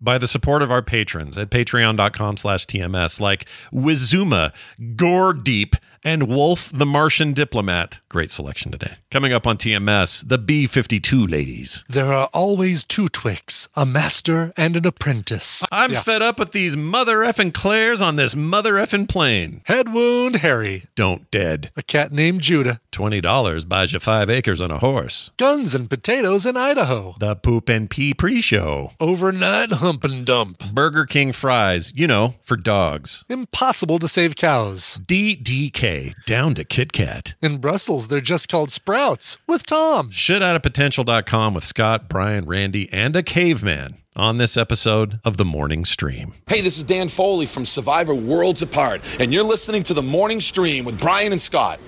by 0.00 0.18
the 0.18 0.26
support 0.26 0.62
of 0.62 0.70
our 0.70 0.82
patrons 0.82 1.36
at 1.38 1.50
patreon.com 1.50 2.36
slash 2.36 2.66
TMS, 2.66 3.20
like 3.20 3.46
Wizuma, 3.72 4.52
Gore 4.96 5.32
Deep, 5.32 5.76
and 6.04 6.28
Wolf 6.28 6.70
the 6.72 6.86
Martian 6.86 7.32
Diplomat. 7.32 7.98
Great 8.08 8.30
selection 8.30 8.70
today. 8.70 8.94
Coming 9.10 9.32
up 9.32 9.44
on 9.44 9.56
TMS, 9.56 10.26
the 10.28 10.38
B 10.38 10.66
52 10.68 11.26
ladies. 11.26 11.84
There 11.88 12.12
are 12.12 12.28
always 12.32 12.84
two 12.84 13.08
Twix, 13.08 13.68
a 13.74 13.84
master 13.84 14.52
and 14.56 14.76
an 14.76 14.86
apprentice. 14.86 15.64
I'm 15.72 15.92
Yeah. 15.92 16.02
fed 16.02 16.22
up 16.22 16.38
with 16.38 16.52
these 16.52 16.76
mother 16.76 17.18
effing 17.18 17.52
Claires 17.52 18.00
on 18.00 18.14
this 18.14 18.36
mother 18.36 18.74
effing 18.74 19.08
plane. 19.08 19.62
Head 19.64 19.92
wound 19.92 20.36
Harry, 20.36 20.84
Don't 20.94 21.28
dead. 21.32 21.72
a 21.76 21.82
cat 21.82 22.12
named 22.12 22.40
Judah, 22.40 22.80
$20 22.92 23.64
buys 23.64 23.92
you 23.92 23.98
five 23.98 24.30
acres 24.30 24.60
on 24.60 24.70
a 24.70 24.78
horse. 24.78 25.32
guns 25.38 25.74
and 25.74 25.90
potatoes 25.90 26.46
in 26.46 26.56
Idaho, 26.56 27.16
The 27.18 27.34
Poop 27.34 27.68
and 27.68 27.90
Pee 27.90 28.14
pre 28.14 28.40
show. 28.40 28.92
overnight 29.00 29.72
hump 29.86 30.02
and 30.02 30.26
dump, 30.26 30.58
Burger 30.74 31.06
King 31.06 31.30
fries, 31.30 31.92
you 31.94 32.08
know, 32.08 32.34
for 32.42 32.56
dogs. 32.56 33.24
impossible 33.28 34.00
to 34.00 34.08
save 34.08 34.34
cows. 34.34 34.98
DTK, 35.06 36.12
down 36.26 36.54
to 36.54 36.64
Kit 36.64 36.92
Kat. 36.92 37.36
In 37.40 37.58
Brussels, 37.58 38.08
they're 38.08 38.20
just 38.20 38.48
called 38.48 38.72
sprouts 38.72 39.38
with 39.46 39.64
Tom. 39.64 40.10
SchittOutOfPotential.com 40.10 41.54
with 41.54 41.62
Scott, 41.62 42.08
Brian, 42.08 42.46
Randy, 42.46 42.92
and 42.92 43.14
a 43.14 43.22
caveman 43.22 43.94
on 44.16 44.38
this 44.38 44.56
episode 44.56 45.20
of 45.24 45.36
The 45.36 45.44
Morning 45.44 45.84
Stream. 45.84 46.32
Hey, 46.48 46.62
this 46.62 46.78
is 46.78 46.82
Dan 46.82 47.06
Foley 47.06 47.46
from 47.46 47.64
Survivor 47.64 48.14
Worlds 48.14 48.62
Apart, 48.62 49.20
and 49.20 49.32
you're 49.32 49.44
listening 49.44 49.84
to 49.84 49.94
the 49.94 50.02
morning 50.02 50.40
stream 50.40 50.84
with 50.84 51.00
Brian 51.00 51.30
and 51.30 51.40
Scott. 51.40 51.78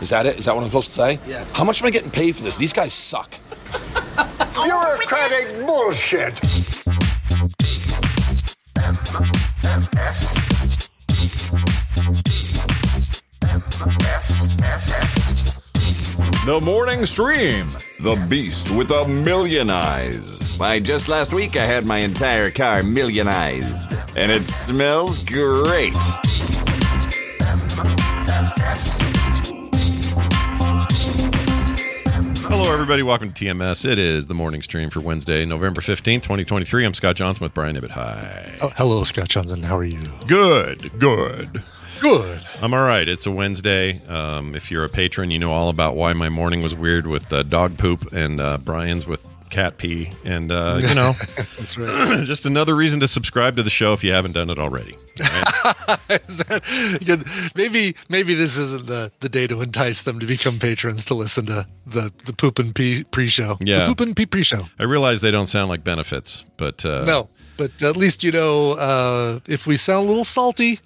Is 0.00 0.10
that 0.10 0.26
it? 0.26 0.38
Is 0.38 0.44
that 0.44 0.54
what 0.54 0.62
I'm 0.62 0.68
supposed 0.70 0.90
to 0.90 0.94
say? 0.94 1.18
Yes. 1.26 1.56
How 1.56 1.64
much 1.64 1.82
am 1.82 1.88
I 1.88 1.90
getting 1.90 2.12
paid 2.12 2.36
for 2.36 2.44
this? 2.44 2.56
These 2.56 2.72
guys 2.72 2.92
suck. 2.94 3.34
Bureaucratic 4.62 5.66
bullshit. 5.66 7.07
The 16.44 16.60
morning 16.64 17.06
stream. 17.06 17.68
The 18.00 18.26
beast 18.28 18.72
with 18.72 18.90
a 18.90 19.06
million 19.06 19.70
eyes. 19.70 20.58
Why, 20.58 20.80
just 20.80 21.06
last 21.06 21.32
week 21.32 21.56
I 21.56 21.64
had 21.64 21.86
my 21.86 21.98
entire 21.98 22.50
car 22.50 22.82
millionized. 22.82 23.92
And 24.16 24.32
it 24.32 24.42
smells 24.42 25.20
great. 25.20 25.94
Hello, 32.50 32.72
everybody. 32.72 33.02
Welcome 33.02 33.30
to 33.32 33.44
TMS. 33.44 33.84
It 33.84 33.98
is 33.98 34.26
The 34.26 34.34
Morning 34.34 34.62
Stream 34.62 34.88
for 34.88 35.00
Wednesday, 35.00 35.44
November 35.44 35.82
15th, 35.82 36.22
2023. 36.22 36.86
I'm 36.86 36.94
Scott 36.94 37.16
Johnson 37.16 37.44
with 37.44 37.52
Brian 37.52 37.76
Ibbett. 37.76 37.90
Hi. 37.90 38.56
Oh, 38.62 38.70
hello, 38.70 39.02
Scott 39.04 39.28
Johnson. 39.28 39.62
How 39.62 39.76
are 39.76 39.84
you? 39.84 40.10
Good, 40.26 40.98
good. 40.98 41.62
Good. 42.00 42.40
I'm 42.62 42.72
all 42.72 42.84
right. 42.84 43.06
It's 43.06 43.26
a 43.26 43.30
Wednesday. 43.30 44.00
Um, 44.06 44.54
if 44.54 44.70
you're 44.70 44.84
a 44.84 44.88
patron, 44.88 45.30
you 45.30 45.38
know 45.38 45.52
all 45.52 45.68
about 45.68 45.94
why 45.94 46.14
my 46.14 46.30
morning 46.30 46.62
was 46.62 46.74
weird 46.74 47.06
with 47.06 47.30
uh, 47.32 47.42
dog 47.42 47.76
poop 47.76 48.12
and 48.12 48.40
uh, 48.40 48.56
Brian's 48.58 49.06
with 49.06 49.26
cat 49.48 49.78
pee. 49.78 50.10
And, 50.24 50.52
uh, 50.52 50.80
you 50.82 50.94
know, 50.94 51.12
That's 51.58 51.76
right. 51.76 52.24
just 52.26 52.46
another 52.46 52.74
reason 52.74 53.00
to 53.00 53.08
subscribe 53.08 53.56
to 53.56 53.62
the 53.62 53.70
show 53.70 53.92
if 53.92 54.04
you 54.04 54.12
haven't 54.12 54.32
done 54.32 54.50
it 54.50 54.58
already. 54.58 54.92
Is 56.28 56.38
that, 56.38 57.52
maybe 57.54 57.96
maybe 58.08 58.34
this 58.34 58.56
isn't 58.56 58.86
the, 58.86 59.10
the 59.20 59.28
day 59.28 59.46
to 59.46 59.60
entice 59.60 60.02
them 60.02 60.20
to 60.20 60.26
become 60.26 60.58
patrons 60.58 61.04
to 61.06 61.14
listen 61.14 61.46
to 61.46 61.66
the, 61.86 62.12
the 62.26 62.32
poop 62.32 62.58
and 62.58 62.74
pee 62.74 63.04
pre-show. 63.04 63.58
Yeah. 63.60 63.80
The 63.80 63.86
poop 63.86 64.00
and 64.00 64.16
pee 64.16 64.26
pre-show. 64.26 64.66
I 64.78 64.84
realize 64.84 65.20
they 65.20 65.30
don't 65.30 65.46
sound 65.46 65.68
like 65.68 65.82
benefits, 65.84 66.44
but 66.56 66.84
uh, 66.84 67.04
No, 67.04 67.28
but 67.56 67.82
at 67.82 67.96
least 67.96 68.22
you 68.22 68.32
know 68.32 68.72
uh, 68.72 69.40
if 69.46 69.66
we 69.66 69.76
sound 69.76 70.06
a 70.06 70.08
little 70.08 70.24
salty, 70.24 70.80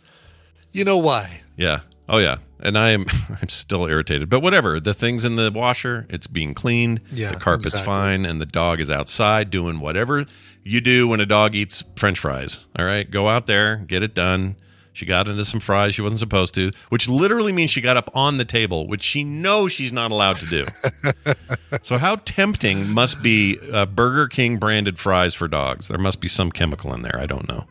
you 0.73 0.84
know 0.84 0.97
why. 0.99 1.41
Yeah. 1.56 1.81
Oh 2.09 2.19
yeah. 2.19 2.37
And 2.62 2.78
I 2.78 2.91
am 2.91 3.06
I'm 3.43 3.49
still 3.49 3.87
irritated. 3.87 4.28
But 4.28 4.41
whatever. 4.41 4.81
The 4.81 4.95
thing's 4.95 5.25
in 5.25 5.37
the 5.37 5.50
washer, 5.53 6.06
it's 6.09 6.27
being 6.27 6.55
cleaned. 6.55 7.00
Yeah, 7.12 7.33
the 7.33 7.37
carpet's 7.37 7.69
exactly. 7.69 7.87
fine, 7.87 8.27
and 8.27 8.41
the 8.41 8.47
dog 8.47 8.81
is 8.81 8.91
outside 8.91 9.50
doing 9.50 9.81
whatever 9.81 10.27
you 10.65 10.81
do 10.81 11.09
when 11.09 11.21
a 11.21 11.27
dog 11.27 11.55
eats 11.55 11.83
French 11.97 12.19
fries. 12.19 12.67
All 12.78 12.84
right. 12.84 13.11
Go 13.11 13.28
out 13.28 13.47
there, 13.47 13.77
get 13.77 14.03
it 14.03 14.15
done. 14.15 14.56
She 14.95 15.06
got 15.06 15.27
into 15.27 15.45
some 15.45 15.59
fries 15.59 15.95
she 15.95 16.03
wasn't 16.03 16.21
supposed 16.21 16.55
to, 16.56 16.71
which 16.91 17.09
literally 17.09 17.50
means 17.50 17.71
she 17.71 17.81
got 17.81 17.97
up 17.97 18.11
on 18.15 18.37
the 18.37 18.45
table, 18.45 18.87
which 18.87 19.03
she 19.03 19.25
knows 19.25 19.73
she's 19.73 19.93
not 19.93 20.11
allowed 20.11 20.37
to 20.37 20.47
do. 20.47 20.67
so, 21.83 21.97
how 21.97 22.17
tempting 22.17 22.91
must 22.91 23.23
be 23.23 23.59
uh, 23.73 23.87
Burger 23.87 24.29
King 24.29 24.59
branded 24.59 24.99
fries 24.99 25.33
for 25.33 25.49
dogs? 25.49 25.89
There 25.89 25.99
must 25.99 26.21
be 26.21 26.29
some 26.29 26.53
chemical 26.53 26.93
in 26.93 27.00
there. 27.00 27.19
I 27.19 27.25
don't 27.25 27.49
know. 27.49 27.65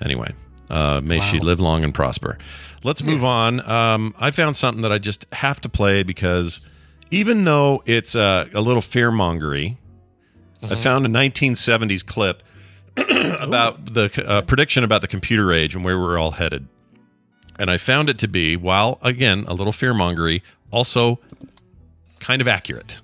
Anyway, 0.00 0.32
uh, 0.70 1.02
may 1.04 1.20
she 1.20 1.38
live 1.38 1.60
long 1.60 1.84
and 1.84 1.94
prosper. 1.94 2.38
Let's 2.84 3.02
move 3.02 3.24
on. 3.24 3.66
Um, 3.68 4.14
I 4.18 4.30
found 4.30 4.56
something 4.56 4.82
that 4.82 4.92
I 4.92 4.98
just 4.98 5.26
have 5.32 5.60
to 5.60 5.68
play 5.68 6.02
because 6.02 6.60
even 7.10 7.44
though 7.44 7.82
it's 7.86 8.16
uh, 8.16 8.48
a 8.52 8.60
little 8.60 8.82
fear 8.82 9.10
mongery, 9.10 9.76
I 10.62 10.74
found 10.74 11.06
a 11.06 11.08
1970s 11.08 12.04
clip 12.04 12.42
about 12.96 13.94
the 13.94 14.24
uh, 14.26 14.42
prediction 14.42 14.84
about 14.84 15.00
the 15.00 15.08
computer 15.08 15.52
age 15.52 15.74
and 15.74 15.84
where 15.84 15.98
we're 15.98 16.18
all 16.18 16.32
headed. 16.32 16.66
And 17.58 17.70
I 17.70 17.76
found 17.76 18.08
it 18.08 18.18
to 18.18 18.28
be, 18.28 18.56
while 18.56 18.98
again, 19.02 19.44
a 19.46 19.54
little 19.54 19.72
fear 19.72 19.92
mongery, 19.92 20.42
also 20.70 21.20
kind 22.20 22.40
of 22.40 22.48
accurate. 22.48 23.00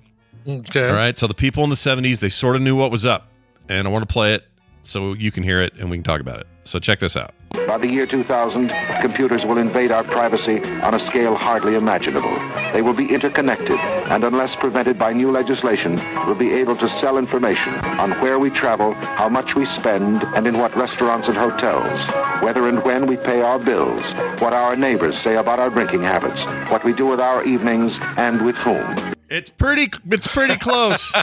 Okay. 0.47 0.89
All 0.89 0.95
right. 0.95 1.17
So 1.17 1.27
the 1.27 1.33
people 1.33 1.63
in 1.63 1.69
the 1.69 1.75
70s, 1.75 2.19
they 2.19 2.29
sort 2.29 2.55
of 2.55 2.61
knew 2.61 2.75
what 2.75 2.91
was 2.91 3.05
up. 3.05 3.27
And 3.67 3.87
I 3.87 3.91
want 3.91 4.07
to 4.07 4.11
play 4.11 4.33
it 4.33 4.45
so 4.83 5.13
you 5.13 5.31
can 5.31 5.43
hear 5.43 5.61
it 5.61 5.73
and 5.77 5.89
we 5.89 5.97
can 5.97 6.03
talk 6.03 6.21
about 6.21 6.39
it. 6.39 6.47
So 6.63 6.79
check 6.79 6.99
this 6.99 7.15
out. 7.15 7.33
By 7.51 7.77
the 7.77 7.87
year 7.87 8.05
2000, 8.05 8.69
computers 9.01 9.45
will 9.45 9.57
invade 9.57 9.91
our 9.91 10.03
privacy 10.03 10.63
on 10.81 10.93
a 10.93 10.99
scale 10.99 11.35
hardly 11.35 11.75
imaginable. 11.75 12.33
They 12.73 12.81
will 12.81 12.93
be 12.93 13.11
interconnected, 13.11 13.79
and 14.09 14.23
unless 14.23 14.55
prevented 14.55 14.99
by 14.99 15.13
new 15.13 15.31
legislation, 15.31 15.95
will 16.27 16.35
be 16.35 16.53
able 16.53 16.75
to 16.77 16.89
sell 16.89 17.17
information 17.17 17.73
on 17.99 18.11
where 18.21 18.37
we 18.39 18.49
travel, 18.49 18.93
how 18.93 19.29
much 19.29 19.55
we 19.55 19.65
spend, 19.65 20.23
and 20.35 20.47
in 20.47 20.57
what 20.59 20.75
restaurants 20.75 21.27
and 21.27 21.37
hotels, 21.37 22.07
whether 22.43 22.67
and 22.67 22.83
when 22.83 23.07
we 23.07 23.17
pay 23.17 23.41
our 23.41 23.59
bills, 23.59 24.13
what 24.41 24.53
our 24.53 24.75
neighbors 24.75 25.17
say 25.17 25.35
about 25.35 25.59
our 25.59 25.69
drinking 25.69 26.03
habits, 26.03 26.43
what 26.71 26.83
we 26.83 26.93
do 26.93 27.07
with 27.07 27.19
our 27.19 27.43
evenings, 27.43 27.97
and 28.17 28.45
with 28.45 28.55
whom. 28.55 29.18
It's 29.29 29.49
pretty 29.49 29.87
it's 30.11 30.27
pretty 30.27 30.55
close. 30.57 31.13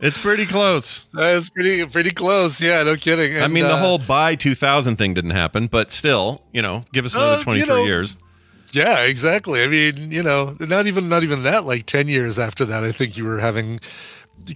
it's 0.00 0.18
pretty 0.18 0.46
close. 0.46 1.06
That's 1.12 1.48
pretty 1.50 1.84
pretty 1.86 2.10
close. 2.10 2.60
Yeah, 2.60 2.82
no 2.82 2.96
kidding. 2.96 3.36
I 3.36 3.44
And, 3.44 3.52
mean, 3.52 3.64
the 3.64 3.74
uh, 3.74 3.78
whole 3.80 3.98
by 3.98 4.34
2000 4.34 4.96
thing 4.96 5.14
didn't 5.14 5.30
happen, 5.32 5.66
but 5.66 5.90
still, 5.90 6.42
you 6.52 6.62
know, 6.62 6.84
give 6.92 7.04
us 7.04 7.14
another 7.14 7.40
Uh, 7.40 7.42
23 7.42 7.60
you 7.60 7.66
know, 7.66 7.84
years. 7.84 8.16
Yeah, 8.72 9.00
exactly. 9.02 9.62
I 9.62 9.66
mean, 9.66 10.10
you 10.10 10.22
know, 10.22 10.56
not 10.58 10.86
even 10.86 11.08
not 11.10 11.22
even 11.22 11.42
that. 11.42 11.66
Like 11.66 11.84
ten 11.84 12.08
years 12.08 12.38
after 12.38 12.64
that, 12.64 12.82
I 12.82 12.90
think 12.92 13.18
you 13.18 13.24
were 13.26 13.38
having 13.38 13.78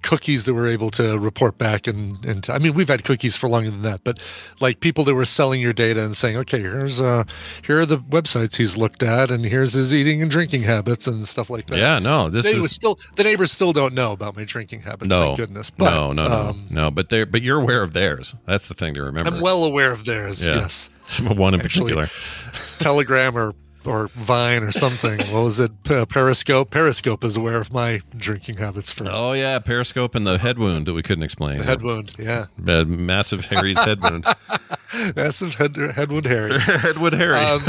cookies 0.03 0.45
that 0.45 0.55
were 0.55 0.67
able 0.67 0.91
to 0.91 1.19
report 1.19 1.59
back 1.59 1.87
and 1.87 2.25
and 2.25 2.49
I 2.51 2.59
mean 2.59 2.75
we've 2.75 2.89
had 2.89 3.05
cookies 3.05 3.37
for 3.37 3.49
longer 3.49 3.71
than 3.71 3.83
that, 3.83 4.05
but 4.05 4.21
like 4.61 4.81
people 4.81 5.05
that 5.05 5.15
were 5.15 5.25
selling 5.25 5.61
your 5.61 5.73
data 5.73 6.05
and 6.05 6.17
saying, 6.17 6.37
okay, 6.39 6.61
here's 6.61 7.01
uh 7.01 7.25
here 7.63 7.81
are 7.81 7.87
the 7.87 7.99
websites 7.99 8.57
he's 8.57 8.77
looked 8.77 9.03
at, 9.03 9.31
and 9.31 9.45
here's 9.45 9.73
his 9.73 9.93
eating 9.93 10.23
and 10.23 10.31
drinking 10.31 10.63
habits 10.63 11.07
and 11.07 11.25
stuff 11.27 11.51
like 11.51 11.67
that. 11.67 11.79
Yeah, 11.79 11.99
no, 11.99 12.29
this 12.31 12.45
they 12.45 12.53
is 12.53 12.73
still 12.73 12.99
the 13.17 13.25
neighbors 13.25 13.53
still 13.53 13.73
don't 13.73 13.95
know 13.95 14.13
about 14.13 14.37
my 14.37 14.45
drinking 14.45 14.81
habits. 14.83 15.09
no 15.09 15.21
thank 15.21 15.37
goodness. 15.39 15.71
But, 15.71 15.91
no, 15.91 16.13
no, 16.13 16.29
no, 16.29 16.49
um, 16.51 16.67
no. 16.71 16.91
But 16.91 17.09
they're 17.11 17.27
but 17.27 17.43
you're 17.43 17.61
aware 17.61 17.83
of 17.83 17.93
theirs. 17.93 18.35
That's 18.47 18.69
the 18.69 18.75
thing 18.75 18.95
to 18.95 19.03
remember. 19.03 19.35
I'm 19.35 19.41
well 19.41 19.65
aware 19.65 19.93
of 19.93 20.05
theirs. 20.05 20.45
Yeah. 20.45 20.57
Yes, 20.57 20.91
one 21.23 21.55
in 21.55 21.61
Actually, 21.61 21.95
particular. 21.95 22.09
Telegram 22.79 23.37
or 23.37 23.55
or 23.87 24.09
Vine 24.15 24.63
or 24.63 24.73
something. 24.73 25.19
what 25.33 25.43
was 25.43 25.61
it? 25.61 25.71
Periscope. 25.85 26.71
Periscope 26.71 27.25
is 27.25 27.37
aware 27.37 27.57
of 27.59 27.73
my 27.73 28.01
drinking 28.17 28.57
habits 28.59 28.91
for 28.93 29.07
Oh 29.11 29.33
yeah, 29.33 29.59
Periscope 29.59 30.15
and 30.15 30.27
the 30.27 30.39
head 30.39 30.59
wound 30.59 30.87
that 30.87 30.95
we 30.95 31.03
couldn't 31.03 31.25
explain. 31.25 31.59
the 31.59 31.65
head 31.65 31.83
wound. 31.83 32.13
Yeah, 32.19 32.47
Uh, 32.67 32.85
massive 32.85 33.47
Harry's 33.47 33.79
head 33.79 34.03
wound. 34.03 34.27
massive 35.17 35.55
head 35.55 35.77
head 35.77 36.11
wound 36.11 36.27
Harry. 36.27 36.59
Headwood 36.61 37.13
Harry. 37.13 37.37
Um, 37.37 37.61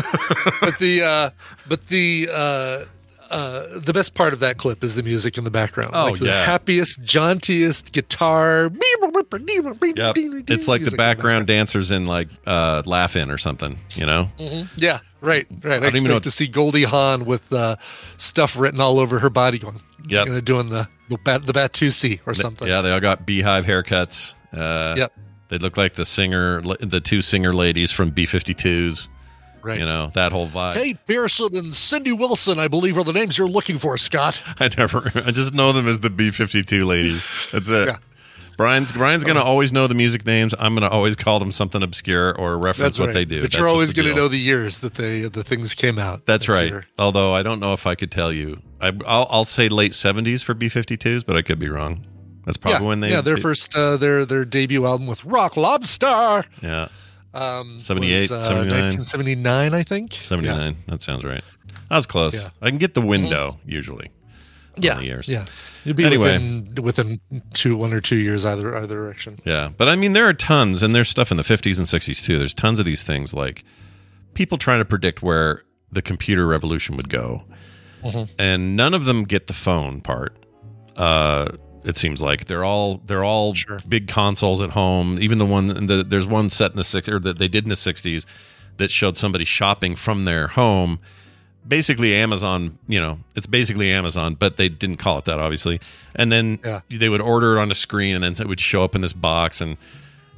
but 0.62 0.78
the 0.80 1.02
uh, 1.04 1.30
but 1.68 1.88
the 1.88 2.30
uh, 2.34 2.86
uh, 3.30 3.80
the 3.80 3.92
best 3.94 4.14
part 4.16 4.32
of 4.34 4.40
that 4.40 4.58
clip 4.58 4.84
is 4.84 4.96
the 4.96 5.04
music 5.04 5.38
in 5.38 5.44
the 5.44 5.52
background. 5.52 5.92
Oh, 5.94 6.06
like 6.12 6.20
the 6.20 6.26
yeah. 6.28 6.46
happiest, 6.46 7.04
jauntiest 7.04 7.92
guitar. 7.92 8.70
Yep. 8.72 10.16
It's 10.48 10.68
like 10.68 10.84
the 10.84 10.96
background 10.96 11.48
dancers 11.48 11.92
in 11.92 12.06
like 12.06 12.30
uh 12.46 12.84
Laugh 12.86 13.16
In 13.16 13.30
or 13.32 13.38
something, 13.38 13.78
you 13.96 14.06
know? 14.06 14.30
Yeah, 14.78 15.00
right, 15.22 15.48
right. 15.64 15.74
I, 15.74 15.78
even 15.78 15.88
expect 15.88 16.08
know 16.08 16.20
to 16.20 16.32
see 16.32 16.48
Goldie 16.48 16.84
Hawn 16.84 17.26
with 17.26 17.52
uh, 17.52 17.78
stuff 18.18 18.58
written 18.58 18.80
all 18.80 19.00
over 19.00 19.20
her 19.20 19.30
body, 19.30 19.60
going, 19.60 19.82
yeah, 20.08 20.26
you 20.26 20.32
know, 20.34 20.42
doing 20.42 20.70
the 20.70 20.88
the 21.10 21.18
bat 21.18 21.44
the 21.44 21.54
Batusi 21.54 22.20
or 22.26 22.34
something. 22.34 22.68
Yeah, 22.68 22.82
they 22.82 22.92
all 22.92 23.00
got 23.00 23.26
beehive 23.26 23.66
haircuts. 23.66 24.34
Uh 24.54 24.96
Yep. 24.98 25.14
They 25.50 25.58
look 25.58 25.78
like 25.78 25.94
the 25.94 26.06
singer 26.06 26.62
the 26.62 27.00
two 27.00 27.22
singer 27.22 27.54
ladies 27.54 27.92
from 27.92 28.12
B52s, 28.12 29.08
right. 29.62 29.80
you 29.80 29.86
know, 29.86 30.12
that 30.14 30.32
whole 30.34 30.48
vibe. 30.48 30.74
Kate 30.74 30.98
Pierson 31.06 31.56
and 31.56 31.74
Cindy 31.74 32.12
Wilson, 32.12 32.60
I 32.60 32.68
believe, 32.68 32.98
are 32.98 33.04
the 33.04 33.14
names 33.14 33.38
you're 33.38 33.48
looking 33.48 33.78
for, 33.78 33.98
Scott. 33.98 34.42
I 34.60 34.70
never 34.78 35.12
I 35.16 35.32
just 35.32 35.54
know 35.54 35.72
them 35.72 35.88
as 35.88 36.02
the 36.02 36.10
B52 36.10 36.86
ladies. 36.86 37.30
That's 37.52 37.70
it. 37.70 37.88
Yeah. 37.88 37.98
Brian's 38.58 38.92
Brian's 38.92 39.24
gonna 39.24 39.44
always 39.44 39.72
know 39.72 39.86
the 39.88 39.94
music 39.96 40.26
names. 40.26 40.54
I'm 40.58 40.74
gonna 40.74 40.90
always 40.90 41.16
call 41.16 41.38
them 41.40 41.52
something 41.52 41.84
obscure 41.84 42.36
or 42.38 42.58
reference 42.58 42.80
That's 42.80 43.00
what 43.00 43.06
right. 43.08 43.14
they 43.14 43.26
do. 43.26 43.38
But 43.38 43.52
That's 43.52 43.58
you're 43.58 43.68
always 43.68 43.94
going 43.94 44.08
to 44.08 44.16
know 44.16 44.28
the 44.28 44.38
years 44.40 44.80
that 44.80 44.96
they 44.96 45.22
the 45.22 45.44
things 45.44 45.76
came 45.76 46.00
out. 46.00 46.26
That's, 46.26 46.50
right. 46.50 46.70
your- 46.70 46.86
Although 46.98 47.34
I 47.34 47.44
don't 47.44 47.60
know 47.60 47.74
if 47.74 47.86
I 47.86 47.94
could 47.96 48.12
tell 48.12 48.34
you. 48.34 48.60
I, 48.82 48.88
I'll, 49.06 49.28
I'll 49.30 49.46
say 49.46 49.70
late 49.70 49.92
70s 49.94 50.44
for 50.44 50.54
B52s, 50.56 51.26
but 51.26 51.36
I 51.38 51.42
could 51.44 51.60
be 51.60 51.70
wrong. 51.70 52.06
That's 52.46 52.58
probably 52.58 52.82
yeah, 52.82 52.88
when 52.88 53.00
they. 53.02 53.10
yeah, 53.12 53.22
their 53.22 53.36
they- 53.36 53.42
first 53.42 53.76
uh, 53.76 53.98
their 53.98 54.26
their 54.26 54.44
debut 54.44 54.86
album 54.86 55.06
with 55.08 55.24
Rock 55.24 55.56
Lobster. 55.56 56.44
Yeah, 56.62 56.88
Um, 57.34 57.78
78, 57.78 58.22
was, 58.22 58.32
uh, 58.32 58.42
79. 58.42 58.70
1979, 58.72 59.74
I 59.74 59.84
think. 59.84 60.14
79. 60.14 60.76
That 60.88 61.02
sounds 61.04 61.24
right. 61.24 61.44
That 61.90 61.96
was 61.98 62.06
close. 62.08 62.36
Yeah. 62.42 62.50
I 62.62 62.70
can 62.70 62.80
get 62.80 62.94
the 62.96 63.02
window 63.02 63.60
usually. 63.66 64.10
Yeah, 64.78 64.96
the 64.96 65.06
years. 65.06 65.28
yeah. 65.28 65.46
You'd 65.84 65.96
be 65.96 66.06
Anyway. 66.06 66.34
within 66.34 66.76
within 66.84 67.22
two, 67.54 67.78
one 67.78 67.94
or 67.94 68.02
two 68.02 68.18
years 68.18 68.46
either 68.46 68.76
either 68.76 68.96
direction. 68.96 69.40
Yeah, 69.46 69.70
but 69.76 69.88
I 69.90 69.96
mean, 69.96 70.14
there 70.14 70.28
are 70.28 70.34
tons, 70.34 70.84
and 70.84 70.94
there's 70.96 71.10
stuff 71.10 71.32
in 71.32 71.38
the 71.38 71.44
50s 71.44 71.78
and 71.78 71.88
60s 71.88 72.26
too. 72.26 72.38
There's 72.38 72.54
tons 72.54 72.80
of 72.80 72.86
these 72.86 73.04
things 73.04 73.34
like 73.34 73.64
people 74.34 74.58
trying 74.58 74.80
to 74.80 74.86
predict 74.86 75.22
where 75.24 75.64
the 75.92 76.02
computer 76.02 76.46
revolution 76.46 76.98
would 76.98 77.10
go, 77.10 77.44
Mm-hmm. 78.04 78.32
and 78.38 78.76
none 78.76 78.94
of 78.94 79.06
them 79.06 79.24
get 79.24 79.48
the 79.48 79.54
phone 79.54 80.02
part. 80.02 80.36
Uh, 80.96 81.48
it 81.84 81.96
seems 81.96 82.22
like 82.22 82.46
they're 82.46 82.66
all 82.66 82.98
they're 83.06 83.24
all 83.24 83.54
Sure. 83.54 83.80
big 83.88 84.08
consoles 84.08 84.62
at 84.62 84.72
home. 84.72 85.18
Even 85.20 85.38
the 85.38 85.46
one 85.46 85.68
the, 85.88 86.04
there's 86.08 86.28
one 86.28 86.50
set 86.50 86.72
in 86.72 86.78
the 86.78 86.84
six 86.84 87.08
or 87.08 87.20
that 87.20 87.38
they 87.38 87.48
did 87.48 87.64
in 87.64 87.70
the 87.70 87.76
60s 87.76 88.26
that 88.78 88.92
showed 88.92 89.16
somebody 89.18 89.46
shopping 89.46 89.96
from 89.96 90.26
their 90.26 90.48
home. 90.48 91.00
Basically, 91.68 92.16
Amazon. 92.16 92.78
You 92.88 93.00
know, 93.00 93.20
it's 93.36 93.48
basically 93.48 93.92
Amazon, 93.92 94.36
but 94.36 94.58
they 94.58 94.70
didn't 94.70 94.98
call 94.98 95.18
it 95.18 95.26
that, 95.26 95.40
obviously. 95.40 95.80
And 96.16 96.32
then 96.32 96.60
Yeah. 96.64 96.82
they 96.90 97.10
would 97.10 97.22
order 97.22 97.58
it 97.58 97.62
on 97.62 97.72
a 97.72 97.76
screen, 97.76 98.16
and 98.16 98.24
then 98.24 98.34
it 98.40 98.48
would 98.48 98.60
show 98.60 98.84
up 98.84 98.96
in 98.96 99.02
this 99.02 99.14
box. 99.14 99.62
And 99.62 99.78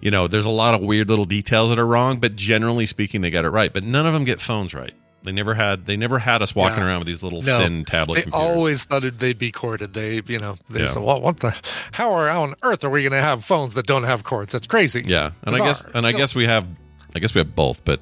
you 0.01 0.09
know, 0.11 0.27
there's 0.27 0.45
a 0.45 0.49
lot 0.49 0.73
of 0.75 0.81
weird 0.81 1.09
little 1.09 1.25
details 1.25 1.69
that 1.71 1.77
are 1.79 1.85
wrong, 1.85 2.19
but 2.21 2.35
generally 2.37 2.85
speaking, 2.85 3.19
they 3.19 3.29
got 3.29 3.43
it 3.43 3.49
right. 3.49 3.73
But 3.73 3.83
none 3.83 4.07
of 4.07 4.13
them 4.13 4.23
get 4.23 4.39
phones 4.39 4.73
right. 4.73 4.93
They 5.23 5.33
never 5.33 5.53
had. 5.55 5.85
They 5.85 5.97
never 5.97 6.19
had 6.19 6.41
us 6.41 6.55
walking 6.55 6.79
Yeah. 6.79 6.87
around 6.87 6.99
with 6.99 7.07
these 7.07 7.21
little 7.21 7.41
No, 7.41 7.59
thin 7.59 7.83
tablet 7.83 8.15
they 8.15 8.21
computers. 8.21 8.47
always 8.55 8.83
thought 8.85 9.03
they'd 9.19 9.37
be 9.37 9.51
corded. 9.51 9.93
They, 9.93 10.21
you 10.25 10.39
know, 10.39 10.55
they 10.69 10.79
Yeah. 10.83 10.87
said, 10.87 11.03
"Well, 11.03 11.19
what 11.19 11.41
the? 11.41 11.53
How 11.91 12.13
are 12.13 12.29
on 12.29 12.55
earth 12.63 12.85
are 12.85 12.89
we 12.89 13.01
going 13.01 13.11
to 13.11 13.21
have 13.21 13.43
phones 13.43 13.73
that 13.73 13.85
don't 13.85 14.03
have 14.05 14.23
cords? 14.23 14.53
That's 14.53 14.65
crazy." 14.67 15.03
Yeah, 15.05 15.31
and 15.43 15.53
I 15.53 15.59
guess 15.59 15.83
and 15.93 16.07
I 16.07 16.13
guess 16.13 16.33
we 16.33 16.45
have, 16.45 16.65
I 17.13 17.19
guess 17.19 17.33
we 17.35 17.39
have 17.39 17.53
both, 17.53 17.83
but 17.83 17.99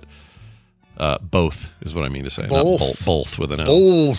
uh, 0.98 1.18
both 1.20 1.70
is 1.82 1.94
what 1.94 2.04
I 2.04 2.10
mean 2.10 2.24
to 2.24 2.30
say. 2.30 2.44
Not 2.44 2.50
Both. 2.50 2.80
both, 2.80 3.06
both 3.06 3.40
with 3.40 3.52
an 3.52 3.62
L. 3.62 3.66
Oh, 3.70 4.16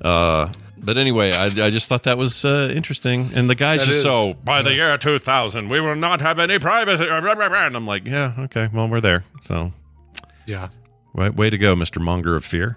Uh, 0.00 0.52
but 0.78 0.98
anyway, 0.98 1.32
I, 1.32 1.46
I 1.46 1.70
just 1.70 1.88
thought 1.88 2.02
that 2.04 2.18
was 2.18 2.44
uh, 2.44 2.70
interesting, 2.74 3.30
and 3.34 3.48
the 3.48 3.54
guy's 3.54 3.80
That 3.80 3.86
just 3.86 3.98
is. 3.98 4.02
so 4.02 4.34
by 4.34 4.62
the 4.62 4.74
year 4.74 4.96
2000 4.98 5.68
we 5.68 5.80
will 5.80 5.96
not 5.96 6.20
have 6.20 6.38
any 6.38 6.58
privacy. 6.58 7.08
And 7.08 7.76
I'm 7.76 7.86
like, 7.86 8.06
yeah, 8.06 8.34
okay, 8.38 8.68
well 8.72 8.88
we're 8.88 9.00
there. 9.00 9.24
So 9.40 9.72
yeah. 10.46 10.68
way, 11.14 11.30
way 11.30 11.50
to 11.50 11.58
go, 11.58 11.74
Mister 11.74 11.98
Monger 11.98 12.36
of 12.36 12.44
Fear. 12.44 12.76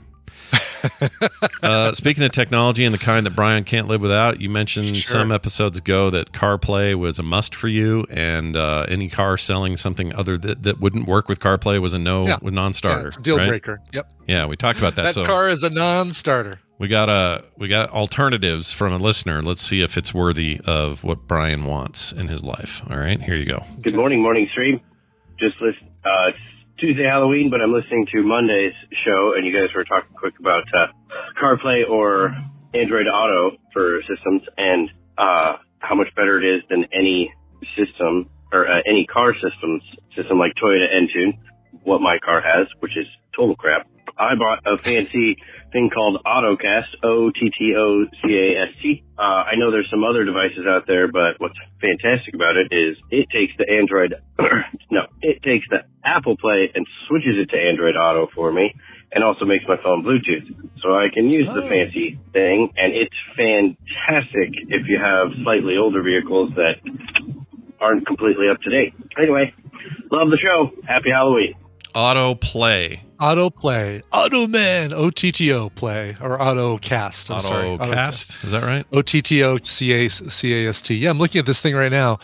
Uh, 1.63 1.93
speaking 1.93 2.23
of 2.23 2.31
technology 2.31 2.85
and 2.85 2.93
the 2.93 2.97
kind 2.99 3.25
that 3.25 3.35
Brian 3.35 3.63
can't 3.63 3.87
live 3.87 4.01
without, 4.01 4.39
you 4.41 4.49
mentioned 4.49 4.95
Sure. 4.97 5.13
some 5.13 5.31
episodes 5.31 5.77
ago 5.77 6.09
that 6.09 6.31
CarPlay 6.31 6.95
was 6.95 7.19
a 7.19 7.23
must 7.23 7.53
for 7.55 7.67
you, 7.67 8.05
and 8.09 8.55
uh, 8.55 8.85
any 8.89 9.09
car 9.09 9.37
selling 9.37 9.77
something 9.77 10.13
other 10.15 10.37
that, 10.37 10.63
that 10.63 10.79
wouldn't 10.79 11.07
work 11.07 11.27
with 11.29 11.39
CarPlay 11.39 11.79
was 11.81 11.93
a 11.93 11.99
no, 11.99 12.25
Yeah. 12.25 12.37
with 12.41 12.53
non-starter. 12.53 13.07
it's 13.07 13.17
a 13.17 13.21
deal 13.21 13.37
right? 13.37 13.47
breaker. 13.47 13.81
Yep. 13.93 14.11
Yeah, 14.27 14.45
we 14.45 14.55
talked 14.55 14.79
about 14.79 14.95
that. 14.95 15.03
That 15.03 15.13
so 15.13 15.23
car 15.23 15.49
is 15.49 15.63
a 15.63 15.69
non-starter. 15.69 16.59
we 16.77 16.87
got 16.87 17.09
uh, 17.09 17.41
we 17.57 17.67
got 17.67 17.89
alternatives 17.91 18.71
from 18.71 18.93
a 18.93 18.97
listener. 18.97 19.41
Let's 19.41 19.61
see 19.61 19.81
if 19.81 19.97
it's 19.97 20.13
worthy 20.13 20.61
of 20.65 21.03
what 21.03 21.27
Brian 21.27 21.65
wants 21.65 22.11
in 22.11 22.27
his 22.27 22.43
life. 22.43 22.81
All 22.89 22.97
right, 22.97 23.21
here 23.21 23.35
you 23.35 23.45
go. 23.45 23.63
Good 23.81 23.95
morning, 23.95 24.21
morning 24.21 24.47
stream. 24.51 24.79
Just 25.39 25.59
list. 25.61 25.79
Uh, 26.05 26.27
it's 26.29 26.37
Tuesday 26.79 27.03
Halloween, 27.03 27.49
but 27.49 27.59
I'm 27.61 27.73
listening 27.73 28.07
to 28.13 28.23
Monday's 28.23 28.73
show, 29.03 29.33
and 29.35 29.45
you 29.45 29.51
guys 29.51 29.67
were 29.75 29.83
talking 29.83 30.15
quick 30.15 30.39
about 30.39 30.63
uh, 30.73 30.87
CarPlay 31.41 31.83
or 31.89 32.33
Android 32.73 33.05
Auto 33.07 33.57
for 33.73 33.99
systems, 34.07 34.43
and 34.57 34.89
uh, 35.17 35.57
how 35.79 35.95
much 35.95 36.07
better 36.15 36.41
it 36.41 36.45
is 36.45 36.63
than 36.69 36.85
any 36.93 37.33
system 37.75 38.29
or 38.53 38.65
uh, 38.65 38.79
any 38.87 39.05
car 39.05 39.33
systems 39.33 39.83
system 40.15 40.39
like 40.39 40.53
Toyota 40.55 40.87
Entune. 40.87 41.37
What 41.83 41.99
my 41.99 42.17
car 42.23 42.41
has, 42.41 42.67
which 42.79 42.95
is 42.95 43.07
total 43.35 43.57
crap. 43.57 43.85
I 44.17 44.35
bought 44.35 44.59
a 44.65 44.77
fancy 44.77 45.35
thing 45.71 45.89
called 45.89 46.21
Ottocast, 46.25 47.03
O-T-T-O-C-A-S-T. 47.03 49.03
Uh, 49.17 49.21
I 49.21 49.55
know 49.55 49.71
there's 49.71 49.89
some 49.89 50.03
other 50.03 50.23
devices 50.23 50.65
out 50.67 50.85
there, 50.87 51.11
but 51.11 51.39
what's 51.39 51.57
fantastic 51.81 52.33
about 52.33 52.55
it 52.55 52.71
is 52.71 52.97
it 53.09 53.29
takes 53.29 53.53
the 53.57 53.69
Android, 53.69 54.15
no, 54.91 55.01
it 55.21 55.41
takes 55.43 55.67
the 55.69 55.83
Apple 56.03 56.37
Play 56.37 56.71
and 56.73 56.85
switches 57.07 57.35
it 57.37 57.49
to 57.51 57.57
Android 57.57 57.95
Auto 57.95 58.27
for 58.33 58.51
me 58.51 58.73
and 59.11 59.23
also 59.23 59.45
makes 59.45 59.65
my 59.67 59.77
phone 59.81 60.03
Bluetooth. 60.03 60.45
So 60.81 60.93
I 60.93 61.07
can 61.13 61.31
use 61.31 61.47
the 61.47 61.65
fancy 61.67 62.19
thing 62.31 62.69
and 62.77 62.93
it's 62.93 63.15
fantastic 63.35 64.53
if 64.69 64.87
you 64.87 64.99
have 65.01 65.29
slightly 65.43 65.77
older 65.77 66.03
vehicles 66.03 66.51
that 66.55 66.75
aren't 67.79 68.05
completely 68.05 68.49
up 68.49 68.61
to 68.61 68.69
date. 68.69 68.93
Anyway, 69.17 69.53
love 70.11 70.29
the 70.29 70.37
show. 70.37 70.71
Happy 70.87 71.09
Halloween. 71.09 71.55
Auto 71.95 72.35
play, 72.35 73.03
Auto 73.19 73.49
play, 73.49 74.01
Auto 74.11 74.47
Man, 74.47 74.93
O 74.93 75.09
T 75.09 75.31
T 75.31 75.51
O 75.51 75.69
play, 75.69 76.15
or 76.21 76.37
Ottocast. 76.37 77.33
I'm 77.33 77.41
sorry, 77.41 77.67
Ottocast. 77.77 78.43
Is 78.45 78.51
that 78.51 78.63
right? 78.63 78.85
O 78.93 79.01
T 79.01 79.21
T 79.21 79.43
O 79.43 79.57
C 79.57 79.91
A 79.93 80.09
C 80.09 80.65
A 80.65 80.69
S 80.69 80.81
T. 80.81 80.95
Yeah, 80.95 81.09
I'm 81.09 81.17
looking 81.19 81.39
at 81.39 81.45
this 81.45 81.59
thing 81.59 81.75
right 81.75 81.91
now. 81.91 82.19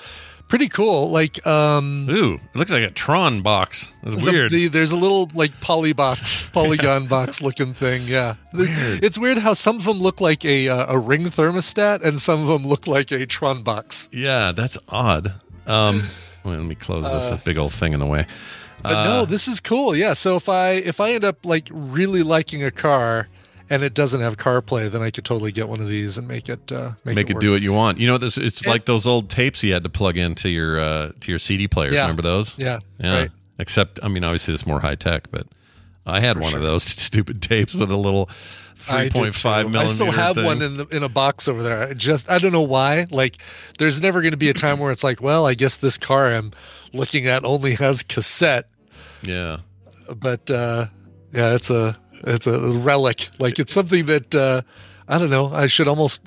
Pretty 0.47 0.69
cool. 0.69 1.09
Like, 1.09 1.45
um, 1.47 2.07
Ooh, 2.07 2.35
it 2.35 2.55
looks 2.55 2.71
like 2.71 2.83
a 2.83 2.91
Tron 2.91 3.41
box. 3.41 3.91
That's 4.03 4.15
weird. 4.15 4.51
the- 4.51 4.67
there's 4.67 4.91
a 4.91 4.97
little 4.97 5.27
like 5.33 5.59
poly 5.59 5.91
box, 5.91 6.43
polygon 6.53 7.07
box 7.07 7.41
looking 7.41 7.73
thing. 7.73 8.03
Yeah, 8.03 8.35
There's- 8.53 8.99
it's 9.01 9.17
weird 9.17 9.39
how 9.39 9.53
some 9.55 9.77
of 9.77 9.85
them 9.85 9.99
look 9.99 10.21
like 10.21 10.45
a 10.45 10.69
uh, 10.69 10.93
a 10.93 10.99
ring 10.99 11.23
thermostat, 11.25 12.03
and 12.03 12.21
some 12.21 12.41
of 12.43 12.47
them 12.47 12.67
look 12.67 12.85
like 12.85 13.11
a 13.11 13.25
Tron 13.25 13.63
box. 13.63 14.07
yeah, 14.13 14.51
that's 14.51 14.77
odd. 14.87 15.33
Um, 15.65 16.03
well, 16.43 16.57
let 16.57 16.65
me 16.67 16.75
close 16.75 17.03
this 17.03 17.31
Uh, 17.31 17.39
big 17.43 17.57
old 17.57 17.73
thing 17.73 17.93
in 17.93 17.99
the 17.99 18.05
way. 18.05 18.27
But 18.87 18.95
Uh, 18.97 19.03
no, 19.05 19.25
this 19.25 19.47
is 19.47 19.59
cool. 19.59 19.95
Yeah. 19.95 20.13
So 20.13 20.35
if 20.35 20.47
I 20.49 20.71
if 20.71 20.99
I 20.99 21.11
end 21.11 21.23
up 21.23 21.45
like 21.45 21.67
really 21.71 22.23
liking 22.23 22.63
a 22.63 22.71
car 22.71 23.27
and 23.69 23.83
it 23.83 23.93
doesn't 23.95 24.21
have 24.21 24.37
CarPlay, 24.37 24.91
then 24.91 25.01
I 25.01 25.09
could 25.11 25.25
totally 25.25 25.51
get 25.51 25.67
one 25.67 25.81
of 25.81 25.87
these 25.87 26.17
and 26.17 26.27
make 26.27 26.49
it 26.49 26.71
uh, 26.71 26.91
make, 27.03 27.15
make 27.15 27.29
it 27.29 27.33
work. 27.35 27.41
do 27.41 27.51
what 27.51 27.61
you 27.61 27.73
want. 27.73 27.99
You 27.99 28.07
know, 28.07 28.17
this 28.17 28.37
it's 28.37 28.63
Yeah. 28.63 28.69
like 28.71 28.85
those 28.85 29.07
old 29.07 29.29
tapes 29.29 29.63
you 29.63 29.73
had 29.73 29.83
to 29.83 29.89
plug 29.89 30.17
into 30.17 30.49
your 30.49 30.79
uh, 30.79 31.11
to 31.21 31.31
your 31.31 31.39
CD 31.39 31.67
players. 31.67 31.93
Yeah. 31.93 32.01
Remember 32.01 32.21
those? 32.21 32.57
Yeah. 32.59 32.79
Yeah. 32.99 33.17
Right. 33.21 33.31
Except, 33.57 33.99
I 34.03 34.09
mean, 34.09 34.23
obviously 34.25 34.53
it's 34.53 34.67
more 34.67 34.81
high 34.81 34.95
tech, 34.95 35.31
but 35.31 35.47
I 36.05 36.19
had 36.19 36.37
one 36.39 36.53
of 36.53 36.61
those 36.61 36.83
stupid 36.83 37.41
tapes 37.41 37.73
with 37.73 37.89
a 37.89 37.95
little 37.95 38.29
I 38.89 39.07
3.5 39.07 39.71
millimeter. 39.71 39.79
I 39.79 39.85
still 39.85 40.11
have 40.11 40.35
thing. 40.35 40.45
one 40.45 40.61
in 40.61 40.77
the, 40.77 40.87
in 40.87 41.01
a 41.03 41.09
box 41.09 41.47
over 41.47 41.63
there. 41.63 41.87
I 41.87 41.93
just 41.93 42.29
I 42.29 42.37
don't 42.37 42.51
know 42.51 42.61
why. 42.61 43.07
Like, 43.09 43.37
there's 43.79 44.01
never 44.01 44.21
going 44.21 44.31
to 44.33 44.37
be 44.37 44.49
a 44.49 44.53
time 44.53 44.79
where 44.79 44.91
it's 44.91 45.03
like, 45.05 45.21
well, 45.21 45.47
I 45.47 45.53
guess 45.53 45.77
this 45.77 45.97
car 45.97 46.27
I'm 46.27 46.51
looking 46.93 47.25
at 47.27 47.45
only 47.45 47.75
has 47.75 48.03
cassette. 48.03 48.67
Yeah. 49.27 49.57
But 50.15 50.49
uh, 50.51 50.87
yeah, 51.33 51.53
it's 51.55 51.69
a 51.69 51.97
it's 52.23 52.47
a 52.47 52.59
relic. 52.59 53.29
Like 53.39 53.59
it's 53.59 53.73
something 53.73 54.05
that 54.07 54.33
uh, 54.35 54.61
I 55.07 55.17
don't 55.17 55.29
know. 55.29 55.53
I 55.53 55.67
should 55.67 55.87
almost 55.87 56.23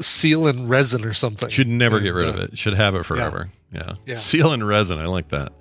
seal 0.00 0.46
in 0.46 0.68
resin 0.68 1.04
or 1.04 1.12
something. 1.12 1.48
Should 1.50 1.68
never 1.68 2.00
get 2.00 2.08
And, 2.08 2.16
rid 2.16 2.28
of 2.28 2.36
uh, 2.36 2.42
it. 2.44 2.58
Should 2.58 2.74
have 2.74 2.94
it 2.94 3.04
forever. 3.04 3.48
Yeah. 3.72 3.94
Yeah. 4.06 4.14
Seal 4.14 4.52
and 4.52 4.66
resin. 4.66 4.98
I 4.98 5.06
like 5.06 5.28
that. 5.28 5.52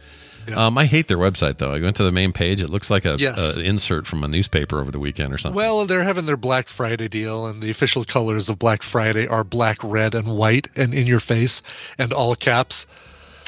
Yeah. 0.47 0.65
Um, 0.65 0.77
I 0.77 0.85
hate 0.85 1.07
their 1.07 1.17
website 1.17 1.57
though. 1.57 1.71
I 1.73 1.79
went 1.79 1.95
to 1.97 2.03
the 2.03 2.11
main 2.11 2.31
page. 2.31 2.61
It 2.61 2.69
looks 2.69 2.89
like 2.89 3.05
a, 3.05 3.17
Yes. 3.19 3.57
a 3.57 3.61
insert 3.61 4.07
from 4.07 4.23
a 4.23 4.27
newspaper 4.27 4.79
over 4.79 4.89
the 4.89 4.97
weekend 4.99 5.33
or 5.33 5.37
something. 5.37 5.55
Well, 5.55 5.85
they're 5.85 6.03
having 6.03 6.25
their 6.25 6.37
Black 6.37 6.69
Friday 6.69 7.07
deal, 7.07 7.45
and 7.45 7.61
the 7.61 7.69
official 7.69 8.03
colors 8.05 8.49
of 8.49 8.57
Black 8.57 8.81
Friday 8.81 9.27
are 9.27 9.43
black, 9.43 9.77
red, 9.83 10.15
and 10.15 10.29
white, 10.35 10.67
and 10.75 10.93
in 10.93 11.05
your 11.05 11.19
face, 11.19 11.61
and 11.99 12.11
all 12.13 12.35
caps. 12.35 12.87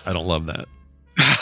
I 0.06 0.14
don't 0.14 0.28
love 0.28 0.46
that. 0.48 0.68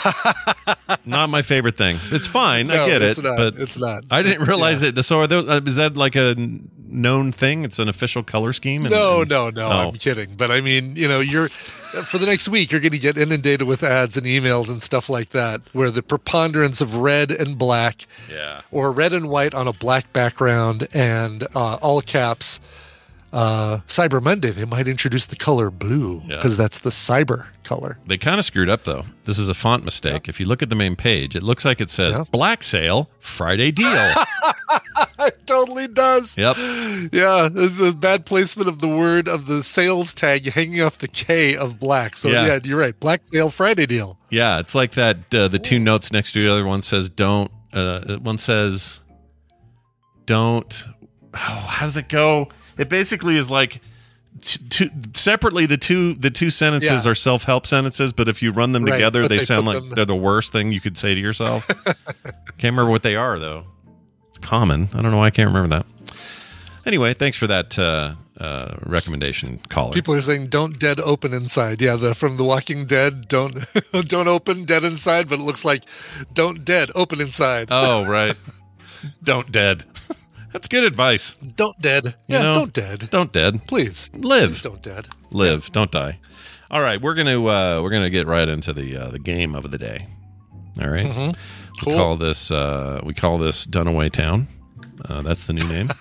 not 1.06 1.30
my 1.30 1.42
favorite 1.42 1.76
thing. 1.76 1.98
It's 2.10 2.26
fine. 2.26 2.70
I 2.70 2.86
get 2.88 3.02
it's 3.02 3.18
it, 3.18 3.22
not. 3.24 3.36
but 3.36 3.54
It's 3.56 3.78
not. 3.78 4.04
I 4.10 4.22
didn't 4.22 4.46
realize 4.46 4.82
it. 4.82 5.02
So, 5.04 5.20
are 5.20 5.26
there, 5.26 5.38
uh, 5.38 5.60
is 5.64 5.76
that 5.76 5.96
like 5.96 6.16
a 6.16 6.34
known 6.88 7.32
thing? 7.32 7.64
It's 7.64 7.78
an 7.78 7.88
official 7.88 8.22
color 8.22 8.52
scheme. 8.52 8.82
And- 8.84 8.90
No, 8.92 9.20
and- 9.22 9.30
no, 9.30 9.50
no. 9.50 9.66
Oh. 9.66 9.88
I'm 9.88 9.92
kidding. 9.94 10.34
But 10.36 10.50
I 10.50 10.60
mean, 10.60 10.96
you 10.96 11.08
know, 11.08 11.20
you're 11.20 11.48
for 12.04 12.18
the 12.18 12.26
next 12.26 12.48
week, 12.48 12.70
you're 12.70 12.80
going 12.80 12.92
to 12.92 12.98
get 12.98 13.18
inundated 13.18 13.66
with 13.66 13.82
ads 13.82 14.16
and 14.16 14.24
emails 14.24 14.70
and 14.70 14.80
stuff 14.80 15.08
like 15.10 15.30
that, 15.30 15.60
where 15.72 15.90
the 15.90 16.02
preponderance 16.04 16.80
of 16.80 16.96
red 16.98 17.32
and 17.32 17.58
black, 17.58 18.06
Yeah. 18.30 18.60
or 18.70 18.92
red 18.92 19.12
and 19.12 19.28
white 19.28 19.54
on 19.54 19.66
a 19.66 19.72
black 19.72 20.12
background, 20.12 20.86
and 20.94 21.48
uh, 21.54 21.74
all 21.82 22.00
caps. 22.00 22.60
Uh, 23.32 23.78
Cyber 23.86 24.20
Monday, 24.20 24.50
they 24.50 24.64
might 24.64 24.88
introduce 24.88 25.24
the 25.26 25.36
color 25.36 25.70
blue 25.70 26.20
Yeah. 26.26 26.36
because 26.36 26.56
that's 26.56 26.80
the 26.80 26.90
cyber 26.90 27.46
color. 27.62 27.96
They 28.06 28.18
kind 28.18 28.40
of 28.40 28.44
screwed 28.44 28.68
up 28.68 28.82
though. 28.84 29.04
This 29.24 29.38
is 29.38 29.48
a 29.48 29.54
font 29.54 29.84
mistake. 29.84 30.28
If 30.28 30.40
you 30.40 30.46
look 30.46 30.62
at 30.62 30.68
the 30.68 30.74
main 30.74 30.96
page, 30.96 31.36
it 31.36 31.42
looks 31.44 31.64
like 31.64 31.80
it 31.80 31.90
says 31.90 32.16
Yeah. 32.18 32.24
Black 32.32 32.62
Sale 32.64 33.08
Friday 33.20 33.70
Deal. 33.70 34.10
It 35.22 35.46
totally 35.46 35.86
does. 35.86 36.36
yep. 36.38 36.56
Yeah, 37.12 37.50
this 37.52 37.72
is 37.78 37.80
a 37.80 37.92
bad 37.92 38.24
placement 38.24 38.68
of 38.70 38.78
the 38.78 38.88
word 38.88 39.28
of 39.28 39.44
the 39.46 39.62
sales 39.62 40.14
tag 40.14 40.50
hanging 40.50 40.80
off 40.80 40.96
the 40.98 41.08
K 41.08 41.54
of 41.54 41.78
black. 41.78 42.16
So 42.16 42.30
Yeah. 42.30 42.46
yeah, 42.46 42.58
you're 42.64 42.78
right. 42.78 42.98
Black 42.98 43.20
Sale 43.28 43.50
Friday 43.50 43.84
deal. 43.86 44.18
Yeah, 44.30 44.60
it's 44.60 44.74
like 44.74 44.92
that. 44.92 45.32
Uh, 45.34 45.48
the 45.48 45.58
two 45.58 45.78
notes 45.78 46.10
next 46.10 46.32
to 46.32 46.40
the 46.40 46.50
other 46.50 46.64
one 46.64 46.80
says 46.80 47.10
"don't." 47.10 47.50
Uh, 47.72 48.16
one 48.16 48.38
says 48.38 49.00
"don't." 50.26 50.84
Oh, 51.34 51.38
how 51.38 51.84
does 51.84 51.96
it 51.96 52.08
go? 52.08 52.48
It 52.78 52.88
basically 52.88 53.36
is 53.36 53.50
like 53.50 53.80
t- 54.42 54.90
separately. 55.14 55.66
The 55.66 55.76
two 55.76 56.14
the 56.14 56.30
two 56.30 56.50
sentences 56.50 57.04
Yeah. 57.04 57.10
are 57.12 57.14
self 57.14 57.44
help 57.44 57.66
sentences, 57.66 58.12
but 58.12 58.28
if 58.28 58.42
you 58.42 58.52
run 58.52 58.72
them 58.72 58.84
Right, 58.84 58.92
together, 58.92 59.22
they, 59.28 59.38
they 59.38 59.44
sound 59.44 59.66
like 59.66 59.78
them- 59.80 59.94
they're 59.94 60.04
the 60.04 60.16
worst 60.16 60.52
thing 60.52 60.72
you 60.72 60.80
could 60.80 60.96
say 60.98 61.14
to 61.14 61.20
yourself. 61.20 61.66
can't 61.84 62.72
remember 62.74 62.90
what 62.90 63.02
they 63.02 63.16
are 63.16 63.38
though. 63.38 63.64
It's 64.28 64.38
common. 64.38 64.88
I 64.94 65.02
don't 65.02 65.10
know 65.10 65.18
why 65.18 65.26
I 65.26 65.30
can't 65.30 65.48
remember 65.48 65.76
that. 65.78 65.86
Anyway, 66.86 67.12
thanks 67.12 67.36
for 67.36 67.46
that 67.46 67.78
uh, 67.78 68.14
uh, 68.38 68.74
recommendation, 68.86 69.60
caller. 69.68 69.92
People 69.92 70.14
are 70.14 70.20
saying 70.22 70.46
don't 70.46 70.78
dead 70.78 70.98
open 70.98 71.34
inside. 71.34 71.82
Yeah, 71.82 71.96
the 71.96 72.14
from 72.14 72.38
The 72.38 72.44
Walking 72.44 72.86
Dead, 72.86 73.28
don't 73.28 73.66
don't 74.08 74.28
open 74.28 74.64
dead 74.64 74.82
inside, 74.82 75.28
but 75.28 75.40
it 75.40 75.42
looks 75.42 75.62
like 75.64 75.84
don't 76.32 76.64
dead 76.64 76.90
open 76.94 77.20
inside. 77.20 77.68
oh, 77.70 78.04
right. 78.06 78.34
Don't 79.22 79.50
dead. 79.52 79.84
That's 80.52 80.68
good 80.68 80.84
advice. 80.84 81.36
don't 81.56 81.80
dead. 81.80 82.04
You 82.04 82.12
Yeah, 82.36 82.42
know, 82.42 82.54
don't 82.54 82.72
dead. 82.72 83.08
Don't 83.10 83.32
dead. 83.32 83.66
Please. 83.66 84.10
Live. 84.14 84.50
Please 84.50 84.60
don't 84.62 84.82
dead. 84.82 85.08
Live. 85.30 85.70
Don't 85.72 85.90
die. 85.90 86.18
All 86.70 86.80
right, 86.82 87.00
we're 87.00 87.14
gonna 87.14 87.40
uh, 87.44 87.80
we're 87.82 87.90
gonna 87.90 88.10
get 88.10 88.26
right 88.26 88.48
into 88.48 88.72
the 88.72 88.96
uh, 88.96 89.08
the 89.10 89.18
game 89.18 89.54
of 89.54 89.70
the 89.70 89.78
day. 89.78 90.06
All 90.82 90.88
right? 90.88 91.04
We 91.06 91.10
Mm-hmm. 91.10 91.84
Cool. 91.84 91.96
call 91.96 92.16
this 92.16 92.50
uh, 92.50 93.00
we 93.04 93.14
call 93.14 93.38
this 93.38 93.66
Dunaway 93.66 94.10
Town. 94.12 94.46
Uh, 95.08 95.22
that's 95.22 95.46
the 95.46 95.52
new 95.52 95.66
name. 95.68 95.90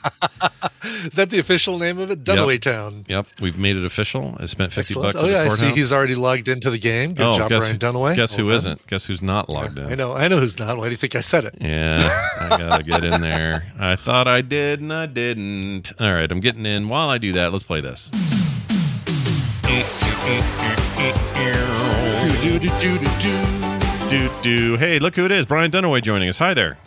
Is 1.05 1.15
that 1.15 1.29
the 1.29 1.39
official 1.39 1.77
name 1.77 1.99
of 1.99 2.11
it? 2.11 2.23
Dunaway 2.23 2.59
Town. 2.59 3.05
yep, 3.07 3.25
we've 3.39 3.57
made 3.57 3.75
it 3.75 3.85
official. 3.85 4.35
I 4.39 4.45
spent 4.45 4.73
fifty 4.73 4.93
Excellent. 4.93 5.13
bucks 5.13 5.23
Oh 5.23 5.27
at 5.27 5.31
yeah, 5.31 5.43
the 5.43 5.49
I 5.51 5.53
see 5.53 5.71
he's 5.71 5.93
already 5.93 6.15
logged 6.15 6.47
into 6.47 6.69
the 6.69 6.77
game. 6.77 7.13
Good 7.13 7.25
oh, 7.25 7.37
job, 7.37 7.49
guess, 7.49 7.63
Brian 7.63 7.79
Dunaway. 7.79 8.15
Guess 8.15 8.35
who 8.35 8.45
Well 8.45 8.59
done. 8.59 8.69
not 8.71 8.87
Guess 8.87 9.05
who's 9.05 9.21
not 9.21 9.49
logged 9.49 9.77
in? 9.77 9.91
I 9.91 9.95
know. 9.95 10.13
I 10.13 10.27
know 10.27 10.39
who's 10.39 10.59
not. 10.59 10.77
Why 10.77 10.85
do 10.85 10.91
you 10.91 10.97
think 10.97 11.15
I 11.15 11.19
said 11.21 11.45
it? 11.45 11.55
Yeah, 11.59 12.09
I 12.39 12.49
gotta 12.57 12.83
get 12.83 13.03
in 13.03 13.21
there. 13.21 13.71
I 13.79 13.95
thought 13.95 14.27
I 14.27 14.41
did, 14.41 14.81
and 14.81 14.91
I 14.93 15.05
didn't. 15.05 15.91
All 15.99 16.13
right, 16.13 16.31
I'm 16.31 16.39
getting 16.39 16.65
in. 16.65 16.87
While 16.89 17.09
I 17.09 17.17
do 17.17 17.33
that, 17.33 17.51
let's 17.51 17.63
play 17.63 17.81
this. 17.81 18.09
Do, 18.09 19.69
do, 22.41 22.59
do, 22.59 22.69
do, 22.79 22.97
do, 22.97 23.07
do. 23.19 24.09
Do 24.09 24.29
do. 24.41 24.77
Hey, 24.77 24.97
look 24.99 25.15
who 25.15 25.25
it 25.25 25.31
is. 25.31 25.45
Brian 25.45 25.69
Dunaway 25.69 26.01
joining 26.01 26.29
us. 26.29 26.37
Hi 26.39 26.53
there. 26.53 26.77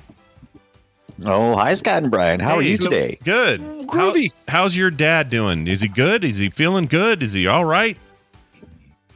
Oh, 1.25 1.54
hi, 1.57 1.75
Scott 1.75 2.02
and 2.02 2.11
Brian. 2.11 2.40
How 2.40 2.57
are 2.59 2.62
Hey, 2.62 2.71
you 2.73 2.78
today? 2.78 3.19
Good. 3.25 3.61
Groovy. 3.87 4.33
How- 4.49 4.62
how's 4.62 4.76
your 4.76 4.90
dad 4.90 5.31
doing? 5.31 5.66
Is 5.66 5.81
he 5.81 5.88
good? 5.88 6.25
Is 6.25 6.38
he 6.38 6.49
feeling 6.49 6.87
good? 6.87 7.23
Is 7.23 7.33
he 7.33 7.47
all 7.47 7.64
right? 7.64 7.97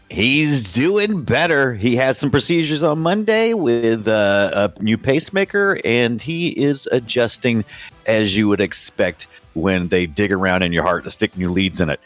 He's 0.08 0.72
doing 0.72 1.22
better. 1.22 1.74
He 1.74 1.96
has 1.96 2.16
some 2.16 2.30
procedures 2.30 2.82
on 2.84 3.00
Monday 3.00 3.54
with 3.54 4.06
uh, 4.06 4.70
a 4.78 4.82
new 4.82 4.96
pacemaker, 4.96 5.80
and 5.84 6.22
he 6.22 6.48
is 6.50 6.86
adjusting 6.92 7.64
as 8.06 8.36
you 8.36 8.46
would 8.46 8.60
expect 8.60 9.26
when 9.54 9.88
they 9.88 10.06
dig 10.06 10.30
around 10.32 10.62
in 10.62 10.72
your 10.72 10.84
heart 10.84 11.02
to 11.04 11.10
stick 11.10 11.36
new 11.36 11.48
leads 11.48 11.80
in 11.80 11.90
it. 11.90 11.98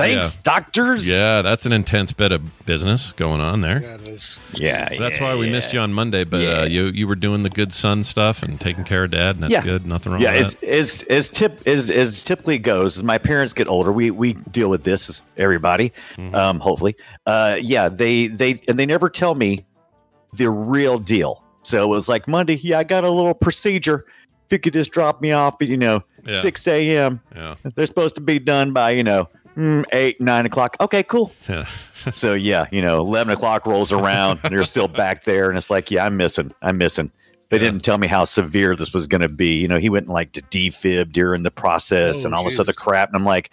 Thanks, 0.00 0.34
Yeah. 0.34 0.40
doctors. 0.42 1.06
Yeah, 1.06 1.42
that's 1.42 1.66
an 1.66 1.72
intense 1.72 2.12
bit 2.12 2.32
of 2.32 2.42
business 2.66 3.12
going 3.12 3.40
on 3.40 3.60
there. 3.60 3.80
Yeah, 3.82 3.96
yeah. 4.54 4.88
So 4.88 4.98
that's 4.98 5.18
yeah, 5.18 5.24
why 5.24 5.36
we 5.36 5.46
yeah. 5.46 5.52
missed 5.52 5.72
you 5.72 5.80
on 5.80 5.92
Monday, 5.92 6.24
but 6.24 6.44
uh, 6.44 6.62
you 6.64 6.86
you 6.86 7.06
were 7.06 7.16
doing 7.16 7.42
the 7.42 7.50
good 7.50 7.72
son 7.72 8.02
stuff 8.02 8.42
and 8.42 8.60
taking 8.60 8.84
care 8.84 9.04
of 9.04 9.10
dad, 9.10 9.36
and 9.36 9.42
that's 9.44 9.52
Yeah. 9.52 9.62
good. 9.62 9.86
Nothing 9.86 10.12
wrong 10.12 10.20
Yeah, 10.22 10.32
with 10.38 10.46
as 10.46 10.54
that. 10.54 10.68
as 10.68 11.02
as 11.10 11.28
tip 11.28 11.62
as 11.66 11.90
as 11.90 12.22
typically 12.22 12.58
goes, 12.58 12.96
as 12.98 13.02
my 13.04 13.18
parents 13.18 13.52
get 13.52 13.68
older, 13.68 13.92
we 13.92 14.10
we 14.10 14.34
deal 14.34 14.68
with 14.70 14.84
this. 14.84 15.20
Everybody, 15.36 15.92
Mm-hmm. 16.16 16.34
um, 16.34 16.60
hopefully, 16.60 16.96
uh, 17.26 17.58
yeah. 17.60 17.88
They 17.88 18.26
they 18.28 18.60
and 18.68 18.78
they 18.78 18.86
never 18.86 19.08
tell 19.08 19.34
me 19.34 19.64
the 20.34 20.50
real 20.50 20.98
deal. 20.98 21.42
So 21.62 21.82
it 21.84 21.88
was 21.88 22.08
like 22.08 22.26
Monday. 22.28 22.54
Yeah, 22.56 22.78
I 22.78 22.84
got 22.84 23.04
a 23.04 23.10
little 23.10 23.34
procedure. 23.34 24.04
If 24.46 24.52
you 24.52 24.58
could 24.58 24.72
just 24.72 24.90
drop 24.90 25.20
me 25.20 25.32
off 25.32 25.60
at 25.62 25.68
you 25.68 25.76
know 25.76 26.02
Yeah. 26.26 26.40
six 26.40 26.66
a.m. 26.66 27.20
Yeah. 27.34 27.54
They're 27.74 27.86
supposed 27.86 28.14
to 28.16 28.20
be 28.20 28.38
done 28.38 28.72
by 28.72 28.90
you 28.90 29.04
know 29.04 29.28
mm, 29.60 29.84
eight 29.92 30.20
nine 30.20 30.46
o'clock. 30.46 30.76
Okay, 30.80 31.02
cool. 31.02 31.32
Yeah. 31.48 31.66
So 32.14 32.32
yeah, 32.32 32.64
you 32.72 32.80
know, 32.80 33.00
eleven 33.00 33.34
o'clock 33.34 33.66
rolls 33.66 33.92
around 33.92 34.40
and 34.42 34.56
they're 34.56 34.64
still 34.64 34.88
back 34.88 35.24
there, 35.24 35.50
and 35.50 35.58
it's 35.58 35.68
like, 35.68 35.90
yeah, 35.90 36.06
I'm 36.06 36.16
missing, 36.16 36.50
I'm 36.62 36.78
missing. 36.78 37.10
They 37.50 37.58
Yeah. 37.58 37.64
didn't 37.64 37.84
tell 37.84 37.98
me 37.98 38.06
how 38.06 38.24
severe 38.24 38.74
this 38.74 38.94
was 38.94 39.06
going 39.06 39.20
to 39.20 39.28
be. 39.28 39.60
You 39.60 39.68
know, 39.68 39.76
he 39.78 39.90
went 39.90 40.06
and 40.06 40.14
like 40.14 40.32
to 40.32 40.40
defib 40.42 41.12
during 41.12 41.42
the 41.42 41.50
process 41.50 42.22
Oh, 42.22 42.26
and 42.26 42.34
all 42.34 42.42
this 42.44 42.58
other 42.58 42.72
crap, 42.72 43.10
and 43.10 43.16
I'm 43.16 43.24
like, 43.26 43.50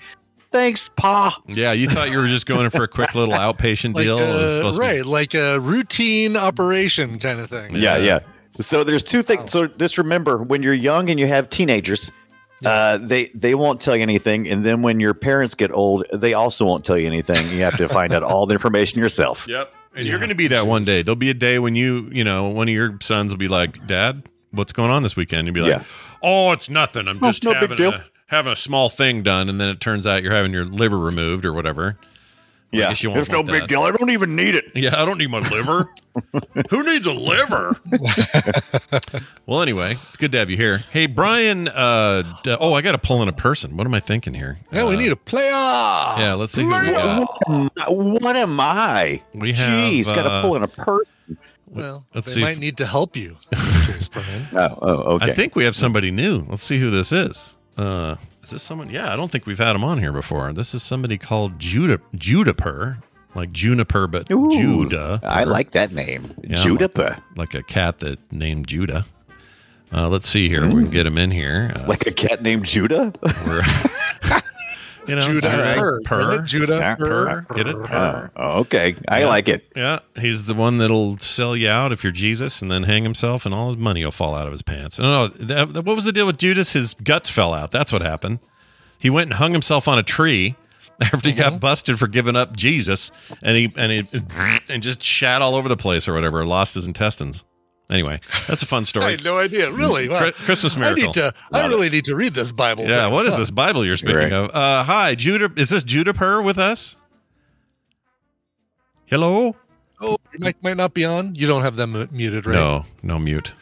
thanks, 0.52 0.88
pa. 0.88 1.38
Yeah, 1.48 1.74
you 1.74 1.90
thought 1.90 2.10
you 2.10 2.20
were 2.20 2.28
just 2.28 2.46
going 2.46 2.64
in 2.64 2.72
for 2.72 2.84
a 2.84 2.88
quick 2.88 3.14
little 3.16 3.34
outpatient 3.48 3.96
Like 3.96 4.06
deal. 4.06 4.18
It 4.18 4.28
was 4.42 4.58
uh, 4.60 4.64
to 4.64 4.72
be- 4.72 4.78
right, 4.78 5.06
like 5.06 5.34
a 5.34 5.60
routine 5.60 6.38
operation 6.38 7.20
kind 7.20 7.42
of 7.42 7.50
thing. 7.50 7.76
Yeah, 7.76 7.98
Yeah. 7.98 8.04
yeah. 8.06 8.20
So 8.62 8.86
there's 8.86 9.04
two 9.04 9.24
things. 9.24 9.52
So 9.52 9.68
just 9.68 9.98
remember, 9.98 10.42
when 10.42 10.64
you're 10.64 10.74
young 10.74 11.10
and 11.10 11.20
you 11.20 11.28
have 11.28 11.50
teenagers, 11.50 12.12
uh, 12.66 12.98
they 12.98 13.26
they 13.34 13.56
won't 13.56 13.82
tell 13.82 13.96
you 13.96 14.02
anything, 14.02 14.48
and 14.50 14.66
then 14.66 14.82
when 14.82 15.00
your 15.00 15.14
parents 15.14 15.56
get 15.56 15.72
old, 15.72 16.06
they 16.14 16.34
also 16.34 16.66
won't 16.66 16.84
tell 16.86 16.98
you 16.98 17.08
anything. 17.08 17.50
You 17.52 17.64
have 17.64 17.78
to 17.78 17.88
find 18.00 18.14
out 18.14 18.24
all 18.24 18.46
the 18.46 18.54
information 18.54 19.00
yourself. 19.00 19.46
Yep. 19.48 19.74
And 19.96 20.06
you're 20.06 20.20
going 20.20 20.30
to 20.30 20.36
be 20.36 20.48
that 20.50 20.68
one 20.68 20.84
day. 20.84 21.02
There'll 21.02 21.16
be 21.16 21.32
a 21.32 21.34
day 21.34 21.58
when 21.58 21.76
you, 21.76 22.08
you 22.12 22.24
know, 22.24 22.50
one 22.50 22.68
of 22.68 22.74
your 22.74 22.98
sons 23.02 23.32
will 23.32 23.40
be 23.40 23.48
like, 23.48 23.86
"Dad, 23.88 24.24
what's 24.52 24.72
going 24.74 24.92
on 24.92 25.02
this 25.04 25.16
weekend?" 25.16 25.48
You'll 25.48 25.56
be 25.56 25.62
like, 25.62 25.72
Yeah. 25.72 25.84
"Oh, 26.22 26.52
it's 26.52 26.70
nothing. 26.70 27.08
I'm 27.08 27.18
Oh, 27.24 27.28
just 27.28 27.44
no 27.44 27.54
having 27.54 27.82
a 27.82 28.06
having 28.28 28.52
a 28.52 28.56
small 28.56 28.90
thing 28.90 29.24
done." 29.24 29.50
And 29.50 29.60
then 29.60 29.70
it 29.70 29.80
turns 29.80 30.06
out 30.06 30.22
you're 30.24 30.34
having 30.36 30.54
your 30.54 30.66
liver 30.66 31.00
removed 31.00 31.46
or 31.46 31.54
whatever. 31.54 31.98
I 32.74 32.78
Yeah, 32.78 32.90
guess 32.90 33.04
it's 33.04 33.30
no 33.30 33.38
want 33.38 33.48
big 33.48 33.62
that. 33.62 33.70
deal. 33.70 33.82
I 33.82 33.92
don't 33.92 34.10
even 34.10 34.36
need 34.36 34.54
it. 34.56 34.66
Yeah, 34.76 35.02
I 35.02 35.06
don't 35.06 35.18
need 35.18 35.30
my 35.30 35.40
liver. 35.40 35.90
Who 36.70 36.84
needs 36.84 37.08
a 37.08 37.14
liver? 37.14 37.80
well, 39.46 39.62
anyway, 39.62 39.98
it's 40.10 40.18
good 40.18 40.32
to 40.34 40.38
have 40.40 40.50
you 40.50 40.58
here. 40.58 40.80
Hey, 40.92 41.06
Brian. 41.06 41.68
Uh, 41.70 42.24
d- 42.44 42.58
oh, 42.60 42.74
I 42.74 42.82
got 42.82 42.92
to 42.94 42.98
pull 42.98 43.22
in 43.22 43.30
a 43.30 43.34
person. 43.34 43.78
What 43.78 43.88
am 43.88 43.94
I 43.94 44.00
thinking 44.00 44.34
here? 44.34 44.58
Yeah, 44.72 44.86
we 44.86 44.96
Uh, 44.96 45.00
need 45.00 45.12
a 45.12 45.16
player. 45.16 45.50
Yeah, 45.52 46.36
let's 46.38 46.52
see 46.52 46.64
who 46.64 46.70
we 46.70 46.92
got. 46.92 47.90
What 47.90 48.36
am 48.36 48.60
I? 48.60 49.22
We 49.34 49.54
have, 49.54 49.70
Jeez, 49.70 50.06
got 50.06 50.24
to 50.24 50.30
uh, 50.30 50.42
pull 50.42 50.56
in 50.58 50.64
a 50.64 50.68
person. 50.68 51.06
Well, 51.70 52.06
Let's 52.14 52.28
they 52.28 52.34
see 52.34 52.42
might 52.42 52.52
if- 52.54 52.60
need 52.60 52.78
to 52.78 52.86
help 52.86 53.16
you 53.16 53.38
case, 53.54 54.08
Brian. 54.08 54.48
Oh, 54.54 54.78
oh, 54.82 54.92
okay. 55.16 55.26
I 55.26 55.34
think 55.34 55.56
we 55.56 55.64
have 55.66 55.76
somebody 55.76 56.12
new. 56.12 56.46
Let's 56.50 56.64
see 56.64 56.80
who 56.80 56.90
this 56.90 57.12
is. 57.12 57.56
Uh, 57.78 58.16
is 58.48 58.52
this 58.52 58.64
someone? 58.64 58.90
Yeah, 58.90 59.12
I 59.12 59.18
don't 59.18 59.30
think 59.30 59.46
we've 59.46 59.58
had 59.58 59.76
him 59.76 59.84
on 59.84 60.00
here 60.00 60.14
before. 60.14 60.54
This 60.54 60.74
is 60.74 60.82
somebody 60.82 61.18
called 61.18 61.60
Judah 61.60 62.00
Juniper, 62.16 62.98
like 63.36 63.52
juniper, 63.52 64.08
but 64.08 64.32
Ooh, 64.32 64.50
Judah. 64.50 65.20
I 65.22 65.44
like 65.44 65.72
that 65.72 65.92
name, 65.92 66.34
Yeah, 66.44 66.56
Juniper. 66.64 67.18
like 67.36 67.54
a 67.54 67.62
cat 67.64 68.00
that 68.00 68.20
named 68.32 68.68
Judah. 68.68 69.06
Uh, 69.92 70.08
let's 70.08 70.28
see 70.30 70.48
here. 70.48 70.66
We 70.66 70.84
can 70.84 70.90
get 70.92 71.06
him 71.06 71.18
in 71.18 71.32
here. 71.32 71.72
Uh, 71.76 71.88
Like 71.88 72.08
a 72.08 72.12
cat 72.12 72.42
named 72.42 72.64
Judah? 72.66 73.12
we're, 75.08 75.14
you 75.14 75.16
know, 75.16 75.28
Judah 75.28 75.54
all 75.54 75.60
right, 75.62 75.78
Purr, 75.78 76.02
purr, 76.02 76.34
isn't? 76.34 76.46
Judah 76.48 76.96
purr, 76.98 77.46
Purr. 77.48 77.56
get 77.56 77.68
it? 77.68 77.84
Purr. 77.84 78.32
Oh, 78.36 78.44
oh, 78.44 78.60
okay. 78.62 78.96
I 79.08 79.24
like 79.24 79.48
it. 79.48 79.72
Yeah, 79.76 80.00
he's 80.20 80.46
the 80.46 80.54
one 80.54 80.78
that'll 80.78 81.18
sell 81.18 81.56
you 81.56 81.70
out 81.70 81.92
if 81.92 82.04
you're 82.04 82.12
Jesus, 82.12 82.62
and 82.62 82.72
then 82.72 82.84
hang 82.84 83.04
himself, 83.04 83.46
and 83.46 83.56
all 83.56 83.68
his 83.68 83.78
money 83.78 84.04
will 84.04 84.12
fall 84.12 84.36
out 84.36 84.46
of 84.46 84.52
his 84.52 84.62
pants. 84.62 85.00
No, 85.00 85.28
no. 85.28 85.28
That, 85.28 85.74
that- 85.74 85.86
what 85.86 85.96
was 85.96 86.06
the 86.06 86.12
deal 86.12 86.26
with 86.26 86.38
Judas? 86.38 86.74
His 86.74 86.94
guts 86.96 87.30
fell 87.30 87.54
out. 87.54 87.72
That's 87.72 87.94
what 87.94 88.02
happened. 88.02 88.40
He 89.00 89.10
went 89.10 89.32
and 89.32 89.34
hung 89.36 89.52
himself 89.52 89.88
on 89.88 90.00
a 90.00 90.04
tree 90.04 90.56
after 91.02 91.30
he 91.30 91.36
got 91.36 91.54
mm-hmm. 91.54 91.60
busted 91.60 92.00
for 92.00 92.08
giving 92.08 92.36
up 92.36 92.56
Jesus, 92.56 93.12
and 93.42 93.58
he 93.58 93.74
and 93.76 93.92
he 93.92 94.08
and 94.70 94.82
just 94.82 95.04
shat 95.04 95.42
all 95.42 95.56
over 95.56 95.70
the 95.70 95.78
place 95.78 96.08
or 96.08 96.14
whatever. 96.14 96.46
Lost 96.46 96.76
his 96.76 96.88
intestines. 96.88 97.44
Anyway, 97.90 98.20
that's 98.48 98.64
a 98.64 98.66
fun 98.66 98.84
story. 98.92 99.06
I 99.06 99.12
had 99.12 99.24
no 99.24 99.38
idea. 99.38 99.72
Really? 99.72 100.10
Wow. 100.10 100.20
Chri- 100.22 100.34
Christmas 100.34 100.76
I 100.76 100.80
miracle. 100.82 101.04
need 101.04 101.14
to. 101.14 101.34
I 101.54 101.66
really 101.68 101.90
need 101.90 102.04
to 102.06 102.16
read 102.16 102.34
this 102.34 102.52
Bible. 102.52 102.84
Yeah, 102.86 103.06
thing. 103.06 103.14
what 103.14 103.26
is 103.26 103.38
this 103.38 103.50
Bible 103.50 103.86
you're 103.86 103.96
speaking 103.98 104.18
Right. 104.18 104.32
of? 104.34 104.52
Uh, 104.54 104.84
hi, 104.84 105.16
Judah. 105.16 105.50
Is 105.56 105.70
this 105.70 105.84
Judah 105.86 106.14
Purr 106.14 106.42
with 106.42 106.58
us? 106.58 106.98
Hello? 109.06 109.56
Oh, 110.02 110.18
your 110.32 110.40
mic 110.40 110.62
might 110.62 110.78
not 110.78 110.94
be 110.94 111.06
on. 111.06 111.34
You 111.36 111.48
don't 111.48 111.62
have 111.64 111.76
them 111.76 112.08
muted, 112.12 112.46
right? 112.46 112.54
No, 112.56 112.86
no 113.04 113.18
mute. 113.20 113.54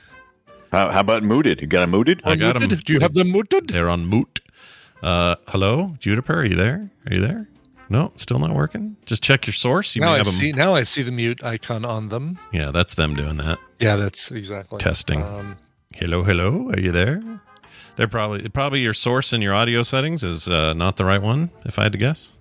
How, 0.71 0.89
how 0.89 0.99
about 0.99 1.23
mooted? 1.23 1.61
You 1.61 1.67
got 1.67 1.83
a 1.83 1.87
mooted? 1.87 2.21
I 2.25 2.35
got 2.35 2.55
'em. 2.55 2.63
Muted? 2.63 2.83
Do 2.83 2.93
you 2.93 2.99
have 2.99 3.13
them 3.13 3.31
muted? 3.31 3.69
They're 3.69 3.89
on 3.89 4.05
moot. 4.05 4.41
Uh, 5.03 5.35
hello, 5.49 5.95
Juniper, 5.99 6.33
are 6.39 6.45
you 6.45 6.55
there? 6.55 6.89
Are 7.09 7.13
you 7.13 7.21
there? 7.21 7.47
No, 7.89 8.11
still 8.15 8.39
not 8.39 8.53
working. 8.53 8.95
Just 9.05 9.23
check 9.23 9.45
your 9.45 9.53
source. 9.53 9.95
You 9.95 10.01
now 10.01 10.13
I 10.13 10.17
have 10.17 10.27
'em- 10.27 10.33
see. 10.33 10.51
Now 10.51 10.73
I 10.75 10.83
see 10.83 11.03
the 11.03 11.11
mute 11.11 11.43
icon 11.43 11.85
on 11.85 12.09
them. 12.09 12.39
Yeah, 12.51 12.71
that's 12.71 12.95
them 12.95 13.13
doing 13.13 13.37
that. 13.37 13.59
Yeah, 13.79 13.95
that's 13.95 14.31
exactly 14.31 14.79
Testing. 14.79 15.21
Um, 15.23 15.57
Hello, 15.95 16.23
hello, 16.23 16.69
are 16.73 16.79
you 16.79 16.91
there? 16.91 17.21
They're 17.95 18.07
probably 18.09 18.49
probably 18.49 18.81
your 18.81 18.93
source 18.93 19.31
in 19.31 19.41
your 19.41 19.53
audio 19.53 19.81
settings 19.83 20.23
is 20.23 20.49
uh, 20.49 20.73
not 20.73 20.97
the 20.97 21.05
right 21.05 21.21
one. 21.21 21.51
If 21.63 21.79
I 21.79 21.83
had 21.83 21.93
to 21.93 21.97
guess, 21.97 22.33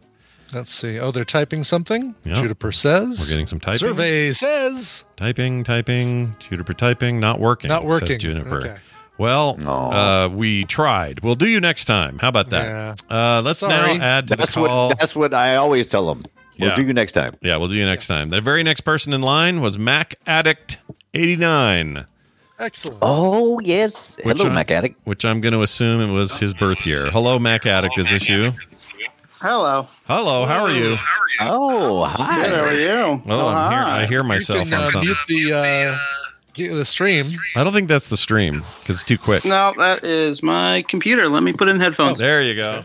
let's 0.53 0.73
see. 0.73 0.99
Oh, 0.99 1.13
they're 1.13 1.25
typing 1.25 1.63
something. 1.63 2.17
Yeah. 2.25 2.35
Juniper 2.35 2.73
says. 2.73 3.21
we're 3.21 3.29
getting 3.31 3.47
some 3.47 3.61
typing. 3.61 3.79
Survey 3.79 4.33
says 4.33 5.05
Typing, 5.17 5.63
typing. 5.63 6.35
Juniper 6.41 6.73
typing, 6.75 7.21
not 7.21 7.39
working. 7.39 7.69
not 7.69 7.85
working. 7.85 8.09
says. 8.09 8.17
Juniper. 8.19 8.59
Okay. 8.59 8.77
Well, 9.17 9.57
uh, 9.69 10.29
we 10.29 10.65
tried. 10.65 11.21
We'll 11.21 11.37
do 11.37 11.47
you 11.49 11.61
next 11.61 11.85
time. 11.85 12.19
How 12.19 12.29
about 12.29 12.51
that? 12.51 13.03
Uh, 13.09 13.43
let's 13.45 13.61
Sorry. 13.61 13.99
now 13.99 14.05
add 14.05 14.29
to 14.29 14.37
That's 14.37 14.55
the 14.55 14.67
call. 14.67 14.89
what 14.89 14.99
that's 14.99 15.15
what 15.15 15.33
I 15.33 15.57
always 15.57 15.87
tell 15.89 16.07
them. 16.09 16.25
We'll 16.59 16.71
Yeah. 16.71 16.75
do 16.77 16.83
you 16.83 16.93
next 16.93 17.13
time. 17.13 17.37
Yeah, 17.41 17.57
we'll 17.57 17.69
do 17.69 17.75
you 17.75 17.87
next 17.87 18.07
time. 18.09 18.31
The 18.31 18.41
very 18.41 18.63
next 18.65 18.81
person 18.83 19.13
in 19.13 19.23
line 19.23 19.61
was 19.61 19.79
Mac 19.79 20.17
Addict 20.27 20.79
89, 21.15 22.07
Excellent. 22.59 22.99
Oh 23.03 23.59
yes. 23.61 24.17
Which 24.23 24.37
Hello, 24.39 24.45
one? 24.49 24.55
Mac 24.55 24.71
Addict. 24.71 24.97
which 25.05 25.25
I'm 25.25 25.41
going 25.41 25.53
to 25.55 25.63
assume 25.63 26.01
it 26.01 26.13
was 26.13 26.39
his 26.39 26.55
birth 26.55 26.87
year. 26.87 27.07
Hello, 27.11 27.39
Mac 27.39 27.67
Addict. 27.67 27.99
Is 27.99 28.09
this 28.11 28.29
you? 28.29 28.53
Hello. 29.41 29.87
Hello, 30.07 30.45
how 30.47 30.65
are 30.65 30.71
you? 30.73 30.97
Oh, 31.41 32.05
Good. 32.17 32.21
How 32.51 32.63
are 32.63 32.69
hi. 32.69 32.73
you? 32.79 33.23
Oh, 33.29 33.49
I'm 33.49 33.73
here. 33.73 33.81
I 33.83 34.07
hear 34.07 34.19
you 34.23 34.29
myself 34.29 34.69
can 34.69 34.75
on 34.75 34.81
uh, 34.85 34.91
something. 34.91 35.01
mute 35.09 35.19
the 35.29 35.53
uh, 35.53 35.63
get 35.63 35.99
the 36.57 36.85
stream. 36.85 37.25
I 37.57 37.65
don't 37.65 37.73
think 37.73 37.89
that's 37.89 38.09
the 38.09 38.17
stream 38.17 38.63
because 38.81 38.97
it's 38.97 39.05
too 39.05 39.19
quick. 39.19 39.45
No, 39.45 39.73
that 39.79 40.05
is 40.05 40.43
my 40.43 40.85
computer. 40.89 41.29
Let 41.29 41.43
me 41.43 41.53
put 41.53 41.69
in 41.69 41.81
headphones. 41.81 42.19
There 42.19 42.43
you 42.43 42.55
go. 42.55 42.83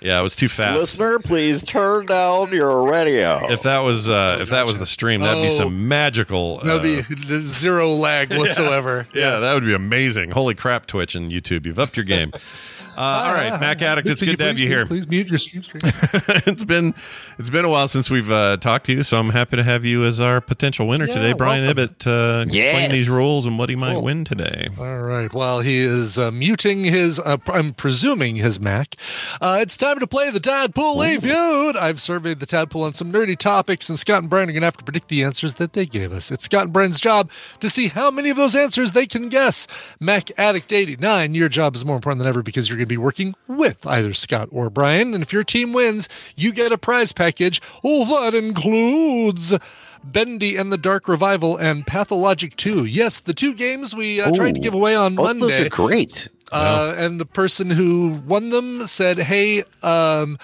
Yeah, 0.00 0.20
it 0.20 0.22
was 0.22 0.36
too 0.36 0.48
fast. 0.48 0.78
Listener, 0.80 1.18
please 1.18 1.64
turn 1.64 2.04
down 2.04 2.52
your 2.52 2.86
radio. 2.90 3.50
If 3.50 3.62
that 3.62 3.78
was 3.78 4.06
uh, 4.10 4.36
if 4.42 4.50
that 4.50 4.66
was 4.66 4.78
the 4.78 4.84
stream, 4.84 5.22
that'd 5.22 5.42
be 5.42 5.48
Oh. 5.48 5.50
some 5.50 5.88
magical. 5.88 6.60
Uh, 6.62 6.66
That'll 6.78 6.82
be 6.82 7.00
zero 7.42 7.88
lag 7.88 8.30
whatsoever. 8.36 9.06
yeah, 9.14 9.38
that 9.38 9.54
would 9.54 9.64
be 9.64 9.72
amazing. 9.72 10.30
Holy 10.32 10.54
crap, 10.54 10.84
Twitch 10.84 11.14
and 11.14 11.32
YouTube, 11.32 11.64
you've 11.64 11.78
upped 11.78 11.96
your 11.96 12.04
game. 12.04 12.32
Uh, 12.96 13.00
all 13.00 13.32
right, 13.34 13.50
Mac 13.60 13.82
Addict, 13.82 14.08
it's 14.08 14.22
good 14.22 14.38
to 14.38 14.44
have 14.44 14.58
you 14.58 14.68
here. 14.68 14.86
Please, 14.86 15.06
please 15.06 15.10
mute 15.10 15.28
your 15.28 15.38
stream. 15.38 15.62
stream. 15.62 15.80
it's 16.46 16.64
been 16.64 16.94
it's 17.38 17.50
been 17.50 17.64
a 17.64 17.68
while 17.68 17.88
since 17.88 18.10
we've 18.10 18.30
uh, 18.30 18.56
talked 18.58 18.86
to 18.86 18.92
you, 18.92 19.02
so 19.02 19.18
I'm 19.18 19.30
happy 19.30 19.56
to 19.56 19.62
have 19.62 19.84
you 19.84 20.04
as 20.04 20.20
our 20.20 20.40
potential 20.40 20.86
winner 20.86 21.06
Yeah, 21.06 21.14
today, 21.14 21.32
Brian 21.32 21.64
welcome. 21.66 21.84
Ibbett. 21.88 22.06
Uh, 22.06 22.42
explain 22.42 22.90
these 22.90 23.08
rules 23.08 23.46
and 23.46 23.58
what 23.58 23.68
he 23.68 23.76
might 23.76 23.94
Cool. 23.94 24.02
win 24.02 24.24
today. 24.24 24.68
All 24.78 25.02
right. 25.02 25.32
While 25.34 25.60
he 25.60 25.78
is 25.78 26.18
uh, 26.18 26.30
muting 26.30 26.84
his, 26.84 27.18
uh, 27.20 27.36
I'm 27.48 27.72
presuming 27.74 28.36
his 28.36 28.60
Mac, 28.60 28.94
uh, 29.40 29.58
it's 29.60 29.76
time 29.76 29.98
to 29.98 30.06
play 30.06 30.30
the 30.30 30.40
Tadpool 30.40 31.00
Reviewed. 31.02 31.76
I've 31.76 32.00
surveyed 32.00 32.40
the 32.40 32.46
Tadpool 32.46 32.82
on 32.82 32.94
some 32.94 33.12
nerdy 33.12 33.36
topics, 33.38 33.88
and 33.88 33.98
Scott 33.98 34.20
and 34.22 34.30
Brian 34.30 34.48
are 34.48 34.52
going 34.52 34.62
to 34.62 34.66
have 34.66 34.76
to 34.76 34.84
predict 34.84 35.08
the 35.08 35.22
answers 35.24 35.54
that 35.54 35.72
they 35.72 35.86
gave 35.86 36.12
us. 36.12 36.30
It's 36.30 36.44
Scott 36.44 36.64
and 36.64 36.72
Brian's 36.72 37.00
job 37.00 37.30
to 37.60 37.68
see 37.68 37.88
how 37.88 38.10
many 38.10 38.30
of 38.30 38.36
those 38.36 38.54
answers 38.54 38.92
they 38.92 39.06
can 39.06 39.28
guess. 39.28 39.66
Mac 40.00 40.30
Addict 40.38 40.72
89, 40.72 41.34
your 41.34 41.48
job 41.48 41.74
is 41.74 41.84
more 41.84 41.96
important 41.96 42.18
than 42.20 42.28
ever 42.28 42.42
because 42.42 42.68
you're 42.68 42.78
going 42.84 42.88
to 42.88 43.00
be 43.00 43.02
working 43.02 43.34
with 43.48 43.86
either 43.86 44.12
Scott 44.14 44.48
or 44.52 44.68
Brian. 44.70 45.14
And 45.14 45.22
if 45.22 45.32
your 45.32 45.44
team 45.44 45.72
wins, 45.72 46.08
you 46.36 46.52
get 46.52 46.70
a 46.72 46.78
prize 46.78 47.12
package. 47.12 47.60
Oh, 47.82 48.04
that 48.22 48.34
includes. 48.34 49.54
Bendy 50.06 50.56
and 50.56 50.70
the 50.70 50.76
Dark 50.76 51.08
Revival 51.08 51.56
and 51.56 51.86
Pathologic 51.86 52.56
2. 52.56 52.84
Yes, 52.84 53.20
the 53.20 53.32
two 53.32 53.54
games 53.54 53.94
we 53.94 54.20
uh, 54.20 54.30
tried 54.32 54.54
to 54.54 54.60
give 54.60 54.74
away 54.74 54.94
on 54.94 55.14
Both 55.16 55.28
those 55.28 55.50
Monday. 55.50 55.66
are 55.66 55.70
great. 55.70 56.28
Uh, 56.52 56.94
and 56.98 57.18
the 57.18 57.24
person 57.24 57.70
who 57.70 58.20
won 58.26 58.50
them 58.50 58.86
said, 58.86 59.18
"Hey, 59.18 59.64
um, 59.82 60.38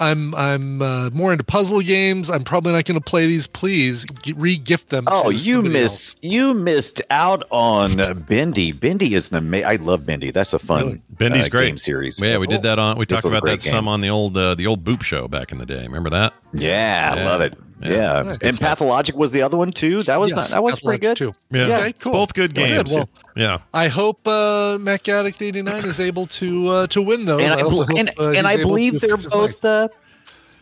I'm 0.00 0.34
I'm 0.34 0.82
uh, 0.82 1.10
more 1.10 1.32
into 1.32 1.44
puzzle 1.44 1.80
games. 1.80 2.30
I'm 2.30 2.44
probably 2.44 2.72
not 2.72 2.84
going 2.84 2.98
to 3.00 3.04
play 3.04 3.26
these. 3.26 3.46
Please 3.46 4.04
g- 4.22 4.32
re-gift 4.32 4.88
them." 4.90 5.04
Oh, 5.06 5.24
to 5.24 5.32
you 5.32 5.38
somebody 5.38 5.72
missed 5.72 6.18
you 6.22 6.54
missed 6.54 7.00
out 7.10 7.44
on 7.50 8.00
uh, 8.00 8.14
Bendy. 8.14 8.72
Bendy 8.72 9.14
is 9.14 9.30
an 9.30 9.36
amazing. 9.36 9.66
I 9.68 9.74
love 9.76 10.06
Bendy. 10.06 10.30
That's 10.30 10.52
a 10.52 10.58
fun 10.58 10.84
Really? 10.84 11.02
Bendy's 11.10 11.46
uh, 11.46 11.50
great 11.50 11.66
game 11.68 11.78
series. 11.78 12.20
Yeah, 12.20 12.38
we 12.38 12.46
did 12.46 12.62
that 12.62 12.78
on. 12.78 12.98
We 12.98 13.06
This 13.06 13.16
talked 13.16 13.26
about 13.26 13.44
that 13.44 13.60
game. 13.60 13.72
some 13.72 13.88
on 13.88 14.00
the 14.00 14.10
old 14.10 14.36
uh, 14.36 14.54
the 14.54 14.66
old 14.66 14.84
Boop 14.84 15.02
show 15.02 15.28
back 15.28 15.52
in 15.52 15.58
the 15.58 15.66
day. 15.66 15.82
Remember 15.82 16.10
that? 16.10 16.34
Yeah, 16.52 17.14
Yeah. 17.14 17.20
I 17.22 17.24
love 17.24 17.40
it. 17.40 17.54
Yeah. 17.80 17.90
Yeah, 17.90 18.22
Nice. 18.22 18.38
and 18.42 18.58
Pathologic 18.58 19.14
was 19.16 19.30
the 19.32 19.42
other 19.42 19.56
one 19.56 19.70
too. 19.72 20.02
That 20.02 20.18
was 20.20 20.30
Yes, 20.30 20.50
not, 20.50 20.56
that 20.56 20.62
was 20.62 20.80
pretty 20.80 20.98
good. 21.00 21.16
Too. 21.16 21.34
Yeah, 21.50 21.64
Okay, 21.78 21.92
cool. 21.94 22.12
both 22.12 22.34
good 22.34 22.54
games. 22.54 22.92
Well, 22.92 23.08
yeah, 23.36 23.58
I 23.72 23.88
hope 23.88 24.26
uh, 24.26 24.78
Mac 24.80 25.08
Addict 25.08 25.40
89 25.40 25.84
is 25.84 26.00
able 26.00 26.26
to 26.26 26.68
uh, 26.68 26.86
to 26.88 27.00
win 27.02 27.24
those. 27.24 27.42
And 27.42 27.52
I, 27.52 27.62
also 27.62 27.84
bel- 27.84 27.96
hope, 27.96 27.98
and, 27.98 28.10
uh, 28.18 28.30
and 28.36 28.46
I 28.46 28.56
believe 28.56 29.00
they're 29.00 29.10
fix 29.16 29.24
his 29.24 29.34
mic. 29.34 29.60
both. 29.60 29.96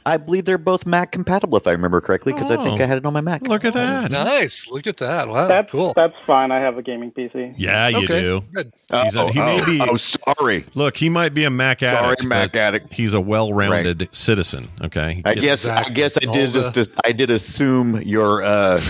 I 0.06 0.16
believe 0.18 0.44
they're 0.44 0.56
both 0.56 0.86
Mac 0.86 1.10
compatible, 1.10 1.58
if 1.58 1.66
I 1.66 1.72
remember 1.72 2.00
correctly, 2.00 2.32
because 2.32 2.50
I 2.50 2.56
think 2.62 2.80
Oh. 2.80 2.84
I 2.84 2.86
had 2.86 2.96
it 2.96 3.04
on 3.04 3.12
my 3.12 3.20
Mac. 3.20 3.42
look 3.42 3.64
at 3.64 3.74
that. 3.74 4.10
Nice. 4.10 4.68
Look 4.70 4.86
at 4.86 4.98
that. 4.98 5.28
Wow. 5.28 5.48
That's 5.48 5.70
cool. 5.70 5.92
that's 5.96 6.14
fine. 6.26 6.52
I 6.52 6.60
have 6.60 6.78
a 6.78 6.82
gaming 6.82 7.10
PC. 7.10 7.54
Yeah, 7.58 7.88
you 7.88 8.04
okay. 8.04 8.20
do. 8.22 8.42
Good. 8.54 8.72
He's 9.02 9.16
a- 9.16 9.22
oh, 9.22 9.26
he 9.28 9.40
may 9.40 9.60
oh, 9.60 9.66
be- 9.66 9.80
oh, 9.80 9.96
sorry. 9.96 10.64
Look, 10.74 10.96
he 10.96 11.08
might 11.10 11.34
be 11.34 11.42
a 11.44 11.50
Mac 11.50 11.80
Sorry, 11.80 11.94
addict, 11.96 12.22
Sorry, 12.22 12.28
Mac 12.28 12.54
addict. 12.56 12.92
He's 12.94 13.14
a 13.14 13.20
well-rounded 13.20 14.08
citizen. 14.12 14.68
Okay, 14.80 15.22
I 15.24 15.34
gets- 15.34 15.64
guess 15.64 15.66
I 15.66 15.88
guess 15.90 16.16
I 16.22 16.26
All 16.26 16.34
did 16.34 16.52
the- 16.52 16.70
just 16.70 16.90
I 17.04 17.10
did 17.12 17.30
assume 17.30 18.00
your 18.02 18.44
uh 18.44 18.80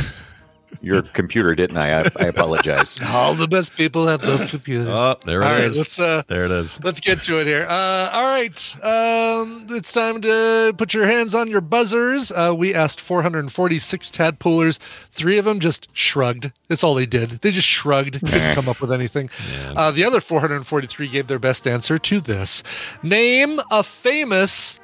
your 0.80 1.02
computer, 1.02 1.54
didn't 1.54 1.76
I? 1.76 2.00
I, 2.00 2.10
I 2.18 2.24
apologize. 2.26 2.98
All 3.08 3.34
the 3.34 3.48
best 3.48 3.76
people 3.76 4.06
have 4.06 4.20
both 4.20 4.48
computers. 4.48 4.86
Oh, 4.88 5.16
there 5.24 5.40
it 5.40 5.44
All 5.44 5.52
right, 5.52 5.64
is. 5.64 5.76
let's 5.76 5.98
uh, 5.98 6.22
there 6.28 6.44
it 6.44 6.50
is. 6.50 6.82
Let's 6.82 7.00
get 7.00 7.22
to 7.24 7.40
it 7.40 7.46
here. 7.46 7.66
Uh, 7.68 8.10
all 8.12 8.24
right. 8.24 8.84
Um, 8.84 9.66
it's 9.70 9.92
time 9.92 10.20
to 10.22 10.74
put 10.76 10.94
your 10.94 11.06
hands 11.06 11.34
on 11.34 11.48
your 11.48 11.60
buzzers. 11.60 12.30
Uh, 12.32 12.54
we 12.56 12.74
asked 12.74 13.00
446 13.00 14.10
tadpoolers. 14.10 14.78
Three 15.10 15.38
of 15.38 15.44
them 15.44 15.60
just 15.60 15.88
shrugged. 15.92 16.52
That's 16.68 16.84
all 16.84 16.94
they 16.94 17.06
did. 17.06 17.30
They 17.42 17.50
just 17.50 17.66
shrugged. 17.68 18.20
Couldn't 18.20 18.54
come 18.54 18.68
up 18.68 18.80
with 18.80 18.92
anything. 18.92 19.30
Uh, 19.76 19.90
the 19.90 20.04
other 20.04 20.20
443 20.20 21.08
gave 21.08 21.26
their 21.26 21.38
best 21.38 21.66
answer 21.66 21.98
to 21.98 22.20
this. 22.20 22.62
Name 23.02 23.60
a 23.70 23.82
famous 23.82 24.78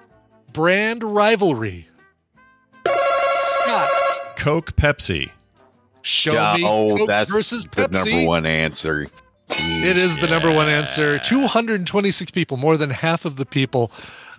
brand 0.53 1.03
rivalry. 1.03 1.89
Scott, 3.33 3.91
Coke, 4.37 4.77
Pepsi. 4.77 5.31
Show 6.03 6.33
Yeah, 6.35 6.57
me 6.57 6.65
oh, 6.67 6.97
Coke 6.97 7.09
that's 7.09 7.31
versus 7.31 7.65
the 7.65 7.69
Pepsi. 7.71 8.11
number 8.13 8.27
one 8.29 8.47
answer. 8.47 9.07
It 9.49 9.97
is 9.99 10.17
the 10.17 10.29
number 10.29 10.51
one 10.51 10.69
answer. 10.69 11.19
226 11.19 12.31
people, 12.31 12.57
more 12.57 12.77
than 12.77 12.91
half 12.91 13.25
of 13.25 13.37
the 13.37 13.45
people 13.45 13.93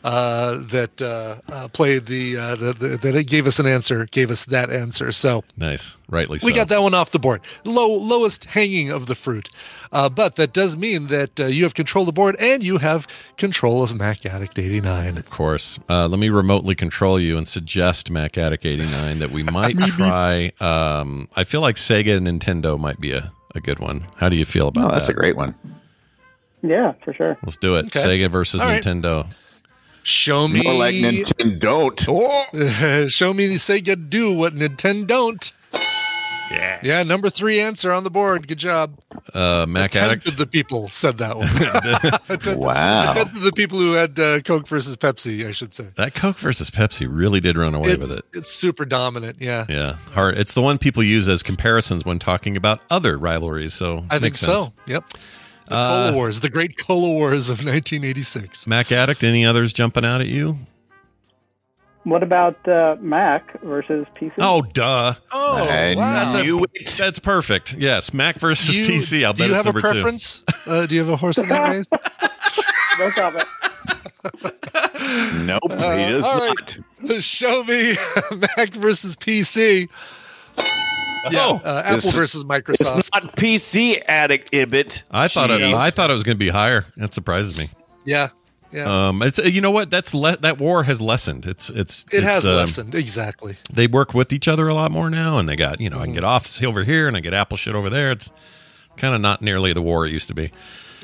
uh, 0.03 0.57
that 0.69 1.01
uh, 1.01 1.35
uh, 1.53 1.67
played 1.69 2.07
the, 2.07 2.35
uh, 2.37 2.55
the, 2.55 2.73
the 2.73 2.97
that 2.97 3.27
gave 3.27 3.47
us 3.47 3.59
an 3.59 3.65
answer 3.67 4.05
gave 4.07 4.29
us 4.31 4.45
that 4.45 4.69
answer. 4.69 5.11
So 5.11 5.43
Nice, 5.55 5.95
rightly 6.09 6.39
so. 6.39 6.45
we 6.45 6.51
got 6.53 6.67
that 6.69 6.81
one 6.81 6.93
off 6.93 7.11
the 7.11 7.19
board. 7.19 7.41
Low 7.63 7.87
lowest 7.93 8.45
hanging 8.45 8.89
of 8.91 9.05
the 9.05 9.15
fruit, 9.15 9.49
uh, 9.93 10.09
but 10.09 10.35
that 10.35 10.51
does 10.51 10.75
mean 10.75 11.07
that 11.07 11.39
uh, 11.39 11.45
you 11.45 11.63
have 11.63 11.73
control 11.73 12.01
of 12.03 12.07
the 12.07 12.13
board 12.13 12.35
and 12.39 12.61
you 12.63 12.77
have 12.79 13.07
control 13.37 13.83
of 13.83 13.95
Mac 13.95 14.25
Addict 14.25 14.57
89. 14.59 15.17
Of 15.17 15.29
course. 15.29 15.79
Uh, 15.89 16.07
let 16.07 16.19
me 16.19 16.29
remotely 16.29 16.75
control 16.75 17.19
you 17.19 17.37
and 17.37 17.47
suggest 17.47 18.11
Mac 18.11 18.37
Addict 18.37 18.65
89 18.65 19.19
that 19.19 19.31
we 19.31 19.43
might 19.51 19.77
try. 19.77 20.51
Um, 20.59 21.29
I 21.35 21.43
feel 21.43 21.61
like 21.61 21.75
Sega 21.75 22.17
and 22.17 22.27
Nintendo 22.27 22.77
might 22.79 22.99
be 22.99 23.13
a, 23.13 23.31
a 23.55 23.61
good 23.61 23.79
one. 23.79 24.07
How 24.17 24.27
do 24.29 24.35
you 24.35 24.45
feel 24.45 24.67
about 24.67 24.81
that? 24.81 24.87
Oh, 24.87 24.93
that's 24.93 25.07
that? 25.07 25.13
a 25.13 25.15
great 25.15 25.37
one. 25.37 25.55
Yeah, 26.63 26.93
for 27.03 27.13
sure. 27.13 27.37
Let's 27.43 27.57
do 27.57 27.75
it. 27.75 27.87
Okay. 27.87 27.99
Sega 27.99 28.31
versus 28.31 28.61
All 28.61 28.67
right. 28.67 28.81
Nintendo. 28.81 29.27
Show 30.03 30.47
me, 30.49 30.63
More 30.63 30.73
like 30.73 30.95
Nintendo. 30.95 31.89
show 33.09 33.33
me 33.33 33.47
Sega 33.55 34.09
do 34.09 34.33
what 34.33 34.53
Nintendo 34.53 35.07
don't. 35.07 35.53
Yeah. 36.53 36.79
Yeah, 36.83 37.03
number 37.03 37.29
three 37.29 37.59
answer 37.59 37.91
on 37.91 38.03
the 38.03 38.09
board. 38.11 38.47
Good 38.47 38.57
job. 38.59 38.99
Uh, 39.33 39.65
Mac 39.67 39.91
a 39.91 39.93
tenth 39.99 40.11
Addict. 40.11 40.27
of 40.27 40.37
the 40.37 40.45
people 40.47 40.89
said 40.89 41.17
that 41.19 41.37
one. 41.37 41.47
Tenth- 42.39 42.57
Wow. 42.57 43.11
A 43.11 43.13
tenth 43.15 43.35
of 43.35 43.41
the 43.41 43.51
people 43.53 43.79
who 43.79 43.93
had 43.93 44.19
uh, 44.19 44.39
Coke 44.41 44.67
versus 44.67 44.95
Pepsi, 44.95 45.47
I 45.47 45.51
should 45.51 45.73
say. 45.73 45.87
That 45.95 46.13
Coke 46.13 46.37
versus 46.37 46.69
Pepsi 46.69 47.07
really 47.09 47.39
did 47.39 47.57
run 47.57 47.73
away 47.73 47.91
It- 47.91 47.99
with 47.99 48.11
it. 48.11 48.25
It's 48.33 48.51
super 48.51 48.85
dominant. 48.85 49.37
Yeah. 49.39 49.65
Yeah, 49.69 49.93
hard. 50.13 50.37
It's 50.37 50.53
the 50.53 50.61
one 50.61 50.77
people 50.77 51.03
use 51.03 51.27
as 51.29 51.41
comparisons 51.43 52.05
when 52.05 52.19
talking 52.19 52.55
about 52.57 52.81
other 52.89 53.17
rivalries. 53.17 53.73
So 53.73 54.05
I 54.09 54.19
think 54.19 54.35
sense. 54.35 54.51
so. 54.51 54.73
Yep. 54.87 55.05
The 55.67 55.75
Uh, 55.75 55.87
Cola 56.07 56.13
Wars, 56.17 56.39
the 56.41 56.49
great 56.49 56.77
Cola 56.77 57.09
Wars 57.09 57.49
of 57.49 57.57
1986. 57.65 58.67
Mac 58.67 58.91
Addict. 58.91 59.23
Any 59.23 59.45
others 59.45 59.71
jumping 59.71 60.03
out 60.03 60.19
at 60.21 60.27
you? 60.27 60.57
What 62.05 62.21
about 62.21 62.67
uh, 62.67 62.97
Mac 62.99 63.61
versus 63.61 64.05
PC? 64.19 64.33
Oh, 64.39 64.61
duh. 64.61 65.13
Oh, 65.31 65.55
I 65.55 65.95
wow. 65.95 66.29
That's, 66.31 66.35
a- 66.35 67.01
that's 67.01 67.19
perfect. 67.19 67.75
Yes, 67.77 68.13
Mac 68.13 68.35
versus 68.39 68.75
You- 68.75 68.85
PC. 68.87 69.23
I'll 69.25 69.31
do 69.33 69.43
bet 69.43 69.49
you 69.49 69.53
have 69.55 69.67
a 69.67 69.73
preference? 69.73 70.43
Uh, 70.65 70.85
do 70.85 70.95
you 70.95 71.01
have 71.01 71.09
a 71.09 71.17
horse 71.17 71.37
in 71.37 71.47
that 71.49 71.69
race? 71.69 71.87
No 72.99 73.09
comment. 73.11 73.47
Nope, 75.45 75.59
Uh, 75.69 75.97
he 75.97 76.05
does 76.11 76.23
all 76.25 76.39
right. 76.39 76.77
not. 77.01 77.21
Show 77.23 77.63
me 77.65 77.95
Mac 78.57 78.69
versus 78.73 79.15
PC. 79.15 79.89
Yeah, 81.31 81.39
Oh, 81.39 81.61
uh, 81.65 81.81
Apple 81.85 81.95
this- 81.97 82.13
versus 82.15 82.41
It's 82.43 82.49
Microsoft. 82.49 83.09
not 83.13 83.35
PC 83.35 84.01
addict 84.07 84.51
Ibbett. 84.51 85.03
I 85.11 85.27
thought 85.27 85.51
it, 85.51 85.61
I 85.61 85.89
thought 85.89 86.09
it 86.11 86.13
was 86.13 86.23
going 86.23 86.35
to 86.37 86.39
be 86.39 86.49
higher. 86.49 86.85
That 86.97 87.13
surprises 87.13 87.57
me. 87.57 87.69
Yeah, 88.05 88.29
yeah. 88.73 89.07
Um, 89.07 89.21
it's 89.21 89.37
you 89.37 89.61
know 89.61 89.71
what? 89.71 89.89
That's 89.89 90.13
le- 90.13 90.37
that 90.37 90.57
war 90.57 90.83
has 90.83 90.99
lessened. 91.01 91.45
It's 91.45 91.69
it's 91.69 92.03
it 92.11 92.17
it's, 92.17 92.23
has 92.25 92.47
um, 92.47 92.55
lessened 92.55 92.95
exactly. 92.95 93.55
They 93.71 93.87
work 93.87 94.13
with 94.13 94.33
each 94.33 94.47
other 94.47 94.67
a 94.67 94.73
lot 94.73 94.91
more 94.91 95.09
now, 95.09 95.37
and 95.37 95.47
they 95.47 95.55
got 95.55 95.79
you 95.79 95.89
know 95.89 95.97
I 95.97 96.01
can 96.01 96.07
Mm-hmm. 96.09 96.13
get 96.15 96.23
Office 96.23 96.61
over 96.63 96.83
here 96.83 97.07
and 97.07 97.15
I 97.15 97.19
get 97.19 97.33
Apple 97.33 97.57
shit 97.57 97.75
over 97.75 97.89
there. 97.89 98.11
It's 98.11 98.31
kind 98.97 99.15
of 99.15 99.21
not 99.21 99.41
nearly 99.41 99.73
the 99.73 99.81
war 99.81 100.05
it 100.05 100.11
used 100.11 100.27
to 100.27 100.33
be. 100.35 100.51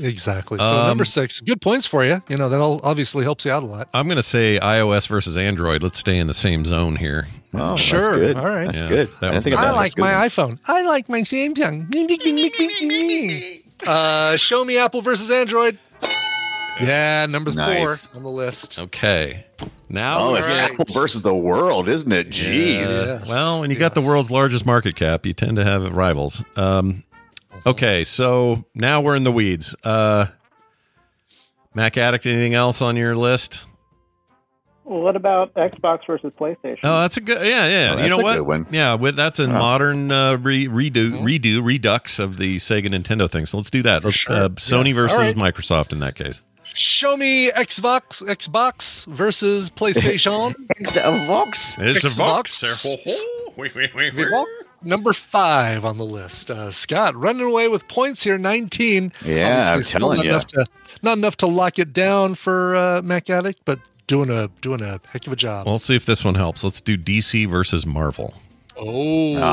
Exactly. 0.01 0.57
So 0.59 0.63
Um, 0.63 0.87
number 0.87 1.03
six, 1.03 1.41
good 1.41 1.59
points 1.61 1.85
for 1.85 2.05
you. 2.05 2.21
You 2.29 2.37
know 2.37 2.47
that 2.47 2.59
all 2.61 2.79
obviously 2.83 3.23
helps 3.25 3.43
you 3.43 3.51
out 3.51 3.63
a 3.63 3.65
lot. 3.65 3.89
I'm 3.93 4.07
going 4.07 4.15
to 4.15 4.23
say 4.23 4.57
iOS 4.57 5.07
versus 5.09 5.35
Android. 5.35 5.83
Let's 5.83 5.99
stay 5.99 6.17
in 6.17 6.27
the 6.27 6.33
same 6.33 6.63
zone 6.63 6.95
here. 6.95 7.27
Oh, 7.53 7.69
that's 7.69 7.81
Sure. 7.81 8.15
good. 8.17 8.37
All 8.37 8.45
right. 8.45 8.67
That's 8.67 8.77
Yeah, 8.77 8.87
good. 8.87 9.09
that 9.19 9.31
I 9.33 9.35
was 9.35 9.43
think 9.43 9.57
good. 9.57 9.65
I 9.65 9.71
like 9.71 9.95
That's 9.95 9.95
good. 9.95 10.01
my 10.01 10.11
iPhone. 10.55 10.59
I 10.67 10.81
like 10.83 11.09
my 11.09 11.21
Samsung. 11.23 11.89
uh, 13.87 14.37
show 14.37 14.63
me 14.63 14.77
Apple 14.77 15.01
versus 15.01 15.29
Android. 15.31 15.77
Yeah, 16.81 17.25
number 17.27 17.51
Nice. 17.51 18.05
four 18.07 18.17
on 18.17 18.23
the 18.23 18.29
list. 18.29 18.79
Okay, 18.79 19.45
now 19.89 20.19
Oh, 20.19 20.35
it's 20.35 20.47
right. 20.47 20.71
Apple 20.71 20.85
versus 20.93 21.21
the 21.21 21.33
world, 21.35 21.89
isn't 21.89 22.11
it? 22.11 22.29
Jeez. 22.29 22.85
Yes, 22.85 23.27
Well, 23.29 23.59
when 23.61 23.69
you 23.69 23.77
got 23.77 23.93
the 23.95 24.01
world's 24.01 24.31
largest 24.31 24.65
market 24.65 24.95
cap, 24.95 25.25
you 25.25 25.33
tend 25.33 25.57
to 25.57 25.63
have 25.65 25.91
rivals. 25.93 26.43
Um, 26.55 27.03
okay, 27.65 28.03
so 28.03 28.63
now 28.73 29.01
we're 29.01 29.15
in 29.15 29.23
the 29.25 29.31
weeds. 29.31 29.75
Uh, 29.83 30.27
Mac 31.73 31.97
Addict, 31.97 32.25
anything 32.25 32.53
else 32.53 32.81
on 32.81 32.95
your 32.95 33.15
list? 33.15 33.65
Well, 34.85 35.01
what 35.01 35.15
about 35.15 35.53
Xbox 35.53 35.99
versus 36.07 36.31
PlayStation? 36.39 36.79
Oh, 36.83 37.01
that's 37.01 37.17
a 37.17 37.21
good. 37.21 37.45
Yeah, 37.45 37.67
yeah. 37.67 37.89
Oh, 37.89 37.91
you 37.91 37.97
that's 37.97 38.09
know 38.09 38.19
a 38.19 38.23
what? 38.23 38.35
good 38.37 38.47
one. 38.47 38.67
Yeah, 38.71 38.95
with 38.95 39.15
that's 39.15 39.37
a 39.37 39.43
Oh. 39.43 39.47
modern 39.49 40.11
uh, 40.11 40.37
re- 40.37 40.67
redo, 40.67 41.11
Mm-hmm. 41.11 41.25
redo, 41.25 41.63
redux 41.63 42.17
of 42.17 42.37
the 42.37 42.57
Sega 42.57 42.87
Nintendo 42.87 43.29
thing. 43.29 43.45
So 43.45 43.57
let's 43.57 43.69
do 43.69 43.83
that. 43.83 44.03
Let's, 44.03 44.15
sure. 44.17 44.35
uh, 44.35 44.49
Sony 44.49 44.87
Yeah. 44.87 44.93
versus 44.95 45.17
All 45.17 45.23
right. 45.23 45.35
Microsoft 45.35 45.91
in 45.91 45.99
that 45.99 46.15
case. 46.15 46.41
Show 46.73 47.17
me 47.17 47.49
Xbox, 47.51 48.23
Xbox 48.23 49.05
versus 49.07 49.69
PlayStation. 49.75 50.53
Xbox. 50.81 51.75
It's 51.79 52.03
Xbox. 52.03 52.63
Xbox. 53.57 54.45
Number 54.81 55.11
five 55.11 55.83
on 55.83 55.97
the 55.97 56.05
list. 56.05 56.49
Uh, 56.49 56.71
Scott 56.71 57.13
running 57.15 57.41
away 57.45 57.67
with 57.67 57.87
points 57.89 58.23
here, 58.23 58.37
19. 58.37 59.11
Yeah, 59.25 59.73
I'm 59.73 59.81
telling 59.81 60.17
not 60.17 60.25
ya. 60.25 60.31
enough 60.31 60.45
to 60.47 60.65
not 61.03 61.17
enough 61.17 61.35
to 61.37 61.47
lock 61.47 61.79
it 61.79 61.91
down 61.91 62.35
for 62.35 62.75
uh, 62.77 63.01
Mac 63.03 63.29
Addict, 63.29 63.59
but 63.65 63.79
doing 64.07 64.29
a 64.29 64.47
doing 64.61 64.81
a 64.81 65.01
heck 65.09 65.27
of 65.27 65.33
a 65.33 65.35
job. 65.35 65.65
Well, 65.65 65.73
let's 65.73 65.83
see 65.83 65.95
if 65.97 66.05
this 66.05 66.23
one 66.23 66.35
helps. 66.35 66.63
Let's 66.63 66.79
do 66.79 66.97
DC 66.97 67.49
versus 67.49 67.85
Marvel. 67.85 68.33
oh, 68.77 69.33
Good 69.33 69.39
one. 69.41 69.43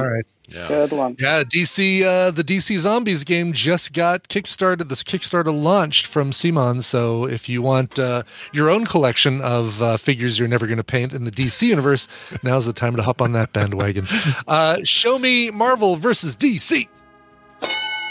all 0.00 0.04
right. 0.04 0.24
Good 0.50 0.92
one. 0.92 1.16
Yeah, 1.18 1.42
DC. 1.42 2.02
Uh, 2.02 2.30
the 2.30 2.44
DC 2.44 2.76
Zombies 2.78 3.24
game 3.24 3.52
just 3.52 3.92
got 3.92 4.28
kickstarted. 4.28 4.88
This 4.88 5.02
Kickstarter 5.02 5.56
launched 5.56 6.06
from 6.06 6.32
Simon. 6.32 6.82
So 6.82 7.26
if 7.26 7.48
you 7.48 7.62
want 7.62 7.98
uh, 7.98 8.22
your 8.52 8.70
own 8.70 8.84
collection 8.84 9.40
of 9.40 9.82
uh, 9.82 9.96
figures 9.96 10.38
you're 10.38 10.48
never 10.48 10.66
going 10.66 10.78
to 10.78 10.84
paint 10.84 11.12
in 11.12 11.24
the 11.24 11.30
DC 11.30 11.62
universe, 11.62 12.06
now's 12.42 12.66
the 12.66 12.72
time 12.72 12.96
to 12.96 13.02
hop 13.02 13.20
on 13.20 13.32
that 13.32 13.52
bandwagon. 13.52 14.06
Uh, 14.46 14.78
show 14.84 15.18
me 15.18 15.50
Marvel 15.50 15.96
versus 15.96 16.36
DC. 16.36 16.88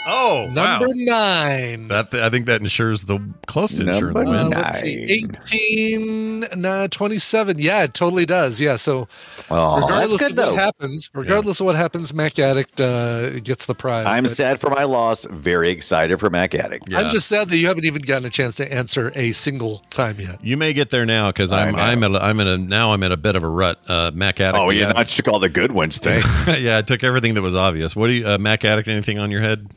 Oh, 0.06 0.48
Number 0.52 0.88
nine. 0.94 1.88
That 1.88 2.14
I 2.14 2.30
think 2.30 2.46
that 2.46 2.60
ensures 2.60 3.02
the 3.02 3.18
close 3.46 3.74
to 3.74 3.82
ensure 3.88 4.12
the 4.12 4.20
win. 4.20 4.28
Uh, 4.28 4.48
let's 4.48 4.80
see, 4.80 5.26
18, 5.50 6.46
nah, 6.56 6.86
27. 6.86 7.58
Yeah, 7.58 7.82
it 7.84 7.94
totally 7.94 8.26
does. 8.26 8.60
Yeah, 8.60 8.76
so 8.76 9.08
Oh, 9.50 9.80
regardless 9.80 10.20
good 10.20 10.30
of 10.30 10.36
though. 10.36 10.54
what 10.54 10.62
happens, 10.62 11.10
regardless 11.14 11.60
of 11.60 11.66
what 11.66 11.74
happens, 11.76 12.14
Mac 12.14 12.38
Addict 12.38 12.80
uh, 12.80 13.40
gets 13.40 13.66
the 13.66 13.74
prize. 13.74 14.06
I'm 14.06 14.24
But 14.24 14.30
sad 14.36 14.60
for 14.60 14.70
my 14.70 14.84
loss. 14.84 15.24
Very 15.24 15.70
excited 15.70 16.18
for 16.20 16.30
Mac 16.30 16.54
Addict. 16.54 16.84
Yeah. 16.88 17.00
I'm 17.00 17.10
just 17.10 17.28
sad 17.28 17.48
that 17.48 17.56
you 17.56 17.66
haven't 17.66 17.84
even 17.84 18.02
gotten 18.02 18.26
a 18.26 18.30
chance 18.30 18.54
to 18.56 18.72
answer 18.72 19.12
a 19.14 19.32
single 19.32 19.78
time 19.90 20.20
yet. 20.20 20.42
You 20.44 20.56
may 20.56 20.72
get 20.72 20.90
there 20.90 21.06
now 21.06 21.30
because 21.30 21.52
I 21.52 21.66
I'm. 21.66 21.76
I'm 21.76 22.04
at 22.04 22.10
a, 22.12 22.24
I'm 22.24 22.40
in 22.40 22.46
a 22.48 22.58
now 22.58 22.92
I'm 22.92 23.02
in 23.02 23.12
a 23.12 23.16
bit 23.16 23.36
of 23.36 23.42
a 23.42 23.48
rut. 23.48 23.80
Uh, 23.88 24.10
Mac 24.14 24.40
Addict. 24.40 24.62
Oh, 24.62 24.70
yeah, 24.70 24.92
not 24.92 25.08
took 25.08 25.28
all 25.28 25.38
the 25.38 25.48
good 25.48 25.72
ones. 25.72 25.98
Thank. 26.06 26.24
yeah. 26.60 26.78
I 26.78 26.82
took 26.82 27.02
everything 27.04 27.34
that 27.34 27.42
was 27.42 27.54
obvious. 27.54 27.94
What 27.96 28.08
do 28.08 28.12
you 28.14 28.26
uh, 28.28 28.38
Mac 28.38 28.64
Addict? 28.64 28.88
Anything 28.88 29.18
on 29.18 29.30
your 29.30 29.40
head? 29.40 29.68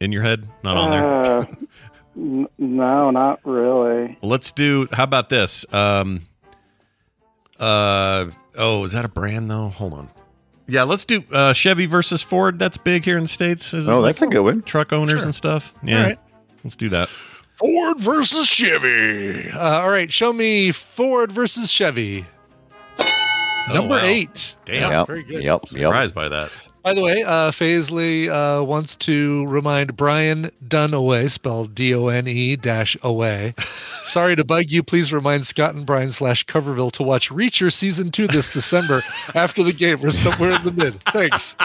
In 0.00 0.12
your 0.12 0.22
head? 0.22 0.46
Not 0.62 0.76
on 0.76 0.90
there. 0.90 1.04
Uh, 1.04 1.44
n- 2.16 2.48
no, 2.58 3.10
not 3.10 3.40
really. 3.44 4.18
Let's 4.22 4.52
do. 4.52 4.88
How 4.92 5.04
about 5.04 5.28
this? 5.30 5.64
Um. 5.72 6.22
Uh. 7.58 8.26
Oh, 8.58 8.84
is 8.84 8.92
that 8.92 9.04
a 9.04 9.08
brand 9.08 9.50
though? 9.50 9.68
Hold 9.68 9.94
on. 9.94 10.08
Yeah, 10.68 10.82
let's 10.82 11.04
do 11.04 11.22
uh, 11.32 11.52
Chevy 11.52 11.86
versus 11.86 12.22
Ford. 12.22 12.58
That's 12.58 12.76
big 12.76 13.04
here 13.04 13.16
in 13.16 13.24
the 13.24 13.28
states. 13.28 13.72
Is 13.72 13.88
it 13.88 13.92
Oh, 13.92 14.00
like 14.00 14.16
that's 14.16 14.22
a 14.22 14.26
good 14.26 14.40
one. 14.42 14.62
truck 14.62 14.92
owners 14.92 15.18
Sure. 15.20 15.24
and 15.26 15.34
stuff. 15.34 15.72
Yeah, 15.82 15.98
All 15.98 16.06
right. 16.08 16.18
let's 16.64 16.74
do 16.76 16.88
that. 16.88 17.08
Ford 17.54 18.00
versus 18.00 18.48
Chevy. 18.48 19.48
Uh, 19.50 19.58
all 19.82 19.88
right, 19.88 20.12
show 20.12 20.32
me 20.32 20.72
Ford 20.72 21.30
versus 21.30 21.70
Chevy. 21.70 22.26
Number 23.68 23.94
Oh, 23.94 23.98
wow. 23.98 24.04
eight. 24.04 24.56
Damn. 24.64 24.90
Yep. 24.92 25.06
very 25.06 25.22
good. 25.22 25.42
Yep. 25.42 25.60
Yep. 25.62 25.68
Surprised 25.68 26.14
by 26.14 26.28
that. 26.28 26.50
By 26.86 26.94
the 26.94 27.02
way, 27.02 27.24
uh, 27.24 27.50
Faisley 27.50 28.28
uh, 28.28 28.62
wants 28.62 28.94
to 28.94 29.44
remind 29.46 29.96
Brian 29.96 30.52
Dunaway, 30.64 31.28
spelled 31.28 31.74
D 31.74 31.92
O 31.92 32.06
N 32.06 32.28
E 32.28 32.54
dash 32.54 32.96
away. 33.02 33.56
Sorry 34.04 34.36
to 34.36 34.44
bug 34.44 34.70
you. 34.70 34.84
Please 34.84 35.12
remind 35.12 35.46
Scott 35.46 35.74
and 35.74 35.84
Brian 35.84 36.12
slash 36.12 36.46
Coverville 36.46 36.92
to 36.92 37.02
watch 37.02 37.28
Reacher 37.28 37.72
season 37.72 38.12
two 38.12 38.28
this 38.28 38.52
December 38.52 39.02
after 39.34 39.64
the 39.64 39.72
game 39.72 39.98
or 40.00 40.12
somewhere 40.12 40.52
in 40.52 40.62
the 40.62 40.70
mid. 40.70 41.02
Thanks. 41.06 41.56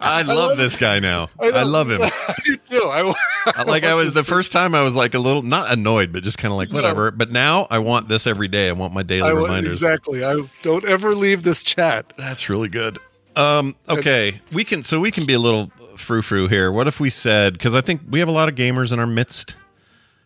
I 0.00 0.22
love 0.22 0.56
this 0.56 0.76
guy 0.76 1.00
now. 1.00 1.28
I, 1.40 1.50
know. 1.50 1.64
love 1.64 1.90
him. 1.90 2.00
I 2.04 2.34
do 2.44 2.56
too. 2.56 2.84
I, 2.84 3.12
I 3.46 3.62
like 3.64 3.82
I 3.82 3.94
was 3.94 4.14
the 4.14 4.22
first 4.22 4.52
time 4.52 4.76
I 4.76 4.82
was 4.82 4.94
like 4.94 5.14
a 5.14 5.18
little 5.18 5.42
not 5.42 5.72
annoyed, 5.72 6.12
but 6.12 6.22
just 6.22 6.38
kind 6.38 6.52
of 6.52 6.56
like 6.56 6.70
whatever. 6.70 7.10
But 7.10 7.32
now 7.32 7.66
I 7.68 7.80
want 7.80 8.08
this 8.08 8.28
every 8.28 8.46
day. 8.46 8.68
I 8.68 8.72
want 8.72 8.94
my 8.94 9.02
daily 9.02 9.28
I 9.28 9.32
reminders. 9.32 9.72
exactly. 9.72 10.24
I 10.24 10.48
don't 10.62 10.84
ever 10.84 11.16
leave 11.16 11.42
this 11.42 11.64
chat. 11.64 12.12
That's 12.16 12.48
really 12.48 12.68
good. 12.68 13.00
Um, 13.38 13.76
okay, 13.88 14.40
we 14.52 14.64
can 14.64 14.82
so 14.82 14.98
we 15.00 15.10
can 15.10 15.24
be 15.26 15.34
a 15.34 15.38
little 15.38 15.70
frou 15.96 16.22
frou 16.22 16.48
here. 16.48 16.72
What 16.72 16.88
if 16.88 16.98
we 17.00 17.08
said 17.10 17.52
because 17.52 17.74
I 17.74 17.80
think 17.80 18.02
we 18.08 18.18
have 18.18 18.28
a 18.28 18.32
lot 18.32 18.48
of 18.48 18.54
gamers 18.54 18.92
in 18.92 18.98
our 18.98 19.06
midst. 19.06 19.56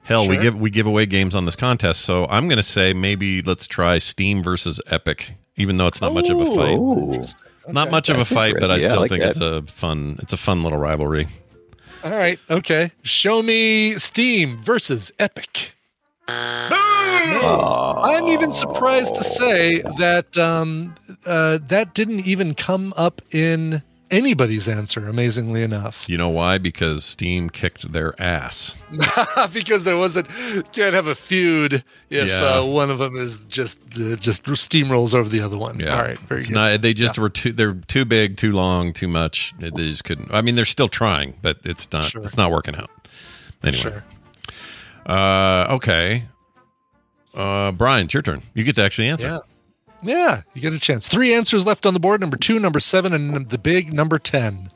Hell, 0.05 0.27
we 0.29 0.35
Sure. 0.35 0.43
give 0.43 0.57
we 0.61 0.71
give 0.71 0.87
away 0.87 1.07
games 1.07 1.35
on 1.37 1.45
this 1.45 1.55
contest, 1.55 2.01
so 2.01 2.27
I'm 2.27 2.49
going 2.49 2.57
to 2.57 2.63
say 2.63 2.93
maybe 2.93 3.41
let's 3.43 3.67
try 3.69 3.99
Steam 3.99 4.43
versus 4.43 4.81
Epic, 4.89 5.35
even 5.57 5.77
though 5.77 5.87
it's 5.87 6.01
not 6.01 6.13
much 6.13 6.29
of 6.29 6.41
a 6.41 6.47
fight. 6.47 6.75
Ooh. 6.77 7.23
Not 7.69 7.93
much 7.93 8.09
of 8.09 8.17
a 8.17 8.21
That's 8.21 8.33
fight, 8.33 8.55
but 8.59 8.71
I 8.73 8.75
interesting. 8.77 8.81
Yeah, 8.81 8.87
I 8.87 8.91
still 8.91 9.01
like 9.01 9.11
think 9.11 9.23
that. 9.23 9.29
it's 9.29 9.69
a 9.69 9.73
fun 9.73 10.17
it's 10.21 10.33
a 10.33 10.37
fun 10.37 10.63
little 10.65 10.79
rivalry. 10.79 11.29
All 12.03 12.11
right. 12.11 12.41
Okay. 12.51 12.91
Show 13.05 13.43
me 13.43 13.97
Steam 13.99 14.57
versus 14.57 15.13
Epic. 15.21 15.72
Oh. 16.29 18.01
I'm 18.05 18.27
even 18.29 18.53
surprised 18.53 19.15
to 19.17 19.25
say 19.25 19.81
that 19.99 20.37
um, 20.39 20.95
uh, 21.27 21.59
that 21.69 21.95
didn't 21.95 22.27
even 22.27 22.55
come 22.55 22.93
up 22.97 23.23
in 23.33 23.83
anybody's 24.11 24.69
answer. 24.69 25.09
Amazingly 25.09 25.63
enough, 25.63 26.09
You 26.09 26.19
know 26.19 26.29
why? 26.29 26.59
Because 26.59 27.05
Steam 27.05 27.49
kicked 27.51 27.93
their 27.93 28.21
ass. 28.21 28.75
because 29.53 29.85
there 29.85 29.97
wasn't 29.97 30.29
can't 30.73 30.95
have 30.95 31.07
a 31.07 31.15
feud 31.15 31.83
if 32.11 32.29
Yeah. 32.29 32.59
uh, 32.61 32.65
one 32.65 32.91
of 32.91 32.99
them 32.99 33.17
is 33.17 33.39
just 33.49 33.79
uh, 33.99 34.17
just 34.17 34.45
steamrolls 34.45 35.15
over 35.15 35.29
the 35.29 35.41
other 35.41 35.57
one. 35.59 35.81
Yeah, 35.81 35.97
All 35.97 36.03
right. 36.03 36.19
Very 36.19 36.41
it's 36.41 36.49
good. 36.51 36.55
not. 36.55 36.83
They 36.83 36.95
just 36.95 37.19
were 37.19 37.31
too. 37.31 37.53
They're 37.53 37.75
too 37.75 38.05
big, 38.05 38.37
too 38.37 38.53
long, 38.53 38.93
too 38.93 39.09
much. 39.09 39.55
They 39.59 39.71
they 39.71 39.89
just 39.89 40.05
couldn't. 40.05 40.33
I 40.33 40.43
mean, 40.43 40.55
they're 40.55 40.65
still 40.65 40.89
trying, 40.89 41.35
but 41.43 41.59
it's 41.65 41.91
not. 41.93 42.05
Sure. 42.05 42.23
It's 42.23 42.37
not 42.37 42.51
working 42.51 42.77
out. 42.77 42.91
Anyway, 43.65 43.83
Sure. 43.83 44.05
Uh, 45.07 45.67
okay. 45.71 46.25
Uh, 47.35 47.73
Brian, 47.73 48.05
it's 48.07 48.15
your 48.15 48.23
turn. 48.23 48.43
You 48.55 48.65
get 48.65 48.77
to 48.77 48.83
actually 48.83 49.09
answer. 49.09 49.29
Yeah. 49.29 49.39
Yeah, 50.05 50.43
you 50.53 50.61
get 50.61 50.73
a 50.73 50.81
chance. 50.81 51.07
Three 51.07 51.33
answers 51.33 51.65
left 51.65 51.87
on 51.87 51.95
the 51.95 52.01
board 52.01 52.21
number 52.21 52.37
two, 52.37 52.59
number 52.59 52.81
seven, 52.81 53.13
and 53.13 53.49
the 53.49 53.59
big 53.59 53.93
number 53.93 54.19
10. 54.19 54.69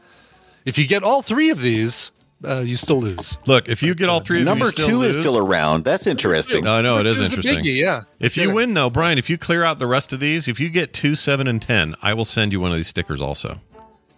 If 0.65 0.79
you 0.79 0.87
get 0.87 1.03
all 1.03 1.21
three 1.21 1.51
of 1.51 1.61
these, 1.61 2.13
uh, 2.45 2.61
you 2.61 2.77
still 2.77 3.01
lose. 3.01 3.37
Look, 3.47 3.69
if 3.69 3.83
you 3.83 3.95
get 3.95 4.09
all 4.09 4.21
three 4.21 4.41
of 4.41 4.45
Number 4.45 4.67
you 4.67 4.71
still 4.71 4.89
two 4.89 5.03
is 5.03 5.19
still 5.19 5.39
around. 5.39 5.85
That's 5.85 6.07
interesting. 6.07 6.63
No, 6.63 6.81
no, 6.83 6.99
it 6.99 7.05
Number 7.05 7.11
is 7.11 7.21
a 7.21 7.25
interesting. 7.25 7.59
biggie, 7.59 7.77
yeah. 7.77 8.03
If 8.21 8.37
you 8.37 8.53
win, 8.53 8.75
though, 8.75 8.91
Brian, 8.91 9.19
if 9.19 9.29
you 9.29 9.39
clear 9.39 9.65
out 9.65 9.79
the 9.79 9.87
rest 9.87 10.13
of 10.13 10.21
these, 10.21 10.47
if 10.47 10.61
you 10.61 10.69
get 10.69 10.93
two, 10.93 11.15
seven, 11.15 11.49
and 11.49 11.61
ten, 11.61 11.95
I 12.03 12.15
will 12.15 12.25
send 12.25 12.53
you 12.53 12.61
one 12.61 12.71
of 12.71 12.77
these 12.77 12.89
stickers 12.89 13.21
also. 13.21 13.61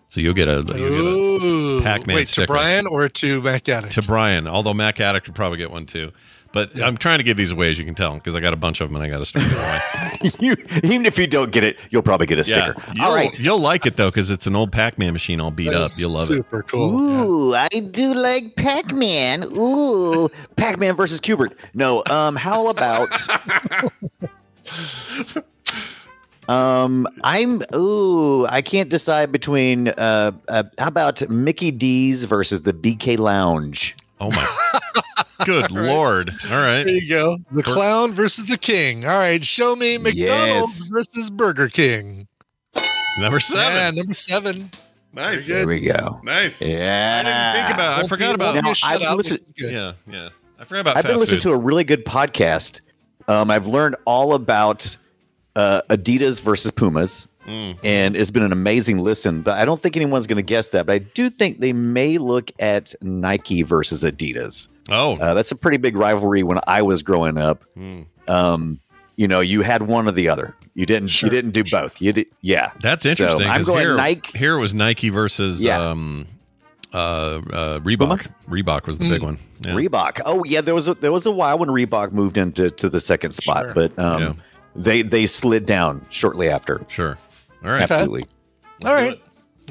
So 0.08 0.20
you'll 0.20 0.34
get 0.34 0.48
a, 0.48 0.56
you'll 0.56 0.64
get 0.64 0.78
Ooh. 0.78 1.38
A 1.78 1.82
Pac-Man 1.82 2.14
Wait, 2.16 2.28
sticker 2.28 2.46
to 2.46 2.52
Brian 2.52 2.86
or 2.86 3.08
to 3.08 3.42
Mac 3.42 3.68
Addict? 3.68 3.92
to 3.94 4.02
Brian. 4.02 4.46
Although 4.46 4.74
Mac 4.74 5.00
Addict 5.00 5.26
would 5.28 5.34
probably 5.36 5.58
get 5.58 5.70
one 5.70 5.86
too. 5.86 6.12
But 6.50 6.82
I'm 6.82 6.96
trying 6.96 7.18
to 7.18 7.24
give 7.24 7.36
these 7.36 7.50
away, 7.52 7.70
as 7.70 7.78
you 7.78 7.84
can 7.84 7.94
tell, 7.94 8.14
because 8.14 8.34
I 8.34 8.40
got 8.40 8.54
a 8.54 8.56
bunch 8.56 8.80
of 8.80 8.88
them 8.88 8.96
and 8.96 9.04
I 9.04 9.10
got 9.10 9.18
to 9.18 9.26
start 9.26 9.44
giving 9.44 9.58
away. 9.58 10.32
you, 10.40 10.56
even 10.82 11.04
if 11.04 11.18
you 11.18 11.26
don't 11.26 11.52
get 11.52 11.62
it, 11.62 11.76
you'll 11.90 12.00
probably 12.00 12.26
get 12.26 12.38
a 12.38 12.44
sticker. 12.44 12.74
You'll, 12.94 13.04
All 13.04 13.14
right. 13.14 13.38
you'll 13.38 13.58
like 13.60 13.84
it 13.84 13.98
though, 13.98 14.08
because 14.10 14.30
it's 14.30 14.46
an 14.46 14.56
old 14.56 14.72
Pac-Man 14.72 15.12
machine 15.12 15.40
all 15.42 15.50
beat 15.50 15.66
That 15.66 15.74
up. 15.82 15.90
You'll 15.98 16.12
love 16.12 16.30
it. 16.30 16.34
Super 16.34 16.62
cool. 16.62 16.98
Ooh, 16.98 17.54
I 17.54 17.68
do 17.68 18.14
like 18.14 18.56
Pac-Man. 18.56 19.44
Ooh, 19.44 20.30
Pac-Man 20.56 20.96
versus 20.96 21.20
Q*bert. 21.20 21.54
No, 21.74 22.02
um, 22.06 22.34
how 22.34 22.68
about 22.68 23.10
um, 26.48 27.06
I'm 27.22 27.62
ooh, 27.74 28.46
I 28.46 28.62
can't 28.62 28.88
decide 28.88 29.30
between 29.32 29.88
uh, 29.88 30.32
uh 30.48 30.64
how 30.78 30.88
about 30.88 31.28
Mickey 31.28 31.70
D's 31.70 32.24
versus 32.24 32.62
the 32.62 32.72
BK 32.72 33.18
Lounge. 33.18 33.94
Oh 34.20 34.30
my, 34.30 34.80
good 35.44 35.70
lord! 35.70 36.30
All 36.50 36.56
right, 36.58 36.84
There 36.84 36.94
you 36.94 37.08
go. 37.08 37.38
The 37.52 37.62
clown 37.62 38.12
versus 38.12 38.46
the 38.46 38.56
king. 38.58 39.04
All 39.04 39.16
right, 39.18 39.44
show 39.44 39.76
me 39.76 39.98
McDonald's 39.98 40.80
Yes. 40.80 40.86
versus 40.88 41.30
Burger 41.30 41.68
King. 41.68 42.26
number 43.20 43.38
seven. 43.40 43.74
Yeah, 43.76 43.90
number 43.90 44.14
seven. 44.14 44.70
nice, 45.12 45.46
There 45.46 45.66
we 45.68 45.80
go. 45.80 46.20
nice. 46.24 46.60
Yeah. 46.60 47.20
I 47.20 47.22
didn't 47.54 47.66
think 47.66 47.74
about. 47.76 47.92
I 47.92 47.98
Won't 47.98 48.08
forgot 48.08 48.34
about. 48.34 48.54
won't 48.54 48.54
be 48.54 48.58
a 48.58 48.62
Now, 48.62 48.70
I've 48.70 49.00
shutout. 49.00 49.16
listened- 49.16 49.40
Yeah, 49.56 49.92
yeah. 50.10 50.28
I 50.58 50.64
forgot 50.64 50.80
about. 50.80 50.96
I've 50.96 51.04
been 51.04 51.18
listening 51.18 51.40
food. 51.40 51.50
to 51.50 51.54
a 51.54 51.58
really 51.58 51.84
good 51.84 52.04
podcast. 52.04 52.80
Um, 53.28 53.50
I've 53.50 53.66
learned 53.68 53.94
all 54.04 54.34
about 54.34 54.96
uh, 55.58 55.82
Adidas 55.90 56.40
versus 56.40 56.70
Pumas, 56.70 57.26
Mm. 57.46 57.78
and 57.82 58.14
it's 58.14 58.30
been 58.30 58.42
an 58.42 58.52
amazing 58.52 58.98
listen. 58.98 59.40
But 59.40 59.54
I 59.58 59.64
don't 59.64 59.80
think 59.82 59.96
anyone's 59.96 60.26
going 60.26 60.36
to 60.36 60.42
guess 60.42 60.68
that. 60.72 60.84
But 60.84 60.92
I 60.92 60.98
do 60.98 61.30
think 61.30 61.60
they 61.60 61.72
may 61.72 62.18
look 62.18 62.50
at 62.58 62.94
Nike 63.00 63.62
versus 63.62 64.02
Adidas. 64.04 64.68
Oh, 64.90 65.16
Uh, 65.16 65.32
that's 65.32 65.50
a 65.50 65.56
pretty 65.56 65.78
big 65.78 65.96
rivalry 65.96 66.42
when 66.42 66.58
I 66.66 66.82
was 66.82 67.02
growing 67.02 67.38
up. 67.38 67.62
Mm. 67.76 68.04
Um, 68.28 68.80
you 69.16 69.26
know, 69.26 69.40
you 69.40 69.62
had 69.62 69.82
one 69.82 70.06
or 70.06 70.12
the 70.12 70.28
other. 70.28 70.54
You 70.74 70.84
didn't. 70.84 71.08
Sure. 71.08 71.26
You 71.28 71.34
didn't 71.34 71.52
do 71.52 71.64
both. 71.64 72.00
You 72.02 72.12
did. 72.12 72.26
Yeah, 72.42 72.70
that's 72.82 73.04
So, 73.04 73.10
interesting. 73.10 73.46
I'm 73.48 73.56
'cause 73.56 73.66
going 73.66 73.80
here, 73.80 73.96
Nike. 73.96 74.38
Here 74.38 74.58
was 74.58 74.74
Nike 74.74 75.08
versus 75.08 75.64
Yeah. 75.64 75.80
um, 75.90 76.26
uh, 76.92 76.96
uh, 76.96 77.78
Reebok. 77.80 78.26
Reebok 78.48 78.86
was 78.86 78.98
the 78.98 79.06
Mm. 79.06 79.10
big 79.10 79.22
one. 79.22 79.38
Yeah. 79.64 79.72
Reebok. 79.72 80.20
Oh 80.24 80.44
yeah, 80.44 80.60
there 80.60 80.74
was 80.74 80.86
a, 80.88 80.94
there 80.94 81.12
was 81.12 81.26
a 81.26 81.32
while 81.32 81.58
when 81.58 81.68
Reebok 81.68 82.12
moved 82.12 82.38
into 82.38 82.70
to 82.70 82.88
the 82.88 83.00
second 83.00 83.32
spot, 83.32 83.64
Sure. 83.64 83.74
but 83.74 83.98
um, 83.98 84.22
Yeah. 84.22 84.32
They 84.76 85.02
they 85.02 85.26
slid 85.26 85.66
down 85.66 86.04
shortly 86.10 86.48
after. 86.48 86.80
Sure. 86.88 87.18
All 87.64 87.70
right. 87.70 87.82
Absolutely. 87.82 88.26
All 88.84 88.94
right. 88.94 89.20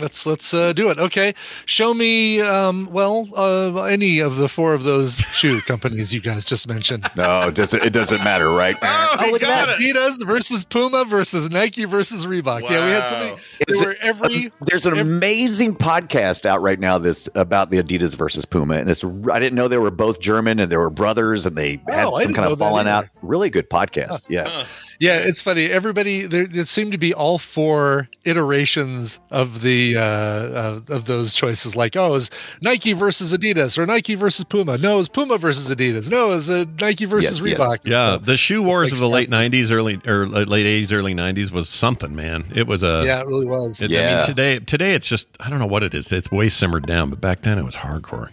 Let's 0.02 0.26
let's 0.26 0.54
uh, 0.54 0.74
do 0.74 0.90
it. 0.90 0.98
Okay, 0.98 1.34
show 1.66 1.94
me. 1.94 2.42
Um, 2.42 2.88
well, 2.92 3.28
uh, 3.36 3.84
any 3.84 4.20
of 4.20 4.38
the 4.38 4.48
four 4.50 4.74
of 4.74 4.84
those 4.84 5.18
shoe 5.34 5.62
companies 5.62 6.14
you 6.14 6.22
guys 6.22 6.46
just 6.46 6.68
mentioned. 6.68 7.10
No, 7.16 7.48
it 7.48 7.56
doesn't, 7.56 7.84
it 7.84 7.92
doesn't 7.92 8.24
matter, 8.24 8.50
right? 8.52 8.76
Oh, 8.82 9.18
he 9.26 9.32
look 9.32 9.44
at 9.44 9.48
got 9.48 9.68
that. 9.68 9.82
it. 9.82 9.96
Adidas 9.96 10.26
versus 10.26 10.64
Puma 10.64 11.06
versus 11.06 11.50
Nike 11.50 11.86
versus 11.86 12.26
Reebok. 12.26 12.62
Yeah, 12.64 12.86
we 12.86 12.92
had 12.92 13.06
so 13.08 13.16
many. 13.20 13.32
Wow. 13.32 13.38
They 13.68 13.74
Is 13.74 13.82
were 13.82 13.92
it- 13.92 13.98
every. 14.02 14.52
There's 14.62 14.86
an 14.86 14.98
every- 14.98 15.02
amazing 15.14 15.76
podcast 15.76 16.46
out 16.46 16.62
right 16.62 16.80
now 16.80 16.98
this 16.98 17.28
about 17.36 17.70
the 17.70 17.78
Adidas 17.82 18.16
versus 18.16 18.46
Puma, 18.46 18.76
and 18.76 18.90
it's 18.90 19.04
I 19.32 19.40
didn't 19.40 19.56
know 19.56 19.68
they 19.68 19.78
were 19.78 19.92
both 19.92 20.20
German 20.20 20.60
and 20.60 20.72
they 20.72 20.78
were 20.78 20.90
brothers 20.90 21.46
and 21.46 21.56
they 21.56 21.82
had 21.88 22.06
Oh, 22.06 22.16
I 22.16 22.24
some 22.24 22.34
kind 22.34 22.52
of 22.52 22.60
falling 22.60 22.88
out. 22.88 23.08
Really 23.22 23.50
good 23.50 23.70
podcast. 23.70 24.30
Yeah. 24.30 24.66
Yeah, 25.00 25.18
it's 25.18 25.42
funny. 25.42 25.70
Everybody 25.70 26.24
there. 26.26 26.48
It 26.52 26.68
seemed 26.68 26.92
to 26.92 26.98
be 26.98 27.14
all 27.14 27.38
four 27.38 28.10
iterations 28.26 29.20
of 29.32 29.62
the 29.62 29.96
uh, 29.98 30.02
uh, 30.02 30.80
of 30.90 31.06
those 31.06 31.34
choices. 31.34 31.76
Like, 31.76 31.96
oh, 31.96 32.16
is 32.16 32.30
Nike 32.62 32.94
versus 32.94 33.34
Adidas 33.34 33.78
or 33.78 33.86
Nike 33.86 34.16
versus 34.16 34.44
Puma? 34.44 34.78
No, 34.78 35.00
it's 35.00 35.10
Puma 35.10 35.38
versus 35.38 35.70
Adidas. 35.74 36.10
No, 36.10 36.32
it's 36.34 36.50
uh, 36.50 36.66
Nike 36.82 37.06
versus 37.06 37.40
Yes, 37.40 37.46
yes. 37.48 37.60
Reebok. 37.60 37.78
Yeah, 37.84 38.14
So, 38.14 38.18
the 38.20 38.38
shoe 38.38 38.64
wars 38.64 38.92
of 38.92 39.00
the 39.00 39.10
late 39.10 39.30
'90s, 39.30 39.72
early 39.72 40.00
or 40.06 40.26
late 40.26 40.66
'80s, 40.66 40.92
early 40.94 41.14
'90s 41.14 41.52
was 41.52 41.70
something, 41.70 42.16
man. 42.16 42.46
It 42.56 42.66
was 42.68 42.84
a 42.84 43.04
yeah, 43.06 43.22
it 43.22 43.28
really 43.28 43.46
was. 43.48 43.82
It, 43.82 43.92
I 43.92 43.94
Yeah. 43.94 44.16
mean, 44.16 44.26
today, 44.26 44.60
today 44.60 44.94
it's 44.94 45.08
just 45.08 45.28
I 45.40 45.50
don't 45.50 45.60
know 45.60 45.68
what 45.68 45.84
it 45.84 45.94
is. 45.94 46.12
It's 46.12 46.32
way 46.32 46.50
simmered 46.50 46.88
down, 46.88 47.10
but 47.10 47.22
back 47.22 47.42
then 47.42 47.58
it 47.60 47.64
was 47.64 47.76
hardcore. 47.76 48.30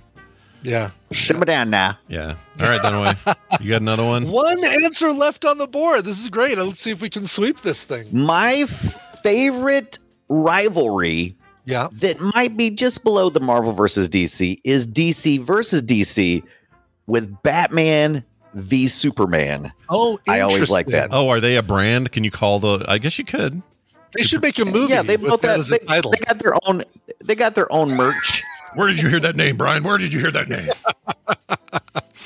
Yeah. 0.65 0.91
Simmer 1.13 1.45
down 1.45 1.71
now. 1.71 1.97
Yeah. 2.09 2.35
All 2.61 2.67
right, 2.67 2.81
Dunaway, 2.81 3.37
you 3.61 3.71
got 3.71 3.83
another 3.83 4.05
one? 4.05 4.29
One 4.31 4.65
answer 4.65 5.13
left 5.13 5.45
on 5.45 5.59
the 5.59 5.67
board. 5.69 6.05
This 6.05 6.21
is 6.21 6.29
great. 6.29 6.59
Let's 6.59 6.81
see 6.81 6.91
if 6.91 7.01
we 7.01 7.09
can 7.11 7.27
sweep 7.27 7.61
this 7.61 7.85
thing. 7.85 8.09
My 8.11 8.65
favorite 9.23 9.99
rivalry 10.29 11.37
Yeah. 11.65 11.89
that 12.01 12.21
might 12.21 12.57
be 12.57 12.71
just 12.71 13.05
below 13.05 13.31
the 13.31 13.41
Marvel 13.41 13.73
versus 13.73 14.09
DC 14.09 14.59
is 14.65 14.87
DC 14.87 15.45
versus 15.45 15.83
DC 15.83 16.43
with 17.07 17.43
Batman 17.43 18.25
v 18.55 18.89
Superman. 18.89 19.73
Oh, 19.89 20.19
I 20.29 20.41
always 20.41 20.71
like 20.71 20.87
that. 20.89 21.09
Oh, 21.13 21.29
are 21.29 21.41
they 21.41 21.57
a 21.57 21.63
brand? 21.63 22.13
Can 22.13 22.25
you 22.25 22.31
call 22.31 22.59
the? 22.61 22.85
I 22.89 22.99
guess 22.99 23.19
you 23.19 23.25
could. 23.25 23.63
They 24.17 24.23
should 24.23 24.43
make 24.43 24.59
a 24.61 24.65
movie. 24.65 24.93
yeah, 24.93 25.03
they 25.03 25.17
with 25.17 25.27
built 25.27 25.43
that 25.43 25.59
that. 25.59 25.81
They, 25.89 26.01
they 26.01 26.25
got 26.25 26.39
their 26.39 26.55
own. 26.65 26.85
They 27.25 27.35
got 27.35 27.55
their 27.57 27.71
own 27.73 27.97
merch. 27.97 28.43
Where 28.75 28.89
did 28.89 29.01
you 29.03 29.09
hear 29.09 29.21
that 29.21 29.37
name, 29.37 29.57
Brian? 29.57 29.83
Where 29.85 29.99
did 29.99 30.13
you 30.13 30.21
hear 30.21 30.31
that 30.33 30.49
name? 30.49 30.69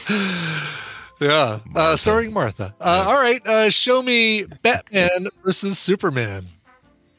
Yeah, 1.21 1.59
uh, 1.75 1.97
starring 1.97 2.33
Martha. 2.33 2.73
Uh, 2.81 3.05
All 3.09 3.15
right, 3.17 3.45
uh, 3.45 3.71
show 3.71 4.03
me 4.03 4.45
Batman 4.63 5.27
versus 5.45 5.77
Superman. 5.77 6.47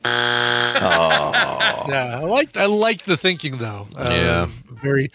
oh, 0.05 1.31
Yeah, 1.89 2.19
I 2.21 2.23
like 2.23 2.55
I 2.55 2.65
like 2.67 3.03
the 3.03 3.17
thinking 3.17 3.57
though. 3.57 3.89
Um, 3.97 4.11
Yeah. 4.13 4.47
very 4.81 5.11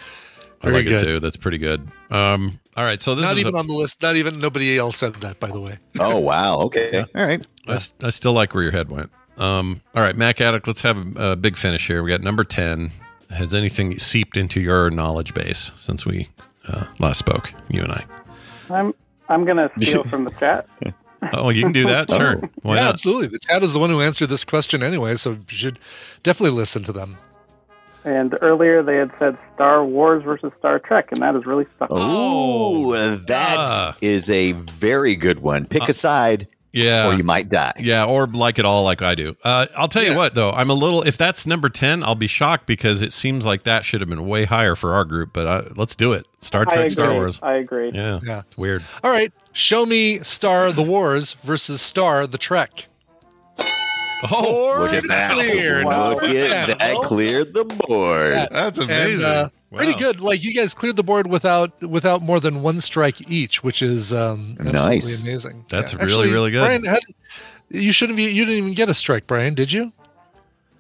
I 0.63 0.69
like 0.69 0.85
good. 0.85 1.01
it 1.01 1.05
too. 1.05 1.21
That's 1.21 1.39
pretty 1.39 1.57
good. 1.57 1.89
Um. 2.11 2.61
All 2.77 2.85
right. 2.85 3.01
So 3.01 3.15
this 3.15 3.25
is 3.25 3.31
Not 3.31 3.39
even 3.39 3.55
a- 3.55 3.59
on 3.59 3.69
the 3.69 3.73
list. 3.75 4.03
Not 4.03 4.17
even 4.17 4.39
nobody 4.39 4.77
else 4.79 4.97
said 4.99 5.15
that. 5.17 5.41
By 5.41 5.49
the 5.51 5.61
way. 5.61 5.79
oh 5.99 6.19
wow. 6.19 6.59
Okay. 6.59 6.99
all 7.15 7.25
right. 7.25 7.45
I, 7.67 7.79
I 8.03 8.11
still 8.11 8.35
like 8.35 8.53
where 8.53 8.63
your 8.65 8.73
head 8.73 8.91
went. 8.91 9.11
Um. 9.39 9.81
All 9.95 10.03
right, 10.03 10.15
Mac 10.15 10.43
Addict. 10.43 10.67
Let's 10.67 10.83
have 10.83 11.17
a, 11.17 11.33
a 11.33 11.37
big 11.37 11.57
finish 11.57 11.87
here. 11.87 12.03
We 12.03 12.11
got 12.11 12.21
number 12.21 12.45
ten. 12.45 12.91
Has 13.31 13.55
anything 13.55 13.99
seeped 13.99 14.37
into 14.37 14.61
your 14.61 14.91
knowledge 14.91 15.35
base 15.35 15.73
since 15.77 16.05
we 16.07 16.29
uh, 16.69 16.85
last 16.99 17.19
spoke? 17.19 17.53
You 17.69 17.83
and 17.83 17.93
I. 17.93 18.05
I'm 18.71 18.95
I'm 19.29 19.45
gonna 19.45 19.71
steal 19.79 20.05
from 20.05 20.25
the 20.25 20.31
chat. 20.33 20.67
Oh, 21.33 21.49
you 21.49 21.63
can 21.63 21.73
do 21.73 21.85
that. 21.85 22.11
Sure. 22.11 22.37
Why 22.61 22.75
yeah, 22.77 22.83
not? 22.83 22.91
absolutely. 22.93 23.29
The 23.29 23.39
chat 23.39 23.63
is 23.63 23.73
the 23.73 23.79
one 23.79 23.89
who 23.89 24.03
answered 24.03 24.29
this 24.29 24.45
question 24.45 24.83
anyway, 24.83 25.15
so 25.15 25.31
you 25.31 25.39
should 25.49 25.79
definitely 26.23 26.55
listen 26.55 26.85
to 26.85 26.93
them. 26.93 27.17
And 28.05 28.37
earlier 28.43 28.83
they 28.83 28.97
had 28.97 29.11
said 29.19 29.39
Star 29.55 29.83
Wars 29.83 30.23
versus 30.23 30.53
Star 30.59 30.79
Trek, 30.79 31.09
and 31.13 31.23
that 31.23 31.35
is 31.35 31.47
really 31.47 31.65
stuck. 31.77 31.89
Oh, 31.91 32.93
that 33.27 33.97
is 34.03 34.29
Ah. 34.29 34.33
a 34.35 34.53
very 34.53 35.17
good 35.17 35.39
one. 35.41 35.65
Pick 35.65 35.89
a 35.89 35.95
side, 35.95 36.47
Yeah. 36.75 37.07
or 37.09 37.15
you 37.15 37.25
might 37.25 37.49
die. 37.49 37.73
Yeah, 37.79 38.05
or 38.05 38.27
like 38.27 38.59
it 38.59 38.65
all 38.65 38.85
like 38.85 39.01
I 39.01 39.15
do. 39.15 39.37
Uh, 39.45 39.67
I'll 39.77 39.89
tell 39.89 40.03
you 40.03 40.15
what, 40.17 40.35
though, 40.35 40.51
I'm 40.51 40.69
a 40.71 40.75
little. 40.75 41.03
If 41.03 41.17
that's 41.17 41.47
number 41.47 41.69
ten, 41.69 42.03
I'll 42.03 42.15
be 42.15 42.27
shocked 42.27 42.67
because 42.67 43.01
it 43.01 43.13
seems 43.13 43.47
like 43.47 43.63
that 43.63 43.85
should 43.85 44.01
have 44.01 44.11
been 44.11 44.27
way 44.27 44.45
higher 44.45 44.75
for 44.75 44.93
our 44.95 45.05
group. 45.05 45.33
But 45.33 45.47
uh, 45.47 45.63
let's 45.77 45.95
do 45.95 46.13
it. 46.13 46.27
Star 46.41 46.67
I 46.69 46.75
Trek, 46.75 46.91
Star 46.91 47.07
agree. 47.07 47.17
Wars. 47.19 47.41
I 47.43 47.55
agree. 47.55 47.91
Yeah, 47.95 48.21
Yeah. 48.23 48.41
it's 48.41 48.59
weird. 48.59 48.83
All 49.03 49.11
right, 49.11 49.33
show 49.53 49.87
me 49.87 50.21
Star 50.23 50.73
the 50.73 50.83
Wars 50.83 51.35
versus 51.45 51.81
Star 51.81 52.27
the 52.27 52.39
Trek. 52.39 52.89
Oh, 54.31 54.77
Look 54.81 54.93
at 54.95 55.07
that. 55.09 55.33
Clear. 55.35 55.85
Wow. 55.85 56.15
Look 56.15 56.23
at 56.25 56.79
that. 56.79 56.97
Cleared 57.03 57.53
the 57.53 57.65
board. 57.65 58.33
Yeah. 58.33 58.47
that's 58.51 58.79
And, 58.79 58.91
amazing. 58.91 59.27
uh, 59.27 59.49
Wow. 59.75 59.79
Pretty 59.79 59.99
good. 59.99 60.21
Like 60.21 60.43
you 60.43 60.55
guys 60.55 60.73
cleared 60.75 60.97
the 60.97 61.03
board 61.03 61.27
without 61.27 61.81
without 61.83 62.23
more 62.23 62.41
than 62.41 62.63
one 62.63 62.81
strike 62.81 63.29
each, 63.31 63.63
which 63.65 63.83
is 63.83 64.13
um, 64.13 64.57
absolutely 64.61 64.97
Nice. 64.97 65.23
amazing. 65.23 65.65
That's 65.69 65.95
really, 65.95 66.31
really 66.33 66.51
good. 66.51 66.61
Brian, 66.61 66.85
how, 66.85 66.99
you 67.71 67.93
shouldn't 67.93 68.17
be. 68.17 68.25
You 68.25 68.45
didn't 68.45 68.59
even 68.59 68.75
get 68.75 68.89
a 68.89 68.95
strike, 68.95 69.27
Brian, 69.27 69.55
did 69.55 69.73
you? 69.73 69.93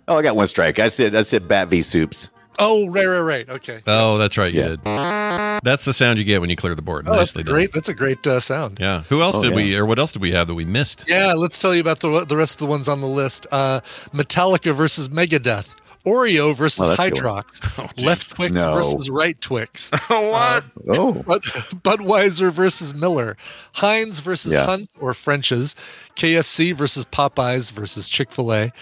Oh, 0.06 0.16
I 0.18 0.22
got 0.22 0.36
one 0.36 0.46
strike. 0.46 0.78
I 0.78 0.88
said 0.88 1.14
I 1.14 1.22
said 1.22 1.48
Bat 1.48 1.68
v 1.68 1.82
Soups. 1.82 2.28
Oh, 2.56 2.86
right, 2.86 3.04
right, 3.06 3.18
right. 3.20 3.48
Okay. 3.50 3.80
Oh, 3.88 4.16
that's 4.16 4.38
right. 4.38 4.52
You 4.54 4.60
Yeah. 4.60 4.68
did. 4.68 5.64
That's 5.64 5.84
the 5.84 5.92
sound 5.92 6.20
you 6.20 6.24
get 6.24 6.40
when 6.40 6.50
you 6.50 6.54
clear 6.56 6.76
the 6.76 6.82
board. 6.82 7.06
Oh, 7.08 7.16
that's 7.16 7.34
Nicely 7.34 7.42
done. 7.42 7.52
great. 7.54 7.72
That's 7.72 7.88
a 7.88 7.94
great 7.94 8.24
uh, 8.28 8.38
sound. 8.38 8.78
Yeah. 8.80 9.00
Who 9.08 9.22
else 9.22 9.36
Oh, 9.38 9.42
did 9.42 9.50
yeah. 9.50 9.56
we, 9.56 9.76
or 9.76 9.84
what 9.86 9.98
else 9.98 10.12
did 10.12 10.22
we 10.22 10.30
have 10.32 10.46
that 10.46 10.54
we 10.54 10.64
missed? 10.64 11.06
Yeah, 11.08 11.32
let's 11.32 11.58
tell 11.58 11.74
you 11.74 11.80
about 11.80 11.98
the 11.98 12.24
the 12.24 12.36
rest 12.36 12.54
of 12.54 12.58
the 12.60 12.66
ones 12.66 12.86
on 12.86 13.00
the 13.00 13.08
list. 13.08 13.48
Uh, 13.50 13.80
Metallica 14.12 14.72
versus 14.72 15.08
Megadeth, 15.08 15.74
Oreo 16.06 16.54
versus 16.54 16.88
Oh, 16.90 16.94
that's 16.94 17.00
a 17.00 17.10
good. 17.10 17.22
Hydrox, 17.22 17.78
oh, 18.00 18.04
Left 18.04 18.30
Twix 18.32 18.52
No. 18.52 18.74
versus 18.74 19.08
Right 19.10 19.40
Twix, 19.40 19.90
what? 20.08 20.10
Uh, 20.10 20.62
oh, 20.96 21.12
Bud, 21.26 21.42
Budweiser 21.42 22.52
versus 22.52 22.92
Miller, 22.94 23.36
Heinz 23.74 24.20
versus 24.20 24.52
Yeah. 24.52 24.64
Hunt 24.66 24.88
or 25.00 25.14
French's, 25.14 25.74
KFC 26.16 26.74
versus 26.74 27.04
Popeyes 27.06 27.72
versus 27.72 28.08
Chick 28.08 28.30
Fil 28.30 28.52
A. 28.52 28.72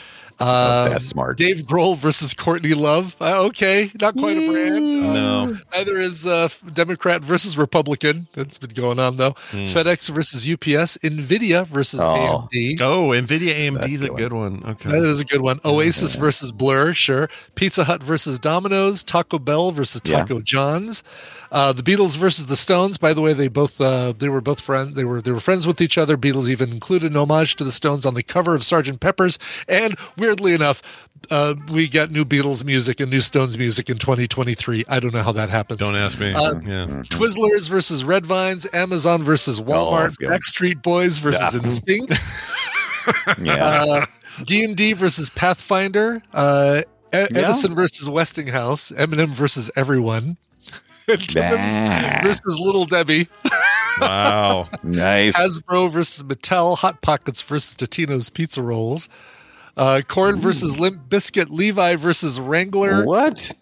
Um, 0.42 0.90
that's 0.90 1.06
smart. 1.06 1.38
Dave 1.38 1.58
Grohl 1.62 1.96
versus 1.96 2.34
Courtney 2.34 2.74
Love. 2.74 3.14
Uh, 3.20 3.44
okay, 3.46 3.90
not 4.00 4.16
quite 4.16 4.36
a 4.36 4.50
brand. 4.50 4.74
Uh, 5.06 5.12
No. 5.12 5.56
Neither 5.72 5.98
is 5.98 6.26
uh, 6.26 6.48
Democrat 6.72 7.22
versus 7.22 7.56
Republican. 7.56 8.26
That's 8.32 8.58
been 8.58 8.70
going 8.70 8.98
on 8.98 9.16
though. 9.16 9.34
Hmm. 9.50 9.66
FedEx 9.66 10.10
versus 10.10 10.48
UPS. 10.48 10.98
Nvidia 10.98 11.66
versus 11.66 12.00
Oh. 12.00 12.48
AMD. 12.52 12.80
Oh, 12.80 13.08
Nvidia 13.08 13.54
AMD 13.56 13.88
is 13.88 14.02
a 14.02 14.06
a 14.12 14.16
good 14.16 14.32
one. 14.32 14.62
Okay. 14.66 14.90
That 14.90 15.04
is 15.04 15.20
a 15.20 15.24
good 15.24 15.40
one. 15.40 15.60
Oasis 15.64 16.16
versus 16.16 16.52
Blur, 16.52 16.92
sure. 16.92 17.28
Pizza 17.54 17.84
Hut 17.84 18.02
versus 18.02 18.38
Domino's. 18.38 19.02
Taco 19.02 19.38
Bell 19.38 19.70
versus 19.72 20.02
Yeah. 20.04 20.18
Taco 20.18 20.40
John's. 20.40 21.02
Uh, 21.52 21.70
the 21.70 21.82
Beatles 21.82 22.16
versus 22.16 22.46
the 22.46 22.56
Stones. 22.56 22.96
By 22.96 23.12
the 23.12 23.20
way, 23.20 23.34
they 23.34 23.46
both 23.48 23.78
uh, 23.80 24.12
they 24.18 24.28
were 24.30 24.40
both 24.40 24.60
friends. 24.60 24.94
They 24.96 25.04
were 25.04 25.20
they 25.20 25.30
were 25.32 25.38
friends 25.40 25.66
with 25.66 25.80
each 25.82 25.98
other. 25.98 26.16
Beatles 26.16 26.48
even 26.48 26.70
included 26.70 27.12
an 27.12 27.16
homage 27.18 27.56
to 27.56 27.64
the 27.64 27.70
Stones 27.70 28.06
on 28.06 28.14
the 28.14 28.22
cover 28.22 28.54
of 28.54 28.62
Sgt. 28.62 28.98
Pepper's. 29.00 29.38
And 29.68 29.96
weirdly 30.16 30.54
enough, 30.54 30.80
uh, 31.30 31.54
we 31.70 31.88
got 31.88 32.10
new 32.10 32.24
Beatles 32.24 32.64
music 32.64 33.00
and 33.00 33.10
new 33.10 33.20
Stones 33.20 33.58
music 33.58 33.90
in 33.90 33.98
2023. 33.98 34.86
I 34.88 34.98
don't 34.98 35.12
know 35.12 35.22
how 35.22 35.32
that 35.32 35.50
happens. 35.50 35.78
Don't 35.80 35.94
ask 35.94 36.18
me. 36.18 36.32
Uh, 36.32 36.54
yeah. 36.64 36.86
Twizzlers 37.10 37.68
versus 37.68 38.02
Red 38.02 38.24
Vines, 38.24 38.66
Amazon 38.72 39.22
versus 39.22 39.60
Walmart, 39.60 40.16
Oh. 40.24 40.28
Backstreet 40.28 40.82
Boys 40.82 41.18
versus 41.18 41.54
Yeah. 41.54 41.60
NSYNC, 41.60 42.18
yeah. 43.44 43.64
uh, 43.84 44.06
D 44.46 44.64
and 44.64 44.76
D 44.76 44.94
versus 44.94 45.28
Pathfinder, 45.30 46.22
uh, 46.32 46.80
E- 46.80 46.86
Yeah. 47.12 47.26
Edison 47.34 47.74
versus 47.74 48.08
Westinghouse, 48.08 48.90
Eminem 48.92 49.28
versus 49.28 49.70
everyone, 49.76 50.38
Timmons 51.26 51.76
Nah. 51.76 52.22
versus 52.22 52.58
Little 52.58 52.84
Debbie, 52.84 53.28
Wow. 54.00 54.68
nice. 54.82 55.34
Hasbro 55.36 55.92
versus 55.92 56.22
Mattel, 56.22 56.76
Hot 56.78 57.02
Pockets 57.02 57.42
versus 57.42 57.76
Totino's 57.76 58.30
Pizza 58.30 58.62
Rolls, 58.62 59.08
uh, 59.76 60.02
Korn 60.06 60.36
versus 60.36 60.78
Limp 60.78 61.08
Bizkit, 61.08 61.50
Levi 61.50 61.96
versus 61.96 62.38
Wrangler. 62.40 63.04
What? 63.04 63.52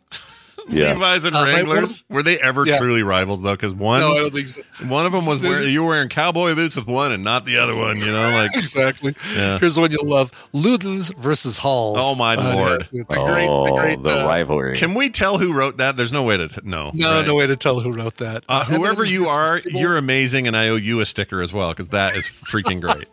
Yeah. 0.71 0.93
Levi's 0.93 1.25
and 1.25 1.35
Uh, 1.37 1.41
my- 1.45 1.53
one 1.53 1.61
of- 1.61 1.67
Wranglers 1.69 2.05
were 2.09 2.23
they 2.23 2.39
ever 2.39 2.67
Yeah. 2.67 2.79
truly 2.79 3.03
rivals 3.03 3.43
though? 3.43 3.53
Because 3.53 3.75
one 3.75 4.01
No, 4.01 4.13
I 4.13 4.19
don't 4.19 4.33
think 4.35 4.49
so. 4.49 4.63
one 4.87 5.05
of 5.07 5.13
them 5.13 5.27
was 5.27 5.41
wearing 5.41 5.69
you 5.71 5.83
were 5.83 5.91
wearing 5.91 6.09
cowboy 6.09 6.55
boots 6.55 6.77
with 6.77 6.87
one 6.87 7.13
and 7.13 7.25
not 7.25 7.45
the 7.45 7.59
other 7.59 7.75
one. 7.75 7.99
You 7.99 8.07
know, 8.07 8.31
like 8.31 8.51
exactly. 8.57 9.15
Yeah. 9.35 9.59
Here's 9.59 9.75
the 9.75 9.81
one 9.81 9.91
you'll 9.91 10.09
love: 10.09 10.31
Ludens 10.55 11.15
versus 11.17 11.59
Halls. 11.59 11.99
Oh, 12.01 12.15
my 12.15 12.35
lord. 12.35 12.89
The 12.93 13.05
great, 13.05 13.49
oh, 13.49 13.65
the 13.67 13.73
great. 13.81 14.03
the 14.05 14.23
uh, 14.25 14.27
rivalry. 14.27 14.77
can 14.77 14.95
we 14.95 15.11
tell 15.11 15.39
who 15.39 15.53
wrote 15.53 15.79
that? 15.79 15.97
There's 15.97 16.13
no 16.13 16.23
way 16.23 16.37
to 16.37 16.49
t- 16.49 16.61
know. 16.65 16.91
no, 16.95 17.17
right? 17.19 17.27
no 17.27 17.35
way 17.35 17.47
to 17.47 17.57
tell 17.57 17.81
who 17.81 17.93
wrote 17.93 18.17
that. 18.19 18.45
Uh, 18.49 18.65
whoever 18.65 19.05
you 19.05 19.27
are, 19.27 19.61
Stables. 19.61 19.81
you're 19.81 19.97
amazing, 19.97 20.47
and 20.47 20.57
I 20.57 20.69
owe 20.69 20.77
you 20.77 21.01
a 21.01 21.07
sticker 21.07 21.43
as 21.43 21.53
well 21.53 21.71
because 21.71 21.89
that 21.89 22.17
is 22.17 22.27
freaking 22.27 22.81
great. 22.81 23.07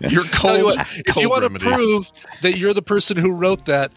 You're 0.00 0.24
Tell 0.24 0.56
you 0.56 0.62
cold. 0.64 0.78
if 0.78 1.04
cold 1.06 1.22
you 1.24 1.28
want 1.30 1.42
to 1.52 1.58
prove 1.58 2.12
that 2.42 2.56
you're 2.56 2.72
the 2.72 2.82
person 2.82 3.16
who 3.16 3.30
wrote 3.32 3.64
that, 3.64 3.90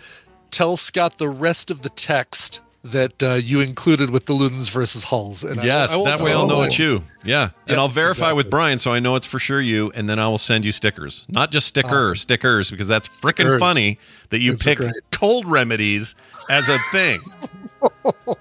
tell 0.50 0.76
Scott 0.76 1.20
the 1.20 1.30
rest 1.30 1.70
of 1.70 1.84
the 1.84 1.90
text 1.90 2.60
that 2.84 3.22
uh, 3.24 3.34
you 3.34 3.60
included 3.60 4.10
with 4.10 4.26
the 4.26 4.34
Ludens 4.34 4.70
versus 4.72 5.04
Halls. 5.06 5.44
And 5.44 5.60
I- 5.60 5.64
Yes, 5.66 5.94
I 5.94 5.98
won't 5.98 6.06
that 6.18 6.26
way 6.26 6.34
I'll 6.34 6.48
know 6.48 6.64
it's 6.64 6.80
you. 6.80 7.02
Yeah, 7.24 7.44
and 7.44 7.52
Yep, 7.68 7.78
I'll 7.78 7.88
verify 7.88 8.32
with. 8.32 8.50
Brian 8.50 8.80
so 8.80 8.92
I 8.92 9.00
know 9.00 9.16
it's 9.16 9.28
for 9.28 9.38
sure 9.40 9.62
you, 9.62 9.92
and 9.94 10.10
then 10.10 10.18
I 10.18 10.28
will 10.28 10.40
send 10.40 10.66
you 10.66 10.72
stickers, 10.72 11.26
not 11.30 11.52
just 11.52 11.68
stickers, 11.68 12.04
Awesome. 12.04 12.16
stickers, 12.16 12.72
because 12.72 12.88
that's 12.88 13.08
freaking 13.08 13.60
funny 13.60 14.00
that 14.30 14.40
you 14.40 14.52
That's 14.54 14.64
pick 14.64 14.78
great. 14.80 14.94
cold 15.12 15.46
remedies 15.46 16.16
as 16.50 16.70
a 16.70 16.78
thing. 16.92 17.20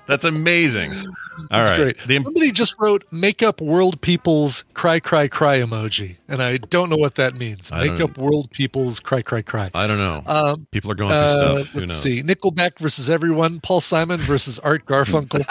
that's 0.07 0.25
amazing. 0.25 0.93
All 0.95 1.05
That's 1.51 1.71
right, 1.71 1.77
great. 1.79 1.99
The- 2.07 2.23
Somebody 2.23 2.53
just 2.53 2.75
wrote 2.79 3.05
"Make 3.11 3.43
up 3.43 3.61
world 3.63 4.01
people's 4.03 4.65
cry 4.75 5.01
cry 5.01 5.27
cry" 5.29 5.59
emoji, 5.59 6.17
and 6.29 6.43
I 6.43 6.59
don't 6.59 6.91
know 6.91 6.97
what 6.99 7.15
that 7.15 7.35
means. 7.35 7.73
I 7.73 7.89
Make 7.89 8.01
up 8.01 8.19
world 8.19 8.51
people's 8.51 9.01
cry 9.01 9.23
cry 9.23 9.41
cry. 9.43 9.71
I 9.75 9.87
don't 9.87 9.97
know. 9.99 10.23
Um, 10.27 10.67
People 10.71 10.91
are 10.91 10.95
going 10.95 11.11
through 11.11 11.19
Uh, 11.19 11.33
stuff. 11.63 11.69
Who 11.73 11.81
let's 11.81 11.93
knows? 11.93 12.03
see. 12.03 12.23
Nickelback 12.23 12.79
versus 12.79 13.09
everyone. 13.09 13.61
Paul 13.61 13.81
Simon 13.81 14.19
versus 14.21 14.59
Art 14.59 14.85
Garfunkel. 14.85 15.45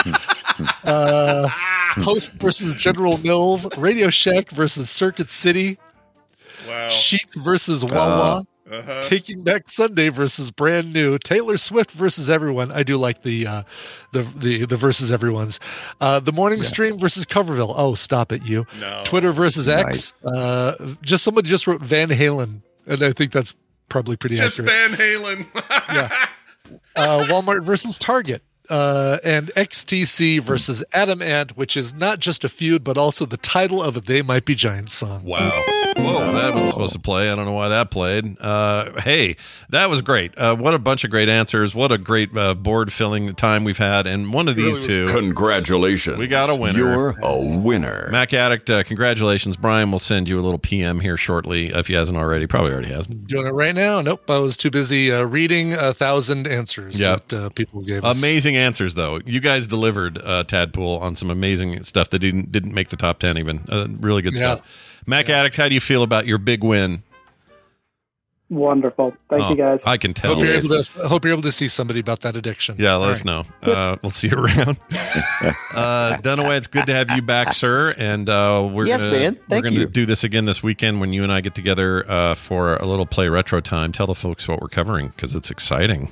uh, 0.84 1.50
Post 2.04 2.34
versus 2.34 2.76
General 2.76 3.18
Mills. 3.18 3.68
Radio 3.78 4.10
Shack 4.10 4.50
versus 4.50 4.90
Circuit 4.92 5.30
City. 5.30 5.80
Wow. 6.68 6.88
Sheetz 6.90 7.42
versus 7.44 7.84
Wawa. 7.84 8.46
Uh-huh. 8.72 9.02
Taking 9.02 9.44
Back 9.44 9.70
Sunday 9.70 10.10
versus 10.10 10.52
Brand 10.52 10.94
New. 10.94 11.18
Taylor 11.18 11.58
Swift 11.58 11.92
versus 11.92 12.30
everyone. 12.30 12.72
I 12.72 12.84
do 12.84 12.98
like 12.98 13.24
the 13.24 13.48
uh, 13.48 13.64
the 14.12 14.22
the 14.22 14.66
the 14.66 14.78
versus 14.78 15.12
everyone's. 15.12 15.60
Uh, 16.00 16.20
the 16.20 16.32
Morning 16.32 16.62
Stream 16.62 17.00
versus 17.00 17.26
Coverville. 17.26 17.74
Oh, 17.76 17.96
stop 17.96 18.32
it, 18.32 18.44
you. 18.44 18.68
No. 18.80 19.02
Twitter 19.06 19.32
versus 19.32 19.68
X. 19.68 20.14
Uh, 20.24 20.96
just 21.02 21.24
somebody 21.24 21.50
just 21.50 21.66
wrote 21.66 21.82
Van 21.82 22.10
Halen, 22.10 22.62
and 22.86 23.02
I 23.02 23.12
think 23.12 23.32
that's 23.32 23.56
probably 23.90 24.16
pretty 24.16 24.36
Just 24.36 24.60
accurate 24.60 24.72
Van 24.72 24.98
Halen. 24.98 25.48
yeah. 25.94 26.28
Uh, 26.96 27.26
Walmart 27.28 27.64
versus 27.64 27.98
Target. 27.98 28.44
Uh, 28.70 29.18
and 29.24 29.48
XTC 29.56 30.40
versus 30.40 30.84
Adam 30.94 31.20
Ant, 31.20 31.58
which 31.58 31.76
is 31.76 31.96
not 31.96 32.20
just 32.20 32.44
a 32.44 32.50
feud, 32.50 32.84
but 32.84 32.96
also 32.96 33.26
the 33.26 33.38
title 33.38 33.82
of 33.82 33.98
a 33.98 34.02
They 34.02 34.22
Might 34.22 34.46
Be 34.46 34.54
Giants 34.54 34.94
song. 34.94 35.24
Wow. 35.24 35.64
Whoa, 36.14 36.34
that 36.34 36.54
wasn't 36.54 36.72
supposed 36.72 36.94
to 36.94 37.00
play. 37.00 37.32
I 37.32 37.36
don't 37.36 37.46
know 37.46 37.52
why 37.54 37.70
that 37.70 37.92
played. 37.92 38.40
Uh, 38.40 39.00
hey, 39.02 39.36
that 39.70 39.90
was 39.90 40.02
great. 40.02 40.38
Uh, 40.38 40.56
what 40.56 40.74
a 40.74 40.80
bunch 40.80 41.04
of 41.04 41.10
great 41.12 41.30
answers. 41.30 41.74
What 41.76 41.92
a 41.92 41.98
great 41.98 42.36
uh, 42.38 42.54
board 42.56 42.92
filling 42.94 43.34
time 43.36 43.64
we've 43.64 43.78
had. 43.78 44.08
And 44.08 44.34
one 44.34 44.48
of 44.48 44.56
these 44.56 44.86
two, 44.86 45.08
Congratulations. 45.08 46.18
We 46.18 46.28
got 46.28 46.50
a 46.50 46.56
winner. 46.56 46.78
You're 46.78 47.10
a 47.22 47.58
winner. 47.58 48.10
Mac 48.12 48.34
Addict, 48.34 48.70
uh, 48.70 48.84
congratulations. 48.84 49.58
Brian 49.58 49.92
will 49.92 50.00
send 50.00 50.28
you 50.30 50.40
a 50.40 50.42
little 50.42 50.60
PM 50.60 51.00
here 51.00 51.18
shortly 51.18 51.68
if 51.70 51.88
he 51.88 51.94
hasn't 51.94 52.18
already. 52.18 52.46
Probably 52.48 52.72
already 52.72 52.90
has. 52.90 53.08
Doing 53.08 53.48
it 53.48 53.54
right 53.54 53.76
now? 53.76 54.02
Nope. 54.02 54.30
I 54.30 54.40
was 54.40 54.58
too 54.58 54.70
busy 54.70 55.12
uh, 55.12 55.24
reading 55.24 55.74
a 55.74 55.94
thousand 55.94 56.48
answers 56.48 57.00
Yeah. 57.00 57.16
that 57.16 57.34
uh, 57.34 57.50
people 57.50 57.82
gave 57.82 58.04
us. 58.04 58.20
Amazing 58.20 58.58
answers, 58.58 58.96
though. 58.96 59.20
You 59.26 59.40
guys 59.40 59.68
delivered 59.68 60.18
uh, 60.18 60.44
Tadpool 60.46 61.00
on 61.02 61.16
some 61.16 61.30
amazing 61.30 61.84
stuff 61.84 62.10
that 62.12 62.20
didn't 62.20 62.52
didn't 62.52 62.74
make 62.74 62.90
the 62.90 62.98
top 62.98 63.20
ten 63.20 63.38
even. 63.38 63.62
Uh, 63.70 63.88
really 64.00 64.22
good 64.22 64.34
Yeah. 64.34 64.56
stuff. 64.56 64.66
Mac 65.10 65.28
Addict, 65.28 65.56
how 65.56 65.68
do 65.68 65.74
you 65.74 65.82
feel 65.82 66.04
about 66.04 66.28
your 66.28 66.38
big 66.38 66.64
win? 66.64 67.02
Wonderful. 68.50 69.14
Thank 69.30 69.44
Oh, 69.44 69.50
you 69.52 69.56
guys. 69.58 69.80
I 69.86 69.98
can 69.98 70.14
tell. 70.14 70.36
Hope 70.36 70.44
you're, 70.44 70.54
able 70.54 70.70
to, 70.70 71.08
hope 71.08 71.24
you're 71.24 71.34
able 71.34 71.44
to 71.44 71.52
see 71.52 71.68
somebody 71.68 72.00
about 72.00 72.22
that 72.22 72.36
addiction. 72.36 72.76
Yeah, 72.80 72.96
let 72.96 73.06
All 73.06 73.12
us 73.12 73.26
right. 73.26 73.46
know. 73.64 73.72
Uh, 73.74 73.98
we'll 74.02 74.10
see 74.12 74.28
you 74.28 74.38
around. 74.38 74.80
uh, 75.76 76.18
Dunaway, 76.22 76.58
it's 76.58 76.68
good 76.68 76.86
to 76.88 76.94
have 76.94 77.12
you 77.12 77.22
back, 77.22 77.54
sir. 77.54 77.94
And 77.98 78.28
uh, 78.30 78.68
we're 78.72 78.86
Yes, 78.88 79.02
gonna, 79.02 79.12
man. 79.12 79.40
we're 79.50 79.62
gonna 79.62 79.86
do 79.86 80.06
this 80.08 80.24
again 80.24 80.46
this 80.46 80.64
weekend 80.64 81.00
when 81.00 81.12
you 81.14 81.24
and 81.24 81.32
I 81.32 81.42
get 81.42 81.54
together 81.54 82.10
uh, 82.10 82.34
for 82.36 82.76
a 82.78 82.86
little 82.86 83.06
play 83.06 83.30
retro 83.30 83.62
time. 83.62 83.92
Tell 83.92 84.08
the 84.08 84.16
folks 84.16 84.48
what 84.48 84.62
we're 84.62 84.68
covering 84.68 85.10
because 85.10 85.36
it's 85.36 85.52
exciting. 85.52 86.12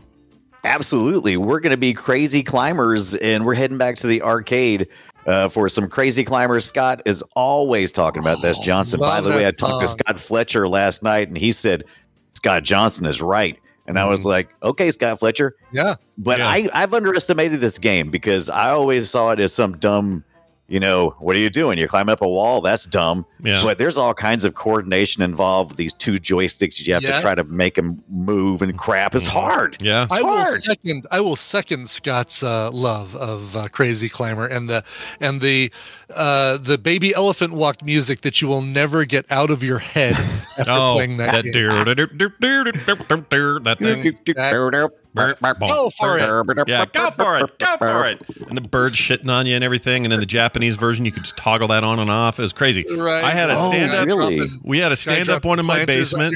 Absolutely. 0.64 1.38
We're 1.38 1.60
going 1.60 1.72
to 1.72 1.78
be 1.78 1.94
crazy 1.94 2.44
climbers, 2.44 3.16
and 3.16 3.46
we're 3.46 3.56
heading 3.56 3.78
back 3.78 3.96
to 3.98 4.08
the 4.08 4.22
arcade 4.22 4.88
uh, 5.28 5.50
for 5.50 5.70
some 5.70 5.90
crazy 5.90 6.24
climbers. 6.24 6.66
Scott 6.66 7.02
is 7.06 7.22
always 7.36 7.92
talking 7.92 8.22
about 8.22 8.42
this, 8.42 8.58
Johnson. 8.60 9.00
By 9.00 9.22
the 9.22 9.30
way, 9.30 9.46
I 9.46 9.52
talked 9.52 9.82
to. 9.82 9.88
Scott 9.88 10.20
Fletcher 10.20 10.68
last 10.68 11.04
night, 11.04 11.28
and 11.28 11.38
he 11.38 11.52
said 11.52 11.84
Scott 12.34 12.64
Johnson 12.64 13.06
is 13.06 13.22
right. 13.22 13.60
And 13.86 13.98
I 13.98 14.06
was 14.06 14.26
like, 14.26 14.54
okay, 14.62 14.92
Scott 14.92 15.20
Fletcher. 15.20 15.56
Yeah. 15.72 15.96
But 16.18 16.40
Yeah. 16.40 16.48
I, 16.48 16.70
I've 16.74 16.94
underestimated 16.94 17.62
this 17.62 17.78
game 17.78 18.10
because 18.12 18.50
I 18.50 18.70
always 18.72 19.10
saw 19.10 19.32
it 19.32 19.40
as 19.40 19.54
some 19.54 19.78
dumb, 19.78 20.26
you 20.70 20.80
know, 20.80 21.16
what 21.20 21.36
are 21.36 21.40
you 21.40 21.50
doing? 21.50 21.78
You're 21.78 21.88
climbing 21.88 22.12
up 22.14 22.22
a 22.22 22.28
wall. 22.28 22.60
That's 22.62 22.86
dumb. 22.86 23.26
Yeah. 23.42 23.62
But 23.64 23.78
there's 23.78 23.98
all 23.98 24.14
kinds 24.14 24.44
of 24.44 24.56
coordination 24.56 25.22
involved 25.22 25.72
with 25.72 25.78
these 25.78 25.94
two 25.94 26.14
joysticks. 26.20 26.86
You 26.86 26.94
have 26.94 27.04
Yes. 27.04 27.16
to 27.16 27.22
try 27.22 27.36
to 27.36 27.44
make 27.46 27.76
them 27.76 28.04
move 28.10 28.62
and 28.62 28.78
crap. 28.78 29.16
It's 29.16 29.28
hard. 29.28 29.78
Yeah. 29.82 30.08
I 30.12 30.22
will 30.22 30.44
second. 30.46 31.08
I 31.12 31.22
will 31.22 31.36
second 31.38 31.90
Scott's 31.90 32.44
uh, 32.44 32.70
love 32.72 33.16
of 33.16 33.56
uh, 33.56 33.68
Crazy 33.70 34.10
Climber 34.10 34.46
and 34.46 34.70
the 34.70 34.84
and 35.22 35.40
the 35.40 35.72
uh, 36.14 36.58
the 36.58 36.78
baby 36.78 37.14
elephant 37.16 37.54
walk 37.54 37.84
music 37.84 38.22
that 38.22 38.42
you 38.42 38.48
will 38.48 38.62
never 38.62 39.06
get 39.06 39.26
out 39.32 39.50
of 39.50 39.64
your 39.64 39.80
head 39.80 40.14
after 40.58 40.72
Oh, 40.78 40.94
playing 40.96 41.18
that, 41.18 41.32
that 41.32 41.46
that 43.64 43.80
thing. 43.80 44.04
Go 45.18 45.90
for 45.90 46.18
it. 46.18 46.68
Yeah, 46.68 46.86
go 46.86 47.10
for 47.12 47.38
it. 47.40 47.58
Go 47.60 47.78
for 47.78 48.06
it. 48.08 48.22
And 48.48 48.58
the 48.58 48.62
bird 48.62 48.94
shitting 48.94 49.30
on 49.30 49.46
you 49.48 49.56
and 49.56 49.64
everything. 49.64 50.06
And 50.06 50.14
in 50.14 50.20
the 50.20 50.26
Japanese 50.26 50.76
version, 50.76 51.06
you 51.06 51.12
could 51.12 51.24
just 51.24 51.38
toggle 51.38 51.68
that 51.70 51.84
on 51.84 52.00
and 52.00 52.10
off. 52.10 52.40
It 52.40 52.44
was 52.44 52.54
crazy. 52.54 52.86
Right. 52.90 53.24
I 53.24 53.32
had 53.32 53.50
a 53.50 53.56
Oh, 53.58 53.68
stand 53.70 53.92
up. 53.92 54.06
really? 54.08 54.48
We 54.64 54.80
had 54.80 54.92
a 54.92 54.96
stand 54.96 55.30
up 55.30 55.46
one 55.46 55.60
in 55.60 55.66
my 55.66 55.86
basement. 55.86 56.36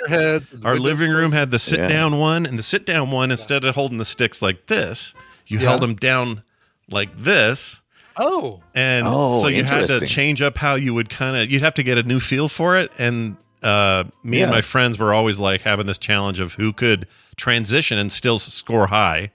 Our 0.63 0.77
living 0.77 1.11
room 1.11 1.31
had 1.31 1.51
the 1.51 1.59
sit 1.59 1.79
Yeah. 1.79 1.87
down 1.87 2.17
one, 2.17 2.45
and 2.45 2.57
the 2.59 2.63
sit 2.63 2.85
down 2.85 3.11
one, 3.11 3.31
instead 3.31 3.63
of 3.65 3.75
holding 3.75 3.97
the 3.97 4.05
sticks 4.05 4.41
like 4.41 4.67
this, 4.67 5.13
you 5.47 5.59
Yeah. 5.59 5.69
held 5.69 5.81
them 5.81 5.95
down 5.95 6.43
like 6.89 7.17
this. 7.17 7.81
Oh, 8.17 8.59
And 8.75 9.07
Oh, 9.07 9.41
so 9.41 9.47
you 9.47 9.63
had 9.63 9.87
to 9.87 10.05
change 10.05 10.41
up 10.41 10.57
how 10.57 10.75
you 10.75 10.93
would 10.93 11.09
kind 11.09 11.37
of, 11.37 11.49
you'd 11.49 11.61
have 11.61 11.73
to 11.75 11.83
get 11.83 11.97
a 11.97 12.03
new 12.03 12.19
feel 12.19 12.49
for 12.49 12.75
it. 12.77 12.91
And 12.99 13.37
uh, 13.63 14.05
me 14.23 14.41
and 14.41 14.51
my 14.51 14.61
friends 14.61 14.97
were 14.97 15.13
always 15.13 15.39
like 15.39 15.61
having 15.61 15.85
this 15.85 15.97
challenge 15.97 16.39
of 16.39 16.53
who 16.55 16.73
could 16.73 17.07
transition 17.35 17.97
and 17.97 18.11
still 18.11 18.39
score 18.39 18.87
high 18.87 19.31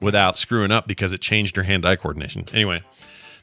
without 0.00 0.36
screwing 0.36 0.70
up 0.70 0.86
because 0.86 1.12
it 1.12 1.20
changed 1.20 1.56
her 1.56 1.64
hand 1.64 1.84
eye 1.84 1.96
coordination. 1.96 2.44
Anyway, 2.52 2.82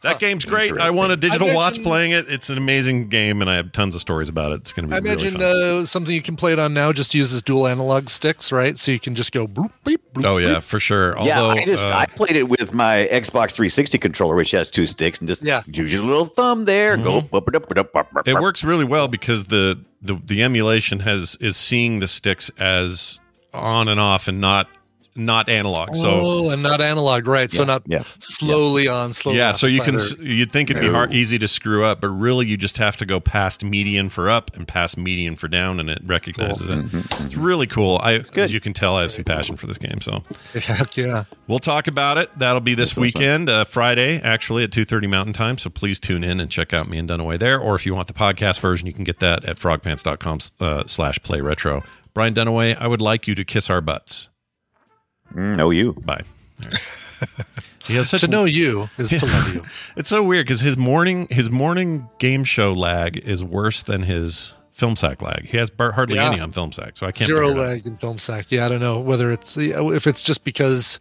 that 0.01 0.19
game's 0.19 0.45
great. 0.45 0.77
I 0.77 0.91
want 0.91 1.11
a 1.11 1.17
digital 1.17 1.49
I 1.49 1.55
watch 1.55 1.81
playing 1.81 2.11
it. 2.11 2.27
It's 2.27 2.49
an 2.49 2.57
amazing 2.57 3.09
game, 3.09 3.41
and 3.41 3.49
I 3.49 3.55
have 3.55 3.71
tons 3.71 3.95
of 3.95 4.01
stories 4.01 4.29
about 4.29 4.51
it. 4.51 4.55
It's 4.55 4.71
going 4.71 4.87
to 4.87 4.89
be 4.89 4.95
I 4.95 4.99
really 4.99 5.27
imagine 5.27 5.41
fun. 5.41 5.81
uh, 5.81 5.85
something 5.85 6.13
you 6.13 6.21
can 6.21 6.35
play 6.35 6.53
it 6.53 6.59
on 6.59 6.73
now 6.73 6.91
just 6.93 7.13
uses 7.15 7.41
dual 7.41 7.67
analog 7.67 8.09
sticks, 8.09 8.51
right? 8.51 8.77
So 8.77 8.91
you 8.91 8.99
can 8.99 9.15
just 9.15 9.31
go 9.31 9.47
bloop, 9.47 9.71
beep, 9.83 10.01
bloop, 10.13 10.25
oh 10.25 10.37
yeah, 10.37 10.55
beep. 10.55 10.63
for 10.63 10.79
sure. 10.79 11.17
yeah, 11.21 11.41
I 11.43 11.65
just 11.65 11.85
uh, 11.85 11.95
I 11.95 12.05
played 12.05 12.35
it 12.37 12.49
with 12.49 12.73
my 12.73 13.07
Xbox 13.11 13.53
360 13.53 13.97
controller, 13.97 14.35
which 14.35 14.51
has 14.51 14.69
two 14.71 14.85
sticks, 14.85 15.19
and 15.19 15.27
just 15.27 15.41
Yeah. 15.41 15.63
use 15.67 15.91
your 15.91 16.03
little 16.03 16.25
thumb 16.25 16.65
there. 16.65 16.97
Go. 16.97 17.21
Mm-hmm. 17.21 17.35
whoop 17.35 18.27
it 18.27 18.33
works 18.41 18.63
really 18.63 18.85
well 18.85 19.07
because 19.07 19.45
the, 19.45 19.79
the 20.01 20.19
the 20.25 20.43
emulation 20.43 20.99
has 21.01 21.37
is 21.39 21.57
seeing 21.57 21.99
the 21.99 22.07
sticks 22.07 22.49
as 22.57 23.19
on 23.53 23.87
and 23.87 23.99
off 23.99 24.27
and 24.27 24.41
not 24.41 24.67
not 25.15 25.49
analog. 25.49 25.95
So 25.95 26.09
oh, 26.13 26.49
and 26.49 26.61
not 26.61 26.81
analog, 26.81 27.27
right? 27.27 27.51
so 27.51 27.63
not 27.63 27.83
yeah, 27.85 28.03
slowly 28.19 28.87
on, 28.87 29.13
slowly 29.13 29.37
yeah, 29.37 29.49
off. 29.49 29.57
so 29.57 29.67
you 29.67 29.81
It's 29.81 29.85
can 29.85 29.95
either- 30.23 30.33
you'd 30.33 30.51
think 30.51 30.69
it'd 30.69 30.81
be 30.81 30.89
hard, 30.89 31.13
easy 31.13 31.39
to 31.39 31.47
screw 31.47 31.85
up, 31.85 32.01
but 32.01 32.09
really 32.09 32.45
you 32.47 32.57
just 32.57 32.77
have 32.77 32.97
to 32.97 33.05
go 33.05 33.19
past 33.19 33.63
median 33.63 34.09
for 34.09 34.29
up 34.29 34.55
and 34.55 34.67
past 34.67 34.97
median 34.97 35.35
for 35.35 35.47
down, 35.47 35.79
and 35.79 35.89
it 35.89 35.99
recognizes 36.05 36.69
it. 36.69 36.85
It's 37.21 37.35
really 37.35 37.67
cool. 37.67 37.99
I, 38.03 38.21
as 38.35 38.53
you 38.53 38.59
can 38.59 38.73
tell, 38.73 38.95
I 38.97 39.03
have 39.03 39.11
some 39.11 39.23
passion 39.23 39.55
for 39.55 39.67
this 39.67 39.77
game. 39.77 40.01
So 40.01 40.23
Heck 40.53 40.97
yeah. 40.97 41.23
we'll 41.47 41.59
talk 41.59 41.87
about 41.87 42.17
it. 42.17 42.29
That'll 42.37 42.59
be 42.61 42.75
this 42.75 42.97
weekend, 42.97 43.49
uh, 43.49 43.63
Friday, 43.65 44.19
actually 44.21 44.63
at 44.63 44.71
two 44.71 44.85
thirty 44.85 45.07
Mountain 45.07 45.33
Time. 45.33 45.57
So 45.57 45.69
please 45.69 45.99
tune 45.99 46.23
in 46.23 46.39
and 46.39 46.51
check 46.51 46.73
out 46.73 46.89
me 46.89 46.97
and 46.97 47.09
Dunaway 47.09 47.39
there. 47.39 47.59
Or 47.59 47.75
if 47.75 47.85
you 47.85 47.95
want 47.95 48.07
the 48.07 48.13
podcast 48.13 48.59
version, 48.59 48.85
you 48.87 48.93
can 48.93 49.03
get 49.05 49.19
that 49.19 49.45
at 49.45 49.57
frogpants.com 49.57 50.39
uh, 50.59 50.83
slash 50.87 51.19
play 51.23 51.39
retro. 51.41 51.83
Brian 52.13 52.33
Dunaway, 52.33 52.75
I 52.79 52.87
would 52.87 53.01
like 53.01 53.27
you 53.27 53.35
to 53.35 53.43
kiss 53.45 53.69
our 53.69 53.81
butts. 53.81 54.29
Mm, 55.33 55.55
no, 55.57 55.69
you. 55.71 55.93
Bye. 55.93 56.23
He 57.85 57.95
has 57.95 58.09
such 58.09 58.21
To 58.21 58.27
know 58.27 58.45
you 58.45 58.89
is 58.97 59.09
to 59.11 59.25
love 59.25 59.53
you. 59.53 59.63
It's 59.95 60.09
so 60.09 60.23
weird 60.23 60.47
because 60.47 60.59
his 60.61 60.75
morning 60.77 61.27
his 61.29 61.51
morning 61.51 62.09
game 62.17 62.43
show 62.43 62.73
lag 62.73 63.15
is 63.17 63.43
worse 63.43 63.83
than 63.83 64.01
his 64.03 64.53
film 64.71 64.95
sack 64.95 65.21
lag. 65.21 65.45
He 65.45 65.57
has 65.57 65.69
bar- 65.69 65.91
hardly 65.91 66.15
Yeah. 66.15 66.31
any 66.31 66.39
on 66.41 66.51
film 66.51 66.71
sack, 66.71 66.97
so 66.97 67.05
I 67.05 67.11
can't 67.11 67.27
Zero 67.27 67.47
figure 67.49 67.61
it 67.61 67.63
out. 67.63 67.69
lag 67.69 67.87
in 67.87 67.95
film 67.95 68.17
sack. 68.17 68.47
Yeah, 68.51 68.65
I 68.65 68.69
don't 68.69 68.79
know 68.81 68.99
whether 68.99 69.31
it's 69.31 69.55
if 69.57 70.07
it's 70.07 70.23
just 70.23 70.43
because 70.43 70.99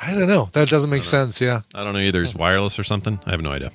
I 0.00 0.12
don't 0.14 0.28
know. 0.28 0.48
That 0.52 0.68
doesn't 0.68 0.88
make 0.90 1.04
sense. 1.04 1.40
Yeah, 1.40 1.62
I 1.74 1.82
don't 1.82 1.94
know 1.94 1.98
either. 2.00 2.22
It's 2.22 2.34
wireless 2.34 2.78
or 2.78 2.84
something. 2.84 3.18
I 3.26 3.30
have 3.32 3.40
no 3.42 3.50
idea. 3.52 3.72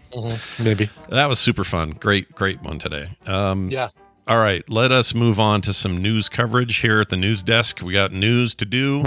maybe. 0.64 0.90
That 1.10 1.28
was 1.28 1.40
super 1.40 1.64
fun. 1.66 1.92
Great, 1.92 2.34
great 2.34 2.62
one 2.62 2.80
today. 2.80 3.10
Um, 3.26 3.70
Yeah. 3.70 3.90
All 4.28 4.38
right, 4.40 4.68
let 4.70 4.92
us 4.92 5.14
move 5.14 5.40
on 5.40 5.62
to 5.62 5.72
some 5.72 5.96
news 5.96 6.28
coverage 6.28 6.78
here 6.80 7.00
at 7.00 7.08
the 7.08 7.16
news 7.16 7.42
desk. 7.44 7.82
We 7.82 7.94
got 7.94 8.12
news 8.12 8.56
to 8.56 8.66
do. 8.66 9.04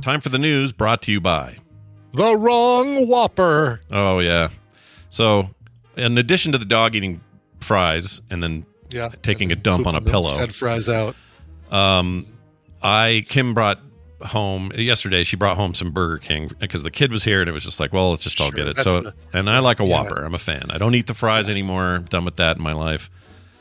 Time 0.00 0.20
for 0.20 0.28
the 0.28 0.38
news 0.40 0.72
brought 0.72 1.02
to 1.02 1.12
you 1.12 1.20
by. 1.20 1.58
The 2.12 2.36
wrong 2.36 3.06
Whopper. 3.06 3.80
Oh, 3.92 4.18
yeah. 4.18 4.48
So, 5.10 5.50
in 5.96 6.18
addition 6.18 6.50
to 6.50 6.58
the 6.58 6.64
dog 6.64 6.96
eating 6.96 7.20
fries 7.60 8.20
and 8.28 8.42
then 8.42 8.66
Yeah. 8.90 9.10
taking 9.22 9.52
a 9.52 9.56
dump 9.56 9.86
on 9.86 9.94
a 9.94 10.00
pillow, 10.00 10.30
Said 10.30 10.52
fries 10.52 10.88
out. 10.88 11.14
Um, 11.70 12.26
I 12.82 13.24
Kim 13.28 13.54
brought 13.54 13.80
home 14.20 14.72
yesterday. 14.74 15.22
She 15.22 15.36
brought 15.36 15.56
home 15.56 15.74
some 15.74 15.92
Burger 15.92 16.18
King 16.18 16.50
because 16.58 16.82
the 16.82 16.90
kid 16.90 17.12
was 17.12 17.22
here, 17.22 17.40
and 17.40 17.48
it 17.48 17.52
was 17.52 17.62
just 17.62 17.78
like, 17.78 17.92
well, 17.92 18.10
let's 18.10 18.24
just 18.24 18.40
all 18.40 18.48
Sure, 18.48 18.56
get 18.56 18.66
it. 18.66 18.78
So, 18.78 19.00
the- 19.02 19.14
and 19.32 19.48
I 19.48 19.60
like 19.60 19.78
a 19.78 19.84
Yeah. 19.84 19.90
Whopper. 20.02 20.24
I'm 20.24 20.34
a 20.34 20.38
fan. 20.40 20.64
I 20.70 20.78
don't 20.78 20.96
eat 20.96 21.06
the 21.06 21.14
fries 21.14 21.48
anymore. 21.48 21.94
I'm 21.94 22.04
done 22.04 22.24
with 22.24 22.36
that 22.36 22.56
in 22.56 22.62
my 22.64 22.72
life. 22.72 23.08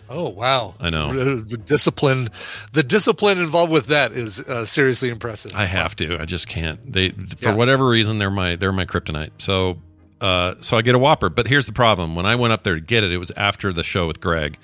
Oh 0.09 0.29
wow! 0.29 0.75
I 0.79 0.89
know. 0.89 1.11
The 1.11 1.57
discipline, 1.57 2.29
the 2.73 2.83
discipline 2.83 3.39
involved 3.39 3.71
with 3.71 3.87
that 3.87 4.11
is 4.13 4.39
uh, 4.39 4.65
seriously 4.65 5.09
impressive. 5.09 5.51
I 5.55 5.65
have 5.65 5.95
to. 5.97 6.17
I 6.21 6.25
just 6.25 6.47
can't. 6.47 6.79
They 6.91 7.09
for 7.09 7.49
Yeah. 7.49 7.55
whatever 7.55 7.87
reason 7.89 8.17
they're 8.17 8.31
my 8.31 8.55
they're 8.55 8.71
my 8.71 8.85
kryptonite. 8.85 9.31
So, 9.39 9.77
uh, 10.21 10.55
so 10.61 10.77
I 10.77 10.81
get 10.81 10.95
a 10.95 10.99
Whopper. 10.99 11.29
But 11.29 11.47
here's 11.47 11.65
the 11.65 11.73
problem: 11.73 12.15
when 12.15 12.25
I 12.25 12.35
went 12.35 12.53
up 12.53 12.63
there 12.63 12.75
to 12.75 12.81
get 12.81 13.03
it, 13.03 13.11
it 13.11 13.17
was 13.17 13.31
after 13.35 13.73
the 13.73 13.83
show 13.83 14.07
with 14.07 14.21
Greg, 14.21 14.57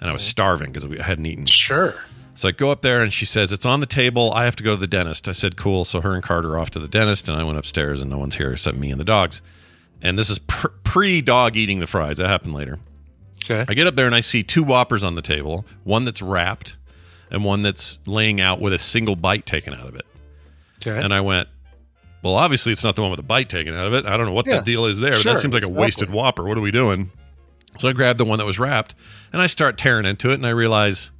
and 0.00 0.10
I 0.10 0.12
was 0.12 0.22
starving 0.22 0.72
because 0.72 0.84
I 0.84 1.02
hadn't 1.02 1.26
eaten. 1.26 1.46
Sure. 1.46 1.94
So 2.34 2.46
I 2.46 2.52
go 2.52 2.70
up 2.70 2.82
there 2.82 3.02
and 3.02 3.12
she 3.12 3.26
says, 3.26 3.50
It's 3.50 3.66
on 3.66 3.80
the 3.80 3.86
table. 3.86 4.32
I 4.32 4.44
have 4.44 4.54
to 4.56 4.62
go 4.62 4.70
to 4.70 4.76
the 4.76 4.86
dentist. 4.86 5.26
I 5.28 5.32
said, 5.32 5.56
Cool. 5.56 5.84
So 5.84 6.00
her 6.00 6.14
and 6.14 6.22
Carter 6.22 6.50
are 6.54 6.58
off 6.60 6.70
to 6.70 6.78
the 6.78 6.86
dentist, 6.86 7.28
and 7.28 7.36
I 7.36 7.42
went 7.42 7.58
upstairs 7.58 8.00
and 8.00 8.08
no 8.08 8.16
one's 8.18 8.36
here 8.36 8.52
except 8.52 8.78
me 8.78 8.92
and 8.92 9.00
the 9.00 9.04
dogs. 9.04 9.42
And 10.00 10.16
this 10.16 10.30
is 10.30 10.38
pre 10.38 11.20
dog 11.20 11.56
eating 11.56 11.80
the 11.80 11.88
fries. 11.88 12.18
That 12.18 12.28
happened 12.28 12.54
later. 12.54 12.78
Okay. 13.44 13.64
I 13.68 13.74
get 13.74 13.86
up 13.86 13.96
there 13.96 14.06
and 14.06 14.14
I 14.14 14.20
see 14.20 14.42
two 14.42 14.62
Whoppers 14.62 15.02
on 15.04 15.14
the 15.14 15.22
table 15.22 15.64
one 15.84 16.04
that's 16.04 16.20
wrapped 16.22 16.76
and 17.30 17.44
one 17.44 17.62
that's 17.62 18.00
laying 18.06 18.40
out 18.40 18.60
with 18.60 18.72
a 18.72 18.78
single 18.78 19.16
bite 19.16 19.46
taken 19.46 19.74
out 19.74 19.86
of 19.86 19.94
it. 19.94 20.06
Okay. 20.86 21.02
And 21.02 21.12
I 21.14 21.20
went, 21.20 21.48
Well, 22.22 22.34
obviously 22.34 22.72
it's 22.72 22.84
not 22.84 22.96
the 22.96 23.02
one 23.02 23.10
with 23.10 23.20
a 23.20 23.24
bite 23.24 23.48
taken 23.48 23.74
out 23.74 23.86
of 23.86 23.94
it. 23.94 24.06
I 24.06 24.16
don't 24.16 24.26
know 24.26 24.32
what 24.32 24.46
Yeah. 24.46 24.58
the 24.58 24.64
deal 24.64 24.86
is 24.86 24.98
there. 24.98 25.12
but 25.12 25.20
Sure, 25.20 25.34
that 25.34 25.40
seems 25.40 25.54
like 25.54 25.62
a 25.62 25.66
exactly. 25.66 25.82
wasted 25.82 26.10
Whopper. 26.10 26.44
What 26.44 26.58
are 26.58 26.62
we 26.62 26.70
doing? 26.70 27.10
So 27.78 27.88
I 27.88 27.92
grabbed 27.92 28.18
the 28.18 28.24
one 28.24 28.38
that 28.38 28.46
was 28.46 28.58
wrapped 28.58 28.94
and 29.32 29.40
I 29.42 29.46
start 29.46 29.78
tearing 29.78 30.04
into 30.06 30.30
it 30.30 30.34
and 30.34 30.46
I 30.46 30.50
realize 30.50 31.10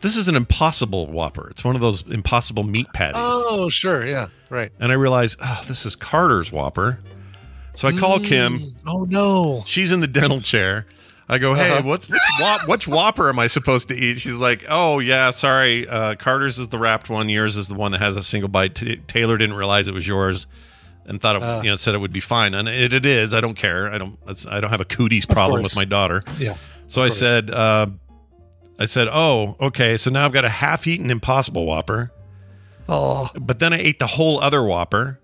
this 0.00 0.16
is 0.16 0.28
an 0.28 0.36
impossible 0.36 1.06
Whopper. 1.06 1.48
It's 1.50 1.64
one 1.64 1.74
of 1.76 1.80
those 1.80 2.02
impossible 2.08 2.62
meat 2.64 2.88
patties. 2.92 3.14
Oh, 3.22 3.68
sure. 3.70 4.04
Yeah. 4.06 4.28
Right. 4.50 4.70
And 4.80 4.92
I 4.92 4.96
realize, 4.96 5.36
oh, 5.40 5.62
this 5.66 5.86
is 5.86 5.96
Carter's 5.96 6.50
Whopper. 6.52 7.00
So 7.74 7.88
I 7.88 7.92
call 7.92 8.20
Kim. 8.20 8.60
Mm, 8.60 8.74
oh 8.86 9.04
no. 9.04 9.64
She's 9.66 9.92
in 9.92 10.00
the 10.00 10.06
dental 10.06 10.40
chair. 10.40 10.86
I 11.34 11.38
go, 11.38 11.52
hey, 11.54 11.70
Uh-huh. 11.70 11.82
what's 11.88 12.08
which, 12.08 12.20
whop, 12.38 12.68
which 12.68 12.88
Whopper 12.88 13.28
am 13.28 13.38
I 13.38 13.46
supposed 13.48 13.88
to 13.88 13.94
eat? 13.94 14.18
She's 14.18 14.36
like, 14.36 14.64
oh 14.68 14.98
yeah, 15.00 15.30
sorry. 15.32 15.86
Uh, 15.88 16.14
Carter's 16.14 16.58
is 16.58 16.68
the 16.68 16.78
wrapped 16.78 17.10
one. 17.10 17.28
Yours 17.28 17.56
is 17.56 17.68
the 17.68 17.74
one 17.74 17.92
that 17.92 18.00
has 18.00 18.16
a 18.16 18.22
single 18.22 18.48
bite. 18.48 18.74
T- 18.76 18.96
Taylor 19.06 19.36
didn't 19.36 19.56
realize 19.56 19.88
it 19.88 19.94
was 19.94 20.06
yours, 20.08 20.46
and 21.04 21.20
thought 21.20 21.36
it, 21.36 21.42
Uh. 21.42 21.60
you 21.62 21.68
know 21.70 21.76
said 21.76 21.94
it 21.94 21.98
would 21.98 22.12
be 22.12 22.20
fine. 22.20 22.54
And 22.54 22.68
it, 22.68 22.92
it 22.92 23.04
is. 23.04 23.34
I 23.34 23.40
don't 23.40 23.54
care. 23.56 23.92
I 23.92 23.98
don't. 23.98 24.18
I 24.48 24.60
don't 24.60 24.70
have 24.70 24.80
a 24.80 24.84
cooties 24.86 25.26
problem 25.26 25.62
with 25.62 25.76
my 25.76 25.84
daughter. 25.84 26.22
Yeah. 26.38 26.56
So 26.86 27.02
I 27.02 27.06
course. 27.08 27.18
said, 27.18 27.50
uh, 27.50 27.86
I 28.78 28.86
said, 28.86 29.08
oh, 29.08 29.56
okay. 29.60 29.96
So 29.96 30.10
now 30.10 30.24
I've 30.24 30.32
got 30.32 30.44
a 30.44 30.48
half-eaten 30.48 31.10
Impossible 31.10 31.64
Whopper. 31.66 32.10
Oh. 32.88 33.30
But 33.34 33.58
then 33.58 33.72
I 33.72 33.78
ate 33.78 33.98
the 33.98 34.06
whole 34.06 34.40
other 34.40 34.62
Whopper. 34.62 35.20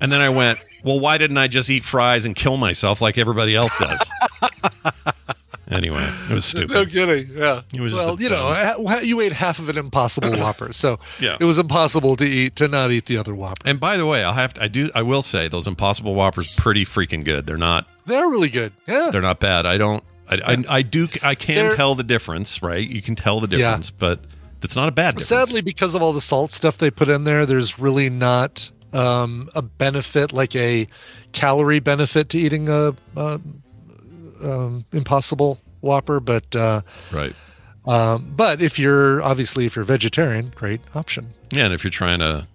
And 0.00 0.12
then 0.12 0.20
I 0.20 0.28
went, 0.28 0.60
well, 0.84 1.00
why 1.00 1.18
didn't 1.18 1.38
I 1.38 1.48
just 1.48 1.68
eat 1.70 1.82
fries 1.84 2.24
and 2.24 2.34
kill 2.36 2.56
myself 2.56 3.00
like 3.00 3.18
everybody 3.18 3.56
else 3.56 3.74
does? 3.76 4.10
anyway, 5.70 6.08
it 6.30 6.32
was 6.32 6.44
stupid. 6.44 6.70
No 6.74 6.86
kidding. 6.86 7.28
Yeah. 7.34 7.62
It 7.74 7.80
was 7.80 7.92
well, 7.92 8.20
you 8.20 8.28
know, 8.30 8.98
you 9.02 9.20
ate 9.20 9.32
half 9.32 9.58
of 9.58 9.68
an 9.68 9.76
impossible 9.78 10.30
Whopper, 10.36 10.72
so 10.72 10.98
Yeah. 11.20 11.36
it 11.40 11.44
was 11.44 11.58
impossible 11.58 12.16
to 12.16 12.24
eat 12.26 12.56
to 12.56 12.68
not 12.68 12.90
eat 12.90 13.06
the 13.06 13.16
other 13.18 13.34
Whopper. 13.34 13.68
And 13.68 13.78
by 13.80 13.96
the 13.96 14.06
way, 14.06 14.22
I'll 14.24 14.32
have 14.34 14.54
to, 14.54 14.62
I 14.62 14.68
do, 14.68 14.90
I 14.94 15.02
will 15.02 15.22
say 15.22 15.48
those 15.48 15.66
Impossible 15.66 16.14
Whoppers 16.14 16.54
pretty 16.54 16.84
freaking 16.84 17.24
good. 17.24 17.46
They're 17.46 17.56
not, 17.58 17.86
They're 18.06 18.28
really 18.28 18.50
good. 18.50 18.72
Yeah. 18.86 19.10
they're 19.10 19.22
not 19.22 19.40
bad. 19.40 19.66
I 19.66 19.76
don't, 19.78 20.02
I, 20.30 20.34
I, 20.44 20.64
I 20.78 20.82
do, 20.82 21.08
I 21.22 21.34
can 21.34 21.68
They're- 21.68 21.76
tell 21.76 21.94
the 21.94 22.04
difference, 22.04 22.62
right? 22.62 22.86
You 22.86 23.02
can 23.02 23.14
tell 23.14 23.40
the 23.40 23.48
Yeah. 23.56 23.68
difference, 23.68 23.90
but 23.90 24.20
that's 24.60 24.76
not 24.76 24.88
a 24.88 24.92
bad 24.92 25.10
difference. 25.16 25.28
Sadly, 25.28 25.60
because 25.62 25.94
of 25.94 26.02
all 26.02 26.12
the 26.12 26.20
salt 26.20 26.52
stuff 26.52 26.78
they 26.78 26.90
put 26.90 27.08
in 27.08 27.24
there, 27.24 27.46
there's 27.46 27.78
really 27.78 28.10
not 28.10 28.70
um, 28.92 29.48
a 29.54 29.60
benefit, 29.62 30.32
like 30.32 30.56
a 30.56 30.86
calorie 31.32 31.78
benefit 31.80 32.30
to 32.30 32.38
eating 32.38 32.68
a, 32.70 32.94
a 33.16 33.38
um, 34.42 34.84
impossible 34.92 35.60
Whopper. 35.80 36.20
But 36.20 36.54
uh, 36.56 36.82
right. 37.12 37.34
um, 37.86 38.32
but 38.36 38.60
if 38.60 38.78
you're 38.78 39.22
obviously 39.22 39.66
if 39.66 39.76
you're 39.76 39.84
vegetarian, 39.84 40.52
great 40.54 40.80
option. 40.94 41.28
Yeah. 41.50 41.64
And 41.64 41.74
if 41.74 41.84
you're 41.84 41.90
trying 41.90 42.18
to, 42.20 42.46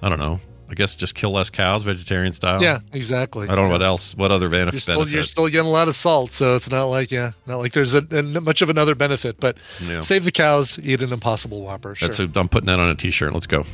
I 0.00 0.08
don't 0.08 0.18
know, 0.18 0.40
I 0.70 0.74
guess 0.74 0.96
just 0.96 1.14
kill 1.14 1.32
less 1.32 1.50
cows, 1.50 1.82
vegetarian 1.82 2.32
style. 2.32 2.62
Yeah, 2.62 2.80
exactly. 2.92 3.46
I 3.48 3.54
don't 3.54 3.66
know 3.66 3.72
what 3.72 3.82
else, 3.82 4.14
what 4.16 4.32
other 4.32 4.48
benefit. 4.48 4.72
You're 4.72 4.80
still, 4.80 5.08
you're 5.08 5.22
still 5.22 5.48
getting 5.48 5.66
a 5.66 5.70
lot 5.70 5.86
of 5.86 5.94
salt, 5.94 6.32
so 6.32 6.56
it's 6.56 6.70
not 6.70 6.84
like 6.86 7.10
yeah, 7.10 7.32
not 7.46 7.58
like 7.58 7.72
there's 7.74 7.92
a, 7.94 8.00
much 8.40 8.62
of 8.62 8.70
another 8.70 8.94
benefit. 8.94 9.38
But 9.38 9.58
Yeah. 9.82 10.00
save 10.00 10.24
the 10.24 10.32
cows, 10.32 10.78
eat 10.82 11.02
an 11.02 11.12
impossible 11.12 11.60
Whopper. 11.62 11.94
Sure. 11.94 12.08
That's 12.08 12.20
a, 12.20 12.40
I'm 12.40 12.48
putting 12.48 12.66
that 12.68 12.80
on 12.80 12.88
a 12.88 12.94
t-shirt. 12.94 13.34
Let's 13.34 13.46
go. 13.46 13.64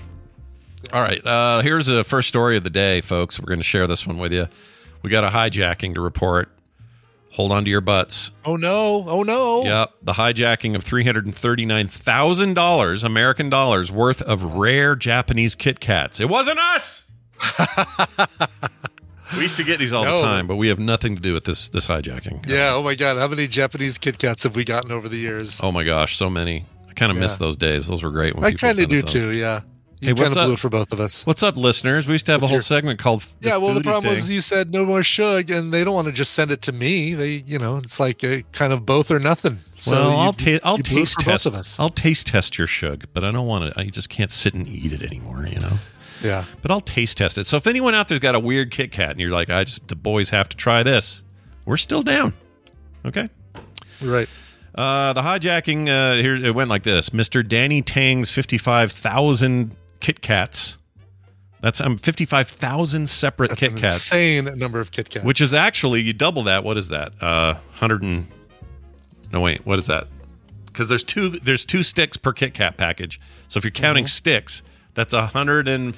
All 0.93 1.03
right. 1.03 1.25
Uh, 1.25 1.61
here's 1.63 1.87
the 1.87 2.03
first 2.03 2.29
story 2.29 2.57
of 2.57 2.65
the 2.65 2.71
day, 2.71 3.01
folks. 3.01 3.39
We're 3.39 3.47
going 3.47 3.61
to 3.61 3.65
share 3.65 3.87
this 3.87 4.07
one 4.07 4.19
with 4.19 4.33
you. 4.33 4.49
We 5.03 5.11
got 5.11 5.23
a 5.23 5.29
hijacking 5.29 5.95
to 5.95 6.01
report. 6.01 6.51
Hold 7.33 7.53
on 7.53 7.65
to 7.65 7.71
your 7.71 7.81
butts. 7.81 8.31
oh 8.45 8.57
no! 8.57 9.05
Oh 9.09 9.23
no! 9.23 9.63
Yep. 9.65 9.93
The 10.03 10.13
hijacking 10.15 10.75
of 10.75 10.85
$339,000 10.85 13.05
American 13.05 13.49
dollars 13.51 13.93
worth 13.93 14.21
of 14.23 14.43
rare 14.57 14.97
Japanese 14.97 15.55
Kit 15.55 15.79
Kats. 15.81 16.21
It 16.21 16.29
wasn't 16.29 16.59
us. 16.59 17.05
we 19.37 19.43
used 19.43 19.57
to 19.57 19.65
get 19.65 19.79
these 19.79 19.93
all 19.93 20.05
No. 20.05 20.17
the 20.17 20.23
time, 20.27 20.47
but 20.47 20.57
we 20.57 20.69
have 20.69 20.79
nothing 20.79 21.15
to 21.17 21.23
do 21.23 21.35
with 21.35 21.45
this 21.45 21.69
this 21.69 21.87
hijacking. 21.87 22.47
Yeah. 22.47 22.73
Oh 22.75 22.83
my 22.83 22.95
God! 22.95 23.19
How 23.19 23.29
many 23.29 23.47
Japanese 23.47 23.99
Kit 23.99 24.19
Kats 24.19 24.43
have 24.43 24.57
we 24.57 24.65
gotten 24.65 24.91
over 24.91 25.09
the 25.09 25.19
years? 25.19 25.61
Oh 25.63 25.71
my 25.71 25.85
gosh, 25.85 26.17
so 26.17 26.29
many. 26.29 26.65
I 26.89 26.93
kind 26.95 27.13
of 27.13 27.19
miss 27.19 27.37
those 27.37 27.57
days. 27.57 27.87
Those 27.87 28.03
were 28.03 28.11
great 28.11 28.35
when 28.35 28.45
I 28.45 28.53
kind 28.53 28.79
of 28.81 28.89
do 28.89 29.03
those. 29.03 29.13
too. 29.13 29.31
Yeah. 29.31 29.61
You 30.01 30.09
Hey, 30.09 30.15
kind 30.15 30.19
what's 30.27 30.37
of 30.37 30.45
blew 30.45 30.53
up? 30.55 30.59
for 30.61 30.69
both 30.69 30.93
of 30.93 31.01
us. 31.01 31.27
What's 31.27 31.43
up, 31.43 31.57
listeners? 31.57 32.07
We 32.07 32.13
used 32.13 32.27
to 32.27 32.33
have 32.33 32.43
a 32.43 32.47
whole 32.47 32.57
your- 32.57 32.63
segment 32.63 33.01
called 33.01 33.25
yeah, 33.41 33.57
well, 33.57 33.75
the 33.75 33.81
problem 33.81 34.05
Thing. 34.05 34.13
was 34.15 34.31
you 34.31 34.41
said 34.41 34.71
no 34.73 34.85
more 34.87 35.03
shug, 35.03 35.51
and 35.51 35.75
they 35.75 35.83
don't 35.83 35.95
want 35.95 36.07
to 36.07 36.13
just 36.13 36.35
send 36.35 36.53
it 36.53 36.63
to 36.63 36.73
me. 36.73 37.15
They, 37.15 37.43
you 37.47 37.59
know, 37.59 37.79
it's 37.79 37.99
like 37.99 38.23
a 38.23 38.45
kind 38.53 38.73
of 38.73 38.87
both 38.87 39.11
or 39.11 39.19
nothing. 39.19 39.59
So 39.75 39.93
well, 39.97 40.11
you- 40.11 40.17
I'll, 40.17 40.33
ta- 40.33 40.59
I'll 40.63 40.77
you 40.77 40.83
blew 40.85 40.97
it 40.99 41.01
taste 41.01 41.15
for 41.15 41.25
both 41.25 41.33
test. 41.33 41.47
of 41.47 41.55
us. 41.55 41.81
I'll 41.81 41.89
taste 41.91 42.29
test 42.29 42.59
your 42.59 42.67
shug, 42.69 43.05
but 43.13 43.25
I 43.25 43.33
don't 43.33 43.47
want 43.49 43.73
to. 43.75 43.81
I 43.81 43.87
just 43.87 44.09
can't 44.09 44.31
sit 44.31 44.55
and 44.55 44.69
eat 44.69 44.93
it 44.93 45.03
anymore. 45.03 45.47
You 45.51 45.59
know. 45.61 45.73
Yeah. 46.23 46.45
But 46.63 46.71
I'll 46.71 46.81
taste 46.81 47.19
test 47.19 47.37
it. 47.39 47.45
So 47.45 47.57
if 47.57 47.67
anyone 47.67 47.95
out 47.95 48.07
there's 48.09 48.21
got 48.21 48.35
a 48.35 48.41
weird 48.41 48.71
Kit 48.71 48.93
Kat 48.93 49.11
and 49.13 49.21
you're 49.21 49.31
like, 49.31 49.51
I 49.51 49.65
just 49.65 49.89
the 49.89 49.97
boys 49.97 50.31
have 50.31 50.49
to 50.51 50.57
try 50.57 50.83
this, 50.85 51.23
we're 51.65 51.77
still 51.77 52.03
down. 52.03 52.35
Okay. 53.05 53.29
Right. 54.03 54.29
Uh, 54.75 55.13
the 55.13 55.23
hijacking 55.23 55.89
uh, 55.89 56.21
here 56.23 56.37
it 56.37 56.55
went 56.55 56.71
like 56.71 56.85
this: 56.85 57.11
Mr. 57.11 57.47
Danny 57.47 57.83
Tang's 57.83 58.31
fifty-five 58.31 58.93
thousand 58.93 59.75
Kit 60.01 60.21
Kats. 60.21 60.79
That's 61.61 61.81
um 61.81 61.99
fifty-five 61.99 62.47
thousand 62.49 63.09
separate 63.09 63.49
That's 63.49 63.61
Kit 63.61 63.71
an 63.73 63.79
Kats, 63.79 63.95
insane 63.95 64.45
number 64.59 64.79
of 64.81 64.93
Kit 64.93 65.11
Kats. 65.11 65.25
which 65.25 65.41
is 65.41 65.53
actually 65.53 66.01
you 66.03 66.13
double 66.13 66.45
that. 66.45 66.63
What 66.65 66.77
is 66.77 66.89
that? 66.91 67.13
Uh, 67.21 67.55
hundred 67.75 68.03
and 68.03 68.27
no 69.33 69.41
wait, 69.41 69.67
what 69.67 69.79
is 69.79 69.87
that? 69.89 70.07
Because 70.67 70.89
there's 70.89 71.03
two 71.03 71.31
there's 71.31 71.65
two 71.65 71.83
sticks 71.83 72.17
per 72.17 72.33
Kit 72.33 72.55
Kat 72.55 72.77
package. 72.77 73.21
So 73.49 73.59
if 73.59 73.65
you're 73.65 73.73
counting 73.73 74.05
Mm-hmm. 74.05 74.09
sticks, 74.09 74.63
that's 74.95 75.13
a 75.15 75.27
hundred 75.27 75.67
and 75.67 75.97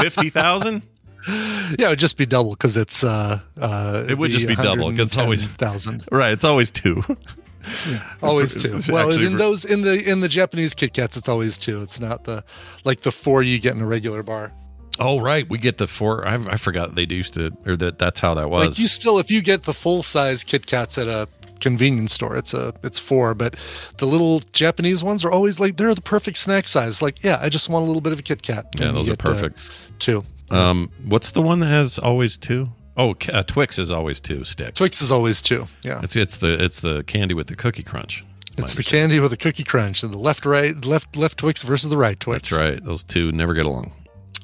fifty 0.00 0.30
thousand. 0.30 0.82
yeah, 1.28 1.86
it 1.86 1.88
would 1.90 1.98
just 2.00 2.16
be 2.16 2.26
double 2.26 2.50
because 2.52 2.76
it's 2.76 3.04
uh, 3.04 3.40
uh, 3.60 4.04
It 4.08 4.18
would 4.18 4.30
just 4.32 4.46
be 4.48 4.56
double, 4.56 4.90
'cause 4.90 4.98
it's 5.08 5.18
always- 5.18 5.46
thousand. 5.46 6.04
Right, 6.12 6.32
it's 6.32 6.44
always 6.44 6.70
two. 6.70 7.02
Always 8.22 8.60
two. 8.60 8.80
Well, 8.92 9.08
actually- 9.08 9.26
in 9.26 9.36
those 9.36 9.64
in 9.64 9.82
the 9.82 10.02
in 10.08 10.20
the 10.20 10.28
Japanese 10.28 10.74
Kit 10.74 10.92
Kats, 10.92 11.16
it's 11.16 11.28
always 11.28 11.56
two. 11.56 11.82
It's 11.82 12.00
not 12.00 12.24
the 12.24 12.44
like 12.84 13.02
the 13.02 13.12
four 13.12 13.42
you 13.42 13.58
get 13.58 13.74
in 13.74 13.82
a 13.82 13.86
regular 13.86 14.22
bar. 14.22 14.52
Oh 14.98 15.20
right, 15.20 15.48
we 15.48 15.58
get 15.58 15.78
the 15.78 15.86
four. 15.86 16.26
I, 16.26 16.34
I 16.34 16.56
forgot 16.56 16.94
they 16.94 17.06
used 17.08 17.34
to, 17.34 17.50
or 17.64 17.76
that 17.76 17.98
that's 17.98 18.20
how 18.20 18.34
that 18.34 18.50
was. 18.50 18.68
Like 18.68 18.78
you 18.78 18.86
still, 18.86 19.18
if 19.18 19.30
you 19.30 19.40
get 19.40 19.62
the 19.62 19.72
full 19.72 20.02
size 20.02 20.44
Kit 20.44 20.66
Kats 20.66 20.98
at 20.98 21.08
a 21.08 21.28
convenience 21.60 22.12
store, 22.12 22.36
it's 22.36 22.52
a 22.52 22.74
it's 22.82 22.98
four. 22.98 23.34
But 23.34 23.56
the 23.96 24.06
little 24.06 24.40
Japanese 24.52 25.02
ones 25.02 25.24
are 25.24 25.30
always 25.32 25.58
like 25.58 25.78
they're 25.78 25.94
the 25.94 26.02
perfect 26.02 26.36
snack 26.36 26.68
size. 26.68 27.00
Like 27.00 27.24
yeah, 27.24 27.38
I 27.40 27.48
just 27.48 27.68
want 27.70 27.84
a 27.84 27.86
little 27.86 28.02
bit 28.02 28.12
of 28.12 28.18
a 28.18 28.22
Kit 28.22 28.42
Kat. 28.42 28.66
Yeah, 28.78 28.92
those 28.92 29.08
are 29.08 29.12
uh, 29.12 29.16
perfect. 29.16 29.58
two. 29.98 30.24
Um, 30.50 30.90
what's 31.04 31.30
the 31.30 31.40
one 31.40 31.60
that 31.60 31.68
has 31.68 31.98
always 31.98 32.36
two? 32.36 32.68
Oh, 32.96 33.14
uh, 33.32 33.42
Twix 33.44 33.78
is 33.78 33.90
always 33.90 34.20
two 34.20 34.44
sticks. 34.44 34.78
Twix 34.78 35.00
is 35.00 35.10
always 35.10 35.40
two. 35.40 35.66
Yeah, 35.82 36.00
It's 36.02 36.14
it's 36.16 36.36
the 36.36 36.62
it's 36.62 36.80
the 36.80 37.02
candy 37.04 37.34
with 37.34 37.46
the 37.46 37.56
cookie 37.56 37.82
crunch. 37.82 38.24
it's 38.58 38.74
the 38.74 38.82
candy 38.84 39.18
with 39.18 39.30
the 39.30 39.36
cookie 39.38 39.64
crunch 39.64 40.02
and 40.02 40.12
the 40.12 40.18
left 40.18 40.44
right 40.44 40.84
left 40.84 41.16
left 41.16 41.38
Twix 41.38 41.62
versus 41.62 41.88
the 41.88 41.96
right 41.96 42.18
Twix. 42.20 42.50
That's 42.50 42.60
right. 42.62 42.84
Those 42.84 43.02
two 43.04 43.32
never 43.32 43.54
get 43.54 43.64
along. 43.66 43.92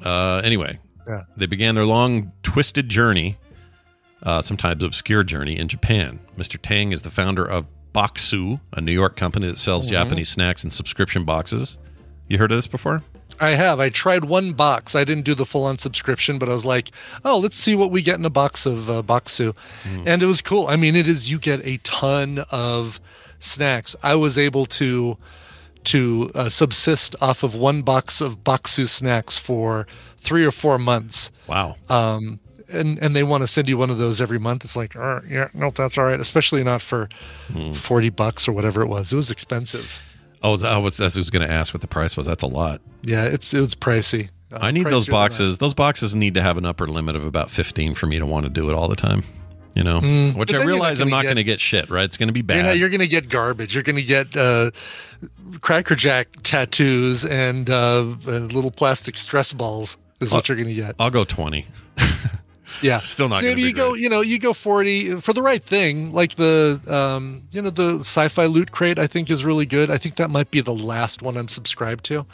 Uh, 0.05 0.41
anyway, 0.45 0.79
Yeah. 1.07 1.25
they 1.37 1.47
began 1.47 1.75
their 1.75 1.85
long, 1.85 2.33
twisted 2.43 2.89
journey, 2.89 3.37
uh, 4.23 4.41
sometimes 4.41 4.83
obscure 4.83 5.25
journey 5.25 5.59
in 5.59 5.69
Japan. 5.69 6.19
Mr. 6.39 6.57
Tang 6.61 6.93
is 6.93 7.03
the 7.03 7.11
founder 7.11 7.45
of 7.45 7.67
Bokksu, 7.95 8.61
a 8.73 8.81
New 8.81 8.93
York 8.93 9.17
company 9.17 9.47
that 9.47 9.59
sells 9.59 9.87
Mhm. 9.87 9.91
Japanese 9.91 10.29
snacks 10.31 10.65
in 10.65 10.71
subscription 10.71 11.25
boxes. 11.25 11.77
You 12.29 12.39
heard 12.39 12.53
of 12.53 12.59
this 12.59 12.67
before? 12.67 13.03
I 13.41 13.51
have. 13.51 13.81
I 13.81 13.89
tried 13.89 14.25
one 14.25 14.53
box. 14.53 14.95
I 14.95 15.05
didn't 15.05 15.25
do 15.25 15.35
the 15.35 15.47
full 15.47 15.65
on 15.65 15.79
subscription, 15.79 16.39
but 16.39 16.49
I 16.49 16.53
was 16.53 16.65
like, 16.65 16.91
oh, 17.25 17.39
let's 17.39 17.57
see 17.57 17.75
what 17.75 17.91
we 17.91 18.03
get 18.03 18.19
in 18.19 18.25
a 18.25 18.31
box 18.31 18.67
of 18.67 18.91
uh, 18.91 19.03
Bokksu. 19.03 19.55
And 20.07 20.23
it 20.23 20.27
was 20.27 20.43
cool. 20.43 20.67
I 20.67 20.77
mean, 20.77 20.97
it 20.97 21.07
is, 21.07 21.31
you 21.31 21.39
get 21.39 21.65
a 21.67 21.79
ton 21.79 22.45
of 22.51 23.01
snacks. 23.39 23.95
I 24.03 24.15
was 24.17 24.37
able 24.39 24.67
to 24.67 25.17
to 25.85 26.31
uh, 26.35 26.49
subsist 26.49 27.15
off 27.21 27.43
of 27.43 27.55
one 27.55 27.81
box 27.83 28.21
of 28.21 28.43
Bokksu 28.45 28.87
snacks 28.89 29.39
for 29.39 29.87
three 30.19 30.45
or 30.45 30.51
four 30.51 30.79
months. 30.79 31.31
Wow. 31.47 31.77
Um, 31.89 32.41
and, 32.71 32.99
and 32.99 33.17
they 33.17 33.23
want 33.23 33.43
to 33.43 33.47
send 33.47 33.69
you 33.69 33.79
one 33.79 33.89
of 33.89 33.97
those 33.97 34.21
every 34.21 34.39
month. 34.39 34.65
It's 34.65 34.77
like, 34.77 34.95
"Uh, 34.95 35.21
yeah, 35.27 35.49
nope, 35.55 35.77
that's 35.77 35.97
all 35.97 36.05
right. 36.05 36.21
Especially 36.21 36.63
not 36.63 36.83
for 36.83 37.09
40 37.73 38.11
bucks 38.11 38.47
or 38.47 38.53
whatever 38.53 38.83
it 38.83 38.89
was. 38.89 39.13
It 39.13 39.17
was 39.17 39.31
expensive. 39.31 40.03
Oh, 40.43 40.51
was 40.53 40.63
was, 40.65 40.97
that's 40.97 41.15
who 41.15 41.21
was 41.21 41.31
going 41.31 41.47
to 41.47 41.53
ask 41.53 41.75
what 41.75 41.81
the 41.81 41.89
price 41.89 42.17
was. 42.17 42.27
That's 42.27 42.43
a 42.43 42.47
lot. 42.47 42.81
Yeah, 43.03 43.25
it's 43.25 43.53
it 43.55 43.61
was 43.61 43.75
pricey. 43.75 44.31
Uh, 44.53 44.59
I 44.63 44.71
need 44.71 44.87
those 44.87 45.07
boxes. 45.07 45.59
Those 45.59 45.75
boxes 45.75 46.15
need 46.15 46.35
to 46.35 46.43
have 46.43 46.57
an 46.59 46.65
upper 46.65 46.87
limit 46.87 47.17
of 47.17 47.25
about 47.25 47.51
15 47.51 47.95
for 47.95 48.07
me 48.07 48.19
to 48.19 48.25
want 48.27 48.45
to 48.45 48.51
do 48.51 48.71
it 48.71 48.75
all 48.75 48.89
the 48.89 48.97
time. 48.97 49.23
You 49.75 49.85
know, 49.85 50.01
Mm, 50.01 50.35
which 50.37 50.53
I 50.53 50.57
you're 50.59 50.67
realize 50.67 51.01
I'm 51.01 51.11
not 51.11 51.23
going 51.25 51.37
to 51.37 51.45
get 51.45 51.61
shit, 51.61 51.89
right? 51.91 52.05
It's 52.05 52.17
going 52.17 52.27
to 52.29 52.33
be 52.33 52.41
You're, 52.41 52.45
bad. 52.47 52.65
not, 52.65 52.79
you're 52.79 52.89
going 52.89 53.01
to 53.01 53.07
get 53.07 53.29
garbage. 53.29 53.75
You're 53.75 53.85
going 53.85 53.97
to 53.97 54.03
get 54.03 54.37
uh, 54.37 54.71
Cracker 55.61 55.95
Jack 55.95 56.29
tattoos 56.43 57.25
and 57.25 57.69
uh, 57.71 58.05
and 58.27 58.53
little 58.53 58.71
plastic 58.73 59.17
stress 59.17 59.53
balls. 59.53 59.97
Is 60.21 60.33
what 60.33 60.49
Uh, 60.51 60.55
you're 60.55 60.65
going 60.65 60.75
to 60.75 60.81
get. 60.83 60.97
I'll 60.99 61.11
go 61.11 61.25
20. 61.25 61.65
Yeah, 62.83 62.99
Still 62.99 63.29
not 63.29 63.37
So 63.37 63.43
gonna 63.43 63.51
if 63.53 63.57
be 63.57 63.63
you 63.63 63.73
go, 63.73 63.95
you 63.95 64.09
know, 64.09 64.21
you 64.21 64.39
go 64.39 64.53
forty 64.53 65.21
for 65.21 65.33
the 65.33 65.43
right 65.43 65.63
thing, 65.63 66.13
like 66.13 66.37
the, 66.37 66.81
um, 66.87 67.43
you 67.51 67.61
know, 67.63 67.71
the 67.71 67.99
sci-fi 68.01 68.47
loot 68.47 68.71
crate. 68.73 68.99
I 68.99 69.07
think 69.07 69.31
is 69.31 69.45
really 69.45 69.67
good. 69.67 69.91
I 69.91 69.99
think 69.99 70.17
that 70.17 70.31
might 70.31 70.51
be 70.51 70.61
the 70.61 70.75
last 70.75 71.23
one 71.23 71.37
I'm 71.37 71.49
subscribed 71.49 72.05
to, 72.07 72.27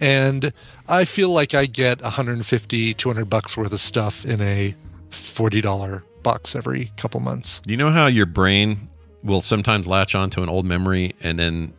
and 0.00 0.52
I 0.88 1.04
feel 1.04 1.30
like 1.30 1.54
I 1.54 1.66
get 1.66 2.02
150, 2.02 2.94
200 2.94 3.24
bucks 3.30 3.56
worth 3.56 3.72
of 3.72 3.80
stuff 3.80 4.24
in 4.24 4.40
a 4.40 4.74
forty 5.10 5.60
dollar 5.60 6.04
box 6.22 6.54
every 6.56 6.90
couple 6.96 7.20
months. 7.20 7.62
You 7.66 7.76
know 7.76 7.90
how 7.90 8.06
your 8.06 8.26
brain 8.26 8.88
will 9.22 9.40
sometimes 9.40 9.86
latch 9.86 10.14
onto 10.14 10.42
an 10.42 10.48
old 10.48 10.66
memory 10.66 11.14
and 11.22 11.38
then 11.38 11.72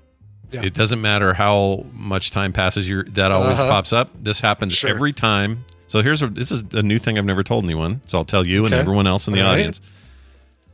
Yeah. 0.52 0.64
it 0.64 0.74
doesn't 0.74 1.02
matter 1.02 1.34
how 1.34 1.86
much 1.94 2.32
time 2.32 2.54
passes 2.54 2.88
your 2.88 3.04
that 3.12 3.32
always 3.32 3.60
Uh-huh. 3.60 3.70
pops 3.70 3.92
up. 3.94 4.10
This 4.22 4.40
happens 4.40 4.74
Sure. 4.74 4.90
every 4.90 5.12
time. 5.14 5.66
So 5.88 6.02
here's 6.02 6.22
a, 6.22 6.28
this 6.28 6.52
is 6.52 6.64
a 6.74 6.84
new 6.84 6.98
thing 6.98 7.18
I've 7.18 7.26
never 7.26 7.44
told 7.44 7.64
anyone. 7.64 8.02
So 8.06 8.18
I'll 8.18 8.26
tell 8.26 8.46
you 8.46 8.66
and 8.66 8.74
everyone 8.74 9.08
else 9.08 9.28
in 9.28 9.34
the 9.34 9.42
All 9.42 9.48
right. 9.48 9.54
audience. 9.54 9.80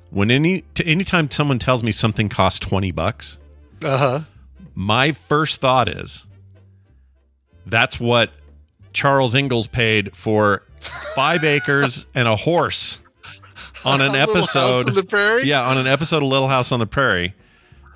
When 0.09 0.29
any 0.31 0.61
t- 0.73 0.85
anytime 0.85 1.29
someone 1.31 1.59
tells 1.59 1.83
me 1.83 1.91
something 1.91 2.29
costs 2.29 2.59
20 2.59 2.91
bucks, 2.91 3.37
Uh 3.83 3.97
huh. 3.97 4.19
my 4.75 5.11
first 5.11 5.61
thought 5.61 5.87
is 5.87 6.25
that's 7.65 7.99
what 7.99 8.31
Charles 8.91 9.35
Ingalls 9.35 9.67
paid 9.67 10.15
for 10.15 10.63
5 11.15 11.43
acres 11.43 12.05
and 12.13 12.27
a 12.27 12.35
horse 12.35 12.99
on 13.85 14.01
an 14.01 14.15
episode 14.15 14.87
on 14.89 14.95
the 14.95 15.03
Prairie? 15.03 15.45
Yeah, 15.47 15.61
on 15.67 15.77
an 15.77 15.87
episode 15.87 16.17
of 16.23 16.29
Little 16.29 16.49
House 16.49 16.71
on 16.71 16.79
the 16.79 16.87
Prairie. 16.87 17.33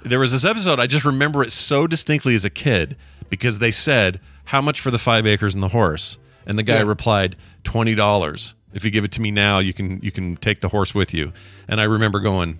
There 0.04 0.20
was 0.20 0.32
this 0.32 0.46
episode 0.46 0.80
I 0.80 0.88
just 0.88 1.06
remember 1.06 1.44
it 1.44 1.52
so 1.52 1.86
distinctly 1.88 2.34
as 2.36 2.46
a 2.46 2.50
kid 2.50 2.96
because 3.30 3.60
they 3.60 3.72
said, 3.72 4.20
"How 4.46 4.62
much 4.62 4.80
for 4.80 4.90
the 4.92 5.00
5 5.00 5.26
acres 5.28 5.54
and 5.54 5.62
the 5.64 5.68
horse?" 5.70 6.18
And 6.48 6.58
the 6.58 6.64
guy 6.64 6.78
Yeah. 6.78 6.84
replied, 6.84 7.36
"$20. 7.64 8.56
If 8.74 8.84
you 8.86 8.92
give 8.92 9.04
it 9.04 9.12
to 9.14 9.22
me 9.22 9.30
now, 9.32 9.60
you 9.60 9.74
can 9.74 10.00
you 10.02 10.12
can 10.12 10.36
take 10.38 10.62
the 10.62 10.70
horse 10.70 10.96
with 10.96 11.14
you." 11.14 11.34
And 11.68 11.80
I 11.80 11.84
remember 11.84 12.20
going, 12.20 12.58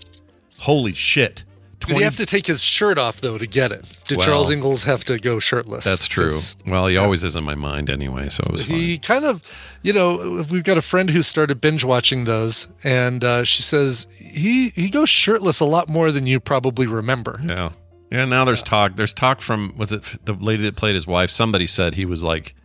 "Holy 0.60 0.94
shit." 0.94 1.44
Did 1.86 1.98
he 1.98 2.04
have 2.04 2.16
to 2.18 2.26
take 2.26 2.48
his 2.48 2.62
shirt 2.64 2.98
off 2.98 3.22
though 3.22 3.38
to 3.38 3.46
get 3.46 3.72
it? 3.72 3.86
Did 4.08 4.18
Well, 4.18 4.26
Charles 4.28 4.50
Ingalls 4.52 4.84
have 4.84 5.06
to 5.06 5.20
go 5.20 5.38
shirtless? 5.40 5.86
That's 5.86 6.08
true. 6.08 6.36
Well, 6.66 6.88
he 6.88 6.98
always 6.98 7.24
is 7.24 7.36
in 7.36 7.44
my 7.44 7.54
mind 7.56 7.90
anyway, 7.92 8.30
so 8.30 8.44
it 8.48 8.52
was 8.52 8.66
fine. 8.66 8.78
He 8.78 8.98
kind 8.98 9.24
of, 9.24 9.42
you 9.84 9.94
know, 9.94 10.44
we've 10.50 10.64
got 10.64 10.78
a 10.78 10.82
friend 10.82 11.10
who 11.12 11.22
started 11.22 11.62
binge 11.62 11.84
watching 11.84 12.24
those, 12.26 12.68
and 12.84 13.24
uh, 13.24 13.44
she 13.44 13.62
says 13.62 14.08
he 14.18 14.70
he 14.70 14.90
goes 14.90 15.08
shirtless 15.10 15.60
a 15.60 15.66
lot 15.66 15.88
more 15.88 16.12
than 16.12 16.26
you 16.26 16.40
probably 16.40 16.88
remember. 16.88 17.40
Yeah. 17.46 17.70
Yeah, 18.12 18.26
now 18.26 18.44
there's 18.44 18.64
talk. 18.64 18.96
There's 18.96 19.14
talk 19.14 19.40
from 19.40 19.74
was 19.78 19.92
it 19.94 20.02
the 20.26 20.34
lady 20.34 20.64
that 20.64 20.76
played 20.78 20.96
his 20.96 21.06
wife? 21.06 21.30
Somebody 21.30 21.68
said 21.68 21.94
he 21.94 22.06
was 22.06 22.24
like 22.24 22.56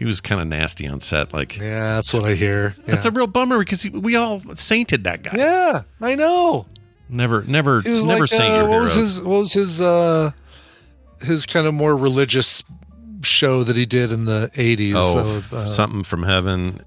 he 0.00 0.06
was 0.06 0.22
kind 0.22 0.40
of 0.40 0.46
nasty 0.48 0.88
on 0.88 0.98
set. 0.98 1.34
Like, 1.34 1.58
Yeah, 1.58 1.96
that's 1.96 2.14
what 2.14 2.24
I 2.24 2.32
hear. 2.34 2.74
that's 2.86 3.04
a 3.04 3.10
real 3.10 3.26
bummer 3.26 3.58
because 3.58 3.82
he, 3.82 3.90
we 3.90 4.16
all 4.16 4.40
sainted 4.56 5.04
that 5.04 5.22
guy. 5.22 5.36
Yeah, 5.36 5.82
I 6.00 6.14
know. 6.14 6.64
Never, 7.10 7.42
never, 7.42 7.82
never 7.82 8.20
like, 8.20 8.28
saint 8.30 8.54
uh, 8.54 8.56
your 8.56 8.68
what 8.70 8.80
was 8.80 8.94
his 8.94 9.20
what 9.20 9.40
was 9.40 9.52
his 9.52 9.82
uh 9.82 10.30
his 11.22 11.44
kind 11.44 11.66
of 11.66 11.74
more 11.74 11.94
religious 11.96 12.62
show 13.20 13.62
that 13.64 13.76
he 13.76 13.84
did 13.84 14.10
in 14.10 14.24
the 14.24 14.50
eighties? 14.56 14.94
oh, 14.96 15.18
of, 15.18 15.52
uh, 15.52 15.68
something 15.68 16.02
from 16.02 16.22
heaven. 16.22 16.80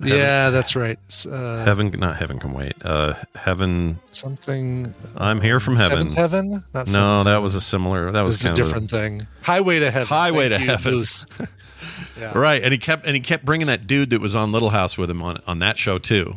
Heaven- 0.00 0.16
Yeah, 0.18 0.48
that's 0.50 0.76
right. 0.76 0.98
Uh, 1.30 1.64
heaven, 1.64 1.90
not 1.98 2.16
heaven 2.16 2.38
can 2.38 2.52
wait. 2.52 2.74
Uh, 2.82 3.14
heaven. 3.34 3.98
something. 4.12 4.94
I'm 5.16 5.40
here 5.42 5.58
from 5.60 5.76
heaven. 5.76 6.10
Seventh 6.10 6.14
Heaven? 6.14 6.64
Not 6.72 6.88
no, 6.88 7.24
that 7.24 7.42
was 7.42 7.54
a 7.54 7.60
similar. 7.60 8.12
That 8.12 8.22
was, 8.22 8.36
was 8.36 8.42
a 8.42 8.46
kind 8.48 8.58
of 8.58 8.66
different 8.66 8.90
thing. 8.90 9.26
Highway 9.42 9.80
to 9.80 9.90
Heaven. 9.90 10.06
Highway 10.08 10.48
Thank 10.48 10.60
to 10.60 10.90
you, 10.90 11.04
Heaven. 11.04 11.48
Yeah. 12.18 12.36
Right, 12.36 12.62
and 12.62 12.72
he 12.72 12.78
kept 12.78 13.04
and 13.06 13.14
he 13.14 13.20
kept 13.20 13.44
bringing 13.44 13.66
that 13.66 13.86
dude 13.86 14.10
that 14.10 14.20
was 14.20 14.34
on 14.34 14.52
Little 14.52 14.70
House 14.70 14.96
with 14.96 15.10
him 15.10 15.22
on 15.22 15.40
on 15.46 15.58
that 15.60 15.76
show 15.78 15.98
too, 15.98 16.36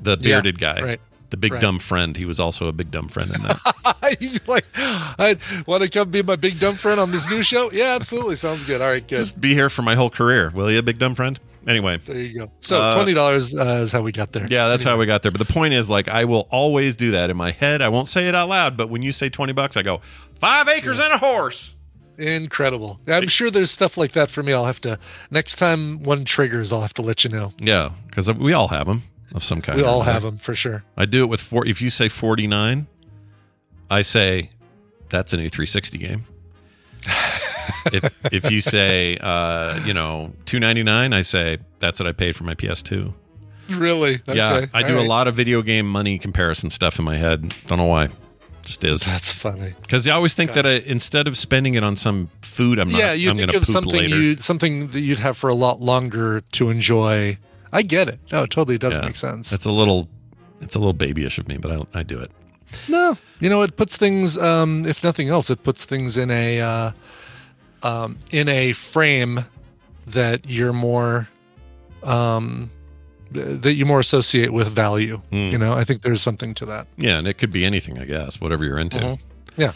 the 0.00 0.12
Yeah, 0.20 0.40
bearded 0.40 0.58
guy, 0.58 0.80
right, 0.82 1.00
the 1.30 1.36
big 1.36 1.52
right. 1.52 1.60
dumb 1.60 1.78
friend. 1.78 2.16
He 2.16 2.24
was 2.24 2.40
also 2.40 2.66
a 2.66 2.72
big 2.72 2.90
dumb 2.90 3.08
friend 3.08 3.32
in 3.34 3.42
that. 3.42 4.16
you 4.20 4.38
like, 4.48 4.64
I 4.74 5.36
want 5.66 5.82
to 5.84 5.88
come 5.88 6.10
be 6.10 6.22
my 6.22 6.36
big 6.36 6.58
dumb 6.58 6.74
friend 6.74 6.98
on 6.98 7.12
this 7.12 7.28
new 7.30 7.42
show? 7.42 7.70
Yeah, 7.70 7.94
absolutely. 7.94 8.34
Sounds 8.36 8.64
good. 8.64 8.80
All 8.80 8.90
right, 8.90 9.06
good. 9.06 9.18
Just 9.18 9.40
be 9.40 9.54
here 9.54 9.68
for 9.70 9.82
my 9.82 9.94
whole 9.94 10.10
career, 10.10 10.50
will 10.54 10.70
you, 10.70 10.82
big 10.82 10.98
dumb 10.98 11.14
friend? 11.14 11.38
Anyway, 11.68 11.98
there 11.98 12.18
you 12.18 12.36
go. 12.38 12.50
So 12.60 12.80
Uh, 12.80 12.94
twenty 12.94 13.12
dollars 13.14 13.54
uh, 13.54 13.80
is 13.82 13.92
how 13.92 14.00
we 14.02 14.10
got 14.12 14.32
there. 14.32 14.46
yeah, 14.48 14.66
that's 14.68 14.82
how 14.82 14.96
we 14.96 15.06
got 15.06 15.22
there. 15.22 15.30
But 15.30 15.46
the 15.46 15.52
point 15.52 15.74
is, 15.74 15.88
like, 15.90 16.08
I 16.08 16.24
will 16.24 16.48
always 16.50 16.96
do 16.96 17.10
that 17.12 17.28
in 17.30 17.36
my 17.36 17.52
head. 17.52 17.82
I 17.82 17.88
won't 17.90 18.08
say 18.08 18.26
it 18.28 18.34
out 18.34 18.48
loud, 18.48 18.76
but 18.76 18.88
when 18.88 19.02
you 19.02 19.12
say 19.12 19.28
twenty 19.28 19.52
bucks, 19.52 19.76
I 19.76 19.82
go 19.82 20.00
five 20.40 20.66
acres 20.68 20.98
and 20.98 21.12
a 21.12 21.18
horse. 21.18 21.76
Incredible. 22.20 23.00
I'm 23.08 23.28
sure 23.28 23.50
there's 23.50 23.70
stuff 23.70 23.96
like 23.96 24.12
that 24.12 24.30
for 24.30 24.42
me. 24.42 24.52
I'll 24.52 24.66
have 24.66 24.80
to 24.82 24.98
next 25.30 25.56
time 25.56 26.02
one 26.02 26.26
triggers. 26.26 26.70
I'll 26.70 26.82
have 26.82 26.92
to 26.94 27.02
let 27.02 27.24
you 27.24 27.30
know. 27.30 27.54
Yeah, 27.58 27.92
because 28.06 28.30
we 28.34 28.52
all 28.52 28.68
have 28.68 28.86
them 28.86 29.02
of 29.34 29.42
some 29.42 29.62
kind. 29.62 29.78
We 29.78 29.84
all 29.84 30.02
have 30.02 30.22
them 30.22 30.36
for 30.36 30.54
sure. 30.54 30.84
I 30.98 31.06
do 31.06 31.22
it 31.22 31.28
with 31.28 31.40
four. 31.40 31.66
If 31.66 31.80
you 31.80 31.88
say 31.88 32.08
49, 32.08 32.86
I 33.90 34.02
say 34.02 34.50
that's 35.08 35.32
a 35.32 35.38
new 35.38 35.48
360 35.48 35.96
game. 35.96 36.26
if 37.86 38.32
if 38.32 38.50
you 38.50 38.60
say 38.60 39.16
uh, 39.18 39.80
you 39.86 39.94
know 39.94 40.32
299, 40.44 41.14
I 41.14 41.22
say 41.22 41.56
that's 41.78 42.00
what 42.00 42.06
I 42.06 42.12
paid 42.12 42.36
for 42.36 42.44
my 42.44 42.54
PS2. 42.54 43.14
Really? 43.70 44.20
Yeah, 44.26 44.66
I 44.74 44.82
do 44.82 44.96
right. 44.96 45.06
a 45.06 45.08
lot 45.08 45.26
of 45.26 45.34
video 45.34 45.62
game 45.62 45.88
money 45.88 46.18
comparison 46.18 46.68
stuff 46.68 46.98
in 46.98 47.04
my 47.06 47.16
head. 47.16 47.54
Don't 47.66 47.78
know 47.78 47.84
why. 47.84 48.08
Just 48.70 48.84
is. 48.84 49.00
That's 49.00 49.32
funny. 49.32 49.74
Because 49.82 50.06
I 50.06 50.12
always 50.12 50.34
think 50.34 50.52
that 50.52 50.64
I, 50.64 50.74
instead 50.86 51.26
of 51.26 51.36
spending 51.36 51.74
it 51.74 51.82
on 51.82 51.96
some 51.96 52.30
food, 52.40 52.78
I'm 52.78 52.88
not. 52.88 52.98
yeah, 53.00 53.12
you 53.12 53.30
I'm 53.30 53.36
think 53.36 53.52
of 53.52 53.66
something 53.66 53.98
later. 53.98 54.16
you 54.16 54.36
something 54.36 54.86
that 54.88 55.00
you'd 55.00 55.18
have 55.18 55.36
for 55.36 55.50
a 55.50 55.54
lot 55.54 55.80
longer 55.80 56.42
to 56.52 56.70
enjoy. 56.70 57.36
I 57.72 57.82
get 57.82 58.06
it. 58.06 58.20
No, 58.30 58.44
it 58.44 58.50
totally 58.50 58.78
does 58.78 58.94
Yeah. 58.94 59.06
make 59.06 59.16
sense. 59.16 59.52
It's 59.52 59.64
a 59.64 59.72
little, 59.72 60.08
it's 60.60 60.76
a 60.76 60.78
little 60.78 60.92
babyish 60.92 61.38
of 61.38 61.48
me, 61.48 61.56
but 61.56 61.72
I, 61.72 61.98
I 61.98 62.02
do 62.04 62.20
it. 62.20 62.30
No, 62.88 63.18
you 63.40 63.50
know, 63.50 63.62
it 63.62 63.76
puts 63.76 63.96
things. 63.96 64.38
Um, 64.38 64.86
if 64.86 65.02
nothing 65.02 65.28
else, 65.28 65.50
it 65.50 65.64
puts 65.64 65.84
things 65.84 66.16
in 66.16 66.30
a 66.30 66.60
uh, 66.60 66.90
um, 67.82 68.18
in 68.30 68.48
a 68.48 68.70
frame 68.70 69.46
that 70.06 70.48
you're 70.48 70.72
more 70.72 71.28
um, 72.04 72.70
that 73.32 73.74
you 73.74 73.86
more 73.86 74.00
associate 74.00 74.52
with 74.52 74.68
value. 74.68 75.22
Hmm. 75.30 75.36
You 75.50 75.58
know, 75.58 75.72
I 75.74 75.84
think 75.84 76.02
there's 76.02 76.22
something 76.22 76.54
to 76.54 76.66
that. 76.66 76.86
Yeah, 76.96 77.18
and 77.18 77.26
it 77.28 77.34
could 77.38 77.52
be 77.52 77.64
anything, 77.64 77.98
I 77.98 78.04
guess, 78.04 78.40
whatever 78.40 78.64
you're 78.64 78.78
into. 78.78 78.98
Mhm. 78.98 79.18
Yeah, 79.56 79.72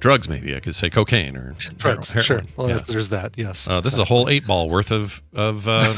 Drugs, 0.00 0.28
maybe 0.28 0.54
I 0.54 0.60
could 0.60 0.76
say 0.76 0.90
cocaine 0.90 1.36
or 1.36 1.54
drugs. 1.78 2.10
heroin. 2.12 2.24
Sure. 2.24 2.42
Well, 2.56 2.68
Yeah. 2.68 2.78
there's 2.86 3.08
that. 3.08 3.32
Yes. 3.36 3.66
Uh, 3.66 3.80
this 3.80 3.92
is 3.94 3.98
a 3.98 4.04
whole 4.04 4.28
eight 4.28 4.46
ball 4.46 4.68
worth 4.68 4.92
of 4.92 5.20
of 5.34 5.66
uh, 5.66 5.92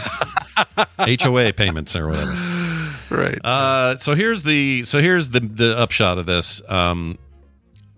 HOA 0.98 1.52
payments 1.52 1.94
or 1.96 2.08
whatever. 2.08 2.32
Right. 3.10 3.44
Uh, 3.44 3.96
so 3.96 4.14
here's 4.14 4.44
the 4.44 4.84
so 4.84 5.00
here's 5.00 5.30
the 5.30 5.40
the 5.40 5.76
upshot 5.76 6.16
of 6.18 6.26
this. 6.26 6.62
Um, 6.68 7.18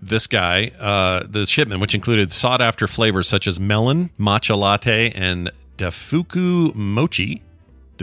this 0.01 0.27
guy, 0.27 0.69
uh, 0.81 1.25
the 1.29 1.45
shipment, 1.45 1.83
which 1.83 1.95
included 1.95 2.33
sought 2.33 2.63
after 2.63 2.87
flavors 2.87 3.29
such 3.29 3.47
as 3.47 3.61
melon, 3.61 4.09
matcha 4.19 4.57
latte, 4.57 5.11
and 5.15 5.51
dafuku 5.77 6.75
mochi. 6.75 7.43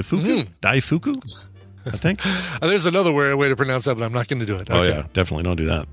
Dafuku, 0.04 0.47
daifuku, 0.62 1.39
I 1.86 1.91
think. 1.91 2.22
Uh, 2.62 2.68
there's 2.68 2.86
another 2.86 3.12
way, 3.12 3.34
way 3.34 3.47
to 3.50 3.56
pronounce 3.56 3.86
that, 3.86 3.95
but 3.95 4.04
I'm 4.04 4.12
not 4.14 4.28
going 4.28 4.39
to 4.41 4.45
do 4.45 4.56
it. 4.58 4.70
Oh 4.70 4.80
Okay. 4.80 4.89
yeah, 4.89 5.06
definitely 5.14 5.43
don't 5.43 5.56
do 5.58 5.66
that. 5.68 5.88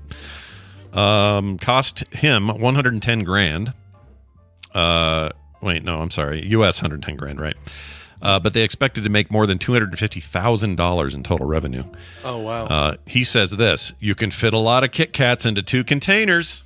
Um, 0.99 1.57
cost 1.57 2.03
him 2.13 2.47
110 2.47 3.23
grand. 3.23 3.73
Uh, 4.73 5.29
wait, 5.61 5.83
no, 5.83 6.01
I'm 6.01 6.11
sorry, 6.11 6.45
U.S. 6.47 6.81
110 6.81 7.15
grand, 7.15 7.39
right? 7.39 7.55
Uh, 8.21 8.39
but 8.39 8.53
they 8.53 8.63
expected 8.63 9.03
to 9.03 9.09
make 9.09 9.29
more 9.29 9.45
than 9.45 9.59
two 9.59 9.73
hundred 9.73 9.89
and 9.89 9.99
fifty 9.99 10.19
thousand 10.19 10.75
dollars 10.75 11.13
in 11.13 11.21
total 11.21 11.45
revenue. 11.45 11.83
Oh 12.23 12.39
wow. 12.39 12.65
Uh, 12.65 12.95
he 13.05 13.23
says 13.23 13.51
this: 13.51 13.93
you 13.99 14.15
can 14.15 14.31
fit 14.31 14.55
a 14.55 14.57
lot 14.59 14.83
of 14.83 14.91
Kit 14.91 15.13
Kats 15.13 15.45
into 15.45 15.61
two 15.61 15.83
containers. 15.83 16.63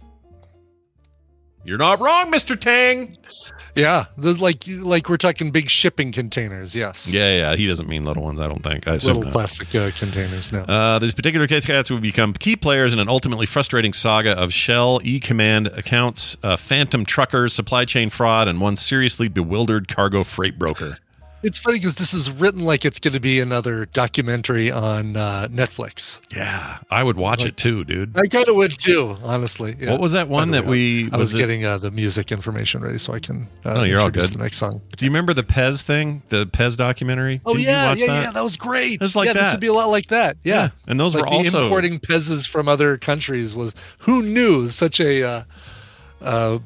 You're 1.63 1.77
not 1.77 1.99
wrong, 1.99 2.29
Mister 2.29 2.55
Tang. 2.55 3.13
yeah, 3.75 4.05
there's 4.17 4.41
like 4.41 4.63
like 4.67 5.07
we're 5.09 5.17
talking 5.17 5.51
big 5.51 5.69
shipping 5.69 6.11
containers. 6.11 6.75
Yes. 6.75 7.11
Yeah, 7.11 7.35
yeah. 7.37 7.55
He 7.55 7.67
doesn't 7.67 7.87
mean 7.87 8.03
little 8.03 8.23
ones. 8.23 8.39
I 8.39 8.47
don't 8.47 8.63
think. 8.63 8.87
I 8.87 8.95
assume 8.95 9.17
Little 9.17 9.23
not. 9.25 9.33
plastic 9.33 9.73
uh, 9.75 9.91
containers. 9.91 10.51
No. 10.51 10.61
Uh, 10.61 10.99
these 10.99 11.13
particular 11.13 11.47
Kats 11.47 11.91
would 11.91 12.01
become 12.01 12.33
key 12.33 12.55
players 12.55 12.93
in 12.93 12.99
an 12.99 13.07
ultimately 13.09 13.45
frustrating 13.45 13.93
saga 13.93 14.31
of 14.31 14.51
Shell, 14.51 15.01
E 15.03 15.19
Command 15.19 15.67
accounts, 15.67 16.35
uh, 16.43 16.55
phantom 16.57 17.05
truckers, 17.05 17.53
supply 17.53 17.85
chain 17.85 18.09
fraud, 18.09 18.47
and 18.47 18.59
one 18.59 18.75
seriously 18.75 19.27
bewildered 19.27 19.87
cargo 19.87 20.23
freight 20.23 20.57
broker. 20.57 20.97
It's 21.43 21.57
funny 21.59 21.77
because 21.79 21.95
this 21.95 22.13
is 22.13 22.29
written 22.31 22.61
like 22.63 22.85
it's 22.85 22.99
going 22.99 23.13
to 23.13 23.19
be 23.19 23.39
another 23.39 23.85
documentary 23.87 24.69
on 24.71 25.15
uh, 25.17 25.47
Netflix. 25.49 26.21
Yeah, 26.35 26.77
I 26.89 27.03
would 27.03 27.17
watch 27.17 27.43
it 27.45 27.57
too, 27.57 27.83
dude. 27.83 28.17
I 28.17 28.27
kind 28.27 28.47
of 28.47 28.55
would 28.55 28.77
too, 28.77 29.17
honestly. 29.23 29.75
Yeah. 29.79 29.91
What 29.91 29.99
was 30.01 30.11
that 30.11 30.27
one 30.27 30.51
that 30.51 30.63
way, 30.65 30.69
we- 30.69 31.09
I 31.11 31.17
was, 31.17 31.33
was 31.33 31.41
getting 31.41 31.65
uh, 31.65 31.77
the 31.79 31.89
music 31.91 32.31
information 32.31 32.81
ready 32.81 32.97
so 32.99 33.13
I 33.13 33.19
can. 33.19 33.47
Uh, 33.65 33.79
Oh, 33.81 33.83
you're 33.83 33.99
all 33.99 34.09
good. 34.11 34.29
The 34.31 34.37
next 34.37 34.57
song. 34.57 34.81
Do 34.97 35.05
you 35.05 35.09
remember 35.11 35.33
the 35.33 35.43
Pez 35.43 35.81
thing, 35.81 36.21
the 36.29 36.45
Pez 36.45 36.77
documentary? 36.77 37.41
Oh 37.45 37.53
Did 37.53 37.61
you 37.63 37.67
yeah, 37.69 37.89
watch 37.89 37.99
yeah, 37.99 38.05
that? 38.07 38.23
yeah. 38.25 38.31
That 38.31 38.43
was 38.43 38.57
great. 38.57 39.01
It's 39.01 39.15
like 39.15 39.27
yeah, 39.27 39.33
this 39.33 39.51
would 39.51 39.59
be 39.61 39.67
a 39.67 39.73
lot 39.73 39.87
like 39.89 40.07
that. 40.07 40.37
Yeah, 40.43 40.53
Yeah, 40.55 40.69
and 40.87 40.99
those 40.99 41.15
like 41.15 41.25
were 41.25 41.29
also- 41.31 41.63
importing 41.63 41.99
Pez's 41.99 42.45
from 42.45 42.67
other 42.67 42.97
countries. 42.97 43.55
Was 43.55 43.73
who 43.99 44.21
knew 44.21 44.67
such 44.67 44.99
a 44.99 45.23
uh, 45.23 45.43
uh, 46.21 46.59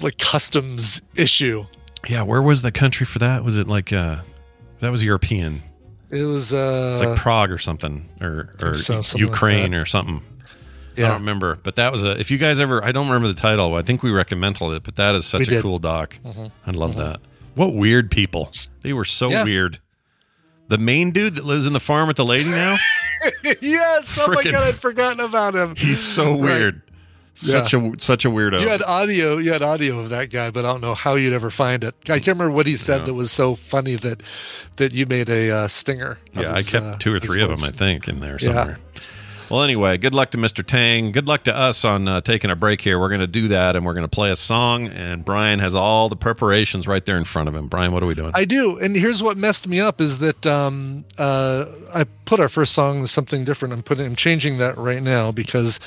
like 0.00 0.18
customs 0.18 1.02
issue? 1.16 1.64
Yeah, 2.08 2.22
where 2.22 2.42
was 2.42 2.62
the 2.62 2.72
country 2.72 3.04
for 3.06 3.18
that? 3.18 3.44
Was 3.44 3.56
it 3.58 3.68
like 3.68 3.92
uh 3.92 4.20
that 4.80 4.90
was 4.90 5.02
European? 5.04 5.62
It 6.10 6.24
was 6.24 6.52
uh, 6.52 6.96
It's 6.98 7.06
like 7.06 7.16
Prague 7.18 7.52
or 7.52 7.58
something, 7.58 8.08
or 8.20 8.52
or 8.60 8.74
so, 8.74 9.00
something 9.02 9.20
Ukraine 9.26 9.70
that. 9.72 9.76
or 9.78 9.86
something. 9.86 10.22
I 10.96 11.02
don't 11.02 11.20
remember, 11.20 11.58
but 11.62 11.76
that 11.76 11.92
was 11.92 12.04
a. 12.04 12.18
If 12.18 12.30
you 12.30 12.36
guys 12.36 12.58
ever, 12.60 12.82
I 12.84 12.92
don't 12.92 13.06
remember 13.06 13.28
the 13.28 13.40
title. 13.40 13.74
I 13.76 13.80
think 13.82 14.02
we 14.02 14.10
recommended 14.10 14.62
it, 14.74 14.82
but 14.82 14.96
that 14.96 15.14
is 15.14 15.24
such 15.24 15.40
We 15.40 15.46
a 15.46 15.50
did. 15.50 15.62
cool 15.62 15.78
doc. 15.78 16.18
Mhm. 16.26 16.50
I 16.66 16.70
love 16.72 16.96
that. 16.96 17.20
What 17.54 17.74
weird 17.74 18.10
people! 18.10 18.50
They 18.82 18.92
were 18.92 19.04
so 19.06 19.28
Yeah. 19.30 19.44
weird. 19.44 19.78
The 20.68 20.78
main 20.78 21.10
dude 21.12 21.36
that 21.36 21.44
lives 21.44 21.66
in 21.66 21.72
the 21.72 21.80
farm 21.80 22.06
with 22.08 22.16
the 22.16 22.24
lady 22.24 22.50
now, 22.50 22.76
yes. 23.62 24.18
Oh 24.20 24.32
my 24.32 24.42
god, 24.42 24.54
I'd 24.68 24.74
forgotten 24.74 25.20
about 25.20 25.54
him. 25.54 25.74
he's 25.76 26.00
so 26.00 26.38
Right. 26.40 26.74
Such 27.34 27.72
a 27.72 27.92
such 27.98 28.24
a 28.24 28.28
weirdo. 28.28 28.60
You 28.60 28.68
had 28.68 28.82
audio. 28.82 29.38
You 29.38 29.52
had 29.52 29.62
audio 29.62 29.98
of 30.00 30.10
that 30.10 30.30
guy, 30.30 30.50
but 30.50 30.64
I 30.64 30.72
don't 30.72 30.80
know 30.82 30.94
how 30.94 31.14
you'd 31.14 31.32
ever 31.32 31.50
find 31.50 31.82
it. 31.84 31.94
I 32.04 32.18
can't 32.18 32.36
remember 32.38 32.50
what 32.50 32.66
he 32.66 32.76
said 32.76 33.06
that 33.06 33.14
was 33.14 33.32
so 33.32 33.54
funny 33.54 33.96
that 33.96 34.22
that 34.76 34.92
you 34.92 35.06
made 35.06 35.30
a 35.30 35.50
uh, 35.50 35.68
stinger. 35.68 36.18
Yeah, 36.32 36.52
I 36.54 36.62
kept 36.62 36.84
uh, 36.84 36.96
two 36.98 37.12
or 37.12 37.14
his 37.14 37.24
three 37.24 37.40
of 37.42 37.48
them. 37.48 37.58
I 37.62 37.70
think, 37.70 38.08
in 38.08 38.20
there 38.20 38.36
Yeah. 38.40 38.52
somewhere. 38.54 38.78
Well, 39.50 39.64
anyway, 39.64 39.98
good 39.98 40.14
luck 40.14 40.30
to 40.30 40.38
Mr. 40.38 40.64
Tang. 40.64 41.10
Good 41.10 41.26
luck 41.26 41.42
to 41.44 41.56
us 41.56 41.84
on 41.84 42.06
uh, 42.06 42.20
taking 42.20 42.50
a 42.50 42.56
break 42.56 42.80
here. 42.80 43.00
We're 43.00 43.08
going 43.08 43.20
to 43.20 43.26
do 43.26 43.48
that, 43.48 43.74
and 43.74 43.84
we're 43.84 43.94
going 43.94 44.04
to 44.04 44.08
play 44.08 44.30
a 44.30 44.36
song. 44.36 44.86
And 44.86 45.24
Brian 45.24 45.58
has 45.58 45.74
all 45.74 46.08
the 46.08 46.14
preparations 46.14 46.86
right 46.86 47.04
there 47.04 47.16
in 47.18 47.24
front 47.24 47.48
of 47.48 47.54
him. 47.56 47.66
Brian, 47.66 47.90
what 47.90 48.00
are 48.04 48.06
we 48.06 48.14
doing? 48.14 48.30
I 48.32 48.44
do, 48.44 48.78
and 48.78 48.94
here's 48.94 49.24
what 49.24 49.36
messed 49.36 49.66
me 49.66 49.80
up 49.80 50.00
is 50.00 50.18
that 50.18 50.46
um, 50.46 51.04
uh, 51.18 51.64
I 51.92 52.04
put 52.26 52.38
our 52.38 52.48
first 52.48 52.72
song 52.74 53.02
as 53.02 53.10
something 53.10 53.44
different. 53.44 53.74
I'm 53.74 53.82
putting, 53.82 54.06
I'm 54.06 54.14
changing 54.14 54.58
that 54.58 54.76
right 54.78 55.02
now 55.02 55.32
because 55.32 55.80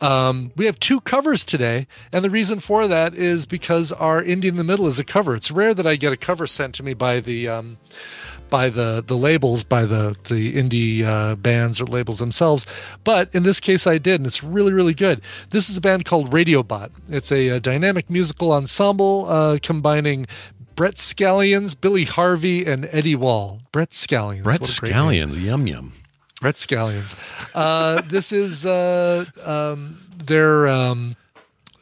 um, 0.00 0.52
we 0.56 0.66
have 0.66 0.78
two 0.78 1.00
covers 1.00 1.44
today, 1.44 1.86
and 2.12 2.24
the 2.24 2.30
reason 2.30 2.60
for 2.60 2.86
that 2.86 3.14
is 3.14 3.46
because 3.46 3.92
our 3.92 4.22
indie 4.22 4.44
in 4.44 4.56
the 4.56 4.64
middle 4.64 4.86
is 4.86 4.98
a 4.98 5.04
cover. 5.04 5.34
It's 5.34 5.50
rare 5.50 5.74
that 5.74 5.86
I 5.86 5.96
get 5.96 6.12
a 6.12 6.16
cover 6.16 6.46
sent 6.46 6.74
to 6.76 6.82
me 6.82 6.94
by 6.94 7.20
the 7.20 7.48
um, 7.48 7.78
by 8.48 8.70
the 8.70 9.02
the 9.06 9.16
labels, 9.16 9.64
by 9.64 9.84
the 9.84 10.16
the 10.28 10.54
indie 10.54 11.04
uh, 11.04 11.34
bands 11.36 11.80
or 11.80 11.84
labels 11.84 12.18
themselves. 12.18 12.66
But 13.04 13.34
in 13.34 13.42
this 13.42 13.60
case, 13.60 13.86
I 13.86 13.98
did, 13.98 14.20
and 14.20 14.26
it's 14.26 14.42
really 14.42 14.72
really 14.72 14.94
good. 14.94 15.20
This 15.50 15.68
is 15.68 15.76
a 15.76 15.80
band 15.80 16.04
called 16.04 16.30
Radiobot. 16.30 16.90
It's 17.08 17.32
a, 17.32 17.50
uh 17.50 17.58
dynamic 17.58 18.08
musical 18.08 18.52
ensemble 18.52 19.26
uh, 19.28 19.58
combining. 19.62 20.26
Brett 20.76 20.94
Scallions, 20.94 21.74
Billy 21.78 22.04
Harvey, 22.04 22.64
and 22.64 22.88
Eddie 22.92 23.16
Wall. 23.16 23.60
Brett 23.72 23.90
Scallions. 23.90 24.44
Brett 24.44 24.78
a 24.78 24.80
great 24.80 24.94
name. 24.94 25.30
Scallions, 25.30 25.44
yum 25.44 25.66
yum. 25.66 25.92
Brett 26.40 26.54
Scallions. 26.54 27.16
Uh, 27.54 28.00
this 28.02 28.32
is 28.32 28.64
uh, 28.64 29.24
um, 29.44 29.98
their 30.24 30.68
um, 30.68 31.16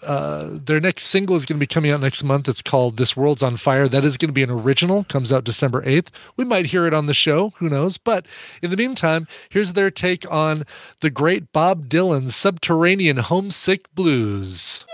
uh, 0.06 0.48
their 0.50 0.80
next 0.80 1.04
single 1.04 1.36
is 1.36 1.44
going 1.44 1.56
to 1.56 1.60
be 1.60 1.66
coming 1.66 1.90
out 1.90 2.00
next 2.00 2.22
month. 2.24 2.48
It's 2.48 2.62
called 2.62 2.96
"This 2.96 3.16
World's 3.16 3.42
on 3.42 3.56
Fire." 3.56 3.88
That 3.88 4.04
is 4.04 4.16
going 4.16 4.28
to 4.28 4.32
be 4.34 4.42
an 4.42 4.50
original. 4.50 5.04
Comes 5.04 5.32
out 5.32 5.44
December 5.44 5.82
eighth. 5.84 6.10
We 6.36 6.44
might 6.44 6.66
hear 6.66 6.86
it 6.86 6.94
on 6.94 7.06
the 7.06 7.14
show. 7.14 7.50
Who 7.56 7.68
knows? 7.68 7.98
But 7.98 8.26
in 8.62 8.70
the 8.70 8.76
meantime, 8.76 9.26
here's 9.48 9.74
their 9.74 9.90
take 9.90 10.30
on 10.30 10.64
the 11.00 11.10
great 11.10 11.52
Bob 11.52 11.88
Dylan's 11.88 12.34
"Subterranean 12.34 13.18
Homesick 13.18 13.94
Blues." 13.94 14.84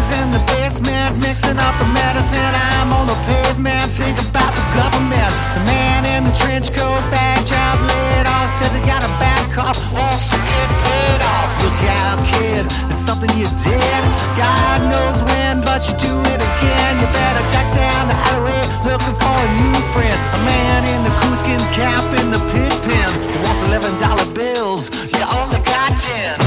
In 0.00 0.32
the 0.32 0.40
basement 0.56 1.20
mixing 1.20 1.60
up 1.60 1.76
the 1.76 1.84
medicine. 1.92 2.40
I'm 2.40 2.88
on 2.88 3.04
the 3.06 3.14
pavement 3.28 3.84
thinking 3.92 4.24
about 4.32 4.48
the 4.48 4.64
government. 4.72 5.28
The 5.60 5.62
man 5.68 6.08
in 6.16 6.24
the 6.24 6.32
trench 6.32 6.72
coat, 6.72 7.04
bag 7.12 7.44
job 7.44 7.76
laid 7.84 8.24
off, 8.24 8.48
says 8.48 8.72
he 8.72 8.80
got 8.80 9.04
a 9.04 9.12
bad 9.20 9.44
cough, 9.52 9.76
to 9.76 10.38
get 10.40 10.68
paid 10.88 11.20
off. 11.20 11.52
Look 11.60 11.80
out, 12.00 12.16
kid, 12.24 12.64
it's 12.88 12.96
something 12.96 13.28
you 13.36 13.44
did. 13.60 14.02
God 14.40 14.80
knows 14.88 15.20
when, 15.20 15.60
but 15.68 15.84
you 15.84 15.92
do 16.00 16.16
it 16.32 16.40
again. 16.40 16.92
You 16.96 17.06
better 17.12 17.44
duck 17.52 17.68
down 17.76 18.08
the 18.08 18.16
alleyway 18.32 18.64
looking 18.88 19.14
for 19.20 19.36
a 19.36 19.48
new 19.60 19.76
friend. 19.92 20.16
A 20.32 20.40
man 20.48 20.80
in 20.96 21.04
the 21.04 21.12
coonskin 21.20 21.60
cap 21.76 22.08
in 22.24 22.32
the 22.32 22.40
pig 22.48 22.72
pen 22.88 23.10
wants 23.44 23.60
eleven 23.68 23.92
dollar 24.00 24.24
bills. 24.32 24.88
You 25.12 25.20
only 25.28 25.60
got 25.68 25.92
ten. 25.92 26.40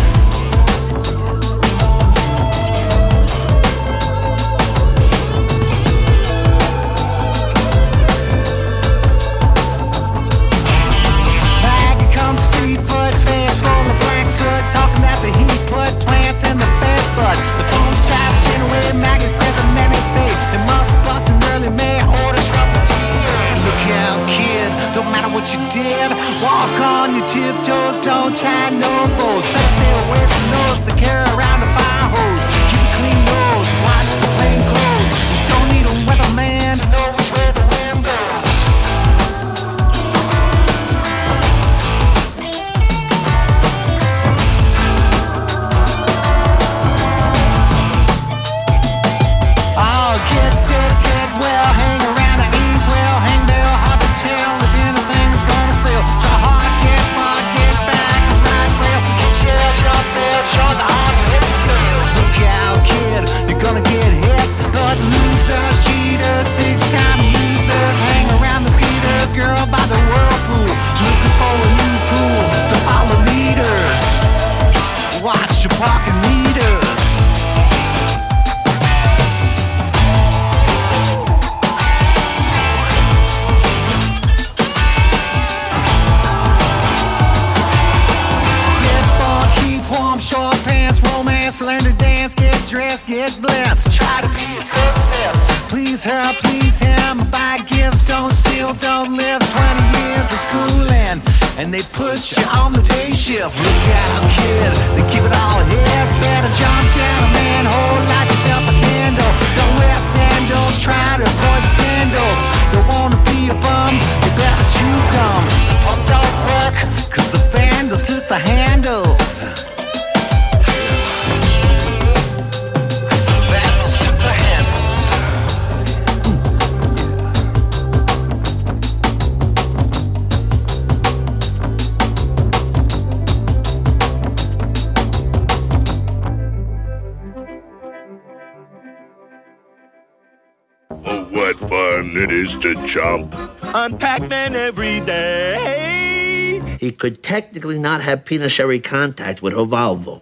Could 147.04 147.22
technically 147.22 147.78
not 147.78 148.00
have 148.00 148.24
penitentiary 148.24 148.80
contact 148.80 149.42
with 149.42 149.54
Ovalvo. 149.54 150.22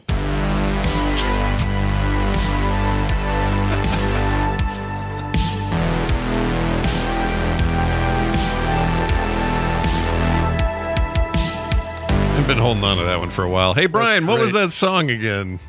I've 12.35 12.47
been 12.47 12.57
holding 12.57 12.83
on 12.83 12.97
to 12.97 13.03
that 13.03 13.19
one 13.19 13.29
for 13.29 13.43
a 13.43 13.47
while. 13.47 13.75
Hey, 13.75 13.85
Brian, 13.85 14.25
what 14.25 14.39
was 14.39 14.51
that 14.53 14.71
song 14.71 15.11
again? 15.11 15.59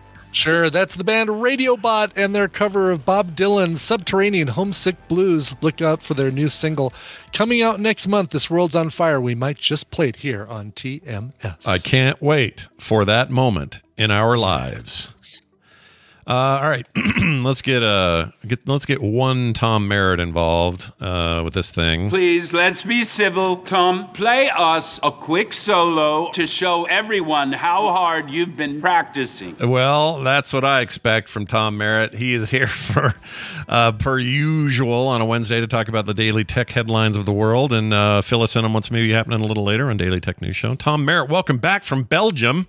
Sure, 0.42 0.70
that's 0.70 0.96
the 0.96 1.04
band 1.04 1.28
Radiobot 1.28 2.14
and 2.16 2.34
their 2.34 2.48
cover 2.48 2.90
of 2.90 3.04
Bob 3.04 3.36
Dylan's 3.36 3.80
Subterranean 3.80 4.48
Homesick 4.48 4.96
Blues. 5.06 5.54
Look 5.60 5.80
out 5.80 6.02
for 6.02 6.14
their 6.14 6.32
new 6.32 6.48
single 6.48 6.92
coming 7.32 7.62
out 7.62 7.78
next 7.78 8.08
month. 8.08 8.30
This 8.30 8.50
World's 8.50 8.74
on 8.74 8.90
Fire. 8.90 9.20
We 9.20 9.36
might 9.36 9.56
just 9.56 9.92
play 9.92 10.08
it 10.08 10.16
here 10.16 10.44
on 10.50 10.72
TMS. 10.72 11.64
I 11.64 11.78
can't 11.78 12.20
wait 12.20 12.66
for 12.76 13.04
that 13.04 13.30
moment 13.30 13.82
in 13.96 14.10
our 14.10 14.36
lives. 14.36 15.41
Uh, 16.24 16.60
all 16.62 16.70
right, 16.70 16.86
let's 17.22 17.62
get 17.62 17.82
uh 17.82 18.28
get 18.46 18.68
let's 18.68 18.86
get 18.86 19.02
one 19.02 19.52
Tom 19.54 19.88
Merritt 19.88 20.20
involved 20.20 20.92
uh, 21.00 21.40
with 21.44 21.52
this 21.52 21.72
thing. 21.72 22.10
Please, 22.10 22.52
let's 22.52 22.84
be 22.84 23.02
civil. 23.02 23.56
Tom, 23.56 24.12
play 24.12 24.48
us 24.48 25.00
a 25.02 25.10
quick 25.10 25.52
solo 25.52 26.30
to 26.30 26.46
show 26.46 26.84
everyone 26.84 27.52
how 27.52 27.88
hard 27.90 28.30
you've 28.30 28.56
been 28.56 28.80
practicing. 28.80 29.56
Well, 29.58 30.22
that's 30.22 30.52
what 30.52 30.64
I 30.64 30.80
expect 30.82 31.28
from 31.28 31.44
Tom 31.44 31.76
Merritt. 31.76 32.14
He 32.14 32.34
is 32.34 32.50
here 32.50 32.66
for, 32.68 33.14
uh, 33.66 33.90
per 33.90 34.20
usual, 34.20 35.08
on 35.08 35.20
a 35.20 35.26
Wednesday 35.26 35.58
to 35.60 35.66
talk 35.66 35.88
about 35.88 36.06
the 36.06 36.14
daily 36.14 36.44
tech 36.44 36.70
headlines 36.70 37.16
of 37.16 37.26
the 37.26 37.32
world 37.32 37.72
and 37.72 37.92
uh, 37.92 38.20
fill 38.22 38.42
us 38.42 38.54
in 38.54 38.64
on 38.64 38.72
what's 38.72 38.92
maybe 38.92 39.12
happening 39.12 39.40
a 39.40 39.44
little 39.44 39.64
later 39.64 39.90
on 39.90 39.96
Daily 39.96 40.20
Tech 40.20 40.40
News 40.40 40.54
Show. 40.54 40.76
Tom 40.76 41.04
Merritt, 41.04 41.30
welcome 41.30 41.58
back 41.58 41.82
from 41.82 42.04
Belgium. 42.04 42.68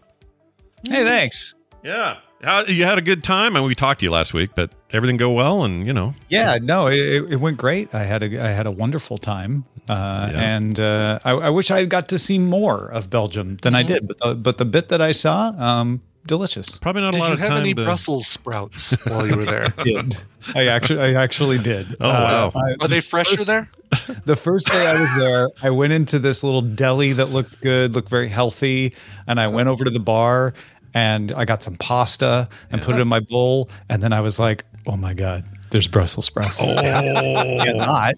Hey, 0.88 1.04
thanks. 1.04 1.54
Yeah. 1.84 2.18
How, 2.44 2.64
you 2.66 2.84
had 2.84 2.98
a 2.98 3.02
good 3.02 3.24
time, 3.24 3.56
and 3.56 3.66
we 3.66 3.74
talked 3.74 4.02
to 4.02 4.06
you 4.06 4.12
last 4.12 4.34
week, 4.34 4.52
but 4.56 4.72
everything 4.92 5.18
go 5.18 5.32
well, 5.32 5.64
and 5.64 5.88
you 5.88 5.94
know. 5.94 6.14
Yeah, 6.30 6.58
no, 6.62 6.88
it, 6.88 6.98
it 6.98 7.40
went 7.40 7.58
great. 7.58 7.94
I 7.96 8.04
had 8.04 8.22
a 8.24 8.44
I 8.44 8.50
had 8.50 8.68
a 8.68 8.72
wonderful 8.72 9.18
time, 9.18 9.66
uh, 9.88 10.32
and 10.36 10.80
uh, 10.80 11.20
I, 11.24 11.32
I 11.32 11.50
wish 11.50 11.72
I 11.72 11.86
got 11.86 12.10
to 12.10 12.20
see 12.20 12.40
more 12.40 12.88
of 12.88 13.10
Belgium 13.10 13.58
than 13.62 13.76
I 13.76 13.84
did. 13.84 14.08
But 14.08 14.20
the, 14.20 14.36
but 14.36 14.58
the 14.58 14.66
bit 14.66 14.90
that 14.90 15.02
I 15.02 15.14
saw, 15.14 15.54
um, 15.58 16.02
delicious. 16.28 16.78
Probably 16.78 17.02
not 17.02 17.14
Did 17.14 17.28
you 17.28 17.38
have 17.38 17.52
any 17.54 17.74
Brussels 17.74 18.28
sprouts 18.28 18.92
while 19.06 19.28
you 19.28 19.36
were 19.36 19.46
there? 19.46 19.74
I 19.78 19.84
did. 19.84 20.18
I 20.56 20.68
actually 20.68 21.00
I 21.00 21.14
actually 21.22 21.60
did. 21.60 21.96
Oh, 22.00 22.10
wow. 22.10 22.52
I- 22.56 22.76
Are 22.82 22.88
they 22.88 23.02
fresher 23.02 23.38
first- 23.38 23.48
there? 23.48 23.70
The 24.26 24.36
first 24.36 24.72
day 24.72 24.88
I 24.88 25.00
was 25.00 25.16
there, 25.20 25.50
I 25.62 25.70
went 25.70 25.94
into 25.94 26.18
this 26.18 26.44
little 26.44 26.62
deli 26.62 27.14
that 27.14 27.28
looked 27.28 27.62
good, 27.62 27.94
looked 27.94 28.10
very 28.10 28.28
healthy, 28.28 28.96
and 29.28 29.40
I 29.40 29.48
went 29.50 29.70
over 29.70 29.84
to 29.84 29.92
the 29.92 30.00
bar 30.00 30.56
and 30.94 31.32
I 31.32 31.46
got 31.46 31.64
some 31.64 31.76
pasta 31.78 32.48
and 32.72 32.82
put 32.82 32.96
it 32.96 33.02
in 33.02 33.08
my 33.08 33.20
bowl, 33.20 33.70
and 33.90 34.02
then 34.02 34.14
I 34.14 34.22
was 34.22 34.40
like, 34.40 34.66
"Oh 34.88 34.98
my 34.98 35.14
god, 35.14 35.46
there's 35.72 35.88
Brussels 35.88 36.26
sprouts!" 36.26 36.62
Oh. 36.62 36.76
Cannot. 37.64 38.16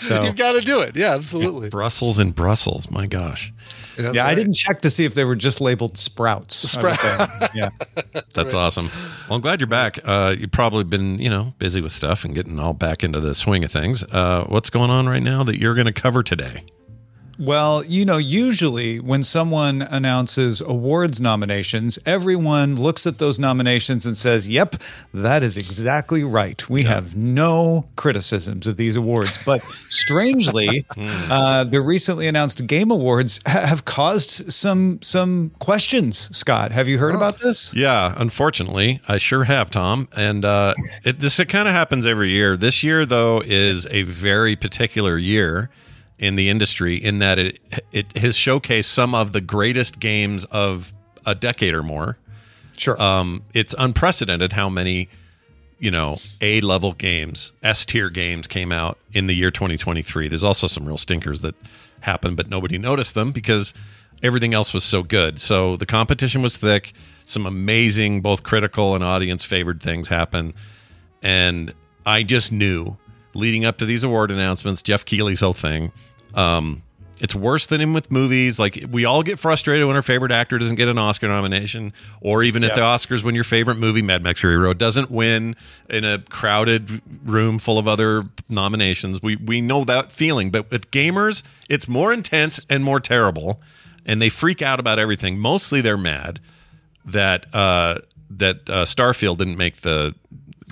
So 0.00 0.22
You've 0.22 0.36
got 0.36 0.52
to 0.52 0.60
do 0.60 0.78
it. 0.80 0.94
Yeah, 0.94 1.14
absolutely. 1.14 1.70
Brussels 1.70 2.20
and 2.20 2.32
Brussels. 2.34 2.88
My 2.90 3.06
gosh. 3.06 3.52
That's 3.96 4.14
yeah, 4.14 4.26
I 4.26 4.34
didn't 4.36 4.54
check 4.54 4.80
to 4.82 4.90
see 4.90 5.04
if 5.04 5.14
they 5.14 5.24
were 5.24 5.34
just 5.34 5.60
labeled 5.60 5.98
sprouts. 5.98 6.76
I 6.76 6.82
was 6.82 6.98
there. 6.98 7.50
yeah. 7.54 7.70
That's 8.32 8.54
awesome. 8.54 8.90
Well, 9.28 9.36
I'm 9.36 9.40
glad 9.40 9.60
you're 9.60 9.66
back. 9.66 9.98
Uh, 10.04 10.36
you've 10.38 10.52
probably 10.52 10.84
been, 10.84 11.18
you 11.18 11.28
know, 11.28 11.52
busy 11.58 11.80
with 11.80 11.90
stuff 11.90 12.24
and 12.24 12.32
getting 12.32 12.60
all 12.60 12.74
back 12.74 13.02
into 13.02 13.20
the 13.20 13.34
swing 13.34 13.64
of 13.64 13.72
things. 13.72 14.04
Uh, 14.04 14.44
what's 14.48 14.70
going 14.70 14.90
on 14.90 15.08
right 15.08 15.22
now 15.22 15.42
that 15.42 15.58
you're 15.58 15.74
going 15.74 15.86
to 15.86 15.92
cover 15.92 16.22
today? 16.22 16.62
Well, 17.38 17.84
you 17.84 18.04
know, 18.04 18.16
usually 18.16 18.98
when 18.98 19.22
someone 19.22 19.82
announces 19.82 20.60
awards 20.60 21.20
nominations, 21.20 21.96
everyone 22.04 22.74
looks 22.74 23.06
at 23.06 23.18
those 23.18 23.38
nominations 23.38 24.06
and 24.06 24.16
says, 24.16 24.48
Yep, 24.48 24.76
that 25.14 25.44
is 25.44 25.56
exactly 25.56 26.24
right. 26.24 26.68
We 26.68 26.82
have 26.84 27.16
no 27.16 27.86
criticisms 27.94 28.66
of 28.66 28.76
these 28.76 28.96
awards. 28.96 29.38
But 29.46 29.62
strangely, 29.88 30.84
uh, 30.96 31.62
the 31.64 31.80
recently 31.80 32.26
announced 32.26 32.66
Game 32.66 32.90
Awards 32.90 33.38
ha- 33.46 33.66
have 33.66 33.84
caused 33.84 34.52
some 34.52 35.00
some 35.02 35.52
questions. 35.60 36.36
Scott, 36.36 36.72
have 36.72 36.88
you 36.88 36.98
heard 36.98 37.14
about 37.14 37.38
this? 37.38 37.72
Yeah, 37.72 38.14
unfortunately, 38.16 39.00
I 39.06 39.18
sure 39.18 39.44
have, 39.44 39.70
Tom. 39.70 40.08
And 40.16 40.44
uh, 40.44 40.74
it, 41.04 41.20
this 41.20 41.38
it 41.38 41.48
kind 41.48 41.68
of 41.68 41.74
happens 41.74 42.04
every 42.04 42.30
year. 42.30 42.56
This 42.56 42.82
year, 42.82 43.06
though, 43.06 43.40
is 43.44 43.86
a 43.90 44.02
very 44.02 44.56
particular 44.56 45.16
year 45.16 45.70
in 46.18 46.34
the 46.34 46.48
industry 46.48 46.96
in 46.96 47.18
that 47.20 47.38
it 47.38 47.58
it 47.92 48.16
has 48.16 48.36
showcased 48.36 48.86
some 48.86 49.14
of 49.14 49.32
the 49.32 49.40
greatest 49.40 50.00
games 50.00 50.44
of 50.46 50.92
a 51.26 51.34
decade 51.34 51.74
or 51.74 51.82
more. 51.82 52.18
Sure. 52.76 53.00
Um, 53.00 53.42
it's 53.54 53.74
unprecedented 53.76 54.52
how 54.52 54.68
many, 54.68 55.08
you 55.78 55.90
know, 55.90 56.18
A 56.40 56.60
level 56.60 56.92
games, 56.92 57.52
S 57.62 57.84
tier 57.84 58.08
games 58.08 58.46
came 58.46 58.72
out 58.72 58.98
in 59.12 59.26
the 59.26 59.34
year 59.34 59.50
2023. 59.50 60.28
There's 60.28 60.44
also 60.44 60.66
some 60.66 60.86
real 60.86 60.98
stinkers 60.98 61.42
that 61.42 61.54
happened, 62.00 62.36
but 62.36 62.48
nobody 62.48 62.78
noticed 62.78 63.14
them 63.14 63.32
because 63.32 63.74
everything 64.22 64.54
else 64.54 64.72
was 64.72 64.84
so 64.84 65.02
good. 65.02 65.40
So 65.40 65.76
the 65.76 65.86
competition 65.86 66.42
was 66.42 66.56
thick. 66.56 66.92
Some 67.24 67.46
amazing, 67.46 68.20
both 68.20 68.42
critical 68.42 68.94
and 68.94 69.02
audience 69.02 69.44
favored 69.44 69.82
things 69.82 70.08
happen. 70.08 70.54
And 71.20 71.74
I 72.06 72.22
just 72.22 72.52
knew 72.52 72.96
leading 73.34 73.64
up 73.64 73.78
to 73.78 73.84
these 73.84 74.04
award 74.04 74.30
announcements, 74.30 74.82
Geoff 74.82 75.04
Keighley's 75.04 75.40
whole 75.40 75.52
thing, 75.52 75.92
um, 76.34 76.82
It's 77.20 77.34
worse 77.34 77.66
than 77.66 77.80
in 77.80 77.92
with 77.94 78.10
movies. 78.12 78.58
Like 78.58 78.84
we 78.90 79.04
all 79.04 79.22
get 79.22 79.38
frustrated 79.38 79.86
when 79.86 79.96
our 79.96 80.02
favorite 80.02 80.30
actor 80.30 80.56
doesn't 80.58 80.76
get 80.76 80.86
an 80.88 80.98
Oscar 80.98 81.26
nomination, 81.28 81.92
or 82.20 82.42
even 82.44 82.62
at 82.62 82.74
the 82.76 82.80
Oscars 82.80 83.24
when 83.24 83.34
your 83.34 83.44
favorite 83.44 83.76
movie, 83.76 84.02
Mad 84.02 84.22
Max 84.22 84.40
Fury 84.40 84.56
Road, 84.56 84.78
doesn't 84.78 85.10
win 85.10 85.56
in 85.90 86.04
a 86.04 86.18
crowded 86.30 87.02
room 87.24 87.58
full 87.58 87.78
of 87.78 87.88
other 87.88 88.24
nominations. 88.48 89.20
We 89.20 89.36
we 89.36 89.60
know 89.60 89.84
that 89.84 90.12
feeling, 90.12 90.50
but 90.50 90.70
with 90.70 90.90
gamers, 90.92 91.42
it's 91.68 91.88
more 91.88 92.12
intense 92.12 92.60
and 92.70 92.84
more 92.84 93.00
terrible, 93.00 93.60
and 94.06 94.22
they 94.22 94.28
freak 94.28 94.62
out 94.62 94.78
about 94.78 94.98
everything. 95.00 95.38
Mostly, 95.38 95.80
they're 95.80 95.96
mad 95.96 96.38
that 97.04 97.52
uh, 97.52 97.98
that 98.30 98.70
uh, 98.70 98.84
Starfield 98.84 99.38
didn't 99.38 99.56
make 99.56 99.78
the 99.78 100.14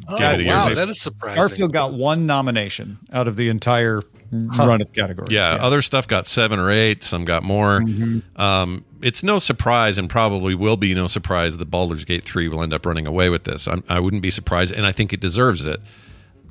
Oh, 0.09 0.19
Game 0.19 0.41
of 0.41 0.47
wow, 0.47 0.69
that 0.73 0.89
is 0.89 1.01
surprising. 1.01 1.43
Starfield 1.43 1.73
got 1.73 1.93
one 1.95 2.27
nomination 2.27 2.99
out 3.13 3.27
of 3.27 3.35
the 3.35 3.49
entire 3.49 4.03
run 4.33 4.83
of 4.83 4.93
categories. 4.93 5.33
Yeah, 5.33 5.59
other 5.61 5.83
stuff 5.83 6.09
got 6.09 6.27
seven 6.27 6.59
or 6.59 6.71
eight. 6.71 7.03
Some 7.03 7.25
got 7.25 7.43
more. 7.43 7.81
Mm-hmm. 7.81 8.41
Um, 8.41 8.85
it's 9.03 9.23
no 9.23 9.39
surprise, 9.39 9.99
and 9.99 10.09
probably 10.09 10.55
will 10.55 10.77
be 10.77 10.95
no 10.95 11.07
surprise 11.07 11.59
that 11.59 11.67
Baldur's 11.67 12.05
Gate 12.05 12.25
three 12.25 12.49
will 12.49 12.63
end 12.63 12.73
up 12.73 12.87
running 12.87 13.07
away 13.07 13.29
with 13.29 13.45
this. 13.45 13.69
I'm, 13.69 13.85
I 13.89 14.01
wouldn't 14.01 14.23
be 14.23 14.31
surprised, 14.31 14.75
and 14.75 14.87
I 14.87 14.93
think 14.93 15.13
it 15.13 15.21
deserves 15.21 15.67
it. 15.67 15.81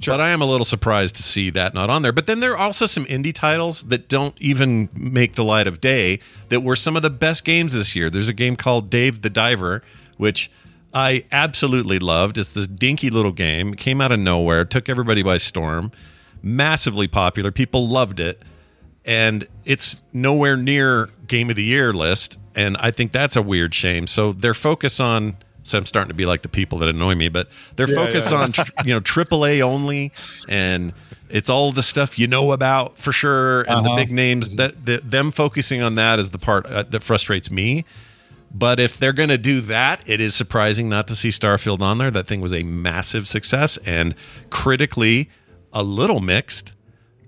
But 0.06 0.20
I 0.20 0.30
am 0.30 0.42
a 0.42 0.46
little 0.46 0.66
surprised 0.66 1.16
to 1.16 1.24
see 1.24 1.50
that 1.52 1.74
not 1.74 1.90
on 1.90 2.02
there. 2.02 2.12
But 2.12 2.28
then 2.28 2.42
there 2.42 2.52
are 2.52 2.58
also 2.58 2.86
some 2.86 3.06
indie 3.06 3.34
titles 3.34 3.84
that 3.86 4.10
don't 4.10 4.36
even 4.42 4.90
make 4.94 5.36
the 5.36 5.44
light 5.44 5.68
of 5.68 5.80
day 5.80 6.20
that 6.50 6.62
were 6.62 6.76
some 6.76 6.96
of 6.96 7.02
the 7.02 7.10
best 7.10 7.46
games 7.46 7.74
this 7.74 7.96
year. 7.96 8.10
There's 8.10 8.28
a 8.28 8.34
game 8.34 8.56
called 8.58 8.90
Dave 8.90 9.22
the 9.22 9.30
Diver, 9.30 9.82
which 10.18 10.52
I 10.94 11.26
absolutely 11.32 12.00
loved. 12.00 12.38
It's 12.38 12.52
this 12.52 12.68
dinky 12.68 13.10
little 13.10 13.32
game. 13.32 13.74
It 13.74 13.80
came 13.80 14.02
out 14.02 14.12
of 14.12 14.20
nowhere, 14.20 14.66
took 14.66 14.90
everybody 14.90 15.24
by 15.24 15.38
storm, 15.38 15.92
massively 16.46 17.08
popular. 17.08 17.52
People 17.52 17.88
loved 17.90 18.20
it. 18.22 18.42
And 19.04 19.48
it's 19.66 19.98
nowhere 20.14 20.56
near 20.56 21.10
game 21.28 21.50
of 21.50 21.56
the 21.56 21.64
year 21.64 21.92
list. 21.94 22.40
And 22.56 22.78
I 22.78 22.92
think 22.92 23.12
that's 23.12 23.36
a 23.36 23.42
weird 23.42 23.74
shame. 23.74 24.08
So 24.08 24.32
their 24.32 24.54
focus 24.54 25.00
on 25.00 25.38
so 25.64 25.80
I'm 25.80 25.86
starting 25.88 26.10
to 26.10 26.14
be 26.16 26.28
like 26.28 26.44
the 26.44 26.48
people 26.50 26.78
that 26.80 26.90
annoy 26.90 27.16
me, 27.16 27.28
but 27.28 27.50
their 27.76 27.90
Yeah, 27.90 27.96
focus 27.96 28.30
yeah. 28.30 28.38
on 28.38 28.52
tr- 28.52 28.72
you 28.86 28.94
know 28.94 29.00
AAA 29.02 29.62
only, 29.62 30.12
and 30.48 30.94
it's 31.28 31.50
all 31.50 31.72
the 31.72 31.82
stuff 31.82 32.20
you 32.20 32.28
know 32.28 32.52
about 32.52 33.00
for 33.00 33.12
sure, 33.12 33.62
and 33.62 33.84
the 33.84 33.90
Uh-huh. 33.90 33.96
big 33.96 34.12
names. 34.12 34.52
That, 34.52 34.86
that 34.86 35.10
them 35.10 35.32
focusing 35.32 35.82
on 35.82 35.96
that 35.96 36.20
is 36.20 36.30
the 36.30 36.38
part 36.38 36.68
uh, 36.68 36.84
that 36.84 37.02
frustrates 37.04 37.50
me. 37.50 37.84
But 38.54 38.80
if 38.80 39.00
they're 39.00 39.12
going 39.12 39.30
to 39.30 39.40
do 39.40 39.60
that, 39.62 40.08
it 40.08 40.22
is 40.22 40.36
surprising 40.36 40.88
not 40.88 41.08
to 41.08 41.16
see 41.16 41.30
Starfield 41.30 41.82
on 41.82 41.98
there. 41.98 42.12
That 42.12 42.28
thing 42.28 42.42
was 42.42 42.54
a 42.54 42.62
massive 42.62 43.28
success 43.28 43.78
and 43.88 44.14
critically 44.52 45.30
a 45.76 45.84
little 45.84 46.22
mixed. 46.22 46.74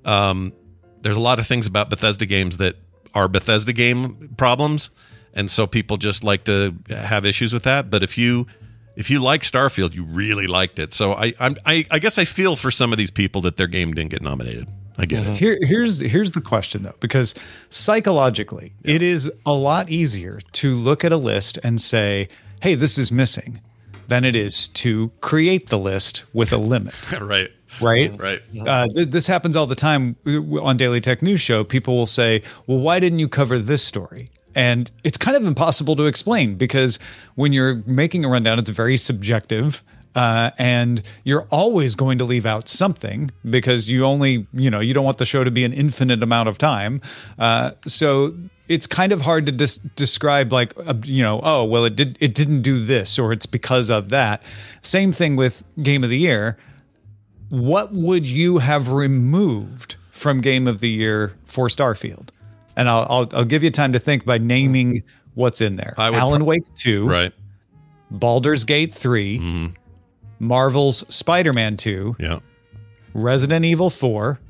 Um, 0.06 0.54
there's 1.02 1.18
a 1.18 1.22
lot 1.22 1.38
of 1.38 1.46
things 1.46 1.68
about 1.68 1.92
Bethesda 1.92 2.26
games 2.26 2.58
that 2.58 2.78
are 3.14 3.28
Bethesda 3.28 3.74
game 3.74 4.34
problems, 4.38 4.90
and 5.34 5.52
so 5.52 5.68
people 5.68 5.98
just 5.98 6.24
like 6.24 6.46
to 6.46 6.76
have 6.90 7.26
issues 7.26 7.54
with 7.54 7.64
that. 7.64 7.92
But 7.92 8.02
if 8.02 8.18
you 8.18 8.48
if 8.96 9.12
you 9.12 9.20
like 9.20 9.42
Starfield, 9.42 9.94
you 9.94 10.06
really 10.06 10.48
liked 10.48 10.80
it. 10.80 10.92
So 10.94 11.14
I 11.14 11.34
I'm, 11.40 11.56
I 11.66 11.86
I 11.92 12.00
guess 12.00 12.18
I 12.18 12.26
feel 12.26 12.56
for 12.56 12.72
some 12.72 12.92
of 12.92 12.98
these 12.98 13.12
people 13.12 13.42
that 13.42 13.58
their 13.58 13.68
game 13.68 13.94
didn't 13.94 14.10
get 14.10 14.22
nominated. 14.22 14.68
I 14.98 15.06
get 15.06 15.28
it. 15.28 15.38
Here, 15.38 15.60
here's 15.62 16.00
here's 16.00 16.32
the 16.32 16.42
question 16.42 16.84
though, 16.84 16.96
because 17.00 17.36
psychologically, 17.70 18.74
it 18.84 19.04
is 19.04 19.32
a 19.46 19.54
lot 19.54 19.90
easier 19.90 20.40
to 20.54 20.76
look 20.76 21.06
at 21.06 21.12
a 21.12 21.18
list 21.18 21.60
and 21.64 21.80
say, 21.80 22.30
"Hey, 22.62 22.74
this 22.74 22.98
is 22.98 23.12
missing," 23.12 23.62
than 24.08 24.24
it 24.26 24.36
is 24.36 24.68
to 24.70 25.12
create 25.22 25.70
the 25.70 25.78
list 25.78 26.24
with 26.34 26.52
a 26.54 26.58
limit. 26.58 27.12
right. 27.22 27.52
Right. 27.82 28.18
Right. 28.18 28.42
Uh, 28.66 28.88
th- 28.88 29.10
this 29.10 29.28
happens 29.28 29.56
all 29.56 29.68
the 29.68 29.76
time 29.76 30.16
on 30.62 30.78
Daily 30.78 31.02
Tech 31.02 31.22
News 31.22 31.42
Show. 31.42 31.64
People 31.64 31.96
will 31.96 32.08
say, 32.08 32.42
"Well, 32.66 32.80
why 32.80 33.00
didn't 33.00 33.20
you 33.20 33.28
cover 33.28 33.60
this 33.60 33.84
story?" 33.84 34.30
And 34.56 34.90
it's 35.04 35.18
kind 35.18 35.38
of 35.38 35.46
impossible 35.46 35.96
to 35.98 36.06
explain 36.06 36.56
because 36.56 36.98
when 37.36 37.54
you're 37.54 37.84
making 37.86 38.26
a 38.26 38.30
rundown, 38.30 38.58
it's 38.58 38.70
very 38.70 38.98
subjective. 38.98 39.84
Uh, 40.16 40.50
and 40.58 41.04
you're 41.26 41.46
always 41.52 41.96
going 41.96 42.18
to 42.18 42.24
leave 42.24 42.48
out 42.48 42.68
something 42.68 43.30
because 43.48 43.88
you 43.88 44.04
only, 44.04 44.48
you 44.52 44.72
know, 44.72 44.80
you 44.80 44.92
don't 44.96 45.06
want 45.06 45.20
the 45.20 45.26
show 45.26 45.44
to 45.44 45.52
be 45.52 45.64
an 45.64 45.74
infinite 45.74 46.24
amount 46.24 46.50
of 46.50 46.58
time. 46.58 47.00
Uh, 47.38 47.70
so 47.86 48.36
it's 48.68 48.86
kind 48.88 49.12
of 49.12 49.22
hard 49.22 49.46
to 49.46 49.52
dis- 49.52 49.78
describe, 49.96 50.52
like, 50.52 50.74
uh, 50.86 50.94
you 51.04 51.24
know, 51.24 51.40
oh, 51.44 51.64
well, 51.66 51.86
it 51.86 51.96
did, 51.96 52.18
it 52.20 52.34
didn't 52.34 52.62
do 52.64 52.84
this, 52.84 53.18
or 53.18 53.32
it's 53.32 53.46
because 53.46 53.90
of 53.90 54.10
that. 54.10 54.44
Same 54.82 55.12
thing 55.14 55.36
with 55.36 55.64
Game 55.82 56.04
of 56.04 56.10
the 56.10 56.18
Year 56.20 56.58
what 57.50 57.94
would 57.94 58.28
you 58.28 58.58
have 58.58 58.92
removed 58.92 59.96
from 60.12 60.42
Game 60.42 60.68
of 60.68 60.82
the 60.82 60.90
Year 60.90 61.34
for 61.46 61.68
Starfield? 61.70 62.28
And 62.76 62.90
I'll 62.90 63.08
I'll, 63.10 63.30
I'll 63.32 63.46
give 63.46 63.64
you 63.64 63.72
time 63.72 63.94
to 63.94 64.00
think 64.00 64.26
by 64.26 64.38
naming 64.38 65.02
what's 65.34 65.62
in 65.62 65.78
there. 65.78 65.94
I 65.98 66.10
would 66.10 66.20
Alan 66.20 66.40
pro- 66.42 66.48
Wake 66.48 66.76
two, 66.76 67.08
Right. 67.08 67.32
Baldur's 68.12 68.66
Gate 68.66 68.94
3 68.94 69.74
Marvel's 70.40 71.06
Spider 71.08 71.54
Man 71.54 71.78
two, 71.78 72.18
Yeah. 72.20 72.40
Resident 73.14 73.64
Evil 73.64 73.90
four, 73.90 74.42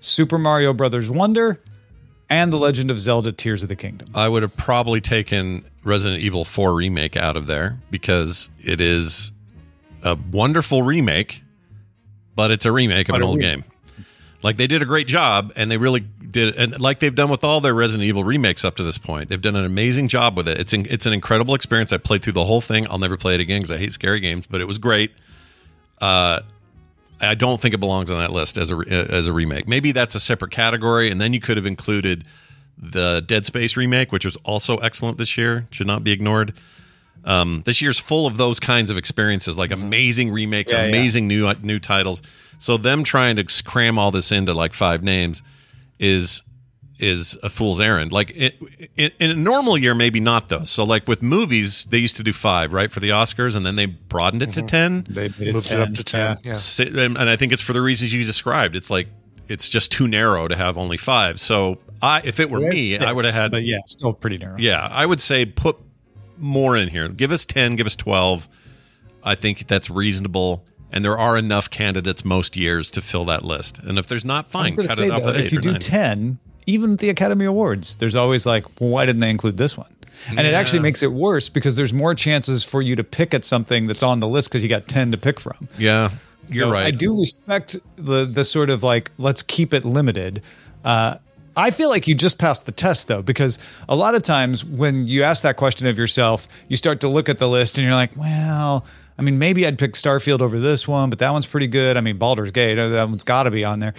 Super 0.00 0.38
Mario 0.38 0.72
Brothers 0.72 1.10
Wonder, 1.10 1.60
and 2.30 2.52
The 2.52 2.56
Legend 2.58 2.90
of 2.90 3.00
Zelda: 3.00 3.32
Tears 3.32 3.62
of 3.62 3.68
the 3.68 3.76
Kingdom. 3.76 4.08
I 4.14 4.28
would 4.28 4.42
have 4.42 4.56
probably 4.56 5.00
taken 5.00 5.64
Resident 5.84 6.20
Evil 6.22 6.44
4 6.44 6.74
remake 6.74 7.16
out 7.16 7.36
of 7.36 7.46
there 7.46 7.78
because 7.90 8.48
it 8.62 8.80
is 8.80 9.32
a 10.02 10.16
wonderful 10.30 10.82
remake, 10.82 11.42
but 12.34 12.50
it's 12.50 12.66
a 12.66 12.72
remake 12.72 13.08
of 13.08 13.12
But 13.14 13.22
an 13.22 13.28
old 13.28 13.36
remake. 13.38 13.64
game. 13.64 13.64
Like 14.42 14.56
they 14.56 14.66
did 14.68 14.82
a 14.82 14.84
great 14.86 15.06
job 15.08 15.52
and 15.56 15.70
they 15.70 15.78
really 15.78 16.00
did 16.30 16.54
and 16.56 16.78
like 16.80 16.98
they've 17.00 17.14
done 17.14 17.30
with 17.30 17.42
all 17.42 17.60
their 17.60 17.74
Resident 17.74 18.06
Evil 18.06 18.22
remakes 18.22 18.64
up 18.64 18.76
to 18.76 18.84
this 18.84 18.98
point. 18.98 19.28
They've 19.30 19.40
done 19.40 19.56
an 19.56 19.64
amazing 19.64 20.06
job 20.08 20.36
with 20.36 20.46
it. 20.46 20.60
It's 20.60 20.72
in, 20.72 20.86
it's 20.88 21.06
an 21.06 21.12
incredible 21.12 21.54
experience. 21.54 21.92
I 21.92 21.96
played 21.98 22.22
through 22.22 22.34
the 22.34 22.44
whole 22.44 22.60
thing. 22.60 22.86
I'll 22.88 22.98
never 22.98 23.16
play 23.16 23.34
it 23.34 23.40
again 23.40 23.62
cuz 23.62 23.72
I 23.72 23.78
hate 23.78 23.92
scary 23.92 24.20
games, 24.20 24.46
but 24.48 24.60
it 24.60 24.66
was 24.66 24.78
great. 24.78 25.10
Uh 26.00 26.40
I 27.20 27.34
don't 27.34 27.60
think 27.60 27.74
it 27.74 27.78
belongs 27.78 28.10
on 28.10 28.18
that 28.18 28.32
list 28.32 28.58
as 28.58 28.70
a 28.70 28.76
as 28.88 29.26
a 29.26 29.32
remake. 29.32 29.66
Maybe 29.68 29.92
that's 29.92 30.14
a 30.14 30.20
separate 30.20 30.50
category, 30.50 31.10
and 31.10 31.20
then 31.20 31.32
you 31.32 31.40
could 31.40 31.56
have 31.56 31.66
included 31.66 32.24
the 32.76 33.22
Dead 33.26 33.44
Space 33.44 33.76
remake, 33.76 34.12
which 34.12 34.24
was 34.24 34.36
also 34.44 34.76
excellent 34.78 35.18
this 35.18 35.36
year. 35.36 35.66
Should 35.70 35.86
not 35.88 36.04
be 36.04 36.12
ignored. 36.12 36.54
Um, 37.24 37.62
this 37.66 37.82
year's 37.82 37.98
full 37.98 38.26
of 38.26 38.36
those 38.36 38.60
kinds 38.60 38.90
of 38.90 38.96
experiences, 38.96 39.58
like 39.58 39.72
amazing 39.72 40.30
remakes, 40.30 40.72
Yeah, 40.72 40.82
yeah. 40.82 40.88
amazing 40.88 41.26
new 41.26 41.52
new 41.62 41.78
titles. 41.80 42.22
So 42.58 42.76
them 42.76 43.04
trying 43.04 43.36
to 43.36 43.44
cram 43.64 43.98
all 43.98 44.10
this 44.10 44.32
into 44.32 44.54
like 44.54 44.72
five 44.72 45.02
names 45.02 45.42
is 45.98 46.42
is 46.98 47.38
a 47.42 47.48
fool's 47.48 47.80
errand. 47.80 48.12
Like 48.12 48.32
it, 48.34 48.56
it, 48.96 49.14
in 49.18 49.30
a 49.30 49.34
normal 49.34 49.78
year, 49.78 49.94
maybe 49.94 50.20
not 50.20 50.48
though. 50.48 50.64
So 50.64 50.84
like 50.84 51.06
with 51.06 51.22
movies, 51.22 51.86
they 51.86 51.98
used 51.98 52.16
to 52.16 52.22
do 52.22 52.32
five, 52.32 52.72
right, 52.72 52.90
for 52.90 53.00
the 53.00 53.10
Oscars, 53.10 53.56
and 53.56 53.64
then 53.64 53.76
they 53.76 53.86
broadened 53.86 54.42
it 54.42 54.52
to 54.54 54.60
mm-hmm. 54.60 54.66
ten. 54.66 55.06
They 55.08 55.28
Moved 55.52 55.70
it 55.70 55.80
up 55.80 55.94
to 55.94 56.04
10. 56.04 56.38
Yeah. 56.42 56.54
Si- 56.54 56.88
and 56.98 57.18
I 57.18 57.36
think 57.36 57.52
it's 57.52 57.62
for 57.62 57.72
the 57.72 57.80
reasons 57.80 58.12
you 58.12 58.24
described. 58.24 58.76
It's 58.76 58.90
like 58.90 59.08
it's 59.48 59.68
just 59.68 59.92
too 59.92 60.08
narrow 60.08 60.48
to 60.48 60.56
have 60.56 60.76
only 60.76 60.96
five. 60.96 61.40
So 61.40 61.78
I, 62.02 62.20
if 62.24 62.40
it 62.40 62.50
were 62.50 62.60
We're 62.60 62.70
me, 62.70 62.82
six, 62.82 63.04
I 63.04 63.12
would 63.12 63.24
have 63.24 63.34
had. 63.34 63.50
but 63.50 63.64
yeah, 63.64 63.78
still 63.86 64.12
pretty 64.12 64.38
narrow. 64.38 64.56
Yeah, 64.58 64.88
I 64.90 65.06
would 65.06 65.20
say 65.20 65.46
put 65.46 65.76
more 66.36 66.76
in 66.76 66.88
here. 66.88 67.08
Give 67.08 67.32
us 67.32 67.46
ten. 67.46 67.76
Give 67.76 67.86
us 67.86 67.96
twelve. 67.96 68.48
I 69.22 69.34
think 69.34 69.66
that's 69.66 69.90
reasonable. 69.90 70.64
And 70.90 71.04
there 71.04 71.18
are 71.18 71.36
enough 71.36 71.68
candidates 71.68 72.24
most 72.24 72.56
years 72.56 72.90
to 72.92 73.02
fill 73.02 73.26
that 73.26 73.44
list. 73.44 73.78
And 73.78 73.98
if 73.98 74.06
there's 74.06 74.24
not, 74.24 74.46
fine. 74.46 74.72
Cut 74.72 74.96
say, 74.96 75.06
it 75.06 75.10
off 75.10 75.22
though, 75.22 75.30
at 75.30 75.36
if 75.36 75.52
you 75.52 75.58
or 75.58 75.62
do 75.62 75.72
nine. 75.72 75.80
10, 75.80 76.38
even 76.68 76.92
at 76.92 76.98
the 76.98 77.08
Academy 77.08 77.46
Awards, 77.46 77.96
there's 77.96 78.14
always 78.14 78.44
like, 78.44 78.64
well, 78.78 78.90
why 78.90 79.06
didn't 79.06 79.20
they 79.20 79.30
include 79.30 79.56
this 79.56 79.76
one? 79.76 79.92
And 80.28 80.40
it 80.40 80.52
actually 80.52 80.80
makes 80.80 81.02
it 81.02 81.12
worse 81.12 81.48
because 81.48 81.76
there's 81.76 81.92
more 81.92 82.14
chances 82.14 82.62
for 82.62 82.82
you 82.82 82.94
to 82.96 83.04
pick 83.04 83.32
at 83.32 83.44
something 83.44 83.86
that's 83.86 84.02
on 84.02 84.20
the 84.20 84.28
list 84.28 84.50
because 84.50 84.62
you 84.62 84.68
got 84.68 84.86
10 84.86 85.12
to 85.12 85.18
pick 85.18 85.40
from. 85.40 85.68
Yeah, 85.78 86.10
you're 86.48 86.70
right. 86.70 86.86
I 86.86 86.90
do 86.90 87.18
respect 87.18 87.76
the 87.96 88.26
the 88.26 88.44
sort 88.44 88.68
of 88.68 88.82
like 88.82 89.10
let's 89.16 89.42
keep 89.42 89.72
it 89.72 89.84
limited. 89.84 90.42
Uh, 90.84 91.16
I 91.56 91.70
feel 91.70 91.88
like 91.88 92.06
you 92.06 92.14
just 92.14 92.38
passed 92.38 92.66
the 92.66 92.72
test 92.72 93.08
though, 93.08 93.22
because 93.22 93.58
a 93.88 93.96
lot 93.96 94.14
of 94.14 94.22
times 94.22 94.64
when 94.64 95.06
you 95.06 95.22
ask 95.22 95.42
that 95.44 95.56
question 95.56 95.86
of 95.86 95.96
yourself, 95.96 96.48
you 96.68 96.76
start 96.76 97.00
to 97.00 97.08
look 97.08 97.28
at 97.28 97.38
the 97.38 97.48
list 97.48 97.78
and 97.78 97.86
you're 97.86 97.96
like, 97.96 98.14
well, 98.16 98.84
I 99.18 99.22
mean, 99.22 99.38
maybe 99.38 99.66
I'd 99.66 99.78
pick 99.78 99.94
Starfield 99.94 100.42
over 100.42 100.58
this 100.60 100.86
one, 100.86 101.10
but 101.10 101.18
that 101.20 101.32
one's 101.32 101.46
pretty 101.46 101.66
good. 101.66 101.96
I 101.96 102.00
mean, 102.00 102.18
Baldur's 102.18 102.50
Gate, 102.50 102.78
uh, 102.78 102.88
that 102.88 103.08
one's 103.08 103.24
got 103.24 103.44
to 103.44 103.50
be 103.50 103.64
on 103.64 103.80
there. 103.80 103.94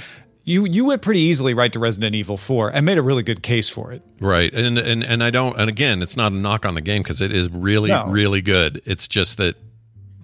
You 0.45 0.65
you 0.65 0.85
went 0.85 1.01
pretty 1.01 1.19
easily 1.19 1.53
right 1.53 1.71
to 1.73 1.79
Resident 1.79 2.15
Evil 2.15 2.37
4 2.37 2.69
and 2.69 2.85
made 2.85 2.97
a 2.97 3.01
really 3.03 3.23
good 3.23 3.43
case 3.43 3.69
for 3.69 3.91
it. 3.91 4.01
Right. 4.19 4.51
And 4.53 4.77
and 4.77 5.03
and 5.03 5.23
I 5.23 5.29
don't 5.29 5.57
and 5.59 5.69
again, 5.69 6.01
it's 6.01 6.17
not 6.17 6.31
a 6.31 6.35
knock 6.35 6.65
on 6.65 6.73
the 6.75 6.81
game 6.81 7.03
because 7.03 7.21
it 7.21 7.31
is 7.31 7.49
really 7.51 7.89
No. 7.89 8.05
really 8.07 8.41
good. 8.41 8.81
It's 8.85 9.07
just 9.07 9.37
that 9.37 9.55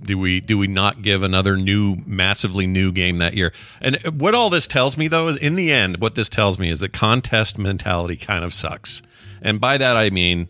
do 0.03 0.17
we 0.17 0.39
do 0.41 0.57
we 0.57 0.67
not 0.67 1.01
give 1.01 1.21
another 1.21 1.57
new 1.57 1.97
massively 2.05 2.65
new 2.65 2.91
game 2.91 3.19
that 3.19 3.33
year? 3.35 3.53
And 3.81 3.97
what 4.19 4.33
all 4.33 4.49
this 4.49 4.67
tells 4.67 4.97
me 4.97 5.07
though 5.07 5.27
is 5.27 5.37
in 5.37 5.55
the 5.55 5.71
end 5.71 5.97
what 5.97 6.15
this 6.15 6.29
tells 6.29 6.57
me 6.57 6.69
is 6.71 6.79
that 6.79 6.93
contest 6.93 7.57
mentality 7.59 8.15
kind 8.15 8.43
of 8.43 8.53
sucks. 8.53 9.01
And 9.41 9.59
by 9.61 9.77
that 9.77 9.95
I 9.97 10.09
mean 10.09 10.49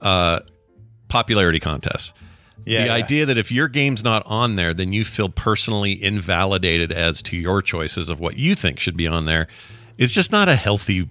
uh 0.00 0.40
popularity 1.08 1.60
contests. 1.60 2.12
Yeah, 2.64 2.80
the 2.80 2.86
yeah. 2.86 2.94
idea 2.94 3.26
that 3.26 3.38
if 3.38 3.52
your 3.52 3.68
game's 3.68 4.02
not 4.02 4.22
on 4.26 4.56
there, 4.56 4.74
then 4.74 4.92
you 4.92 5.04
feel 5.04 5.28
personally 5.28 6.02
invalidated 6.02 6.90
as 6.90 7.22
to 7.24 7.36
your 7.36 7.62
choices 7.62 8.08
of 8.08 8.18
what 8.18 8.36
you 8.36 8.54
think 8.54 8.80
should 8.80 8.96
be 8.96 9.06
on 9.06 9.24
there 9.24 9.46
is 9.98 10.12
just 10.12 10.32
not 10.32 10.48
a 10.48 10.56
healthy 10.56 11.08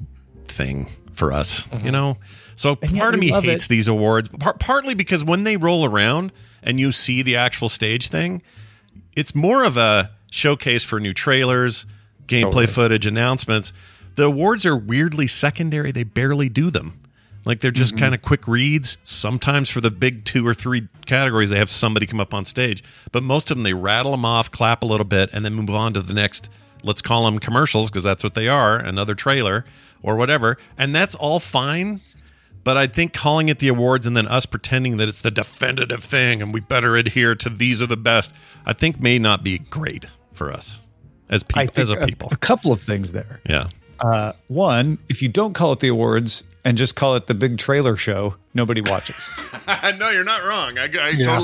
thing 0.48 0.89
for 1.14 1.32
us, 1.32 1.68
you 1.68 1.78
mm-hmm. 1.78 1.91
know. 1.91 2.18
So 2.56 2.78
And 2.82 2.98
part 2.98 3.14
of 3.14 3.20
me 3.20 3.32
hates 3.32 3.66
it. 3.66 3.70
these 3.70 3.88
awards, 3.88 4.30
par- 4.39 4.56
partly 4.60 4.93
because 4.96 5.24
when 5.24 5.43
they 5.43 5.58
roll 5.58 5.86
around 5.86 6.32
and 6.64 6.80
you 6.80 6.91
see 6.91 7.22
the 7.22 7.36
actual 7.36 7.70
stage 7.70 8.08
thing, 8.08 8.41
it's 9.16 9.36
more 9.36 9.64
of 9.64 9.78
a 9.78 10.12
showcase 10.32 10.84
for 10.84 11.00
new 11.00 11.14
trailers, 11.14 11.86
gameplay 12.28 12.68
footage, 12.68 13.06
announcements. 13.06 13.72
The 14.16 14.24
awards 14.26 14.66
are 14.66 14.76
weirdly 14.76 15.28
secondary; 15.28 15.91
they 15.91 16.04
barely 16.04 16.50
do 16.50 16.70
them. 16.70 17.02
Like 17.46 17.60
they're 17.60 17.72
just 17.72 17.96
kind 17.98 18.16
of 18.16 18.24
quick 18.24 18.48
reads. 18.48 18.98
Sometimes 19.04 19.70
for 19.70 19.80
the 19.80 19.91
big 19.91 20.26
two 20.26 20.48
or 20.48 20.54
three 20.54 20.88
categories, 21.06 21.52
they 21.52 21.60
have 21.60 21.70
somebody 21.70 22.08
come 22.08 22.20
up 22.20 22.34
on 22.34 22.43
stage, 22.43 22.84
but 23.12 23.22
most 23.24 23.52
of 23.52 23.58
them 23.58 23.64
they 23.64 23.74
rattle 23.74 24.12
them 24.12 24.26
off, 24.26 24.50
clap 24.50 24.82
a 24.82 24.86
little 24.86 25.06
bit, 25.06 25.30
and 25.32 25.46
then 25.46 25.54
move 25.54 25.70
on 25.70 25.93
to 25.93 26.02
the 26.02 26.14
next. 26.14 26.50
Let's 26.84 27.02
call 27.02 27.26
them 27.26 27.39
commercials 27.39 27.89
because 27.89 28.04
that's 28.04 28.24
what 28.24 28.34
they 28.34 28.48
are. 28.48 28.78
Another 28.78 29.16
trailer 29.16 29.66
or 30.02 30.16
whatever, 30.16 30.58
and 30.78 30.96
that's 30.96 31.16
all 31.16 31.39
fine. 31.39 32.02
But 32.64 32.78
I 32.78 32.88
think 32.88 33.14
calling 33.14 33.48
it 33.50 33.60
the 33.60 33.68
awards 33.68 34.08
and 34.08 34.18
then 34.18 34.28
us 34.28 34.48
pretending 34.48 34.98
that 34.98 35.08
it's 35.08 35.22
the 35.22 35.30
definitive 35.30 36.04
thing 36.04 36.41
and 36.41 36.52
we 36.52 36.62
better 36.62 36.96
adhere 36.96 37.36
to 37.36 37.50
these 37.50 37.80
are 37.80 37.88
the 37.88 37.96
best, 37.96 38.34
I 38.66 38.74
think 38.74 39.00
may 39.00 39.20
not 39.20 39.43
be 39.43 39.60
great 39.60 40.08
for 40.34 40.52
us 40.52 40.82
as 41.30 41.43
people 41.43 41.80
as 41.80 41.91
a 41.91 41.98
people. 41.98 42.30
A 42.32 42.38
couple 42.38 42.72
of 42.72 42.82
things 42.82 43.12
there. 43.12 43.39
Yeah. 43.48 43.68
Uh, 44.00 44.34
one, 44.48 44.98
if 45.10 45.22
you 45.22 45.30
don't 45.30 45.54
call 45.54 45.74
it 45.74 45.80
the 45.80 45.89
awards 45.89 46.43
and 46.66 46.76
just 46.78 46.95
call 46.95 47.16
it 47.16 47.28
the 47.28 47.36
big 47.36 47.57
trailer 47.59 47.95
show, 47.95 48.36
nobody 48.55 48.82
watches. 48.82 49.30
no, 49.97 50.09
you're 50.09 50.24
not 50.24 50.43
wrong. 50.43 50.78
I, 50.80 50.89
I 50.99 51.09
You 51.09 51.24
know, 51.26 51.39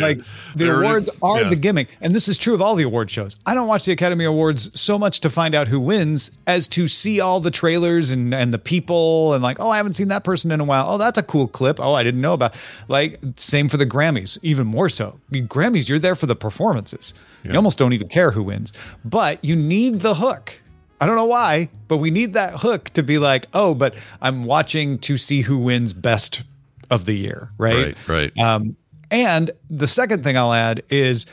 Like 0.00 0.18
the 0.18 0.24
There 0.56 0.74
is- 0.74 0.80
awards 0.80 1.10
are 1.22 1.42
yeah. 1.42 1.48
the 1.48 1.56
gimmick, 1.56 1.88
and 2.00 2.12
this 2.14 2.26
is 2.28 2.36
true 2.36 2.54
of 2.54 2.60
all 2.60 2.74
the 2.74 2.82
award 2.82 3.08
shows. 3.10 3.36
I 3.46 3.54
don't 3.54 3.68
watch 3.68 3.84
the 3.84 3.92
Academy 3.92 4.24
Awards 4.24 4.68
so 4.78 4.98
much 4.98 5.20
to 5.20 5.30
find 5.30 5.54
out 5.54 5.68
who 5.68 5.78
wins 5.78 6.32
as 6.48 6.66
to 6.68 6.88
see 6.88 7.20
all 7.20 7.40
the 7.40 7.52
trailers 7.52 8.10
and 8.10 8.34
and 8.34 8.52
the 8.52 8.58
people 8.58 9.32
and 9.32 9.42
like, 9.42 9.60
oh, 9.60 9.70
I 9.70 9.76
haven't 9.76 9.94
seen 9.94 10.08
that 10.08 10.24
person 10.24 10.50
in 10.50 10.58
a 10.60 10.64
while. 10.64 10.86
Oh, 10.92 10.98
that's 10.98 11.18
a 11.18 11.22
cool 11.22 11.46
clip. 11.46 11.78
Oh, 11.80 11.94
I 11.94 12.02
didn't 12.02 12.20
know 12.20 12.34
about. 12.34 12.54
Like 12.88 13.20
same 13.36 13.68
for 13.68 13.76
the 13.76 13.86
Grammys, 13.86 14.38
even 14.42 14.66
more 14.66 14.88
so. 14.88 15.18
Grammys, 15.32 15.88
you're 15.88 16.00
there 16.00 16.16
for 16.16 16.26
the 16.26 16.36
performances. 16.36 17.14
You 17.44 17.54
almost 17.54 17.78
don't 17.78 17.92
even 17.92 18.08
care 18.08 18.30
who 18.32 18.42
wins, 18.42 18.72
but 19.04 19.44
you 19.44 19.54
need 19.54 20.00
the 20.00 20.14
hook. 20.14 20.60
I 21.04 21.06
don't 21.06 21.16
know 21.16 21.26
why, 21.26 21.68
but 21.86 21.98
we 21.98 22.10
need 22.10 22.32
that 22.32 22.60
hook 22.60 22.88
to 22.94 23.02
be 23.02 23.18
like, 23.18 23.46
oh, 23.52 23.74
but 23.74 23.94
I'm 24.22 24.46
watching 24.46 24.98
to 25.00 25.18
see 25.18 25.42
who 25.42 25.58
wins 25.58 25.92
best 25.92 26.44
of 26.88 27.04
the 27.04 27.12
year, 27.12 27.50
right? 27.58 27.94
Right, 28.08 28.08
right. 28.08 28.38
Um, 28.38 28.74
and 29.10 29.50
the 29.68 29.86
second 29.86 30.24
thing 30.24 30.38
I'll 30.38 30.54
add 30.54 30.82
is 30.88 31.26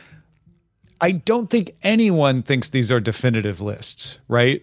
I 1.00 1.14
don't 1.14 1.50
think 1.50 1.72
anyone 1.84 2.42
thinks 2.44 2.68
these 2.68 2.92
are 2.92 3.00
definitive 3.00 3.62
lists, 3.62 4.20
right? 4.28 4.62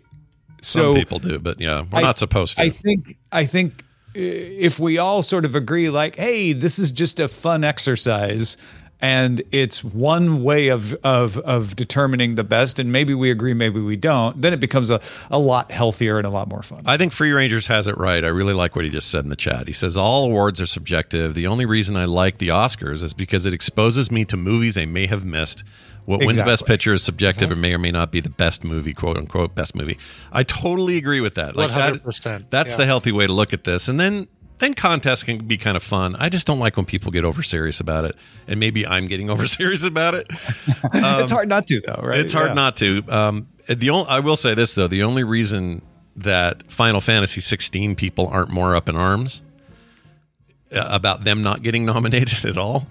Some 0.61 0.95
people 0.97 1.21
do, 1.21 1.39
but 1.39 1.59
yeah, 1.59 1.85
we're 1.91 2.01
I- 2.01 2.03
not 2.03 2.19
supposed 2.19 2.59
to. 2.59 2.65
I 2.65 2.69
think 2.69 3.17
I 3.33 3.47
think 3.47 3.83
uh, 4.15 4.21
if 4.21 4.79
we 4.79 4.99
all 4.99 5.23
sort 5.23 5.47
of 5.47 5.55
agree 5.55 5.89
like, 5.89 6.17
hey, 6.17 6.53
this 6.53 6.79
is 6.79 6.93
just 6.93 7.19
a 7.19 7.29
fun 7.29 7.65
exercise 7.65 8.59
and 9.01 9.42
it's 9.53 9.84
one 9.84 10.42
way 10.42 10.68
of 10.68 10.94
of 11.05 11.38
of 11.38 11.76
determining 11.76 12.34
the 12.34 12.44
best 12.44 12.78
and 12.78 12.90
maybe 12.90 13.14
we 13.14 13.30
agree 13.30 13.55
maybe 13.55 13.80
we 13.80 13.96
don't 13.96 14.40
then 14.40 14.53
it 14.53 14.61
becomes 14.61 14.90
a, 14.90 15.01
a 15.30 15.38
lot 15.38 15.70
healthier 15.70 16.18
and 16.18 16.26
a 16.26 16.30
lot 16.30 16.49
more 16.49 16.62
fun 16.62 16.82
I 16.86 16.96
think 16.96 17.12
Free 17.12 17.32
Rangers 17.32 17.66
has 17.66 17.86
it 17.86 17.96
right. 17.99 18.24
I 18.24 18.28
really 18.28 18.55
like 18.55 18.74
what 18.74 18.84
he 18.84 18.90
just 18.90 19.11
said 19.11 19.24
in 19.24 19.30
the 19.30 19.36
chat. 19.36 19.66
He 19.66 19.72
says 19.72 19.96
all 19.96 20.24
awards 20.24 20.61
are 20.61 20.66
subjective. 20.66 21.34
The 21.34 21.46
only 21.46 21.66
reason 21.66 21.96
I 21.96 22.07
like 22.07 22.38
the 22.38 22.49
Oscars 22.49 23.03
is 23.03 23.12
because 23.12 23.46
it 23.46 23.53
exposes 23.53 24.11
me 24.11 24.24
to 24.26 24.36
movies 24.36 24.78
I 24.78 24.86
may 24.86 25.07
have 25.07 25.24
missed. 25.24 25.64
What 26.07 26.24
wins 26.24 26.42
Best 26.42 26.64
Picture 26.64 26.94
is 26.94 27.03
subjective 27.03 27.51
and 27.51 27.53
uh-huh. 27.53 27.61
may 27.61 27.74
or 27.74 27.78
may 27.78 27.90
not 27.90 28.11
be 28.11 28.20
the 28.20 28.30
best 28.30 28.64
movie, 28.64 28.94
quote 28.94 29.18
unquote, 29.18 29.55
best 29.55 29.74
movie. 29.74 29.99
I 30.32 30.42
totally 30.42 30.96
agree 30.96 31.20
with 31.20 31.34
that. 31.34 31.55
Like 31.55 31.70
100%, 31.70 32.46
that's 32.49 32.72
yeah. 32.72 32.76
the 32.78 32.86
healthy 32.86 33.12
way 33.12 33.26
to 33.26 33.32
look 33.32 33.53
at 33.53 33.64
this. 33.64 33.88
And 33.88 34.01
then 34.01 34.26
then 34.59 34.75
contests 34.75 35.23
can 35.23 35.47
be 35.47 35.57
kind 35.57 35.77
of 35.77 35.83
fun. 35.83 36.17
I 36.17 36.29
just 36.29 36.47
don't 36.47 36.59
like 36.59 36.77
when 36.77 36.87
people 36.87 37.11
get 37.13 37.25
over 37.25 37.43
serious 37.43 37.81
about 37.81 38.05
it, 38.05 38.17
and 38.47 38.59
maybe 38.61 38.87
I'm 38.87 39.07
getting 39.07 39.31
over 39.35 39.47
serious 39.47 39.85
about 39.85 40.15
it. 40.15 40.27
it's 40.95 41.33
hard 41.33 41.49
not 41.49 41.67
to 41.69 41.81
though 41.81 42.01
right 42.03 42.19
It's 42.21 42.33
hard 42.33 42.49
Yeah. 42.49 42.55
not 42.55 42.77
to. 42.79 43.03
Um, 43.09 43.49
the 43.69 43.91
only, 43.91 44.09
I 44.09 44.21
will 44.21 44.37
say 44.37 44.55
this 44.55 44.75
though: 44.75 44.89
the 44.89 45.03
only 45.03 45.25
reason 45.25 45.83
that 46.17 46.71
Final 46.71 47.01
Fantasy 47.01 47.41
16 47.41 47.95
people 47.95 48.27
aren't 48.29 48.51
more 48.51 48.75
up 48.75 48.89
in 48.89 48.97
arms 48.97 49.41
uh, 50.73 50.85
about 50.89 51.25
them 51.25 51.43
not 51.43 51.63
getting 51.63 51.85
nominated 51.95 52.45
at 52.45 52.59
all 52.59 52.87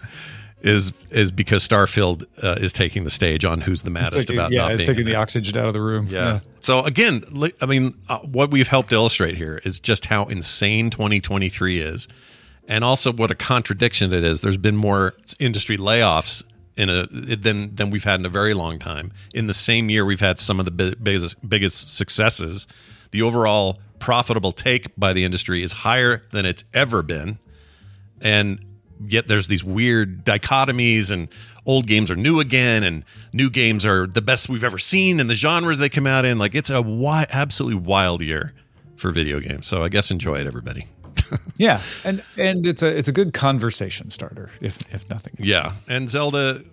is 0.61 0.91
is 1.11 1.31
because 1.31 1.67
Starfield 1.67 2.23
uh, 2.43 2.55
is 2.59 2.73
taking 2.73 3.03
the 3.03 3.09
stage 3.09 3.45
on 3.45 3.61
who's 3.61 3.83
the 3.83 3.91
maddest 3.91 4.27
taking- 4.27 4.35
about 4.37 4.51
yeah 4.51 4.61
not 4.63 4.71
it's 4.71 4.85
taking 4.85 5.01
in 5.01 5.05
the 5.05 5.15
oxygen 5.15 5.57
out 5.57 5.67
of 5.67 5.73
the 5.73 5.81
room 5.81 6.07
Yeah. 6.09 6.39
So 6.61 6.83
again, 6.83 7.23
I 7.61 7.65
mean, 7.65 7.93
uh, 8.09 8.17
what 8.19 8.51
we've 8.51 8.67
helped 8.67 8.91
illustrate 8.91 9.37
here 9.37 9.61
is 9.63 9.79
just 9.79 10.07
how 10.07 10.25
insane 10.25 10.89
2023 10.89 11.79
is, 11.79 12.07
and 12.67 12.83
also 12.83 13.13
what 13.13 13.31
a 13.31 13.35
contradiction 13.35 14.11
it 14.11 14.23
is. 14.23 14.41
There's 14.41 14.57
been 14.57 14.75
more 14.75 15.13
industry 15.39 15.77
layoffs 15.77 16.43
in 16.75 16.89
a 16.89 17.07
than 17.07 17.73
than 17.75 17.89
we've 17.91 18.03
had 18.03 18.19
in 18.19 18.25
a 18.25 18.29
very 18.29 18.53
long 18.53 18.79
time. 18.79 19.11
In 19.33 19.47
the 19.47 19.53
same 19.53 19.89
year, 19.89 20.03
we've 20.05 20.19
had 20.19 20.39
some 20.39 20.59
of 20.59 20.65
the 20.65 20.71
bi- 20.71 20.93
biggest 21.01 21.47
biggest 21.47 21.95
successes. 21.95 22.67
The 23.11 23.21
overall 23.21 23.79
profitable 23.99 24.51
take 24.51 24.93
by 24.97 25.13
the 25.13 25.23
industry 25.23 25.63
is 25.63 25.71
higher 25.71 26.23
than 26.31 26.45
it's 26.45 26.63
ever 26.73 27.01
been, 27.01 27.37
and 28.19 28.59
yet 29.05 29.27
there's 29.27 29.47
these 29.47 29.63
weird 29.63 30.23
dichotomies 30.25 31.11
and 31.11 31.27
old 31.65 31.85
games 31.87 32.09
are 32.09 32.15
new 32.15 32.39
again 32.39 32.83
and 32.83 33.03
new 33.33 33.49
games 33.49 33.85
are 33.85 34.07
the 34.07 34.21
best 34.21 34.47
we've 34.49 34.63
ever 34.63 34.77
seen 34.77 35.19
and 35.19 35.29
the 35.29 35.35
genres 35.35 35.77
they 35.79 35.89
come 35.89 36.07
out 36.07 36.23
in. 36.25 36.37
Like 36.37 36.55
it's 36.55 36.69
a 36.69 36.75
wi- 36.75 37.27
absolutely 37.29 37.81
wild 37.81 38.21
year 38.21 38.53
for 38.95 39.11
video 39.11 39.39
games. 39.39 39.67
So 39.67 39.83
i 39.83 39.89
guess 39.89 40.09
enjoy 40.11 40.39
it 40.39 40.47
everybody. 40.47 40.87
Yeah. 41.57 41.81
And 42.05 42.23
and 42.37 42.65
it's 42.67 42.81
a 42.83 42.97
it's 42.97 43.07
a 43.07 43.11
good 43.11 43.33
conversation 43.33 44.09
starter 44.11 44.49
if 44.61 44.77
if 44.93 45.09
nothing 45.09 45.33
yeah. 45.39 45.73
And 45.87 46.07
zelda 46.09 46.63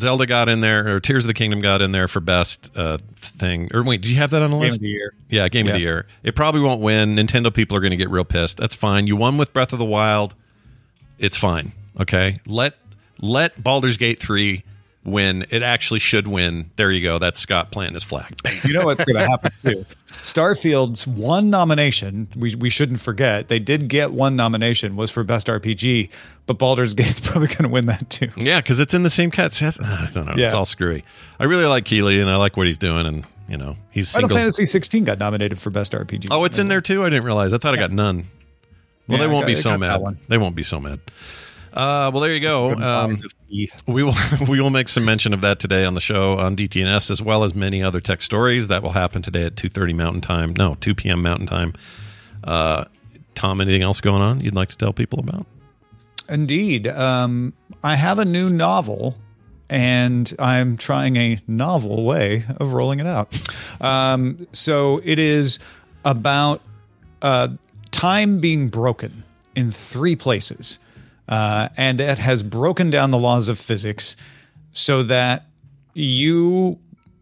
zelda 0.00 0.26
got 0.26 0.48
in 0.48 0.60
there 0.60 0.88
or 0.94 1.00
tears 1.00 1.24
of 1.24 1.28
the 1.28 1.34
kingdom 1.34 1.60
got 1.60 1.80
in 1.82 1.92
there 1.92 2.08
for 2.08 2.18
best 2.20 2.70
uh 2.76 2.98
thing. 3.16 3.68
Or 3.74 3.82
wait 3.84 4.00
did 4.00 4.10
you 4.10 4.16
have 4.16 4.30
that 4.30 4.42
on 4.42 4.50
the 4.50 4.56
Game 4.56 4.62
list? 4.64 4.76
of 4.78 4.82
the 4.82 4.88
year. 4.88 5.14
yeah 5.28 5.48
game 5.48 5.66
of 5.66 5.74
the 5.74 5.80
year. 5.80 6.06
It 6.24 6.34
probably 6.34 6.62
won't 6.62 6.80
win. 6.80 7.14
Nintendo 7.14 7.52
people 7.54 7.76
are 7.76 7.80
going 7.80 7.90
to 7.92 7.96
get 7.96 8.10
real 8.10 8.24
pissed. 8.24 8.56
That's 8.56 8.74
fine. 8.74 9.06
You 9.06 9.14
won 9.16 9.36
with 9.36 9.52
breath 9.52 9.72
of 9.72 9.78
the 9.78 9.84
wild 9.84 10.34
it's 11.22 11.36
fine. 11.38 11.72
Okay, 11.98 12.40
let 12.46 12.74
let 13.20 13.62
Baldur's 13.62 13.96
Gate 13.96 14.18
three 14.18 14.64
win. 15.04 15.46
It 15.50 15.62
actually 15.62 16.00
should 16.00 16.28
win. 16.28 16.70
There 16.76 16.90
you 16.90 17.02
go. 17.02 17.18
That's 17.18 17.40
Scott 17.40 17.70
planting 17.70 17.94
his 17.94 18.04
flag. 18.04 18.38
You 18.64 18.74
know 18.74 18.84
what's 18.84 19.04
going 19.04 19.18
to 19.18 19.26
happen 19.26 19.50
too? 19.64 19.84
Starfield's 20.22 21.04
one 21.04 21.50
nomination, 21.50 22.28
we, 22.36 22.54
we 22.54 22.70
shouldn't 22.70 23.00
forget, 23.00 23.48
they 23.48 23.58
did 23.58 23.88
get 23.88 24.12
one 24.12 24.36
nomination, 24.36 24.94
was 24.94 25.10
for 25.10 25.24
Best 25.24 25.48
RPG, 25.48 26.08
but 26.46 26.58
Baldur's 26.58 26.94
Gate's 26.94 27.18
probably 27.28 27.48
going 27.48 27.64
to 27.64 27.68
win 27.68 27.86
that 27.86 28.08
too. 28.08 28.28
Yeah, 28.36 28.60
because 28.60 28.78
it's 28.78 28.94
in 28.94 29.02
the 29.02 29.10
same 29.10 29.32
cat. 29.32 29.60
I 29.60 30.08
don't 30.12 30.26
know. 30.26 30.34
It's 30.36 30.54
all 30.54 30.64
screwy. 30.64 31.04
I 31.40 31.44
really 31.44 31.66
like 31.66 31.84
Keighley, 31.84 32.20
and 32.20 32.30
I 32.30 32.36
like 32.36 32.56
what 32.56 32.68
he's 32.68 32.78
doing, 32.78 33.04
and 33.04 33.24
you 33.48 33.56
know 33.56 33.76
he's 33.90 34.12
Final 34.12 34.28
single. 34.28 34.38
Fantasy 34.38 34.68
16 34.68 35.04
got 35.04 35.18
nominated 35.18 35.58
for 35.58 35.70
Best 35.70 35.92
RPG. 35.92 36.28
Oh, 36.30 36.44
it's 36.44 36.60
in 36.60 36.68
there 36.68 36.80
too. 36.80 37.04
I 37.04 37.10
didn't 37.10 37.24
realize. 37.24 37.52
I 37.52 37.58
thought 37.58 37.74
I 37.74 37.78
got 37.78 37.90
none. 37.90 38.26
Well, 39.08 39.18
Yeah, 39.18 39.26
they 39.26 39.32
won't 39.32 39.42
got- 39.42 39.46
be 39.48 39.54
so 39.54 39.78
mad. 39.78 40.16
They 40.28 40.38
won't 40.38 40.54
be 40.56 40.62
so 40.62 40.80
mad. 40.80 41.00
Uh, 41.72 42.10
well, 42.12 42.20
there 42.20 42.32
you 42.34 42.40
go. 42.40 42.70
Um, 42.74 43.14
we 43.86 44.02
will 44.02 44.14
we 44.48 44.60
will 44.60 44.70
make 44.70 44.88
some 44.90 45.04
mention 45.06 45.32
of 45.32 45.40
that 45.40 45.58
today 45.58 45.84
on 45.86 45.94
the 45.94 46.00
show 46.02 46.36
on 46.38 46.54
DTNS 46.54 47.10
as 47.10 47.22
well 47.22 47.44
as 47.44 47.54
many 47.54 47.82
other 47.82 47.98
tech 48.00 48.20
stories 48.20 48.68
that 48.68 48.82
will 48.82 48.90
happen 48.92 49.22
today 49.22 49.44
at 49.44 49.56
two 49.56 49.70
thirty 49.70 49.94
Mountain 49.94 50.20
Time. 50.20 50.52
No, 50.56 50.74
two 50.80 50.94
p.m. 50.94 51.22
Mountain 51.22 51.46
Time. 51.46 51.72
Uh, 52.44 52.84
Tom, 53.34 53.60
anything 53.62 53.82
else 53.82 54.00
going 54.02 54.20
on 54.20 54.40
you'd 54.40 54.54
like 54.54 54.68
to 54.68 54.76
tell 54.76 54.92
people 54.92 55.18
about? 55.20 55.46
Indeed. 56.28 56.86
Um, 56.88 57.54
I 57.82 57.94
have 57.96 58.18
a 58.18 58.24
new 58.26 58.50
novel 58.50 59.16
and 59.70 60.32
I'm 60.38 60.76
trying 60.76 61.16
a 61.16 61.40
novel 61.46 62.04
way 62.04 62.44
of 62.58 62.74
rolling 62.74 63.00
it 63.00 63.06
out. 63.06 63.34
Um, 63.80 64.46
so 64.52 65.00
it 65.04 65.18
is 65.18 65.58
about 66.04 66.60
uh, 67.22 67.48
time 67.92 68.40
being 68.40 68.68
broken 68.68 69.22
in 69.54 69.70
three 69.70 70.16
places. 70.16 70.78
Uh, 71.28 71.68
and 71.76 72.00
it 72.00 72.18
has 72.18 72.42
broken 72.42 72.90
down 72.90 73.10
the 73.10 73.18
laws 73.18 73.48
of 73.48 73.58
physics 73.58 74.16
so 74.72 75.02
that 75.04 75.46
you, 75.94 76.78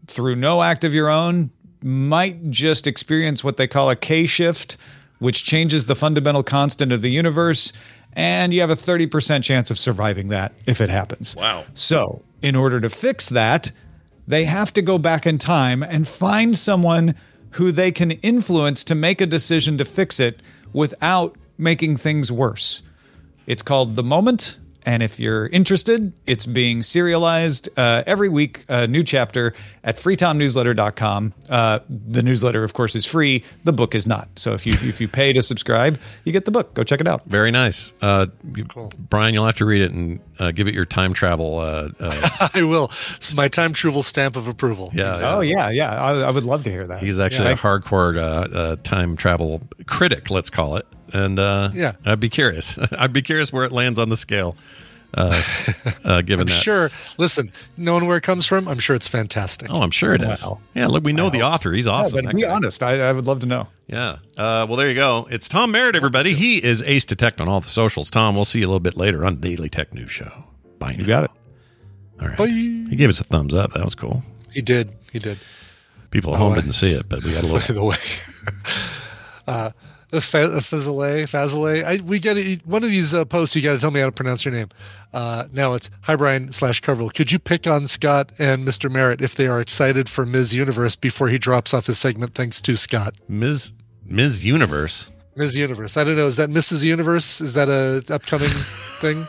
through 0.07 0.35
no 0.35 0.63
act 0.63 0.83
of 0.83 0.93
your 0.93 1.09
own, 1.09 1.51
might 1.83 2.49
just 2.49 2.87
experience 2.87 3.43
what 3.43 3.57
they 3.57 3.67
call 3.67 3.89
a 3.89 3.95
K 3.95 4.25
shift, 4.25 4.77
which 5.19 5.43
changes 5.43 5.85
the 5.85 5.95
fundamental 5.95 6.43
constant 6.43 6.91
of 6.91 7.01
the 7.01 7.11
universe. 7.11 7.73
And 8.13 8.53
you 8.53 8.61
have 8.61 8.69
a 8.69 8.75
30% 8.75 9.43
chance 9.43 9.71
of 9.71 9.79
surviving 9.79 10.29
that 10.29 10.53
if 10.65 10.81
it 10.81 10.89
happens. 10.89 11.35
Wow. 11.35 11.63
So, 11.75 12.23
in 12.41 12.55
order 12.55 12.81
to 12.81 12.89
fix 12.89 13.29
that, 13.29 13.71
they 14.27 14.43
have 14.45 14.73
to 14.73 14.81
go 14.81 14.97
back 14.97 15.25
in 15.25 15.37
time 15.37 15.83
and 15.83 16.07
find 16.07 16.57
someone 16.57 17.15
who 17.51 17.71
they 17.71 17.91
can 17.91 18.11
influence 18.11 18.83
to 18.85 18.95
make 18.95 19.21
a 19.21 19.25
decision 19.25 19.77
to 19.77 19.85
fix 19.85 20.19
it 20.19 20.41
without 20.73 21.35
making 21.57 21.97
things 21.97 22.31
worse. 22.31 22.83
It's 23.47 23.63
called 23.63 23.95
The 23.95 24.03
Moment 24.03 24.57
And 24.83 25.03
if 25.03 25.19
you're 25.19 25.47
interested, 25.47 26.11
it's 26.25 26.45
being 26.45 26.81
serialized 26.83 27.69
uh, 27.77 28.03
every 28.07 28.29
week, 28.29 28.65
a 28.67 28.87
new 28.87 29.03
chapter 29.03 29.53
at 29.83 29.97
freetomnewsletter.com. 29.97 31.33
Uh, 31.49 31.79
the 31.89 32.21
newsletter, 32.23 32.63
of 32.63 32.73
course, 32.73 32.95
is 32.95 33.05
free. 33.05 33.43
The 33.63 33.73
book 33.73 33.95
is 33.95 34.07
not. 34.07 34.27
So 34.37 34.53
if 34.53 34.65
you 34.65 34.73
if 34.73 34.99
you 35.01 35.07
pay 35.07 35.33
to 35.33 35.41
subscribe, 35.41 35.99
you 36.23 36.31
get 36.31 36.45
the 36.45 36.51
book. 36.51 36.73
Go 36.73 36.83
check 36.83 36.99
it 37.01 37.07
out. 37.07 37.25
Very 37.25 37.51
nice. 37.51 37.93
Uh, 38.01 38.27
you- 38.55 38.65
Brian, 39.09 39.33
you'll 39.33 39.45
have 39.45 39.55
to 39.57 39.65
read 39.65 39.81
it 39.81 39.91
and 39.91 40.19
uh, 40.39 40.51
give 40.51 40.67
it 40.67 40.73
your 40.73 40.85
time 40.85 41.13
travel. 41.13 41.59
Uh, 41.59 41.89
uh, 41.99 42.49
I 42.53 42.63
will. 42.63 42.91
It's 43.15 43.35
my 43.35 43.47
time 43.47 43.73
travel 43.73 44.03
stamp 44.03 44.35
of 44.35 44.47
approval. 44.47 44.91
yeah, 44.93 45.13
Oh 45.23 45.41
yeah, 45.41 45.69
yeah. 45.69 45.91
I, 45.91 46.21
I 46.21 46.31
would 46.31 46.43
love 46.43 46.63
to 46.63 46.71
hear 46.71 46.85
that. 46.87 47.01
He's 47.03 47.19
actually 47.19 47.49
Yeah. 47.49 47.53
a 47.53 47.57
hardcore 47.57 48.17
uh, 48.17 48.57
uh, 48.57 48.75
time 48.83 49.15
travel 49.15 49.61
critic, 49.85 50.29
let's 50.31 50.49
call 50.49 50.77
it. 50.77 50.87
And 51.13 51.39
uh, 51.39 51.71
Yeah. 51.73 51.93
I'd 52.05 52.19
be 52.19 52.29
curious. 52.29 52.77
I'd 52.97 53.13
be 53.13 53.21
curious 53.21 53.51
where 53.51 53.65
it 53.65 53.71
lands 53.71 53.99
on 53.99 54.09
the 54.09 54.17
scale, 54.17 54.55
uh, 55.13 55.41
uh, 56.05 56.21
given 56.23 56.43
I'm 56.47 56.47
that. 56.47 56.61
sure. 56.63 56.91
Listen, 57.17 57.51
knowing 57.77 58.07
where 58.07 58.17
it 58.17 58.23
comes 58.23 58.45
from, 58.47 58.67
I'm 58.67 58.79
sure 58.79 58.95
it's 58.95 59.07
fantastic. 59.07 59.69
Oh, 59.69 59.81
I'm 59.81 59.91
sure 59.91 60.13
it 60.13 60.21
is. 60.21 60.45
Wow. 60.45 60.59
Yeah, 60.73 60.87
look, 60.87 61.03
we 61.03 61.11
know 61.13 61.29
the 61.29 61.41
author. 61.41 61.73
He's 61.73 61.87
awesome. 61.87 62.15
Yeah, 62.17 62.21
but 62.21 62.27
that 62.29 62.35
be 62.35 62.41
guy. 62.43 62.49
honest, 62.51 62.81
I, 62.83 62.99
I 63.01 63.11
would 63.11 63.27
love 63.27 63.39
to 63.41 63.45
know. 63.45 63.67
Yeah. 63.87 64.17
Uh, 64.37 64.65
well, 64.69 64.75
there 64.77 64.87
you 64.87 64.95
go. 64.95 65.27
It's 65.29 65.49
Tom 65.49 65.71
Merritt, 65.71 65.95
everybody. 65.97 66.33
He 66.33 66.63
is 66.63 66.81
Ace 66.83 67.05
Detect 67.05 67.41
on 67.41 67.49
all 67.49 67.59
the 67.59 67.67
socials. 67.67 68.09
Tom, 68.09 68.35
we'll 68.35 68.45
see 68.45 68.59
you 68.59 68.65
a 68.65 68.69
little 68.69 68.79
bit 68.79 68.95
later 68.95 69.25
on 69.25 69.41
Daily 69.41 69.67
Tech 69.69 69.93
News 69.93 70.11
Show. 70.11 70.31
Bye. 70.79 70.95
You 70.97 71.05
got 71.05 71.25
it. 71.25 71.31
All 72.21 72.27
right. 72.29 72.37
Bye. 72.37 72.47
He 72.47 72.95
gave 72.95 73.09
us 73.09 73.19
a 73.19 73.23
thumbs 73.25 73.53
up. 73.53 73.73
That 73.73 73.83
was 73.83 73.95
cool. 73.95 74.23
He 74.53 74.61
did. 74.61 74.93
He 75.11 75.19
did. 75.19 75.37
People 76.09 76.33
at 76.33 76.37
Oh, 76.39 76.43
home 76.45 76.53
I- 76.53 76.55
didn't 76.57 76.71
see 76.73 76.91
it, 76.91 77.09
but 77.09 77.21
we 77.23 77.33
got 77.33 77.43
a 77.43 77.47
little. 77.47 77.59
By 77.59 77.67
little. 77.67 77.75
the 77.75 77.83
way, 79.47 79.71
Fazile. 80.19 81.83
I 81.83 82.01
we 82.03 82.19
get 82.19 82.37
it. 82.37 82.65
One 82.67 82.83
of 82.83 82.89
these 82.89 83.13
uh, 83.13 83.25
posts. 83.25 83.55
You 83.55 83.61
got 83.61 83.73
to 83.73 83.79
tell 83.79 83.91
me 83.91 83.99
how 83.99 84.07
to 84.07 84.11
pronounce 84.11 84.43
your 84.43 84.53
name. 84.53 84.69
Uh, 85.13 85.45
now 85.51 85.73
it's 85.73 85.89
hi 86.01 86.15
Brian 86.15 86.51
slash 86.51 86.81
Coverall. 86.81 87.09
Could 87.09 87.31
you 87.31 87.39
pick 87.39 87.67
on 87.67 87.87
Scott 87.87 88.31
and 88.37 88.67
Mr. 88.67 88.91
Merritt 88.91 89.21
if 89.21 89.35
they 89.35 89.47
are 89.47 89.61
excited 89.61 90.09
for 90.09 90.25
Ms. 90.25 90.53
Universe 90.53 90.95
before 90.95 91.29
he 91.29 91.37
drops 91.37 91.73
off 91.73 91.87
his 91.87 91.97
segment? 91.97 92.35
Thanks 92.35 92.61
to 92.61 92.75
Scott. 92.75 93.15
Ms. 93.27 93.73
Ms. 94.05 94.45
Universe. 94.45 95.09
Ms. 95.35 95.57
Universe. 95.57 95.95
I 95.95 96.03
don't 96.03 96.17
know. 96.17 96.27
Is 96.27 96.35
that 96.35 96.49
Mrs. 96.49 96.83
Universe? 96.83 97.39
Is 97.39 97.53
that 97.53 97.69
a 97.69 98.03
upcoming 98.13 98.49
thing? 98.99 99.27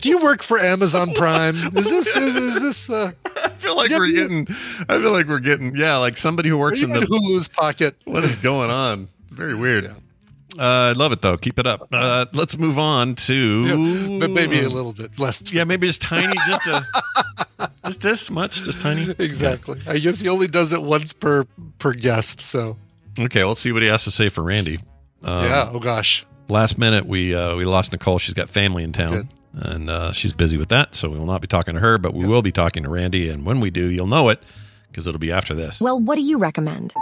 Do 0.00 0.10
you 0.10 0.18
work 0.18 0.42
for 0.42 0.58
Amazon 0.58 1.14
Prime? 1.14 1.56
Is 1.74 1.88
this 1.88 2.14
is, 2.14 2.36
is 2.36 2.60
this? 2.60 2.90
Uh, 2.90 3.12
I 3.36 3.48
feel 3.50 3.76
like 3.76 3.90
we're 3.90 4.12
getting. 4.12 4.46
I 4.88 5.00
feel 5.00 5.12
like 5.12 5.26
we're 5.26 5.40
getting. 5.40 5.74
Yeah, 5.74 5.96
like 5.96 6.18
somebody 6.18 6.50
who 6.50 6.58
works 6.58 6.82
in 6.82 6.92
the. 6.92 7.00
Hulu's 7.00 7.48
pocket? 7.48 7.96
What 8.04 8.24
is 8.24 8.36
going 8.36 8.70
on? 8.70 9.08
Very 9.36 9.54
weird. 9.54 9.86
Uh, 9.86 9.92
I 10.58 10.92
love 10.92 11.12
it 11.12 11.20
though. 11.20 11.36
Keep 11.36 11.58
it 11.58 11.66
up. 11.66 11.86
Uh, 11.92 12.24
let's 12.32 12.56
move 12.56 12.78
on 12.78 13.14
to. 13.14 13.34
Yeah, 13.66 14.18
but 14.18 14.30
maybe 14.30 14.60
a 14.62 14.68
little 14.70 14.92
bit 14.94 15.18
less. 15.18 15.52
Yeah, 15.52 15.64
maybe 15.64 15.86
just 15.86 16.00
tiny, 16.00 16.34
just 16.46 16.66
a, 16.66 17.70
just 17.84 18.00
this 18.00 18.30
much, 18.30 18.62
just 18.62 18.80
tiny. 18.80 19.14
Exactly. 19.18 19.80
I 19.86 19.98
guess 19.98 20.20
he 20.20 20.28
only 20.28 20.48
does 20.48 20.72
it 20.72 20.82
once 20.82 21.12
per 21.12 21.44
per 21.78 21.92
guest. 21.92 22.40
So 22.40 22.78
Okay, 23.18 23.44
let's 23.44 23.60
see 23.60 23.72
what 23.72 23.82
he 23.82 23.88
has 23.88 24.04
to 24.04 24.10
say 24.10 24.28
for 24.28 24.42
Randy. 24.42 24.78
Um, 25.22 25.44
yeah. 25.44 25.70
Oh 25.72 25.78
gosh. 25.78 26.26
Last 26.48 26.78
minute, 26.78 27.06
we 27.06 27.34
uh, 27.34 27.56
we 27.56 27.64
lost 27.64 27.92
Nicole. 27.92 28.18
She's 28.18 28.34
got 28.34 28.48
family 28.48 28.84
in 28.84 28.92
town, 28.92 29.28
and 29.52 29.90
uh, 29.90 30.12
she's 30.12 30.32
busy 30.32 30.56
with 30.56 30.68
that. 30.68 30.94
So 30.94 31.10
we 31.10 31.18
will 31.18 31.26
not 31.26 31.40
be 31.40 31.48
talking 31.48 31.74
to 31.74 31.80
her, 31.80 31.98
but 31.98 32.14
we 32.14 32.26
will 32.26 32.42
be 32.42 32.52
talking 32.52 32.82
to 32.84 32.88
Randy. 32.88 33.28
And 33.28 33.44
when 33.44 33.60
we 33.60 33.70
do, 33.70 33.90
you'll 33.90 34.06
know 34.06 34.28
it 34.28 34.40
because 34.88 35.06
it'll 35.06 35.18
be 35.18 35.32
after 35.32 35.54
this. 35.54 35.80
Well, 35.80 35.98
what 35.98 36.14
do 36.14 36.22
you 36.22 36.38
recommend? 36.38 36.94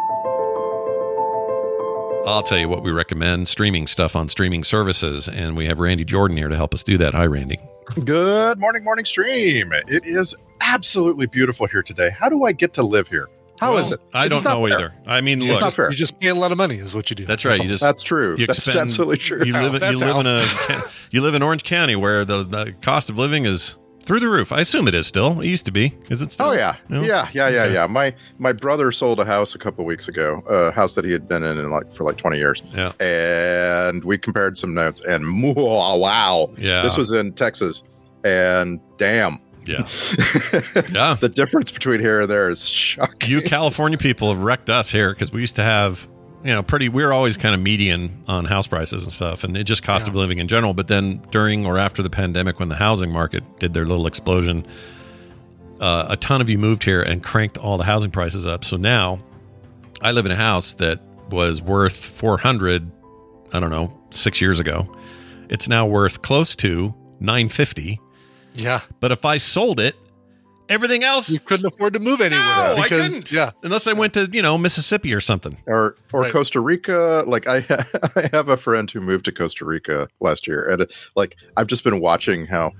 I'll 2.27 2.43
tell 2.43 2.59
you 2.59 2.69
what 2.69 2.83
we 2.83 2.91
recommend: 2.91 3.49
streaming 3.49 3.87
stuff 3.87 4.17
on 4.17 4.29
streaming 4.29 4.65
services, 4.65 5.29
and 5.29 5.57
we 5.57 5.67
have 5.67 5.79
Randy 5.79 6.05
Jordan 6.05 6.37
here 6.37 6.49
to 6.49 6.57
help 6.57 6.73
us 6.75 6.83
do 6.83 6.97
that. 6.99 7.15
Hi, 7.15 7.27
Randy. 7.27 7.59
Good 8.05 8.59
morning, 8.59 8.83
morning 8.83 9.05
stream. 9.05 9.73
It 9.73 10.05
is 10.07 10.35
absolutely 10.63 11.27
beautiful 11.27 11.67
here 11.67 11.83
today. 11.83 12.11
How 12.11 12.29
do 12.31 12.45
I 12.45 12.53
get 12.53 12.73
to 12.75 12.83
live 12.83 13.09
here? 13.09 13.29
How 13.61 13.77
is 13.77 13.91
Well, 13.91 13.95
it? 13.95 14.01
I 14.15 14.25
It's 14.27 14.43
don't 14.43 14.45
know 14.45 14.67
fair. 14.67 14.77
either. 14.79 14.95
I 15.07 15.21
mean, 15.21 15.41
It's 15.43 15.53
look, 15.53 15.61
not 15.61 15.75
fair. 15.75 15.91
You 15.91 15.97
just 15.97 16.19
pay 16.19 16.29
a 16.29 16.35
lot 16.35 16.51
of 16.51 16.59
money, 16.59 16.77
is 16.79 16.95
what 16.95 17.11
you 17.11 17.15
do. 17.17 17.25
That's 17.27 17.45
right. 17.45 17.59
You 17.61 17.69
just 17.69 17.83
That's 17.83 18.03
true. 18.03 18.37
You 18.39 18.47
That's 18.47 18.59
expend- 18.59 18.79
absolutely 18.81 19.19
true. 19.19 19.45
You 19.45 19.53
live, 19.53 19.75
you 19.83 19.99
live 19.99 20.17
in 20.17 20.27
a 20.27 20.45
you 21.11 21.21
live 21.21 21.35
in 21.35 21.43
Orange 21.43 21.63
County 21.63 21.95
where 21.95 22.25
the, 22.25 22.43
the 22.43 22.75
cost 22.83 23.11
of 23.11 23.19
living 23.19 23.45
is 23.45 23.77
through 24.05 24.21
the 24.21 24.29
roof. 24.29 24.53
I 24.53 24.61
assume 24.61 24.87
it 24.89 24.95
is 24.95 25.07
still. 25.07 25.41
It 25.41 25.47
used 25.49 25.67
to 25.67 25.73
be. 25.73 25.95
Is 26.11 26.23
it 26.23 26.31
still? 26.33 26.47
Oh 26.49 26.53
yeah, 26.53 26.77
No? 26.89 27.01
yeah, 27.03 27.29
yeah, 27.33 27.49
yeah, 27.49 27.67
yeah. 27.67 27.87
My 27.87 28.15
my 28.39 28.53
brother 28.53 28.93
sold 28.93 29.21
a 29.21 29.25
house 29.25 29.55
a 29.55 29.59
couple 29.59 29.85
weeks 29.85 30.09
ago, 30.09 30.43
a 30.49 30.71
house 30.73 30.95
that 30.95 31.05
he 31.05 31.11
had 31.13 31.27
been 31.29 31.43
in, 31.43 31.59
in 31.59 31.71
like 31.71 31.93
for 31.93 32.05
like 32.05 32.17
twenty 32.17 32.39
years. 32.39 32.63
Yeah. 32.75 32.93
and 33.01 34.05
we 34.05 34.19
compared 34.19 34.57
some 34.59 34.75
notes, 34.75 35.01
and 35.05 35.43
wow, 35.43 35.97
wow, 35.97 36.51
Yeah. 36.59 36.83
this 36.83 36.97
was 36.97 37.13
in 37.13 37.33
Texas, 37.33 37.83
and 38.25 38.81
damn, 38.99 39.39
Yeah. 39.67 39.87
Yeah. 40.91 41.15
the 41.21 41.31
difference 41.33 41.71
between 41.71 42.01
here 42.01 42.21
and 42.23 42.31
there 42.31 42.49
is 42.51 42.67
shocking. 42.69 43.29
You 43.31 43.43
California 43.43 43.99
people 43.99 44.29
have 44.33 44.43
wrecked 44.43 44.71
us 44.71 44.91
here 44.91 45.11
because 45.13 45.33
we 45.33 45.41
used 45.41 45.57
to 45.57 45.63
have, 45.65 46.07
you 46.45 46.53
know, 46.53 46.63
pretty. 46.63 46.91
We 46.91 47.03
were 47.03 47.13
always 47.13 47.37
kind 47.39 47.55
of 47.55 47.61
median 47.61 48.23
on 48.29 48.45
house 48.45 48.67
prices 48.67 49.05
and 49.05 49.13
stuff, 49.13 49.45
and 49.45 49.57
it 49.57 49.65
just 49.65 49.83
cost 49.83 50.07
of 50.07 50.15
living 50.15 50.39
in 50.39 50.47
general. 50.47 50.75
But 50.75 50.89
then 50.89 51.23
during 51.31 51.65
or 51.65 51.79
after 51.79 52.03
the 52.03 52.11
pandemic, 52.11 52.61
when 52.61 52.69
the 52.69 52.77
housing 52.77 53.11
market 53.11 53.43
did 53.59 53.73
their 53.73 53.87
little 53.87 54.07
explosion, 54.07 54.67
uh, 55.81 56.07
a 56.11 56.17
ton 56.19 56.43
of 56.43 56.51
you 56.51 56.59
moved 56.59 56.85
here 56.85 57.01
and 57.01 57.23
cranked 57.23 57.57
all 57.57 57.79
the 57.79 57.85
housing 57.85 58.11
prices 58.11 58.47
up. 58.47 58.63
So 58.63 58.77
now, 58.77 59.21
I 60.03 60.13
live 60.13 60.27
in 60.27 60.33
a 60.33 60.37
house 60.37 60.75
that 60.75 61.01
was 61.31 61.63
worth 61.63 61.97
four 61.97 62.37
hundred. 62.37 62.91
I 63.53 63.61
don't 63.61 63.71
know, 63.71 63.93
six 64.11 64.41
years 64.41 64.61
ago. 64.61 64.95
It's 65.49 65.69
now 65.69 65.87
worth 65.87 66.21
close 66.21 66.55
to 66.57 66.95
nine 67.21 67.49
fifty. 67.49 68.01
Yeah. 68.53 68.81
But 69.01 69.13
if 69.13 69.25
I 69.25 69.39
sold 69.39 69.81
it, 69.81 69.97
everything 70.69 71.05
else 71.05 71.29
You 71.31 71.41
couldn't 71.41 71.67
afford 71.67 71.93
to 71.95 71.99
move 71.99 72.21
anywhere 72.21 72.45
No, 72.45 72.75
I 72.77 72.83
because 72.83 73.17
couldn't. 73.21 73.33
yeah. 73.33 73.51
unless 73.63 73.87
I 73.87 73.93
went 73.93 74.15
to 74.15 74.29
you 74.33 74.43
know 74.43 74.57
Mississippi 74.59 75.13
or 75.15 75.21
something. 75.21 75.57
or 75.67 75.97
or 76.13 76.23
Right. 76.23 76.33
Costa 76.33 76.61
Rica. 76.61 77.25
Like 77.27 77.47
I, 77.49 77.59
I 78.17 78.29
have 78.33 78.49
a 78.49 78.57
friend 78.57 78.91
who 78.91 79.01
moved 79.01 79.25
to 79.27 79.33
Costa 79.33 79.65
Rica 79.65 80.09
last 80.21 80.47
year, 80.47 80.69
and 80.71 80.87
like 81.17 81.37
I've 81.57 81.67
just 81.67 81.85
been 81.85 82.01
watching 82.01 82.47
how 82.47 82.73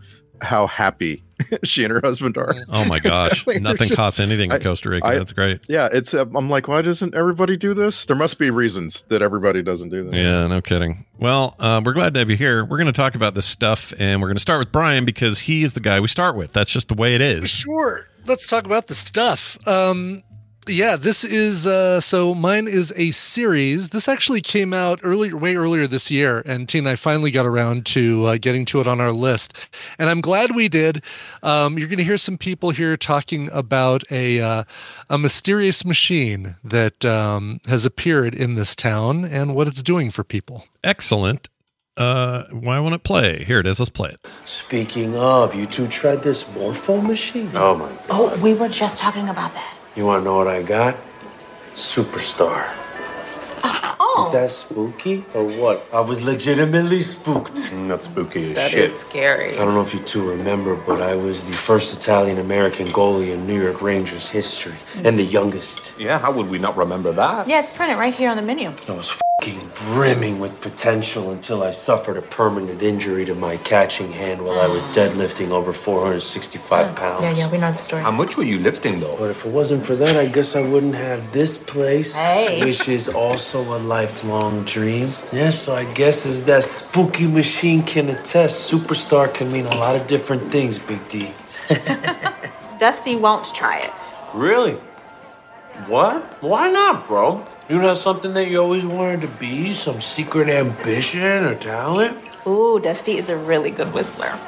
how 0.43 0.67
happy 0.67 1.23
she 1.65 1.85
and 1.85 1.93
her 1.93 2.01
husband 2.03 2.37
are. 2.37 2.55
Oh 2.69 2.85
my 2.85 2.99
gosh, 2.99 3.47
Like, 3.47 3.61
nothing 3.63 3.89
just- 3.89 3.97
costs 3.97 4.21
anything 4.21 4.51
in 4.51 4.57
I- 4.57 4.59
Costa 4.59 4.89
Rica. 4.91 5.07
I- 5.07 5.15
That's 5.19 5.33
great. 5.33 5.61
Yeah, 5.69 5.89
it's. 5.93 6.15
Uh, 6.15 6.25
I'm 6.35 6.49
like, 6.51 6.69
why 6.69 6.83
doesn't 6.83 7.15
everybody 7.15 7.57
do 7.57 7.75
this? 7.75 8.05
There 8.05 8.17
must 8.17 8.39
be 8.39 8.51
reasons 8.51 9.03
that 9.03 9.23
everybody 9.23 9.63
doesn't 9.63 9.89
do 9.91 10.05
that. 10.11 10.15
Yeah, 10.17 10.47
no 10.47 10.61
kidding. 10.61 11.07
Well, 11.19 11.55
uh, 11.59 11.81
we're 11.85 11.93
glad 11.93 12.15
to 12.15 12.21
have 12.21 12.31
you 12.31 12.37
here. 12.37 12.65
We're 12.65 12.77
going 12.79 12.87
to 12.87 12.93
talk 12.93 13.15
about 13.15 13.35
this 13.35 13.47
stuff, 13.47 13.93
and 13.99 14.21
we're 14.21 14.29
going 14.29 14.37
to 14.37 14.43
start 14.43 14.59
with 14.59 14.73
Brian 14.73 15.05
because 15.05 15.39
he 15.41 15.63
is 15.63 15.73
the 15.75 15.81
guy 15.81 16.01
we 16.01 16.09
start 16.09 16.37
with. 16.37 16.53
That's 16.53 16.71
just 16.71 16.89
the 16.89 16.95
way 16.95 17.15
it 17.15 17.21
is. 17.21 17.51
Sure. 17.51 18.07
Let's 18.27 18.47
talk 18.47 18.65
about 18.67 18.87
the 18.87 18.95
stuff. 18.95 19.59
Um, 19.69 20.23
yeah, 20.69 20.97
this 20.97 21.25
is 21.25 21.67
uh, 21.67 22.01
so 22.01 22.35
mine 22.35 22.69
is 22.69 22.93
a 22.97 23.11
series. 23.11 23.91
This 23.91 24.09
actually 24.09 24.41
came 24.41 24.73
out 24.73 25.01
earlier, 25.03 25.37
way 25.37 25.57
earlier 25.57 25.87
this 25.87 26.11
year, 26.11 26.43
and 26.47 26.69
Tina 26.69 26.85
and 26.85 26.89
I 26.93 26.97
finally 26.97 27.31
got 27.31 27.47
around 27.47 27.87
to 27.87 28.27
uh, 28.27 28.37
getting 28.41 28.65
to 28.67 28.81
it 28.81 28.87
on 28.87 29.01
our 29.01 29.13
list, 29.13 29.55
and 29.99 30.11
I'm 30.11 30.21
glad 30.21 30.55
we 30.55 30.69
did. 30.69 31.03
Um, 31.43 31.79
you're 31.79 31.89
going 31.89 31.99
to 31.99 32.05
hear 32.05 32.19
some 32.19 32.39
people 32.39 32.71
here 32.71 32.97
talking 32.97 33.49
about 33.53 34.03
a 34.11 34.41
uh, 34.41 34.65
a 35.11 35.19
mysterious 35.19 35.85
machine 35.85 36.57
that 36.65 37.05
um, 37.05 37.61
has 37.67 37.85
appeared 37.85 38.35
in 38.35 38.55
this 38.55 38.75
town 38.75 39.25
and 39.25 39.55
what 39.55 39.67
it's 39.67 39.83
doing 39.83 40.11
for 40.11 40.25
people. 40.25 40.65
Excellent. 40.83 41.49
Uh, 41.97 42.45
why 42.51 42.81
won't 42.81 42.95
it 42.95 43.05
play? 43.05 43.45
Here 43.45 43.61
it 43.61 43.67
is. 43.67 43.79
Let's 43.79 43.89
play 43.89 44.11
it. 44.11 44.27
Speaking 44.45 45.17
of, 45.17 45.55
you 45.55 45.67
two 45.67 45.87
tried 45.87 46.23
this 46.23 46.53
morpho 46.53 47.01
machine? 47.01 47.51
Oh 47.55 47.77
my. 47.77 47.89
God. 47.89 47.99
Oh, 48.11 48.41
we 48.43 48.53
were 48.53 48.69
just 48.69 48.99
talking 48.99 49.29
about 49.29 49.55
that. 49.55 49.77
You 49.97 50.05
wanna 50.07 50.25
know 50.25 50.37
what 50.39 50.49
I 50.49 50.63
got? 50.63 50.97
Superstar. 51.75 52.73
Oh, 54.07 54.27
Is 54.27 54.33
that 54.33 54.51
spooky 54.51 55.25
or 55.35 55.45
what? 55.45 55.87
I 55.93 56.01
was 56.01 56.21
legitimately 56.21 57.01
spooked. 57.01 57.73
Not 57.73 58.05
spooky 58.05 58.51
as 58.51 58.55
that 58.57 58.71
shit. 58.71 58.85
is 58.85 58.97
scary. 58.99 59.55
I 59.55 59.65
don't 59.65 59.75
know 59.75 59.83
if 59.83 59.93
you 59.95 60.01
two 60.01 60.29
remember, 60.29 60.77
but 60.77 61.01
I 61.03 61.15
was 61.17 61.45
the 61.45 61.53
first 61.53 61.97
Italian 61.97 62.39
American 62.39 62.87
goalie 62.89 63.33
in 63.33 63.47
New 63.47 63.61
York 63.61 63.83
Rangers 63.83 64.29
history 64.29 64.75
and 65.03 65.19
the 65.19 65.25
youngest. 65.25 65.93
Yeah, 65.99 66.19
how 66.19 66.31
would 66.33 66.49
we 66.49 66.59
not 66.59 66.77
remember 66.77 67.13
that? 67.13 67.49
Yeah, 67.49 67.61
it's 67.61 67.73
printed 67.73 67.99
right 67.99 68.15
here 68.15 68.31
on 68.31 68.37
the 68.37 68.43
menu. 68.43 68.73
I 68.89 68.93
was 68.93 69.09
fing 69.45 69.71
brimming 69.87 70.39
with 70.39 70.61
potential 70.61 71.31
until 71.31 71.63
I 71.63 71.71
suffered 71.71 72.17
a 72.17 72.23
permanent 72.23 72.83
injury 72.83 73.25
to 73.27 73.35
my 73.35 73.57
catching 73.59 74.11
hand 74.13 74.43
while 74.45 74.59
I 74.59 74.67
was 74.67 74.83
deadlifting 74.85 75.51
over 75.51 75.73
465 75.73 76.89
hmm. 76.89 76.95
pounds. 76.95 77.23
Yeah, 77.23 77.33
yeah, 77.33 77.51
we 77.51 77.59
know 77.59 77.71
the 77.71 77.79
story. 77.79 78.03
How 78.03 78.11
much 78.11 78.37
were 78.37 78.45
you 78.45 78.59
lifting 78.59 79.01
though? 79.01 79.17
But 79.19 79.31
if 79.31 79.45
it 79.45 79.53
wasn't 79.53 79.85
for 79.85 79.95
that, 79.97 80.17
I 80.17 80.27
guess 80.27 80.57
I 80.57 80.63
wouldn't 80.63 80.95
have 80.95 81.33
this 81.33 81.59
place, 81.59 82.15
Hey. 82.15 82.65
which 82.65 82.89
is 82.89 83.09
also 83.09 83.61
a 83.77 83.79
lifelong 83.79 84.65
dream. 84.65 85.13
Yes, 85.33 85.63
so 85.63 85.75
I 85.75 85.85
guess 85.93 86.27
as 86.27 86.45
that 86.45 86.65
spooky 86.65 87.27
machine 87.27 87.83
can 87.83 88.09
attest, 88.09 88.71
superstar 88.71 89.33
can 89.33 89.53
mean 89.53 89.67
a 89.67 89.77
lot 89.77 89.97
of 89.97 90.07
different 90.07 90.51
things, 90.51 90.79
Big 90.79 91.07
D. 91.09 91.31
Dusty 92.79 93.17
won't 93.17 93.55
try 93.55 93.79
it. 93.81 94.17
Really? 94.35 94.75
What? 95.87 96.23
Why 96.43 96.71
not, 96.71 97.07
bro? 97.09 97.47
You 97.69 97.77
don't 97.77 97.85
have 97.85 97.97
something 97.97 98.35
that 98.35 98.49
you 98.51 98.61
always 98.61 98.85
wanted 98.85 99.23
to 99.23 99.29
be? 99.29 99.73
Some 99.73 100.03
secret 100.03 100.51
ambition 100.51 101.45
or 101.45 101.55
talent? 101.55 102.19
Ooh, 102.47 102.79
Dusty 102.79 103.17
is 103.17 103.31
a 103.31 103.37
really 103.39 103.71
good 103.71 103.95
whistler. 103.95 104.39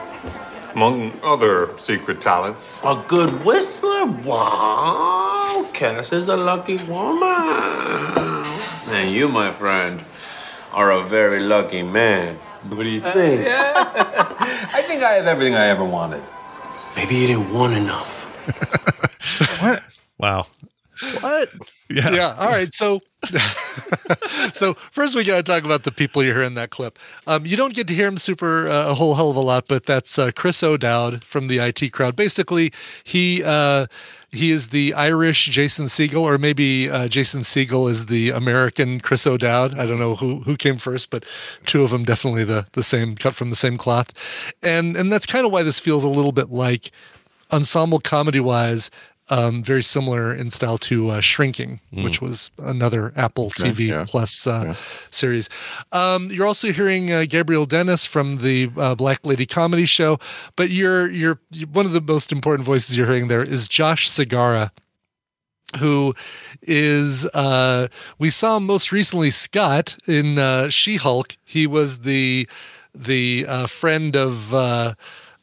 Among 0.74 1.18
other 1.22 1.70
secret 1.78 2.20
talents. 2.20 2.78
A 2.84 3.02
good 3.08 3.42
whistler? 3.42 4.04
Wow. 4.04 5.66
Cass 5.72 6.12
is 6.12 6.28
a 6.28 6.36
lucky 6.36 6.76
woman. 6.84 8.44
And 8.92 9.10
you, 9.10 9.28
my 9.28 9.50
friend, 9.50 10.04
are 10.72 10.90
a 10.92 11.02
very 11.02 11.40
lucky 11.40 11.82
man. 11.82 12.34
What 12.68 12.82
do 12.82 12.88
you 12.90 13.00
think? 13.00 13.46
I 13.48 14.84
think 14.86 15.02
I 15.02 15.12
have 15.12 15.26
everything 15.26 15.54
I 15.54 15.68
ever 15.68 15.84
wanted. 15.86 16.22
Maybe 16.96 17.14
you 17.14 17.28
didn't 17.28 17.52
want 17.52 17.72
enough. 17.72 18.12
What? 19.60 19.82
Wow. 20.18 20.46
What? 21.20 21.48
Yeah. 21.88 22.10
Yeah. 22.10 22.34
All 22.38 22.48
right. 22.48 22.72
So, 22.72 23.00
so 24.52 24.74
first 24.90 25.14
we 25.14 25.24
got 25.24 25.36
to 25.36 25.42
talk 25.42 25.64
about 25.64 25.84
the 25.84 25.92
people 25.92 26.22
you 26.22 26.32
hear 26.32 26.42
in 26.42 26.54
that 26.54 26.70
clip. 26.70 26.98
Um, 27.26 27.46
you 27.46 27.56
don't 27.56 27.74
get 27.74 27.86
to 27.88 27.94
hear 27.94 28.08
him 28.08 28.18
super 28.18 28.68
uh, 28.68 28.90
a 28.90 28.94
whole 28.94 29.14
hell 29.14 29.30
of 29.30 29.36
a 29.36 29.40
lot, 29.40 29.68
but 29.68 29.86
that's 29.86 30.18
uh, 30.18 30.30
Chris 30.34 30.62
O'Dowd 30.62 31.24
from 31.24 31.48
the 31.48 31.58
IT 31.58 31.92
crowd. 31.92 32.16
Basically, 32.16 32.72
he 33.04 33.42
uh, 33.44 33.86
he 34.32 34.50
is 34.50 34.68
the 34.68 34.94
Irish 34.94 35.46
Jason 35.46 35.86
Segel, 35.86 36.22
or 36.22 36.38
maybe 36.38 36.90
uh, 36.90 37.08
Jason 37.08 37.40
Segel 37.42 37.88
is 37.90 38.06
the 38.06 38.30
American 38.30 39.00
Chris 39.00 39.26
O'Dowd. 39.26 39.78
I 39.78 39.86
don't 39.86 39.98
know 40.00 40.16
who 40.16 40.40
who 40.40 40.56
came 40.56 40.78
first, 40.78 41.10
but 41.10 41.24
two 41.66 41.82
of 41.82 41.90
them 41.90 42.04
definitely 42.04 42.44
the 42.44 42.66
the 42.72 42.82
same 42.82 43.14
cut 43.16 43.34
from 43.34 43.50
the 43.50 43.56
same 43.56 43.76
cloth, 43.76 44.12
and 44.62 44.96
and 44.96 45.12
that's 45.12 45.26
kind 45.26 45.46
of 45.46 45.52
why 45.52 45.62
this 45.62 45.78
feels 45.80 46.04
a 46.04 46.08
little 46.08 46.32
bit 46.32 46.50
like 46.50 46.90
ensemble 47.52 48.00
comedy 48.00 48.40
wise 48.40 48.90
um, 49.28 49.62
very 49.62 49.82
similar 49.82 50.32
in 50.34 50.50
style 50.50 50.78
to 50.78 51.08
uh, 51.10 51.20
Shrinking, 51.20 51.80
Mm. 51.92 52.04
which 52.04 52.20
was 52.20 52.50
another 52.58 53.12
Apple 53.16 53.50
TV 53.50 53.88
yeah. 53.88 54.04
Plus 54.06 54.46
uh, 54.46 54.62
Yeah. 54.66 54.74
series. 55.10 55.48
Um, 55.92 56.30
you're 56.30 56.46
also 56.46 56.72
hearing 56.72 57.12
uh, 57.12 57.24
Gabrielle 57.28 57.66
Dennis 57.66 58.04
from 58.06 58.38
the 58.38 58.70
uh, 58.76 58.94
Black 58.94 59.20
Lady 59.24 59.46
Comedy 59.46 59.84
Show, 59.86 60.18
but 60.56 60.70
you're, 60.70 61.08
you're 61.08 61.40
one 61.72 61.86
of 61.86 61.92
the 61.92 62.00
most 62.00 62.30
important 62.32 62.64
voices 62.66 62.96
you're 62.96 63.06
hearing 63.06 63.28
there 63.28 63.42
is 63.42 63.66
Josh 63.68 64.08
Segarra. 64.08 64.70
Who 65.80 66.14
is 66.62 67.26
uh 67.34 67.88
we 68.20 68.30
saw 68.30 68.60
most 68.60 68.92
recently 68.92 69.32
Scott 69.32 69.96
in 70.06 70.38
uh 70.38 70.68
She-Hulk. 70.68 71.36
He 71.44 71.66
was 71.66 71.98
the 72.00 72.48
the 72.94 73.44
uh, 73.48 73.66
friend 73.66 74.16
of 74.16 74.54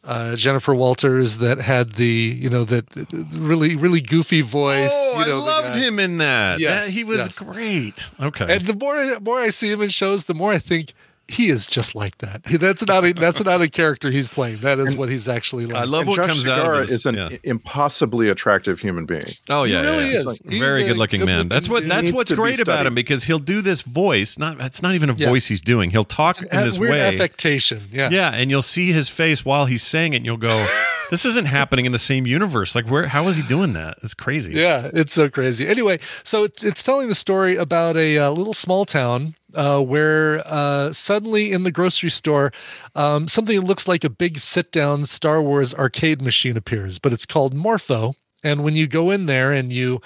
uh 0.05 0.35
Jennifer 0.35 0.75
Walters 0.75 1.37
that 1.37 1.59
had 1.59 1.93
the 1.93 2.05
you 2.39 2.49
know 2.49 2.63
that 2.65 2.85
really 3.31 3.75
really 3.75 4.01
goofy 4.01 4.41
voice. 4.41 4.89
Oh, 4.91 5.19
you 5.19 5.25
know, 5.31 5.41
I 5.41 5.45
loved 5.45 5.75
him 5.77 5.99
in 5.99 6.17
that. 6.17 6.59
Yes, 6.59 6.87
That- 6.87 6.93
he 6.93 7.03
was 7.03 7.17
yes. 7.19 7.39
great. 7.39 8.03
Okay. 8.19 8.55
And 8.57 8.65
the 8.65 8.73
more 8.75 9.19
more 9.21 9.39
I 9.39 9.49
see 9.49 9.71
him 9.71 9.81
in 9.81 9.89
shows, 9.89 10.25
the 10.25 10.33
more 10.33 10.51
I 10.51 10.59
think 10.59 10.93
he 11.27 11.49
is 11.49 11.67
just 11.67 11.95
like 11.95 12.17
that. 12.19 12.43
That's 12.63 12.85
not 12.85 13.05
a 13.05 13.13
that's 13.13 13.43
not 13.43 13.61
a 13.61 13.69
character 13.69 14.11
he's 14.11 14.29
playing. 14.29 14.57
That 14.57 14.77
is 14.79 14.95
what 14.95 15.09
he's 15.09 15.27
actually 15.29 15.65
like. 15.65 15.75
I 15.81 15.85
love 15.85 16.01
and 16.01 16.09
what 16.09 16.15
Josh 16.17 16.43
Segarra 16.45 16.81
is 16.81 17.05
an 17.05 17.39
impossibly 17.43 18.29
attractive 18.29 18.79
human 18.79 19.05
being. 19.05 19.23
Oh 19.49 19.63
yeah, 19.63 19.81
really 19.81 20.09
yeah. 20.11 20.17
is. 20.17 20.23
He's 20.43 20.51
He's 20.53 20.59
very 20.59 20.83
a 20.83 20.87
good-looking 20.89 21.25
man. 21.25 21.47
That's 21.47 21.69
what 21.69 21.87
that's 21.87 22.11
what's 22.11 22.33
great 22.33 22.59
about 22.61 22.85
him 22.85 22.93
because 22.95 23.23
he'll 23.23 23.39
do 23.39 23.61
this 23.61 23.81
voice. 23.83 24.37
Not 24.37 24.59
it's 24.61 24.81
not 24.81 24.95
even 24.95 25.09
a 25.09 25.13
Yeah. 25.13 25.29
voice 25.29 25.47
he's 25.47 25.61
doing. 25.61 25.89
He'll 25.91 26.03
talk 26.03 26.41
in 26.41 26.49
Has 26.49 26.65
this 26.73 26.79
weird 26.79 26.91
way. 26.91 27.01
affectation. 27.01 27.83
Yeah. 27.91 28.09
Yeah, 28.11 28.31
and 28.33 28.51
you'll 28.51 28.61
see 28.61 28.91
his 28.91 29.07
face 29.09 29.45
while 29.45 29.65
he's 29.65 29.83
saying 29.83 30.13
it, 30.13 30.17
and 30.17 30.25
you'll 30.25 30.37
go, 30.37 30.67
"This 31.13 31.25
isn't 31.25 31.45
happening 31.45 31.85
in 31.85 31.91
the 31.91 31.99
same 31.99 32.25
universe. 32.25 32.73
Like, 32.73 32.87
where? 32.87 33.07
How 33.07 33.27
is 33.27 33.35
he 33.35 33.43
doing 33.43 33.73
that? 33.73 33.99
It's 34.01 34.15
crazy." 34.15 34.53
Yeah, 34.53 34.89
it's 34.91 35.13
so 35.13 35.29
crazy. 35.29 35.67
Anyway, 35.67 35.99
so 36.23 36.45
it, 36.45 36.63
it's 36.63 36.81
telling 36.81 37.07
the 37.07 37.13
story 37.13 37.55
about 37.55 37.95
a, 37.95 38.17
uh 38.17 38.31
little 38.31 38.53
small 38.53 38.83
town 38.83 39.35
uh, 39.53 39.79
where 39.79 40.41
uh, 40.45 40.91
suddenly 40.91 41.51
in 41.51 41.65
the 41.65 41.71
grocery 41.71 42.09
store, 42.09 42.51
um, 42.95 43.27
something 43.27 43.59
that 43.59 43.65
looks 43.67 43.87
like 43.87 44.03
a 44.03 44.09
big 44.09 44.39
sit 44.39 44.71
down 44.71 45.05
Star 45.05 45.39
Wars 45.39 45.75
arcade 45.75 46.19
machine 46.19 46.57
appears, 46.57 46.97
but 46.97 47.13
it's 47.13 47.27
called 47.27 47.53
Morpho. 47.53 48.15
And 48.43 48.63
when 48.63 48.73
you 48.73 48.87
go 48.87 49.11
in 49.11 49.27
there 49.27 49.53
and 49.53 49.71
you 49.71 50.01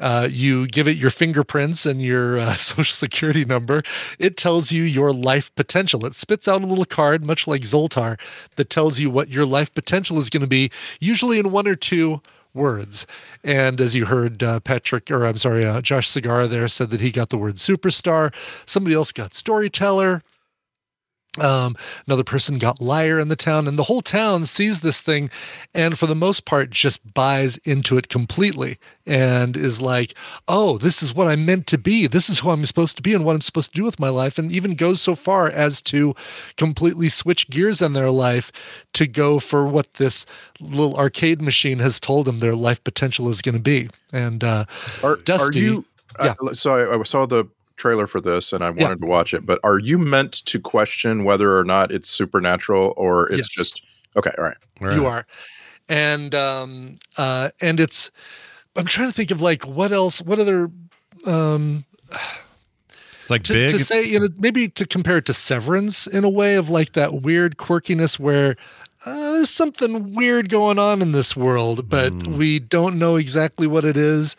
uh, 0.00 0.28
you 0.30 0.66
give 0.66 0.86
it 0.88 0.96
your 0.96 1.10
fingerprints 1.10 1.86
and 1.86 2.00
your 2.00 2.38
uh, 2.38 2.52
social 2.56 2.94
security 2.94 3.44
number, 3.44 3.82
it 4.18 4.36
tells 4.36 4.72
you 4.72 4.82
your 4.82 5.12
life 5.12 5.54
potential. 5.54 6.06
It 6.06 6.14
spits 6.14 6.48
out 6.48 6.62
a 6.62 6.66
little 6.66 6.84
card, 6.84 7.24
much 7.24 7.46
like 7.46 7.62
Zoltar, 7.62 8.18
that 8.56 8.70
tells 8.70 8.98
you 8.98 9.10
what 9.10 9.28
your 9.28 9.46
life 9.46 9.72
potential 9.74 10.18
is 10.18 10.30
going 10.30 10.42
to 10.42 10.46
be, 10.46 10.70
usually 11.00 11.38
in 11.38 11.50
one 11.50 11.66
or 11.66 11.74
two 11.74 12.20
words. 12.54 13.06
And 13.44 13.80
as 13.80 13.94
you 13.94 14.06
heard, 14.06 14.42
uh, 14.42 14.60
Patrick, 14.60 15.10
or 15.10 15.24
I'm 15.26 15.36
sorry, 15.36 15.64
uh, 15.64 15.80
Josh 15.80 16.08
Segarra 16.08 16.48
there 16.48 16.68
said 16.68 16.90
that 16.90 17.00
he 17.00 17.10
got 17.10 17.30
the 17.30 17.38
word 17.38 17.56
superstar. 17.56 18.34
Somebody 18.66 18.94
else 18.94 19.12
got 19.12 19.34
storyteller. 19.34 20.22
Um, 21.40 21.76
another 22.06 22.24
person 22.24 22.58
got 22.58 22.80
liar 22.80 23.18
in 23.18 23.28
the 23.28 23.36
town, 23.36 23.68
and 23.68 23.78
the 23.78 23.84
whole 23.84 24.00
town 24.00 24.44
sees 24.44 24.80
this 24.80 25.00
thing, 25.00 25.30
and 25.74 25.98
for 25.98 26.06
the 26.06 26.14
most 26.14 26.44
part, 26.44 26.70
just 26.70 27.14
buys 27.14 27.56
into 27.58 27.96
it 27.96 28.08
completely 28.08 28.78
and 29.06 29.56
is 29.56 29.80
like, 29.80 30.14
"Oh, 30.46 30.78
this 30.78 31.02
is 31.02 31.14
what 31.14 31.28
I'm 31.28 31.46
meant 31.46 31.66
to 31.68 31.78
be. 31.78 32.06
This 32.06 32.28
is 32.28 32.40
who 32.40 32.50
I'm 32.50 32.64
supposed 32.66 32.96
to 32.96 33.02
be, 33.02 33.14
and 33.14 33.24
what 33.24 33.34
I'm 33.34 33.40
supposed 33.40 33.72
to 33.72 33.78
do 33.78 33.84
with 33.84 34.00
my 34.00 34.08
life." 34.08 34.38
And 34.38 34.52
even 34.52 34.74
goes 34.74 35.00
so 35.00 35.14
far 35.14 35.48
as 35.48 35.80
to 35.82 36.14
completely 36.56 37.08
switch 37.08 37.48
gears 37.50 37.80
in 37.80 37.92
their 37.92 38.10
life 38.10 38.52
to 38.94 39.06
go 39.06 39.38
for 39.38 39.66
what 39.66 39.94
this 39.94 40.26
little 40.60 40.96
arcade 40.96 41.40
machine 41.40 41.78
has 41.78 42.00
told 42.00 42.26
them 42.26 42.38
their 42.38 42.56
life 42.56 42.82
potential 42.84 43.28
is 43.28 43.42
going 43.42 43.54
to 43.54 43.60
be. 43.62 43.88
And 44.12 44.42
uh, 44.44 44.64
Are, 45.02 45.16
Dusty, 45.16 45.60
are 45.60 45.62
you? 45.62 45.84
yeah. 46.20 46.34
Uh, 46.40 46.52
so 46.52 46.74
I, 46.74 46.98
I 46.98 47.02
saw 47.02 47.26
the 47.26 47.44
trailer 47.78 48.06
for 48.06 48.20
this 48.20 48.52
and 48.52 48.62
I 48.62 48.70
wanted 48.70 49.00
to 49.00 49.06
watch 49.06 49.32
it, 49.32 49.46
but 49.46 49.58
are 49.64 49.78
you 49.78 49.98
meant 49.98 50.44
to 50.46 50.60
question 50.60 51.24
whether 51.24 51.56
or 51.56 51.64
not 51.64 51.90
it's 51.90 52.08
supernatural 52.10 52.92
or 52.96 53.26
it's 53.28 53.38
Yes. 53.38 53.48
just 53.48 53.80
okay? 54.16 54.32
All 54.36 54.44
right, 54.44 54.56
You 54.80 55.06
are. 55.06 55.26
And 55.88 56.34
um 56.34 56.96
uh 57.16 57.48
and 57.62 57.80
it's 57.80 58.10
I'm 58.76 58.84
trying 58.84 59.08
to 59.08 59.14
think 59.14 59.30
of 59.30 59.40
like 59.40 59.66
what 59.66 59.92
else 59.92 60.20
what 60.20 60.38
other 60.38 60.70
um 61.24 61.84
It's 63.22 63.30
like 63.30 63.42
to, 63.44 63.52
big. 63.54 63.70
to 63.70 63.78
say 63.78 64.04
you 64.04 64.20
know 64.20 64.28
maybe 64.36 64.68
to 64.70 64.86
compare 64.86 65.18
it 65.18 65.26
to 65.26 65.32
Severance 65.34 66.06
in 66.06 66.24
a 66.24 66.28
way 66.28 66.56
of 66.56 66.68
like 66.70 66.92
that 66.92 67.22
weird 67.22 67.56
quirkiness 67.56 68.18
where 68.18 68.56
uh, 69.06 69.32
there's 69.32 69.50
something 69.50 70.14
weird 70.14 70.48
going 70.48 70.78
on 70.78 71.00
in 71.02 71.12
this 71.12 71.36
world 71.36 71.88
but 71.88 72.12
Mm. 72.12 72.36
we 72.36 72.58
don't 72.58 72.98
know 72.98 73.16
exactly 73.16 73.66
what 73.66 73.84
it 73.84 73.96
is 73.96 74.36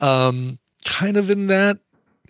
um 0.00 0.58
kind 0.84 1.16
of 1.16 1.28
in 1.30 1.46
that 1.48 1.78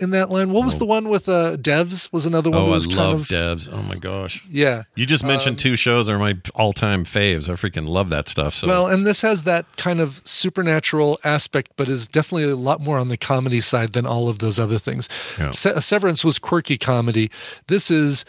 in 0.01 0.11
that 0.11 0.31
line 0.31 0.51
what 0.51 0.65
was 0.65 0.79
the 0.79 0.87
one 0.87 1.09
with 1.09 1.29
uh 1.29 1.57
devs 1.57 2.13
was 2.13 2.27
another 2.27 2.51
one 2.51 2.65
that 2.65 2.69
oh, 2.69 2.73
I 2.73 2.75
was 2.75 2.87
kind 2.87 2.99
love 2.99 3.21
of 3.21 3.27
Devs. 3.29 3.69
Oh 3.73 3.83
my 3.83 3.97
gosh. 3.97 4.43
yeah 4.49 4.83
You 4.95 5.07
just 5.07 5.25
mentioned 5.25 5.55
Um, 5.55 5.57
two 5.57 5.77
shows 5.77 6.09
are 6.09 6.19
my 6.19 6.39
all-time 6.55 7.05
faves. 7.05 7.49
I 7.49 7.53
freaking 7.55 7.89
love 7.89 8.09
that 8.11 8.29
stuff. 8.29 8.55
So 8.55 8.67
Well, 8.67 8.87
and 8.87 9.07
this 9.07 9.23
has 9.23 9.43
that 9.45 9.67
kind 9.77 10.01
of 10.01 10.21
supernatural 10.25 11.19
aspect, 11.25 11.73
but 11.77 11.89
is 11.89 12.09
definitely 12.09 12.51
a 12.51 12.57
lot 12.57 12.81
more 12.81 12.99
on 12.99 13.09
the 13.09 13.17
comedy 13.17 13.61
side 13.61 13.93
than 13.93 14.07
all 14.07 14.29
of 14.29 14.39
those 14.39 14.59
other 14.59 14.79
things. 14.79 15.09
Yeah. 15.39 15.51
Se- 15.53 15.81
Severance 15.81 16.25
was 16.25 16.39
quirky 16.39 16.79
comedy. 16.79 17.31
This 17.69 17.91
is 17.91 18.25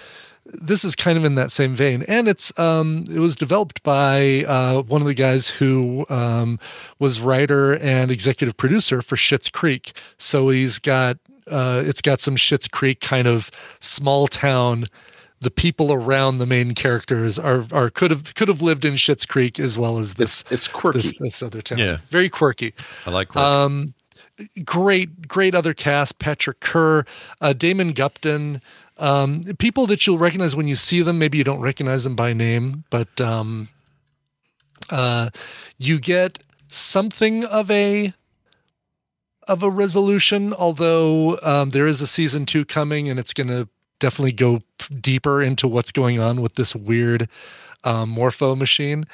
this 0.46 0.84
is 0.84 0.96
kind 0.96 1.18
of 1.18 1.24
in 1.24 1.36
that 1.36 1.52
same 1.52 1.76
vein, 1.76 2.04
and 2.08 2.28
it's 2.28 2.58
um, 2.60 3.06
it 3.10 3.20
was 3.20 3.36
developed 3.36 3.84
by 3.84 4.44
uh, 4.48 4.82
one 4.82 5.00
of 5.02 5.08
the 5.08 5.14
guys 5.14 5.48
who 5.50 6.06
um, 6.10 6.60
was 7.00 7.22
writer 7.22 7.76
and 7.78 8.10
executive 8.12 8.58
producer 8.58 9.02
for 9.02 9.16
Schitt's 9.16 9.50
Creek. 9.50 9.94
So 10.18 10.50
he's 10.50 10.80
got 10.80 11.18
uh, 11.52 11.84
it's 11.86 12.02
got 12.02 12.20
some 12.20 12.36
Schitt's 12.36 12.68
Creek 12.68 13.00
kind 13.02 13.28
of 13.28 13.52
small 13.80 14.28
town 14.28 14.86
the 15.42 15.52
people 15.52 15.92
around 15.92 16.38
the 16.38 16.46
main 16.46 16.74
characters 16.74 17.38
are 17.40 17.66
are 17.72 17.90
could 17.90 18.12
have 18.12 18.36
could 18.36 18.48
have 18.48 18.62
lived 18.62 18.86
in 18.86 18.94
Schitt's 18.94 19.26
Creek 19.26 19.60
as 19.60 19.78
well 19.78 19.98
as 19.98 20.14
this. 20.14 20.44
It's 20.52 20.68
quirky. 20.68 21.00
This, 21.00 21.14
this 21.20 21.44
other 21.44 21.62
town. 21.62 21.80
Yeah. 21.80 21.98
very 22.10 22.30
quirky. 22.30 22.74
I 23.06 23.10
like 23.10 23.30
quirky. 23.30 23.46
Um, 23.46 23.94
great, 24.64 25.28
great 25.28 25.56
other 25.56 25.74
cast: 25.74 26.20
Patrick 26.20 26.60
Kerr, 26.60 27.06
uh, 27.42 27.54
Damon 27.54 27.94
Gupton. 27.94 28.62
Um, 28.98 29.44
people 29.58 29.88
that 29.88 30.06
you'll 30.06 30.20
recognize 30.20 30.56
when 30.56 30.68
you 30.68 30.76
see 30.76 31.02
them. 31.02 31.18
Maybe 31.18 31.40
you 31.40 31.44
don't 31.44 31.62
recognize 31.62 32.04
them 32.04 32.16
by 32.16 32.34
name, 32.34 32.84
but 32.92 33.20
um, 33.20 33.70
uh, 34.92 35.32
you 35.80 36.00
get 36.00 36.38
something 36.68 37.44
of 37.46 37.72
a 37.72 38.14
of 39.52 39.64
a 39.64 39.70
resolution. 39.70 40.54
Although 40.54 41.38
um, 41.44 41.70
there 41.72 41.88
is 41.88 42.02
a 42.02 42.08
season 42.08 42.46
two 42.46 42.66
coming, 42.66 43.10
and 43.10 43.20
it's 43.20 43.34
going 43.34 43.48
to 43.50 43.68
definitely 44.00 44.32
go 44.32 44.62
deeper 45.00 45.42
into 45.42 45.68
what's 45.68 45.92
going 45.92 46.20
on 46.20 46.42
with 46.42 46.56
this 46.56 46.76
weird 46.76 47.30
um, 47.84 48.10
morpho 48.10 48.56
machine. 48.56 49.06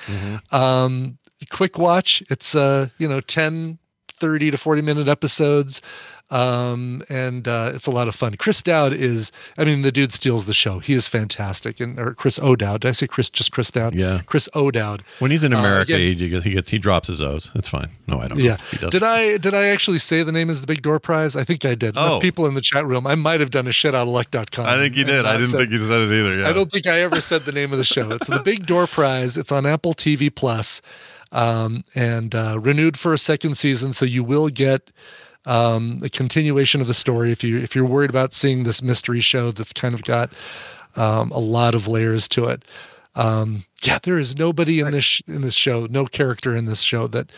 Um, 0.52 1.18
quick 1.50 1.78
watch. 1.78 2.24
It's 2.30 2.56
uh, 2.56 2.90
you 2.98 3.08
know 3.08 3.20
10, 3.20 3.78
30 4.14 4.52
to 4.52 4.58
40 4.58 4.82
minute 4.82 5.08
episodes. 5.08 5.82
Um, 6.30 7.02
and 7.10 7.48
uh, 7.48 7.72
it's 7.74 7.88
a 7.88 7.92
lot 7.92 8.08
of 8.08 8.16
fun. 8.16 8.36
Chris 8.36 8.62
Dowd 8.62 8.92
is, 8.94 9.32
I 9.58 9.64
mean, 9.64 9.82
the 9.82 9.92
dude 9.92 10.12
steals 10.12 10.46
the 10.46 10.54
show. 10.54 10.80
He 10.80 10.94
is 10.94 11.08
fantastic, 11.08 11.80
and 11.80 11.98
or 11.98 12.14
Chris 12.14 12.38
O'Dowd. 12.40 12.82
Did 12.82 12.90
I 12.90 12.92
say 12.92 13.08
Chris? 13.08 13.30
Just 13.30 13.52
Chris 13.52 13.72
Dowd? 13.72 13.96
Yeah. 13.96 14.22
Chris 14.26 14.50
O'Dowd. 14.54 15.04
When 15.20 15.32
he's 15.32 15.44
in 15.46 15.54
Uh, 15.54 15.60
America, 15.60 15.94
again- 15.94 16.18
he, 16.18 16.30
gets, 16.30 16.44
he 16.44 16.52
gets 16.52 16.70
he 16.70 16.80
drops 16.80 17.08
his 17.08 17.22
O's. 17.22 17.50
That's 17.54 17.70
fine. 17.70 17.90
No, 18.08 18.20
I 18.20 18.28
don't. 18.28 18.40
yeah. 18.40 18.58
Know. 18.58 18.58
He. 18.72 18.90
Did 18.90 19.04
I 19.04 19.38
did 19.38 19.54
I 19.54 19.68
actually 19.68 20.00
say 20.00 20.24
the 20.24 20.32
name 20.34 20.50
is 20.50 20.60
the 20.62 20.68
Big 20.68 20.82
Door 20.82 21.00
Prize? 21.00 21.36
I 21.36 21.44
think 21.44 21.64
I 21.64 21.76
did. 21.76 21.96
Enough 21.96 22.12
Oh. 22.12 22.20
people 22.20 22.46
in 22.46 22.54
the 22.56 22.62
chat 22.62 22.86
room. 22.86 23.08
I 23.08 23.16
might 23.16 23.40
have 23.40 23.52
done 23.52 23.68
a 23.68 23.72
shit 23.72 23.96
out 23.96 24.08
of 24.08 24.14
luck.com. 24.14 24.66
I 24.66 24.76
think 24.78 24.96
you 24.96 25.02
and 25.04 25.10
did. 25.10 25.26
I 25.26 25.34
didn't 25.34 25.48
said- 25.48 25.58
think 25.60 25.72
you 25.72 25.78
said 25.80 26.02
it 26.02 26.12
either. 26.12 26.38
Yeah. 26.40 26.50
I 26.50 26.54
don't 26.54 26.72
think 26.72 26.88
I 26.88 27.00
ever 27.02 27.22
said 27.22 27.44
the 27.44 27.52
name 27.54 27.72
of 27.72 27.78
the 27.78 27.84
show. 27.86 28.12
It's 28.12 28.28
the 28.28 28.40
Big 28.40 28.66
Door 28.66 28.88
Prize. 28.88 29.38
It's 29.38 29.52
on 29.52 29.66
Apple 29.66 29.94
TV 29.94 30.34
Plus, 30.34 30.82
um, 31.32 31.84
and 31.96 32.36
uh, 32.36 32.60
renewed 32.60 32.98
for 32.98 33.14
a 33.14 33.18
second 33.18 33.56
season. 33.56 33.94
So 33.94 34.06
you 34.06 34.24
will 34.24 34.50
get 34.50 34.92
um, 35.48 36.00
a 36.04 36.10
continuation 36.10 36.82
of 36.82 36.88
the 36.88 36.94
story 36.94 37.32
if 37.32 37.44
you 37.44 37.58
if 37.58 37.76
you're 37.76 37.86
worried 37.86 38.10
about 38.10 38.34
seeing 38.34 38.64
this 38.64 38.82
mystery 38.82 39.22
show 39.22 39.52
that's 39.52 39.74
kind 39.74 39.96
of 39.96 40.04
got 40.04 40.32
um, 40.96 41.32
a 41.32 41.40
lot 41.40 41.74
of 41.76 41.88
layers 41.88 42.28
to 42.30 42.46
it. 42.46 42.66
Um, 43.16 43.64
yeah, 43.82 43.98
there 44.04 44.20
is 44.20 44.38
nobody 44.38 44.80
in 44.80 44.92
this 44.92 45.04
sh- 45.04 45.22
in 45.28 45.42
this 45.42 45.56
show, 45.56 45.88
no 45.90 46.06
character 46.06 46.56
in 46.56 46.66
this 46.66 46.82
show 46.82 47.08
that 47.08 47.32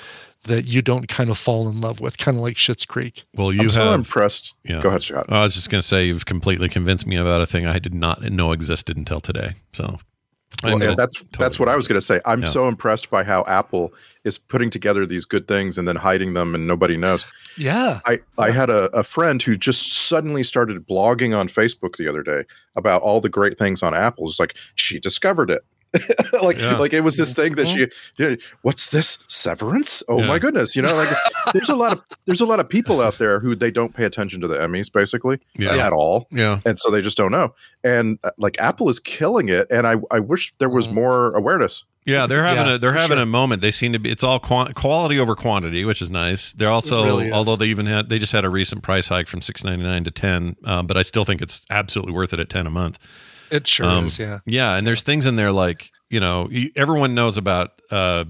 that 0.45 0.65
you 0.65 0.81
don't 0.81 1.07
kind 1.07 1.29
of 1.29 1.37
fall 1.37 1.67
in 1.69 1.81
love 1.81 1.99
with, 1.99 2.17
kind 2.17 2.37
of 2.37 2.41
like 2.43 2.55
Schitt's 2.55 2.85
Creek. 2.85 3.23
Well, 3.35 3.51
you 3.51 3.59
I'm 3.59 3.65
have 3.65 3.71
so 3.73 3.93
impressed. 3.93 4.55
Yeah. 4.63 4.81
Go 4.81 4.87
ahead, 4.89 5.03
Scott. 5.03 5.25
I 5.29 5.41
was 5.43 5.53
just 5.53 5.69
going 5.69 5.81
to 5.81 5.87
say 5.87 6.05
you've 6.05 6.25
completely 6.25 6.69
convinced 6.69 7.05
me 7.05 7.17
about 7.17 7.41
a 7.41 7.45
thing 7.45 7.65
I 7.65 7.77
did 7.79 7.93
not 7.93 8.21
know 8.23 8.53
existed 8.53 8.95
until 8.95 9.19
today. 9.19 9.51
So 9.73 9.99
I'm 10.63 10.71
Well, 10.71 10.79
gonna 10.79 10.91
and 10.91 10.97
that's 10.97 11.15
that's 11.37 11.59
what 11.59 11.67
I 11.69 11.75
was 11.75 11.87
going 11.87 11.99
to 11.99 12.05
say. 12.05 12.19
I'm 12.25 12.41
Yeah. 12.41 12.47
so 12.47 12.67
impressed 12.69 13.09
by 13.09 13.23
how 13.23 13.43
Apple 13.47 13.93
is 14.23 14.37
putting 14.37 14.69
together 14.69 15.05
these 15.05 15.25
good 15.25 15.47
things 15.47 15.77
and 15.77 15.87
then 15.87 15.95
hiding 15.97 16.33
them, 16.33 16.55
and 16.55 16.65
nobody 16.65 16.95
knows. 16.97 17.25
Yeah. 17.57 17.99
I, 18.05 18.19
I 18.37 18.51
had 18.51 18.69
a, 18.69 18.85
a 18.97 19.03
friend 19.03 19.41
who 19.41 19.57
just 19.57 19.91
suddenly 20.07 20.43
started 20.43 20.87
blogging 20.87 21.37
on 21.37 21.47
Facebook 21.47 21.97
the 21.97 22.07
other 22.07 22.23
day 22.23 22.43
about 22.75 23.01
all 23.01 23.19
the 23.21 23.29
great 23.29 23.57
things 23.57 23.83
on 23.83 23.93
Apple. 23.93 24.27
It's 24.27 24.39
like 24.39 24.55
she 24.75 24.99
discovered 24.99 25.49
it. 25.49 25.63
like 26.43 26.59
Yeah. 26.59 26.77
like 26.77 26.93
it 26.93 27.01
was 27.01 27.17
this 27.17 27.33
thing 27.33 27.55
that 27.55 27.67
she 27.67 27.87
you 28.17 28.29
know, 28.29 28.37
what's 28.61 28.91
this 28.91 29.17
severance 29.27 30.03
oh 30.07 30.19
Yeah. 30.19 30.27
my 30.27 30.37
goodness 30.37 30.75
you 30.75 30.83
know 30.83 30.93
like 30.93 31.09
there's 31.53 31.67
a 31.69 31.75
lot 31.75 31.91
of 31.91 32.05
there's 32.25 32.41
a 32.41 32.45
lot 32.45 32.59
of 32.59 32.69
people 32.69 33.01
out 33.01 33.17
there 33.17 33.39
who 33.39 33.55
they 33.55 33.71
don't 33.71 33.95
pay 33.95 34.03
attention 34.03 34.39
to 34.41 34.47
the 34.47 34.55
emmys 34.59 34.93
basically 34.93 35.39
Yeah. 35.57 35.75
at 35.87 35.91
all 35.91 36.27
Yeah. 36.29 36.59
and 36.63 36.77
so 36.77 36.91
they 36.91 37.01
just 37.01 37.17
don't 37.17 37.31
know 37.31 37.55
and 37.83 38.19
uh, 38.23 38.29
like 38.37 38.59
apple 38.59 38.87
is 38.87 38.99
killing 38.99 39.49
it 39.49 39.65
and 39.71 39.87
i 39.87 39.95
i 40.11 40.19
wish 40.19 40.53
there 40.59 40.69
was 40.69 40.87
more 40.89 41.31
awareness 41.35 41.83
Yeah, 42.09 42.27
they're 42.27 42.43
having 42.43 42.65
Yeah, 42.65 42.73
a 42.75 42.77
they're 42.77 42.93
having 42.93 43.17
sure. 43.17 43.23
a 43.23 43.25
moment. 43.25 43.61
They 43.61 43.71
seem 43.71 43.93
to 43.93 43.99
be. 43.99 44.09
It's 44.09 44.23
all 44.23 44.39
quality 44.39 45.19
over 45.19 45.35
quantity, 45.35 45.85
which 45.85 46.01
is 46.01 46.09
nice. 46.09 46.53
They're 46.53 46.69
also, 46.69 47.05
really 47.05 47.31
although 47.31 47.55
they 47.55 47.67
even 47.67 47.85
had 47.85 48.09
they 48.09 48.19
just 48.19 48.31
had 48.33 48.45
a 48.45 48.49
recent 48.49 48.83
price 48.83 49.07
hike 49.07 49.27
from 49.27 49.41
six 49.41 49.63
ninety 49.63 49.83
nine 49.83 50.03
to 50.05 50.11
ten, 50.11 50.55
um, 50.65 50.87
but 50.87 50.97
I 50.97 51.01
still 51.03 51.25
think 51.25 51.41
it's 51.41 51.65
absolutely 51.69 52.13
worth 52.13 52.33
it 52.33 52.39
at 52.39 52.49
ten 52.49 52.67
a 52.67 52.71
month. 52.71 52.99
It 53.51 53.67
sure 53.67 53.85
Um, 53.87 54.05
is. 54.05 54.19
Yeah. 54.19 54.39
Yeah, 54.45 54.75
and 54.75 54.85
there's 54.85 55.01
things 55.03 55.25
in 55.25 55.35
there 55.35 55.51
like 55.51 55.89
you 56.09 56.19
know 56.19 56.49
everyone 56.75 57.15
knows 57.15 57.37
about 57.37 57.81
uh, 57.91 58.25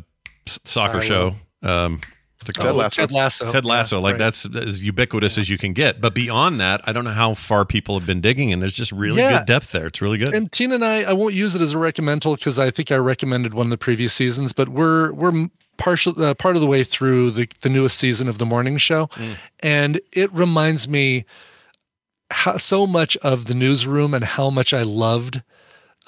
soccer 0.48 1.02
show. 1.02 1.36
Um, 1.62 2.00
what's 2.40 2.50
it 2.50 2.54
Ted 2.54 2.64
called? 2.64 2.78
Lasso. 2.78 3.02
Ted 3.02 3.12
Lasso. 3.12 3.52
Ted 3.52 3.66
Lasso, 3.66 3.98
Yeah, 3.98 4.04
like 4.04 4.12
right. 4.14 4.18
that's 4.20 4.46
as 4.56 4.84
ubiquitous 4.84 5.38
as 5.38 5.50
you 5.50 5.58
can 5.58 5.74
get. 5.74 6.02
But 6.02 6.14
beyond 6.16 6.60
that, 6.62 6.82
I 6.86 6.92
don't 6.94 7.04
know 7.04 7.12
how 7.14 7.34
far 7.34 7.66
people 7.66 7.98
have 8.00 8.08
been 8.08 8.22
digging, 8.22 8.52
and 8.54 8.62
there's 8.62 8.74
just 8.76 8.92
really 8.92 9.22
Yeah. 9.22 9.40
good 9.40 9.46
depth 9.48 9.72
there. 9.72 9.88
It's 9.88 10.02
really 10.02 10.18
good. 10.18 10.34
And 10.34 10.52
Tina 10.52 10.76
and 10.76 10.86
I, 10.86 11.04
I 11.04 11.14
won't 11.14 11.34
use 11.34 11.56
it 11.56 11.62
as 11.62 11.74
a 11.74 11.78
recommendal 11.78 12.38
because 12.38 12.58
I 12.60 12.72
think 12.72 12.92
I 12.92 12.98
recommended 12.98 13.54
one 13.54 13.66
of 13.68 13.70
the 13.72 13.78
previous 13.78 14.14
seasons, 14.14 14.54
but 14.54 14.70
we're 14.70 15.12
we're 15.14 15.48
partial 15.78 16.22
uh, 16.22 16.34
part 16.34 16.56
of 16.56 16.62
the 16.62 16.68
way 16.68 16.84
through 16.84 17.32
the 17.32 17.48
the 17.62 17.70
newest 17.70 17.98
season 17.98 18.28
of 18.28 18.38
the 18.38 18.46
morning 18.46 18.78
show, 18.78 19.08
Mm. 19.16 19.36
and 19.62 20.02
it 20.12 20.32
reminds 20.34 20.88
me 20.88 21.26
how, 22.32 22.58
so 22.58 22.86
much 22.86 23.16
of 23.18 23.46
the 23.46 23.54
newsroom 23.54 24.14
and 24.14 24.24
how 24.24 24.50
much 24.50 24.74
I 24.74 24.84
loved 24.84 25.42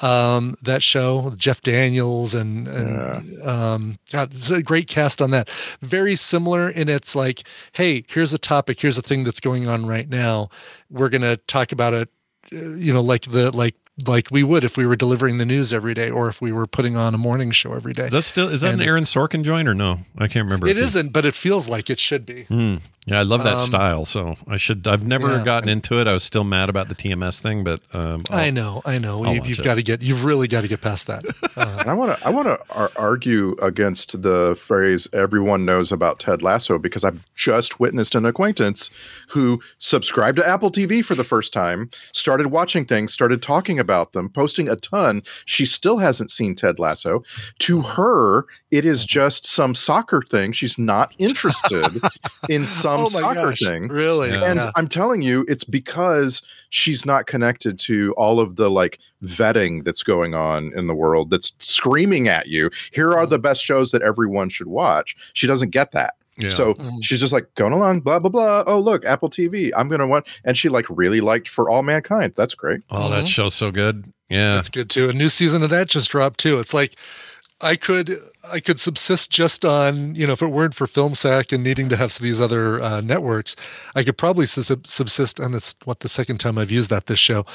um 0.04 0.56
that 0.62 0.82
show 0.84 1.34
jeff 1.38 1.62
daniels 1.62 2.34
and, 2.34 2.68
and 2.68 3.42
um 3.44 3.98
god 4.12 4.34
it's 4.34 4.50
a 4.50 4.62
great 4.64 4.88
cast 4.88 5.22
on 5.22 5.32
that 5.32 5.50
very 5.82 6.16
similar 6.16 6.70
in 6.70 6.90
its 6.90 7.16
like 7.16 7.44
hey 7.74 8.04
here's 8.10 8.34
a 8.34 8.38
topic 8.40 8.80
here's 8.80 8.98
a 8.98 9.02
thing 9.02 9.24
that's 9.24 9.40
going 9.40 9.68
on 9.68 9.86
right 9.86 10.10
now 10.10 10.50
we're 10.90 11.10
gonna 11.10 11.38
talk 11.38 11.72
about 11.72 11.94
it 11.94 12.10
uh, 12.54 12.56
you 12.76 12.94
know 12.94 13.02
like 13.02 13.24
the 13.32 13.56
like 13.56 13.76
like 14.08 14.30
we 14.32 14.42
would 14.42 14.64
if 14.64 14.78
we 14.78 14.86
were 14.88 14.96
delivering 14.96 15.38
the 15.38 15.46
news 15.46 15.72
every 15.74 15.94
day 15.94 16.10
or 16.10 16.28
if 16.30 16.42
we 16.42 16.52
were 16.52 16.66
putting 16.66 16.96
on 16.98 17.14
a 17.14 17.18
morning 17.18 17.52
show 17.52 17.74
every 17.74 17.94
day 17.94 18.06
is 18.06 18.12
that 18.14 18.22
still 18.24 18.48
is 18.48 18.62
that 18.62 18.74
And 18.74 18.82
an 18.82 18.88
Aaron 18.88 19.04
Sorkin 19.04 19.44
joint 19.44 19.68
or 19.68 19.76
no? 19.76 20.00
I 20.18 20.28
can't 20.28 20.46
remember. 20.46 20.66
it 20.68 20.72
if 20.72 20.78
he- 20.78 20.84
isn't 20.84 21.10
but 21.14 21.26
it 21.26 21.36
feels 21.36 21.70
like 21.70 21.90
it 21.90 22.00
should 22.00 22.26
be 22.26 22.44
Hmm. 22.46 22.78
Yeah, 23.08 23.20
I 23.20 23.24
love 23.24 23.44
that 23.46 23.56
Um, 23.58 23.66
style. 23.66 24.06
So 24.06 24.36
I 24.48 24.58
should. 24.58 24.88
I've 24.88 25.04
never 25.08 25.38
Yeah. 25.38 25.44
gotten 25.44 25.70
into 25.70 26.00
it. 26.00 26.08
I 26.08 26.14
was 26.14 26.24
still 26.24 26.44
mad 26.44 26.70
about 26.70 26.88
the 26.88 26.94
TMS 26.94 27.40
thing, 27.40 27.64
but 27.64 27.82
um, 27.94 28.24
I'll- 28.30 28.52
know 28.52 28.82
i 28.86 29.00
know 29.00 29.24
I'll 29.26 29.34
you, 29.34 29.40
watch 29.40 29.50
you've 29.50 29.64
got 29.64 29.76
to 29.76 29.82
get 29.84 30.04
you've 30.04 30.24
really 30.24 30.48
got 30.48 30.62
to 30.62 30.68
get 30.68 30.82
past 30.82 31.08
that 31.08 31.24
uh, 31.58 31.78
And 31.80 31.90
I 31.90 31.94
want 31.94 32.16
to 32.20 32.28
I 32.28 32.30
want 32.30 32.48
to 32.48 32.60
ar- 32.70 32.92
argue 32.96 33.56
against 33.62 34.22
the 34.22 34.56
phrase 34.56 35.08
"everyone 35.14 35.66
knows 35.66 35.92
about 35.92 36.20
Ted 36.20 36.44
Lasso" 36.44 36.78
because 36.78 37.04
I've 37.04 37.20
just 37.36 37.80
witnessed 37.80 38.14
an 38.14 38.24
acquaintance 38.26 38.92
who 39.30 39.60
subscribed 39.80 40.38
to 40.38 40.48
Apple 40.48 40.72
TV 40.72 41.04
for 41.04 41.16
the 41.16 41.24
first 41.24 41.52
time, 41.54 41.90
started 42.14 42.48
watching 42.48 42.86
things, 42.86 43.14
started 43.14 43.42
talking 43.42 43.80
about 43.80 44.14
them, 44.14 44.30
posting 44.30 44.70
a 44.70 44.76
ton. 44.76 45.24
She 45.46 45.66
still 45.66 45.98
hasn't 45.98 46.30
seen 46.30 46.54
Ted 46.54 46.78
Lasso. 46.78 47.24
To 47.60 47.82
her, 47.82 48.46
it 48.70 48.86
is 48.86 49.06
just 49.06 49.48
some 49.48 49.74
soccer 49.74 50.22
thing. 50.30 50.52
She's 50.52 50.78
not 50.78 51.14
interested 51.18 52.00
in 52.48 52.64
some 52.66 52.91
Oh 53.00 53.04
my 53.04 53.08
soccer 53.10 53.42
gosh, 53.50 53.60
thing. 53.60 53.88
really 53.88 54.30
Yeah. 54.30 54.46
And 54.46 54.58
Yeah. 54.60 54.72
I'm 54.76 54.88
telling 54.88 55.22
you, 55.22 55.46
it's 55.48 55.64
because 55.64 56.42
she's 56.70 57.06
not 57.06 57.26
connected 57.28 57.80
to 57.80 58.14
all 58.18 58.40
of 58.40 58.56
the 58.56 58.70
like 58.70 59.00
vetting 59.24 59.84
that's 59.84 60.04
going 60.04 60.34
on 60.34 60.72
in 60.76 60.88
the 60.88 60.94
world 60.96 61.30
that's 61.30 61.54
screaming 61.60 62.28
at 62.28 62.48
you. 62.48 62.70
Here 62.92 63.14
are 63.14 63.26
the 63.26 63.40
best 63.40 63.64
shows 63.64 63.92
that 63.92 64.02
everyone 64.02 64.50
should 64.50 64.68
watch. 64.68 65.16
She 65.34 65.48
doesn't 65.48 65.70
get 65.70 65.92
that. 65.94 66.16
Yeah. 66.38 66.50
So 66.50 66.74
Mhm. 66.76 67.04
she's 67.04 67.20
just 67.20 67.34
like 67.34 67.54
going 67.56 67.74
along, 67.74 68.00
blah, 68.02 68.18
blah, 68.20 68.30
blah. 68.30 68.64
Oh, 68.66 68.80
look, 68.80 69.06
Apple 69.06 69.30
TV. 69.30 69.72
I'm 69.76 69.88
going 69.90 70.00
to 70.00 70.08
watch. 70.08 70.28
And 70.46 70.58
she 70.58 70.70
like 70.70 70.86
really 70.90 71.22
liked 71.22 71.48
For 71.50 71.70
All 71.70 71.84
Mankind. 71.84 72.34
That's 72.36 72.56
great. 72.56 72.82
oh, 72.90 73.10
that 73.10 73.26
Mhm. 73.26 73.28
show's 73.28 73.54
so 73.54 73.70
good. 73.70 74.06
Yeah, 74.30 74.56
That's 74.56 74.70
good 74.70 74.90
too. 74.90 75.10
A 75.10 75.14
new 75.14 75.28
season 75.30 75.62
of 75.62 75.70
that 75.72 75.88
just 75.90 76.10
dropped 76.10 76.40
too. 76.40 76.58
It's 76.60 76.74
like 76.74 76.96
I 77.60 77.76
could 77.76 78.18
I 78.50 78.60
could 78.60 78.80
subsist 78.80 79.30
just 79.30 79.64
on 79.64 80.16
you 80.16 80.26
know 80.26 80.34
if 80.34 80.42
it 80.42 80.48
weren't 80.48 80.74
for 80.74 80.88
FilmSack 80.88 81.54
and 81.54 81.64
needing 81.64 81.90
to 81.90 81.96
have 81.96 82.18
these 82.18 82.42
other 82.42 82.82
uh, 82.82 83.02
networks, 83.02 83.56
I 83.96 84.04
could 84.04 84.18
probably 84.18 84.46
subsist. 84.46 85.40
And 85.40 85.54
that's 85.54 85.76
what 85.86 86.00
the 86.00 86.10
second 86.10 86.40
time 86.40 86.58
I've 86.58 86.72
used 86.72 86.90
that 86.90 87.06
this 87.06 87.20
show 87.20 87.46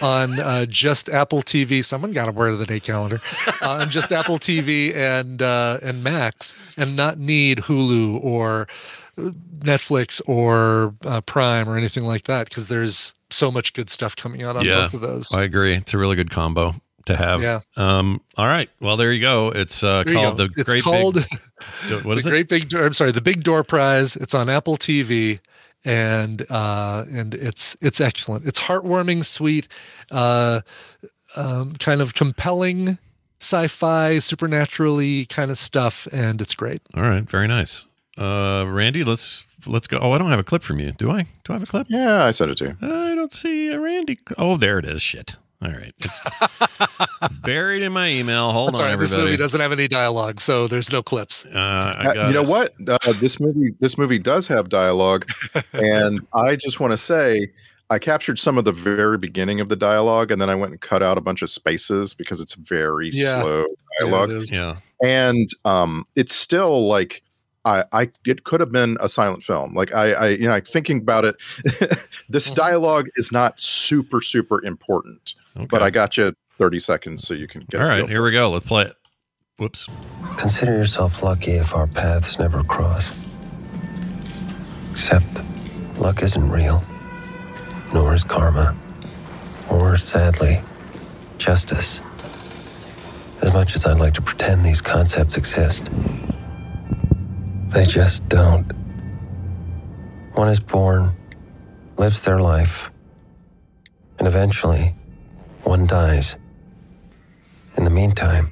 on 0.00 0.38
uh, 0.38 0.66
just 0.66 1.08
Apple 1.08 1.42
TV. 1.42 1.84
Someone 1.84 2.12
got 2.12 2.28
a 2.28 2.32
word 2.32 2.52
of 2.52 2.58
the 2.58 2.66
day 2.66 2.80
calendar 2.80 3.20
uh, 3.60 3.70
on 3.70 3.90
just 3.90 4.12
Apple 4.12 4.38
TV 4.38 4.94
and 4.94 5.42
uh, 5.42 5.78
and 5.82 6.04
Max, 6.04 6.54
and 6.76 6.94
not 6.94 7.18
need 7.18 7.58
Hulu 7.58 8.22
or 8.22 8.68
uh, 9.18 9.30
Netflix 9.58 10.20
or 10.26 10.94
uh, 11.04 11.20
Prime 11.22 11.68
or 11.68 11.76
anything 11.76 12.04
like 12.04 12.24
that 12.24 12.48
because 12.48 12.68
there's 12.68 13.14
so 13.30 13.50
much 13.50 13.72
good 13.72 13.90
stuff 13.90 14.14
coming 14.14 14.44
out 14.44 14.56
on 14.56 14.64
yeah, 14.64 14.82
both 14.82 14.94
of 14.94 15.00
those. 15.00 15.34
I 15.34 15.42
agree. 15.42 15.74
It's 15.74 15.92
a 15.92 15.98
really 15.98 16.14
good 16.14 16.30
combo 16.30 16.74
to 17.06 17.16
have. 17.16 17.42
Yeah. 17.42 17.60
Um. 17.76 18.20
All 18.36 18.46
right. 18.46 18.68
Well, 18.80 18.96
there 18.96 19.12
you 19.12 19.20
go. 19.20 19.50
It's 19.50 19.82
uh, 19.82 20.04
called 20.04 20.36
go. 20.36 20.46
the 20.46 20.60
it's 20.60 20.70
Great 20.70 20.82
called 20.82 21.14
Big. 21.88 22.04
What 22.04 22.22
the 22.22 22.28
it? 22.28 22.30
Great 22.30 22.48
Big 22.48 22.68
Door. 22.68 22.86
I'm 22.86 22.92
sorry, 22.92 23.12
the 23.12 23.20
Big 23.20 23.42
Door 23.42 23.64
Prize. 23.64 24.16
It's 24.16 24.34
on 24.34 24.48
Apple 24.48 24.76
TV, 24.76 25.40
and 25.84 26.44
uh, 26.50 27.04
and 27.10 27.34
it's 27.34 27.76
it's 27.80 28.00
excellent. 28.00 28.46
It's 28.46 28.60
heartwarming, 28.60 29.24
sweet, 29.24 29.68
uh, 30.10 30.60
um, 31.36 31.74
kind 31.76 32.00
of 32.00 32.14
compelling, 32.14 32.98
sci-fi, 33.40 34.18
supernaturally 34.18 35.26
kind 35.26 35.50
of 35.50 35.58
stuff, 35.58 36.06
and 36.12 36.40
it's 36.40 36.54
great. 36.54 36.82
All 36.94 37.02
right. 37.02 37.28
Very 37.28 37.48
nice. 37.48 37.86
Uh, 38.18 38.64
Randy, 38.66 39.04
let's 39.04 39.44
let's 39.66 39.86
go. 39.86 39.98
Oh, 39.98 40.12
I 40.12 40.18
don't 40.18 40.30
have 40.30 40.38
a 40.40 40.44
clip 40.44 40.62
from 40.62 40.80
you. 40.80 40.92
Do 40.92 41.10
I? 41.10 41.22
Do 41.44 41.52
I 41.52 41.54
have 41.54 41.62
a 41.62 41.66
clip? 41.66 41.86
Yeah, 41.90 42.24
I 42.24 42.30
sent 42.30 42.50
it 42.50 42.58
to 42.58 42.64
you. 42.64 42.76
I 42.82 43.14
don't 43.14 43.32
see 43.32 43.68
a 43.68 43.78
Randy. 43.78 44.18
Oh, 44.38 44.56
there 44.56 44.78
it 44.78 44.84
is. 44.84 45.02
Shit. 45.02 45.36
All 45.62 45.70
right. 45.70 45.94
It's 45.98 46.20
buried 47.42 47.82
in 47.82 47.92
my 47.92 48.08
email. 48.10 48.52
Hold 48.52 48.68
That's 48.70 48.78
on, 48.80 48.84
all 48.84 48.90
right. 48.92 48.98
This 48.98 49.12
movie 49.14 49.36
doesn't 49.36 49.60
have 49.60 49.72
any 49.72 49.88
dialogue, 49.88 50.40
so 50.40 50.66
there's 50.66 50.92
no 50.92 51.02
clips. 51.02 51.46
Uh, 51.46 51.50
I 51.58 52.06
Uh, 52.08 52.12
got 52.14 52.28
you 52.28 52.34
know 52.34 52.42
it. 52.42 52.48
what? 52.48 52.74
Uh, 52.88 53.12
this 53.14 53.40
movie, 53.40 53.74
this 53.80 53.96
movie 53.96 54.18
does 54.18 54.46
have 54.48 54.68
dialogue, 54.68 55.26
and 55.72 56.20
I 56.34 56.56
just 56.56 56.78
want 56.80 56.92
to 56.92 56.96
say, 56.98 57.48
I 57.88 57.98
captured 57.98 58.38
some 58.38 58.58
of 58.58 58.64
the 58.64 58.72
very 58.72 59.16
beginning 59.16 59.60
of 59.60 59.68
the 59.68 59.76
dialogue, 59.76 60.30
and 60.30 60.40
then 60.42 60.50
I 60.50 60.54
went 60.54 60.72
and 60.72 60.80
cut 60.80 61.02
out 61.02 61.16
a 61.16 61.20
bunch 61.22 61.40
of 61.42 61.48
spaces 61.48 62.12
because 62.14 62.40
it's 62.40 62.54
very 62.54 63.10
Yeah. 63.12 63.40
slow 63.40 63.60
Yeah, 63.60 63.66
dialogue, 64.00 64.30
it 64.30 64.36
is. 64.36 64.50
Yeah. 64.52 64.76
and 65.02 65.48
um, 65.64 66.06
it's 66.16 66.34
still 66.34 66.86
like. 66.86 67.22
I, 67.66 67.84
I 67.92 68.10
it 68.24 68.44
could 68.44 68.60
have 68.60 68.72
been 68.72 68.96
a 69.00 69.08
silent 69.08 69.42
film. 69.42 69.74
Like 69.74 69.92
I, 69.94 70.12
I 70.12 70.28
you 70.30 70.44
know, 70.44 70.50
like 70.50 70.66
thinking 70.66 70.98
about 70.98 71.24
it, 71.26 71.36
this 72.30 72.46
Mm-hmm. 72.46 72.54
dialogue 72.54 73.08
is 73.16 73.30
not 73.32 73.60
super 73.60 74.22
super 74.22 74.64
important, 74.64 75.34
Okay. 75.56 75.66
but 75.66 75.82
I 75.82 75.90
got 75.90 76.16
you 76.16 76.32
thirty 76.58 76.80
seconds 76.80 77.26
so 77.26 77.34
you 77.34 77.46
can 77.48 77.66
get. 77.68 77.80
All 77.80 77.86
a 77.86 77.90
right. 77.90 77.98
feel 78.00 78.06
Here 78.08 78.22
we 78.22 78.30
go. 78.30 78.50
Let's 78.50 78.64
play 78.64 78.84
it. 78.84 78.94
Whoops. 79.58 79.88
Consider 80.38 80.72
yourself 80.72 81.22
lucky 81.22 81.52
if 81.52 81.74
our 81.74 81.86
paths 81.86 82.38
never 82.38 82.62
cross. 82.62 83.12
Except 84.90 85.26
Luck 85.98 86.22
isn't 86.22 86.48
real, 86.50 86.82
nor 87.92 88.14
is 88.14 88.22
karma, 88.24 88.76
or 89.70 89.96
sadly, 89.96 90.60
justice. 91.38 92.00
As 93.42 93.52
much 93.52 93.74
as 93.74 93.84
I'd 93.86 93.98
like 93.98 94.14
to 94.14 94.22
pretend 94.22 94.64
these 94.64 94.80
concepts 94.80 95.36
exist, 95.36 95.88
they 97.76 97.84
just 97.84 98.26
don't. 98.30 98.64
One 100.32 100.48
is 100.48 100.60
born, 100.60 101.14
lives 101.98 102.24
their 102.24 102.40
life, 102.40 102.90
and 104.18 104.26
eventually, 104.26 104.94
one 105.62 105.86
dies. 105.86 106.38
In 107.76 107.84
the 107.84 107.90
meantime, 107.90 108.50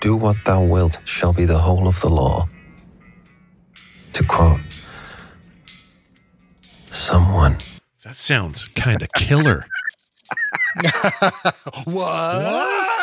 do 0.00 0.16
what 0.16 0.38
thou 0.46 0.64
wilt 0.64 0.96
shall 1.04 1.34
be 1.34 1.44
the 1.44 1.58
whole 1.58 1.86
of 1.86 2.00
the 2.00 2.08
law. 2.08 2.48
To 4.14 4.24
quote, 4.24 4.60
someone. 6.90 7.58
That 8.04 8.16
sounds 8.16 8.68
kind 8.68 9.02
of 9.02 9.12
killer. 9.12 9.66
what? 11.84 13.01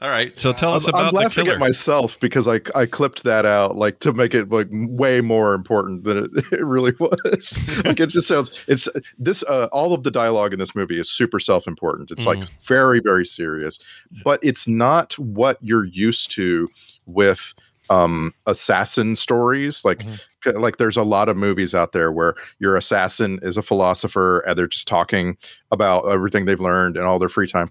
All 0.00 0.10
right, 0.10 0.36
so 0.36 0.52
tell 0.52 0.74
us 0.74 0.86
I'm, 0.86 0.90
about 0.90 1.06
I'm 1.06 1.14
laughing 1.14 1.46
at 1.46 1.58
myself 1.60 2.18
because 2.18 2.48
I 2.48 2.60
I 2.74 2.84
clipped 2.84 3.22
that 3.22 3.46
out 3.46 3.76
like 3.76 4.00
to 4.00 4.12
make 4.12 4.34
it 4.34 4.50
like 4.50 4.66
way 4.70 5.20
more 5.20 5.54
important 5.54 6.02
than 6.04 6.18
it, 6.18 6.30
it 6.52 6.64
really 6.64 6.92
was. 6.98 7.58
like 7.84 8.00
it 8.00 8.08
just 8.08 8.26
sounds 8.26 8.60
it's 8.66 8.88
this 9.18 9.44
uh, 9.44 9.68
all 9.72 9.94
of 9.94 10.02
the 10.02 10.10
dialogue 10.10 10.52
in 10.52 10.58
this 10.58 10.74
movie 10.74 10.98
is 10.98 11.08
super 11.08 11.38
self 11.38 11.66
important. 11.68 12.10
It's 12.10 12.26
like 12.26 12.38
Mhm. 12.40 12.50
very 12.64 13.00
very 13.00 13.24
serious, 13.24 13.78
but 14.24 14.40
it's 14.42 14.66
not 14.66 15.16
what 15.18 15.58
you're 15.60 15.84
used 15.86 16.30
to 16.32 16.66
with 17.06 17.54
um 17.90 18.32
assassin 18.46 19.14
stories 19.14 19.84
like 19.84 20.02
c- 20.42 20.52
like 20.52 20.78
there's 20.78 20.96
a 20.96 21.02
lot 21.02 21.28
of 21.28 21.36
movies 21.36 21.74
out 21.74 21.92
there 21.92 22.10
where 22.10 22.34
your 22.58 22.76
assassin 22.76 23.38
is 23.42 23.58
a 23.58 23.62
philosopher 23.62 24.40
and 24.40 24.56
they're 24.58 24.66
just 24.66 24.88
talking 24.88 25.36
about 25.70 26.00
everything 26.08 26.46
they've 26.46 26.62
learned 26.62 26.96
and 26.96 27.04
all 27.04 27.18
their 27.18 27.28
free 27.28 27.46
time 27.46 27.68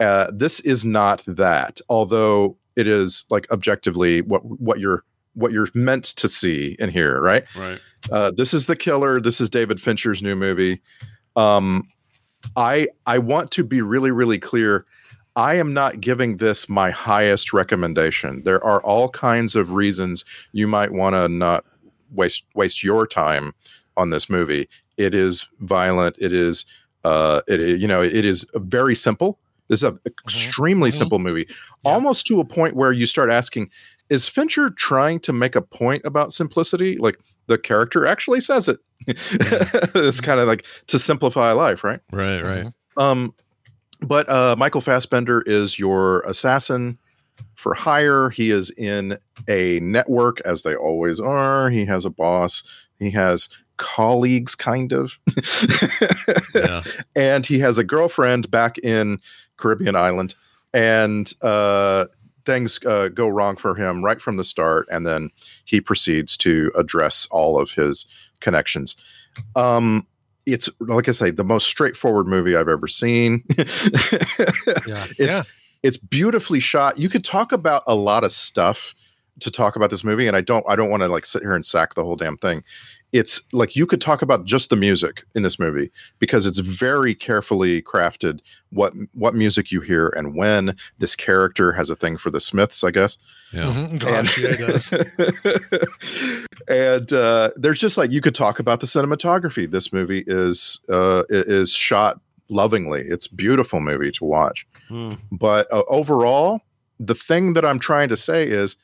uh, 0.00 0.30
this 0.32 0.60
is 0.60 0.84
not 0.84 1.24
that, 1.26 1.80
although 1.88 2.56
it 2.76 2.86
is 2.86 3.24
like 3.30 3.50
objectively 3.50 4.22
what 4.22 4.44
what 4.44 4.80
you're 4.80 5.04
what 5.34 5.52
you're 5.52 5.68
meant 5.74 6.04
to 6.04 6.28
see 6.28 6.76
and 6.78 6.90
hear, 6.90 7.20
right? 7.20 7.44
Right. 7.56 7.80
Uh, 8.10 8.30
this 8.30 8.54
is 8.54 8.66
the 8.66 8.76
killer. 8.76 9.20
This 9.20 9.40
is 9.40 9.48
David 9.50 9.80
Fincher's 9.80 10.22
new 10.22 10.36
movie. 10.36 10.80
Um, 11.36 11.88
I 12.56 12.88
I 13.06 13.18
want 13.18 13.50
to 13.52 13.64
be 13.64 13.82
really 13.82 14.10
really 14.10 14.38
clear. 14.38 14.84
I 15.36 15.54
am 15.54 15.72
not 15.72 16.00
giving 16.00 16.36
this 16.36 16.68
my 16.68 16.90
highest 16.90 17.52
recommendation. 17.52 18.42
There 18.44 18.64
are 18.64 18.80
all 18.82 19.08
kinds 19.08 19.56
of 19.56 19.72
reasons 19.72 20.24
you 20.52 20.68
might 20.68 20.92
want 20.92 21.14
to 21.14 21.28
not 21.28 21.64
waste 22.12 22.44
waste 22.54 22.82
your 22.82 23.06
time 23.06 23.52
on 23.96 24.10
this 24.10 24.28
movie. 24.28 24.68
It 24.96 25.14
is 25.14 25.46
violent. 25.60 26.16
It 26.20 26.32
is 26.32 26.66
uh, 27.04 27.42
it 27.48 27.80
you 27.80 27.88
know 27.88 28.02
it 28.02 28.24
is 28.24 28.46
very 28.54 28.94
simple. 28.94 29.38
This 29.68 29.80
is 29.80 29.84
an 29.84 29.92
mm-hmm. 29.92 30.08
extremely 30.08 30.90
mm-hmm. 30.90 30.98
simple 30.98 31.18
movie, 31.18 31.48
almost 31.84 32.26
to 32.26 32.40
a 32.40 32.44
point 32.44 32.76
where 32.76 32.92
you 32.92 33.06
start 33.06 33.30
asking, 33.30 33.70
is 34.10 34.28
Fincher 34.28 34.70
trying 34.70 35.20
to 35.20 35.32
make 35.32 35.56
a 35.56 35.62
point 35.62 36.02
about 36.04 36.32
simplicity? 36.32 36.96
Like 36.98 37.18
the 37.46 37.58
character 37.58 38.06
actually 38.06 38.40
says 38.40 38.68
it. 38.68 38.78
Mm-hmm. 39.06 39.98
it's 40.04 40.20
kind 40.20 40.40
of 40.40 40.46
like 40.46 40.66
to 40.88 40.98
simplify 40.98 41.52
life, 41.52 41.84
right? 41.84 42.00
Right, 42.12 42.42
right. 42.42 42.72
Um, 42.96 43.34
but 44.00 44.28
uh, 44.28 44.56
Michael 44.58 44.80
Fassbender 44.80 45.42
is 45.46 45.78
your 45.78 46.20
assassin 46.20 46.98
for 47.56 47.74
hire. 47.74 48.30
He 48.30 48.50
is 48.50 48.70
in 48.70 49.16
a 49.48 49.80
network, 49.80 50.40
as 50.42 50.62
they 50.62 50.74
always 50.74 51.20
are. 51.20 51.70
He 51.70 51.84
has 51.86 52.04
a 52.04 52.10
boss. 52.10 52.62
He 52.98 53.10
has 53.10 53.48
colleagues, 53.76 54.54
kind 54.54 54.92
of, 54.92 55.18
and 57.16 57.46
he 57.46 57.58
has 57.58 57.78
a 57.78 57.84
girlfriend 57.84 58.50
back 58.50 58.78
in 58.78 59.20
Caribbean 59.56 59.96
island, 59.96 60.34
and 60.72 61.32
uh, 61.42 62.06
things 62.44 62.78
uh, 62.86 63.08
go 63.08 63.28
wrong 63.28 63.56
for 63.56 63.74
him 63.74 64.04
right 64.04 64.20
from 64.20 64.36
the 64.36 64.44
start, 64.44 64.86
and 64.90 65.06
then 65.06 65.30
he 65.64 65.80
proceeds 65.80 66.36
to 66.38 66.70
address 66.76 67.26
all 67.30 67.58
of 67.58 67.70
his 67.70 68.06
connections. 68.40 68.96
Um, 69.56 70.06
it's 70.46 70.68
like 70.80 71.08
I 71.08 71.12
say, 71.12 71.30
the 71.30 71.44
most 71.44 71.66
straightforward 71.66 72.26
movie 72.26 72.54
I've 72.56 72.68
ever 72.68 72.86
seen. 72.86 73.42
Yeah. 74.86 75.06
it's 75.18 75.18
Yeah. 75.18 75.42
it's 75.82 75.96
beautifully 75.96 76.60
shot. 76.60 76.98
You 76.98 77.08
could 77.08 77.24
talk 77.24 77.52
about 77.52 77.82
a 77.86 77.94
lot 77.94 78.24
of 78.24 78.32
stuff 78.32 78.94
to 79.40 79.50
talk 79.50 79.76
about 79.76 79.90
this 79.90 80.04
movie, 80.04 80.26
and 80.26 80.36
I 80.36 80.42
don't 80.42 80.64
I 80.68 80.76
don't 80.76 80.90
want 80.90 81.02
to 81.02 81.08
like 81.08 81.24
sit 81.26 81.42
here 81.42 81.54
and 81.54 81.64
sack 81.64 81.94
the 81.94 82.04
whole 82.04 82.16
damn 82.16 82.36
thing. 82.36 82.62
It's 83.14 83.40
like 83.52 83.76
you 83.76 83.86
could 83.86 84.00
talk 84.00 84.22
about 84.22 84.44
just 84.44 84.70
the 84.70 84.76
music 84.76 85.22
in 85.36 85.44
this 85.44 85.56
movie 85.56 85.92
because 86.18 86.46
it's 86.46 86.58
very 86.58 87.14
carefully 87.14 87.80
crafted 87.80 88.40
what 88.70 88.92
what 89.14 89.36
music 89.36 89.70
you 89.70 89.80
hear 89.80 90.08
and 90.16 90.34
when. 90.34 90.76
This 90.98 91.14
character 91.14 91.70
has 91.72 91.90
a 91.90 91.94
thing 91.94 92.16
for 92.16 92.30
the 92.30 92.40
Smiths, 92.40 92.82
I 92.82 92.90
guess. 92.90 93.16
Yeah. 93.52 93.72
Mhm. 93.72 94.00
Gosh, 94.00 94.36
yeah, 94.36 94.56
does. 94.56 94.92
and 96.68 97.12
uh, 97.12 97.50
there's 97.54 97.78
just 97.78 97.96
like 97.96 98.10
you 98.10 98.20
could 98.20 98.34
talk 98.34 98.58
about 98.58 98.80
the 98.80 98.86
cinematography. 98.86 99.70
This 99.70 99.92
movie 99.92 100.24
is 100.26 100.80
uh, 100.88 101.22
is 101.30 101.70
shot 101.70 102.20
lovingly. 102.48 103.02
It's 103.02 103.26
a 103.26 103.34
beautiful 103.34 103.78
movie 103.78 104.10
to 104.10 104.24
watch. 104.24 104.66
Hmm. 104.88 105.12
But 105.30 105.72
uh, 105.72 105.84
overall, 105.86 106.62
the 106.98 107.14
thing 107.14 107.52
that 107.52 107.64
I'm 107.64 107.78
trying 107.78 108.08
to 108.08 108.16
say 108.16 108.48
is 108.48 108.74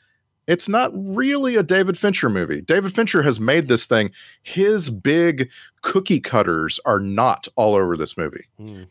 it's 0.46 0.68
not 0.68 0.90
really 0.94 1.56
a 1.56 1.62
David 1.62 1.98
Fincher 1.98 2.28
movie. 2.28 2.60
David 2.60 2.94
Fincher 2.94 3.22
has 3.22 3.38
made 3.38 3.68
this 3.68 3.86
thing. 3.86 4.10
His 4.42 4.90
big 4.90 5.48
cookie 5.82 6.20
cutters 6.20 6.80
are 6.84 7.00
not 7.00 7.46
all 7.56 7.74
over 7.74 7.96
this 7.96 8.16
movie. 8.16 8.46
Hmm. 8.58 8.82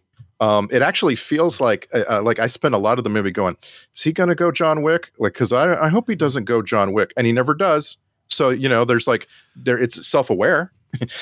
Um, 0.42 0.70
it 0.72 0.82
actually 0.82 1.16
feels 1.16 1.60
like 1.60 1.90
uh, 1.94 2.04
uh, 2.10 2.22
like 2.22 2.40
I 2.40 2.48
spent 2.48 2.74
a 2.74 2.78
lot 2.78 2.98
of 2.98 3.04
the 3.04 3.10
movie 3.10 3.32
going, 3.32 3.58
is 3.94 4.02
he 4.02 4.14
going 4.14 4.30
to 4.30 4.36
go 4.36 4.52
John 4.52 4.84
Wick? 4.84 5.12
Like, 5.20 5.34
because 5.34 5.52
I 5.52 5.86
I 5.86 5.90
hope 5.90 6.10
he 6.10 6.16
doesn't 6.16 6.46
go 6.46 6.62
John 6.62 6.94
Wick, 6.94 7.12
and 7.18 7.28
he 7.28 7.34
never 7.34 7.54
does. 7.54 7.98
So 8.30 8.50
you 8.50 8.70
know, 8.70 8.86
there's 8.86 9.08
like 9.08 9.28
there 9.56 9.78
it's 9.78 10.08
self 10.08 10.30
aware, 10.30 10.72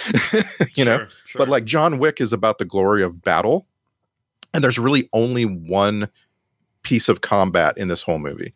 you 0.76 0.86
know. 0.86 1.08
But 1.36 1.49
like 1.49 1.66
John 1.66 1.98
Wick 1.98 2.22
is 2.22 2.32
about 2.32 2.60
the 2.60 2.66
glory 2.66 3.02
of 3.02 3.24
battle, 3.24 3.66
and 4.54 4.64
there's 4.64 4.78
really 4.78 5.10
only 5.14 5.45
one 5.45 6.10
piece 6.84 7.10
of 7.10 7.22
combat 7.22 7.76
in 7.78 7.88
this 7.88 8.04
whole 8.04 8.20
movie, 8.20 8.54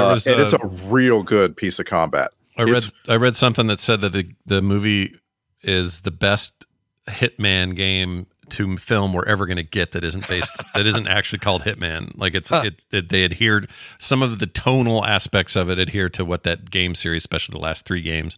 Uh, 0.00 0.10
was, 0.14 0.26
and 0.26 0.40
it's 0.40 0.52
uh, 0.52 0.58
a 0.62 0.66
real 0.66 1.22
good 1.22 1.56
piece 1.56 1.78
of 1.78 1.86
combat. 1.86 2.30
I 2.56 2.62
read 2.62 2.76
It's- 2.76 2.92
I 3.08 3.16
read 3.16 3.36
something 3.36 3.66
that 3.68 3.80
said 3.80 4.00
that 4.02 4.12
the 4.12 4.30
the 4.46 4.62
movie 4.62 5.14
is 5.62 6.00
the 6.00 6.10
best 6.10 6.66
Hitman 7.08 7.74
game 7.76 8.26
to 8.50 8.76
film 8.76 9.12
we're 9.12 9.24
ever 9.24 9.46
going 9.46 9.56
to 9.56 9.62
get 9.62 9.92
that 9.92 10.04
isn't 10.04 10.28
based 10.28 10.52
that 10.74 10.86
isn't 10.86 11.08
actually 11.08 11.38
called 11.38 11.62
Hitman. 11.62 12.12
Like 12.16 12.34
it's 12.34 12.52
it, 12.52 12.84
it 12.90 13.08
they 13.08 13.24
adhered 13.24 13.70
some 13.98 14.22
of 14.22 14.38
the 14.38 14.46
tonal 14.46 15.04
aspects 15.04 15.56
of 15.56 15.70
it 15.70 15.78
adhere 15.78 16.08
to 16.10 16.24
what 16.24 16.42
that 16.44 16.70
game 16.70 16.94
series, 16.94 17.22
especially 17.22 17.54
the 17.54 17.62
last 17.62 17.86
three 17.86 18.02
games, 18.02 18.36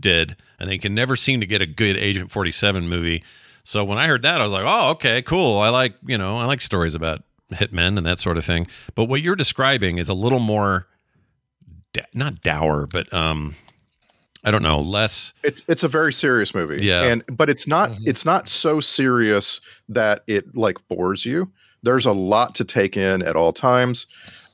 did, 0.00 0.36
and 0.58 0.68
they 0.68 0.78
can 0.78 0.94
never 0.94 1.14
seem 1.16 1.40
to 1.40 1.46
get 1.46 1.62
a 1.62 1.66
good 1.66 1.96
Agent 1.96 2.30
Forty 2.30 2.50
Seven 2.50 2.88
movie. 2.88 3.22
So 3.62 3.84
when 3.84 3.96
I 3.98 4.06
heard 4.06 4.22
that, 4.22 4.40
I 4.40 4.44
was 4.44 4.52
like, 4.52 4.64
oh, 4.66 4.90
okay, 4.90 5.22
cool. 5.22 5.58
I 5.60 5.68
like 5.68 5.94
you 6.04 6.18
know 6.18 6.36
I 6.38 6.44
like 6.46 6.60
stories 6.60 6.94
about 6.94 7.22
hitmen 7.52 7.96
and 7.96 8.06
that 8.06 8.18
sort 8.18 8.38
of 8.38 8.44
thing. 8.44 8.66
But 8.94 9.04
what 9.04 9.20
you're 9.20 9.36
describing 9.36 9.98
is 9.98 10.08
a 10.08 10.14
little 10.14 10.40
more 10.40 10.86
da- 11.92 12.06
not 12.14 12.40
dour, 12.40 12.86
but 12.86 13.12
um, 13.12 13.54
I 14.44 14.50
don't 14.50 14.62
know, 14.62 14.80
less. 14.80 15.32
It's 15.42 15.62
it's 15.68 15.82
a 15.82 15.88
very 15.88 16.12
serious 16.12 16.54
movie. 16.54 16.84
Yeah. 16.84 17.04
And 17.04 17.22
but 17.32 17.48
it's 17.48 17.66
not 17.66 17.90
it's 18.04 18.24
not 18.24 18.48
so 18.48 18.80
serious 18.80 19.60
that 19.88 20.22
it 20.26 20.54
like 20.56 20.76
bores 20.88 21.24
you. 21.24 21.50
There's 21.82 22.06
a 22.06 22.12
lot 22.12 22.54
to 22.56 22.64
take 22.64 22.96
in 22.96 23.22
at 23.22 23.36
all 23.36 23.52
times. 23.52 24.06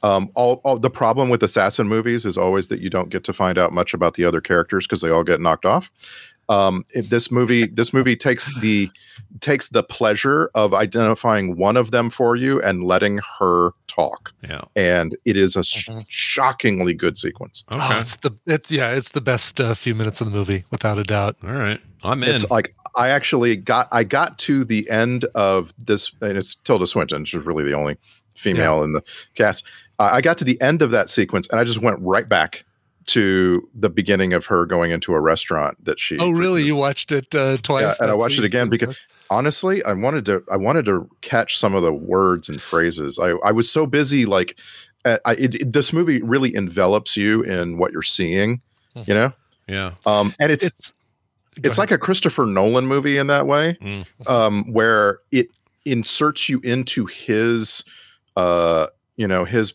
Um, 0.02 0.30
all, 0.34 0.62
all 0.64 0.78
the 0.78 0.90
problem 0.90 1.28
with 1.28 1.42
assassin 1.42 1.86
movies 1.86 2.24
is 2.24 2.38
always 2.38 2.68
that 2.68 2.80
you 2.80 2.88
don't 2.88 3.10
get 3.10 3.22
to 3.24 3.32
find 3.34 3.58
out 3.58 3.72
much 3.72 3.92
about 3.92 4.14
the 4.14 4.24
other 4.24 4.40
characters 4.40 4.86
because 4.86 5.02
they 5.02 5.10
all 5.10 5.22
get 5.22 5.40
knocked 5.40 5.66
off. 5.66 5.90
Um, 6.50 6.84
it- 6.94 7.08
this 7.10 7.30
movie 7.30 7.66
this 7.68 7.92
movie 7.94 8.16
takes 8.16 8.52
the 8.60 8.90
takes 9.40 9.68
the 9.68 9.82
pleasure 9.82 10.50
of 10.54 10.74
identifying 10.74 11.56
one 11.56 11.76
of 11.76 11.92
them 11.92 12.10
for 12.10 12.34
you 12.36 12.60
and 12.60 12.82
letting 12.84 13.20
her 13.38 13.70
talk. 13.86 14.32
Yeah. 14.46 14.62
And 14.76 15.16
it 15.24 15.36
is 15.36 15.54
a 15.56 15.62
sh- 15.64 15.88
shockingly 16.08 16.92
good 16.94 17.16
sequence. 17.16 17.62
Oh, 17.70 17.98
it's 18.00 18.16
the 18.16 18.32
it's 18.46 18.70
yeah, 18.70 18.90
it's 18.90 19.10
the 19.10 19.20
best 19.20 19.60
uh, 19.60 19.74
few 19.74 19.94
minutes 19.94 20.20
of 20.20 20.30
the 20.30 20.36
movie 20.36 20.64
without 20.70 20.98
a 20.98 21.04
doubt. 21.04 21.36
All 21.44 21.50
right, 21.52 21.80
I'm 22.02 22.22
It's 22.24 22.48
like 22.50 22.74
I 22.96 23.08
actually 23.10 23.56
got 23.56 23.88
I 23.92 24.02
got 24.04 24.38
to 24.40 24.64
the 24.64 24.88
end 24.90 25.24
of 25.36 25.72
this, 25.78 26.10
and 26.20 26.36
it's 26.36 26.56
Tilda 26.56 26.86
Swinton. 26.86 27.24
She's 27.24 27.40
really 27.44 27.62
the 27.64 27.74
only 27.74 27.96
female 28.34 28.82
in 28.82 28.92
the 28.92 29.02
cast. 29.34 29.64
Uh, 29.98 30.10
I 30.12 30.20
got 30.20 30.36
to 30.38 30.44
the 30.44 30.60
end 30.60 30.82
of 30.82 30.90
that 30.90 31.08
sequence, 31.08 31.46
and 31.48 31.60
I 31.60 31.64
just 31.64 31.78
went 31.80 31.98
right 32.00 32.28
back 32.28 32.64
to 33.06 33.68
the 33.74 33.90
beginning 33.90 34.32
of 34.32 34.46
her 34.46 34.66
going 34.66 34.90
into 34.90 35.12
a 35.14 35.20
restaurant 35.20 35.82
that 35.84 35.98
she. 35.98 36.18
Oh, 36.18 36.30
really? 36.30 36.62
You 36.62 36.76
watched 36.76 37.12
it 37.12 37.34
uh, 37.34 37.56
twice? 37.58 37.82
Yeah, 37.98 38.04
and 38.04 38.10
I 38.10 38.14
watched 38.14 38.38
it 38.38 38.44
again 38.44 38.68
because 38.68 39.00
honestly, 39.30 39.82
I 39.84 39.92
wanted 39.92 40.24
to. 40.26 40.44
I 40.50 40.56
wanted 40.56 40.84
to 40.86 41.08
catch 41.22 41.58
some 41.58 41.74
of 41.74 41.82
the 41.82 41.92
words 41.92 42.48
and 42.48 42.60
phrases. 42.60 43.18
I 43.18 43.30
I 43.44 43.52
was 43.52 43.70
so 43.70 43.86
busy. 43.86 44.26
Like, 44.26 44.58
uh, 45.04 45.18
I, 45.24 45.32
it, 45.34 45.54
it- 45.56 45.72
this 45.72 45.92
movie 45.92 46.20
really 46.22 46.54
envelops 46.54 47.16
you 47.16 47.42
in 47.42 47.78
what 47.78 47.92
you're 47.92 48.02
seeing. 48.02 48.60
You 49.06 49.14
know. 49.14 49.32
Yeah. 49.68 49.92
Um, 50.04 50.34
and 50.40 50.50
it's, 50.50 50.68
it's 51.62 51.78
like 51.78 51.92
a 51.92 51.98
Christopher 51.98 52.44
Nolan 52.44 52.86
movie 52.86 53.18
in 53.18 53.28
that 53.28 53.46
way, 53.46 53.78
Mm. 53.80 54.04
um, 54.28 54.64
where 54.72 55.20
it 55.30 55.46
inserts 55.84 56.48
you 56.48 56.58
into 56.64 57.06
his, 57.06 57.84
uh, 58.36 58.88
you 59.16 59.28
know, 59.28 59.44
his 59.44 59.72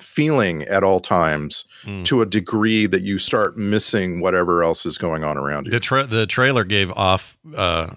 feeling 0.00 0.62
at 0.64 0.82
all 0.84 1.00
times 1.00 1.64
Mm. 1.84 2.04
to 2.06 2.22
a 2.22 2.26
degree 2.26 2.86
that 2.86 3.02
you 3.02 3.18
start 3.18 3.56
missing 3.56 4.20
whatever 4.20 4.62
else 4.64 4.84
is 4.86 4.98
going 4.98 5.22
on 5.24 5.36
around 5.36 5.66
you. 5.66 5.70
The 5.72 5.80
tra- 5.80 6.06
the 6.06 6.26
trailer 6.26 6.64
gave 6.64 6.90
off 6.92 7.36
uh, 7.56 7.88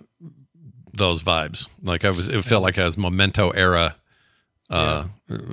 those 0.93 1.23
vibes. 1.23 1.67
Like 1.83 2.05
I 2.05 2.09
was, 2.11 2.27
it 2.29 2.43
felt 2.43 2.61
like 2.63 2.77
it 2.77 2.83
was 2.83 2.97
Memento 2.97 3.49
era, 3.51 3.95
uh, 4.69 5.05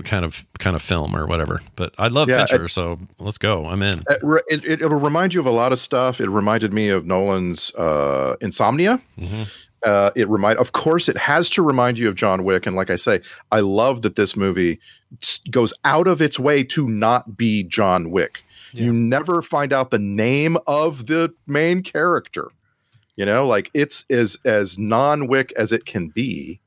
kind 0.05 0.25
of 0.25 0.45
kind 0.59 0.77
of 0.77 0.83
film 0.83 1.17
or 1.17 1.27
whatever. 1.27 1.63
But 1.77 1.95
I 1.99 2.09
love 2.09 2.29
Yeah, 2.29 2.45
Fincher, 2.45 2.65
I- 2.65 2.69
so 2.69 2.99
let's 3.19 3.39
go. 3.39 3.67
I'm 3.67 3.81
in. 3.83 4.01
It, 4.11 4.19
re- 4.23 4.43
it, 4.49 4.65
it, 4.65 4.83
it'll 4.83 4.99
remind 4.99 5.33
you 5.35 5.41
of 5.41 5.47
a 5.47 5.51
lot 5.51 5.73
of 5.73 5.79
stuff. 5.79 6.21
It 6.21 6.29
reminded 6.29 6.73
me 6.75 6.89
of 6.91 7.07
Nolan's 7.07 7.75
uh, 7.77 8.37
Insomnia. 8.43 9.01
Uh, 9.85 10.11
it 10.17 10.29
remind, 10.29 10.59
of 10.59 10.73
course, 10.73 11.09
it 11.09 11.17
has 11.17 11.51
to 11.51 11.63
remind 11.63 11.99
you 11.99 12.09
of 12.09 12.15
John 12.15 12.45
Wick. 12.45 12.67
And 12.67 12.75
like 12.75 12.91
I 12.91 12.97
say, 12.97 13.21
I 13.53 13.61
love 13.61 14.03
that 14.03 14.17
this 14.17 14.37
movie 14.37 14.81
goes 15.51 15.73
out 15.85 16.07
of 16.09 16.21
its 16.21 16.39
way 16.39 16.65
to 16.65 16.89
not 16.89 17.37
be 17.37 17.63
John 17.63 18.11
Wick. 18.11 18.43
You 18.73 18.93
never 18.93 19.43
find 19.43 19.73
out 19.73 19.91
the 19.91 19.99
name 19.99 20.59
of 20.67 21.07
the 21.07 21.33
main 21.47 21.83
character. 21.83 22.49
You 23.17 23.25
know, 23.25 23.47
like 23.47 23.71
it's 23.73 24.05
as 24.11 24.37
as 24.45 24.79
non 24.79 25.27
Wick 25.29 25.53
as 25.57 25.73
it 25.73 25.87
can 25.87 26.09
be. 26.09 26.61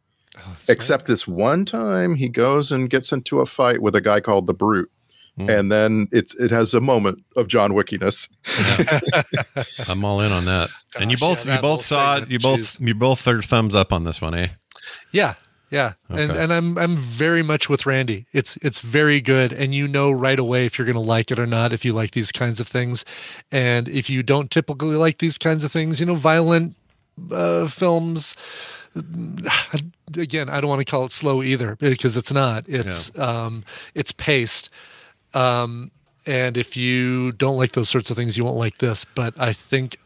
Except 0.67 1.05
this 1.05 1.27
one 1.27 1.65
time 1.65 2.15
he 2.15 2.29
goes 2.29 2.71
and 2.71 2.89
gets 2.89 3.11
into 3.11 3.41
a 3.41 3.45
fight 3.45 3.81
with 3.81 3.95
a 3.95 4.01
guy 4.01 4.19
called 4.19 4.47
the 4.47 4.53
Brute. 4.53 4.89
And 5.37 5.71
then 5.71 6.07
it's 6.11 6.35
it 6.35 6.51
has 6.51 6.73
a 6.73 6.81
moment 6.81 7.23
of 7.37 7.47
John 7.47 7.71
Wickiness. 7.71 8.27
I'm 9.89 10.03
all 10.03 10.19
in 10.21 10.31
on 10.31 10.45
that. 10.45 10.69
and 10.99 11.11
you 11.11 11.17
both 11.17 11.45
yeah, 11.45 11.55
you 11.55 11.61
both 11.61 11.81
saw 11.81 12.17
it. 12.17 12.29
You 12.29 12.39
both 12.39 12.59
jeez. 12.59 12.85
you 12.87 12.93
both 12.95 13.19
third 13.21 13.45
thumbs 13.45 13.73
up 13.75 13.93
on 13.93 14.03
this 14.03 14.21
one, 14.21 14.33
eh? 14.33 14.47
Yeah, 15.11 15.35
yeah, 15.71 15.93
and 16.09 16.31
Okay. 16.31 16.43
and 16.43 16.51
I'm 16.51 16.77
I'm 16.77 16.97
very 16.97 17.41
much 17.43 17.69
with 17.69 17.85
Randy. 17.85 18.25
It's 18.33 18.57
it's 18.57 18.81
very 18.81 19.21
good, 19.21 19.53
and 19.53 19.73
you 19.73 19.87
know 19.87 20.11
right 20.11 20.39
away 20.39 20.65
if 20.65 20.77
you're 20.77 20.85
going 20.85 20.95
to 20.95 20.99
like 21.01 21.31
it 21.31 21.39
or 21.39 21.47
not. 21.47 21.71
If 21.71 21.85
you 21.85 21.93
like 21.93 22.11
these 22.11 22.31
kinds 22.33 22.59
of 22.59 22.67
things, 22.67 23.05
and 23.51 23.87
if 23.87 24.09
you 24.09 24.23
don't 24.23 24.51
typically 24.51 24.97
like 24.97 25.19
these 25.19 25.37
kinds 25.37 25.63
of 25.63 25.71
things, 25.71 25.99
you 26.01 26.05
know, 26.05 26.15
violent 26.15 26.75
uh, 27.31 27.67
films. 27.67 28.35
Again, 30.17 30.49
I 30.49 30.59
don't 30.59 30.69
want 30.69 30.79
to 30.79 30.85
call 30.85 31.05
it 31.05 31.11
slow 31.11 31.43
either 31.43 31.75
because 31.75 32.17
it's 32.17 32.33
not. 32.33 32.65
It's 32.67 33.15
um, 33.17 33.63
it's 33.93 34.11
paced. 34.11 34.71
Um, 35.33 35.91
and 36.25 36.57
if 36.57 36.75
you 36.77 37.31
don't 37.33 37.57
like 37.57 37.71
those 37.73 37.89
sorts 37.89 38.09
of 38.11 38.17
things, 38.17 38.37
you 38.37 38.43
won't 38.45 38.57
like 38.57 38.77
this. 38.79 39.05
But 39.05 39.33
I 39.39 39.53
think 39.53 39.97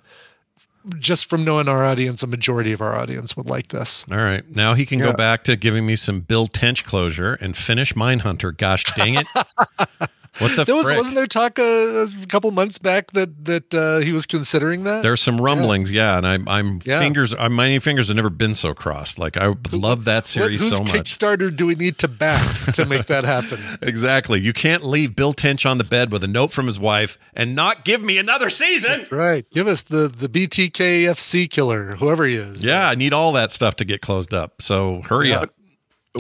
just 0.99 1.29
from 1.29 1.43
knowing 1.45 1.67
our 1.69 1.83
audience, 1.85 2.23
a 2.23 2.27
majority 2.27 2.71
of 2.73 2.81
our 2.81 2.95
audience 2.95 3.35
would 3.37 3.45
like 3.47 3.69
this. 3.69 4.05
All 4.11 4.17
right. 4.17 4.43
Now 4.55 4.73
he 4.73 4.85
can 4.85 4.99
Yeah. 4.99 5.05
go 5.11 5.13
back 5.13 5.43
to 5.45 5.55
giving 5.55 5.85
me 5.85 5.95
some 5.95 6.19
Bill 6.21 6.47
Tench 6.47 6.83
closure 6.85 7.35
and 7.35 7.55
finish 7.55 7.93
Mindhunter. 7.93 8.55
Gosh 8.55 8.83
dang 8.95 9.15
it. 9.15 9.27
what 10.39 10.55
the 10.55 10.63
there 10.65 10.75
was 10.75 10.87
frick? 10.87 10.97
wasn't 10.97 11.15
there 11.15 11.27
talk 11.27 11.59
uh, 11.59 11.63
a 11.63 12.07
couple 12.27 12.49
months 12.51 12.77
back 12.77 13.11
that 13.11 13.45
that 13.45 13.73
uh, 13.73 13.99
he 13.99 14.11
was 14.11 14.25
considering 14.25 14.83
that 14.85 15.03
There's 15.03 15.21
some 15.21 15.39
rumblings, 15.39 15.91
yeah, 15.91 16.17
and 16.17 16.25
I'm 16.25 16.47
I'm 16.49 16.79
Yeah. 16.85 16.99
fingers. 16.99 17.33
I'm, 17.37 17.53
my 17.53 17.77
fingers 17.79 18.07
have 18.07 18.15
never 18.15 18.29
been 18.29 18.53
so 18.53 18.73
crossed. 18.73 19.19
Like 19.19 19.37
I 19.37 19.53
love 19.71 20.05
that 20.05 20.25
series 20.25 20.61
whose 20.61 20.77
so 20.77 20.83
much. 20.83 20.93
Kickstarter 20.93 21.55
do 21.55 21.65
we 21.67 21.75
need 21.75 21.97
to 21.99 22.07
back 22.07 22.73
to 22.73 22.85
make 22.85 23.05
that 23.07 23.23
happen? 23.25 23.59
Exactly. 23.83 24.39
You 24.39 24.53
can't 24.53 24.83
leave 24.83 25.15
Bill 25.15 25.33
Tench 25.33 25.65
on 25.65 25.77
the 25.77 25.83
bed 25.83 26.11
with 26.11 26.23
a 26.23 26.27
note 26.27 26.51
from 26.51 26.67
his 26.67 26.79
wife 26.79 27.17
and 27.33 27.55
not 27.55 27.85
give 27.85 28.01
me 28.01 28.17
another 28.17 28.49
season. 28.49 29.05
right. 29.11 29.45
Give 29.51 29.67
us 29.67 29.81
the 29.83 30.07
the 30.07 30.27
BTKFC 30.29 31.49
killer, 31.49 31.95
whoever 31.97 32.25
he 32.25 32.35
is. 32.35 32.65
Yeah, 32.65 32.89
I 32.89 32.95
need 32.95 33.13
all 33.13 33.31
that 33.33 33.51
stuff 33.51 33.75
to 33.77 33.85
get 33.85 34.01
closed 34.01 34.33
up. 34.33 34.61
So 34.61 35.01
hurry 35.03 35.29
Yeah. 35.29 35.41
up. 35.41 35.49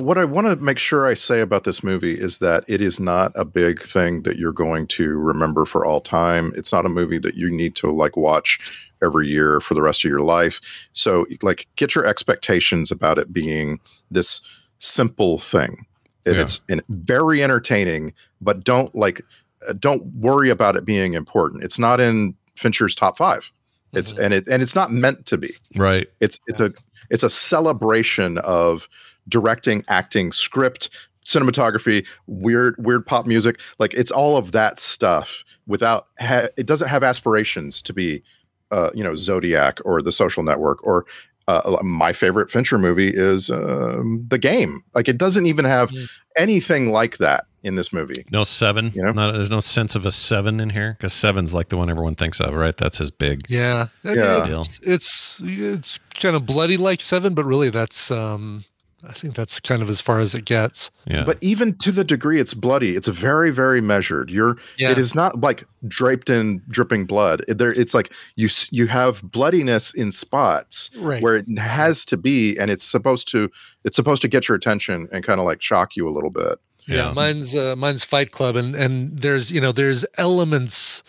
What 0.01 0.17
I 0.17 0.25
want 0.25 0.47
to 0.47 0.55
make 0.55 0.79
sure 0.79 1.05
I 1.05 1.13
say 1.13 1.41
about 1.41 1.65
this 1.65 1.83
movie 1.83 2.15
is 2.15 2.39
that 2.39 2.63
it 2.67 2.81
is 2.81 2.99
not 2.99 3.31
a 3.35 3.45
big 3.45 3.81
thing 3.81 4.23
that 4.23 4.37
you're 4.37 4.51
going 4.51 4.87
to 4.87 5.09
remember 5.09 5.65
for 5.65 5.85
all 5.85 6.01
time. 6.01 6.51
It's 6.55 6.73
not 6.73 6.85
a 6.85 6.89
movie 6.89 7.19
that 7.19 7.35
you 7.35 7.51
need 7.51 7.75
to 7.75 7.91
like 7.91 8.17
watch 8.17 8.59
every 9.03 9.27
year 9.27 9.59
for 9.59 9.75
the 9.75 9.83
rest 9.83 10.03
of 10.03 10.09
your 10.09 10.21
life. 10.21 10.59
So 10.93 11.27
like 11.43 11.67
get 11.75 11.93
your 11.93 12.07
expectations 12.07 12.89
about 12.89 13.19
it 13.19 13.31
being 13.31 13.79
this 14.09 14.41
simple 14.79 15.37
thing. 15.37 15.85
And 16.25 16.35
Yeah. 16.35 16.41
It's 16.41 16.61
an, 16.69 16.81
very 16.89 17.43
entertaining, 17.43 18.13
but 18.41 18.63
don't 18.63 18.93
like 18.95 19.21
uh, 19.67 19.73
don't 19.73 20.03
worry 20.15 20.49
about 20.49 20.75
it 20.75 20.85
being 20.85 21.13
important. 21.13 21.63
It's 21.63 21.77
not 21.77 21.99
in 21.99 22.35
Fincher's 22.55 22.95
top 22.95 23.17
5. 23.17 23.51
It's 23.93 24.11
and 24.13 24.33
it 24.33 24.47
and 24.47 24.63
it's 24.63 24.75
not 24.75 24.91
meant 24.91 25.27
to 25.27 25.37
be. 25.37 25.53
Right. 25.75 26.09
It's 26.19 26.39
it's 26.47 26.59
a 26.59 26.73
it's 27.11 27.23
a 27.23 27.29
celebration 27.29 28.39
of 28.39 28.87
directing, 29.29 29.83
acting, 29.87 30.31
script, 30.31 30.89
cinematography, 31.25 32.05
weird 32.27 32.75
weird 32.77 33.05
pop 33.05 33.25
music. 33.25 33.59
Like 33.79 33.93
it's 33.93 34.11
all 34.11 34.37
of 34.37 34.51
that 34.51 34.79
stuff 34.79 35.43
without 35.67 36.07
ha- 36.19 36.47
it 36.57 36.65
doesn't 36.65 36.89
have 36.89 37.03
aspirations 37.03 37.81
to 37.83 37.93
be 37.93 38.23
uh, 38.71 38.89
you 38.93 39.03
know 39.03 39.15
Zodiac 39.15 39.79
or 39.85 40.01
The 40.01 40.11
Social 40.11 40.43
Network 40.43 40.85
or 40.85 41.05
uh, 41.47 41.77
my 41.83 42.13
favorite 42.13 42.49
Fincher 42.49 42.77
movie 42.77 43.09
is 43.09 43.49
um, 43.49 44.25
The 44.29 44.37
Game. 44.37 44.81
Like 44.95 45.07
it 45.07 45.17
doesn't 45.17 45.45
even 45.45 45.65
have 45.65 45.91
anything 46.37 46.91
like 46.91 47.17
that 47.17 47.45
in 47.63 47.75
this 47.75 47.91
movie. 47.93 48.25
No 48.31 48.43
seven. 48.43 48.91
you 48.93 49.01
Not, 49.13 49.33
there's 49.33 49.49
no 49.49 49.59
sense 49.59 49.95
of 49.95 50.05
a 50.05 50.11
seven 50.11 50.59
in 50.59 50.69
here 50.69 50.95
because 50.97 51.13
seven's 51.13 51.53
like 51.53 51.69
the 51.69 51.77
one 51.77 51.89
everyone 51.89 52.15
thinks 52.15 52.39
of, 52.41 52.53
right? 52.53 52.75
That's 52.75 52.97
his 52.97 53.11
big. 53.11 53.41
Yeah. 53.49 53.87
I 54.03 54.07
mean, 54.07 54.17
Yeah. 54.17 54.59
It's, 54.59 54.79
it's 54.83 55.41
it's 55.43 55.97
kind 56.15 56.35
of 56.35 56.45
bloody 56.45 56.77
like 56.77 57.01
seven, 57.01 57.33
but 57.33 57.45
really 57.45 57.69
that's 57.69 58.11
um 58.11 58.65
I 59.07 59.11
think 59.11 59.35
that's 59.35 59.59
kind 59.59 59.81
of 59.81 59.89
as 59.89 59.99
far 60.01 60.19
as 60.19 60.33
it 60.33 60.45
gets. 60.45 60.89
Yeah. 61.05 61.23
But 61.25 61.37
even 61.41 61.75
to 61.79 61.91
the 61.91 62.03
degree 62.05 62.39
it's 62.39 62.53
bloody, 62.53 62.95
it's 62.95 63.07
very, 63.07 63.49
very 63.51 63.81
measured. 63.81 64.29
You're 64.29 64.57
Yeah. 64.77 64.91
it 64.91 64.97
is 64.97 65.13
not 65.13 65.41
like 65.41 65.65
draped 65.87 66.29
in 66.29 66.61
dripping 66.69 67.05
blood. 67.05 67.41
It- 67.47 67.57
There 67.57 67.73
it's 67.73 67.93
like 67.93 68.11
you 68.35 68.47
you 68.71 68.87
have 68.87 69.21
bloodiness 69.23 69.93
in 69.93 70.11
spots 70.11 70.89
Right. 70.97 71.21
where 71.21 71.35
it 71.35 71.57
has 71.57 72.05
to 72.05 72.17
be, 72.17 72.57
and 72.57 72.71
it's 72.71 72.85
supposed 72.85 73.27
to 73.31 73.49
it's 73.83 73.95
supposed 73.97 74.21
to 74.21 74.27
get 74.29 74.47
your 74.47 74.55
attention 74.55 75.09
and 75.11 75.23
kind 75.23 75.39
of 75.41 75.45
like 75.45 75.61
shock 75.61 75.95
you 75.97 76.07
a 76.07 76.11
little 76.11 76.29
bit. 76.31 76.59
Yeah, 76.87 77.11
mine's 77.13 77.55
uh, 77.55 77.75
mine's 77.77 78.03
Fight 78.03 78.31
Club, 78.31 78.55
and 78.55 78.73
and 78.75 79.19
there's 79.19 79.51
you 79.51 79.59
know 79.61 79.71
there's 79.71 80.05
elements, 80.17 81.03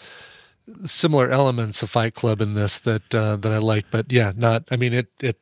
similar 0.84 1.28
elements 1.30 1.82
of 1.82 1.90
Fight 1.90 2.14
Club 2.14 2.40
in 2.40 2.54
this 2.54 2.78
that 2.78 3.14
uh, 3.14 3.36
that 3.36 3.52
I 3.52 3.58
like, 3.58 3.86
but 3.90 4.12
yeah, 4.12 4.32
not. 4.36 4.64
I 4.70 4.76
mean 4.76 4.92
it 4.92 5.08
it 5.20 5.36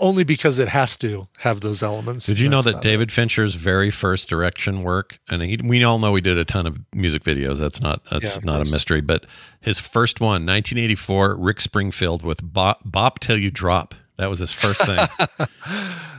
only 0.00 0.24
because 0.24 0.58
it 0.58 0.68
has 0.68 0.96
to 0.98 1.28
have 1.38 1.60
those 1.60 1.82
elements. 1.82 2.26
Did 2.26 2.38
you 2.38 2.48
know 2.48 2.62
that 2.62 2.82
David 2.82 3.10
Fincher's 3.12 3.54
very 3.54 3.90
first 3.90 4.28
direction 4.28 4.82
work, 4.82 5.18
and 5.28 5.42
he, 5.42 5.58
we 5.62 5.82
all 5.84 5.98
know 5.98 6.14
he 6.14 6.20
did 6.20 6.38
a 6.38 6.44
ton 6.44 6.66
of 6.66 6.78
music 6.94 7.22
videos. 7.24 7.58
That's 7.58 7.80
not 7.80 8.04
that's 8.10 8.36
Yeah, 8.36 8.40
not 8.44 8.60
a 8.60 8.70
mystery. 8.70 9.00
But 9.00 9.26
his 9.60 9.78
first 9.78 10.20
one, 10.20 10.46
1984, 10.46 11.36
Rick 11.36 11.60
Springfield 11.60 12.22
with 12.22 12.40
Bop, 12.42 12.80
Bop 12.84 13.18
Till 13.20 13.36
You 13.38 13.50
Drop. 13.50 13.94
That 14.18 14.28
was 14.28 14.40
his 14.40 14.52
first 14.52 14.84
thing. 14.84 14.98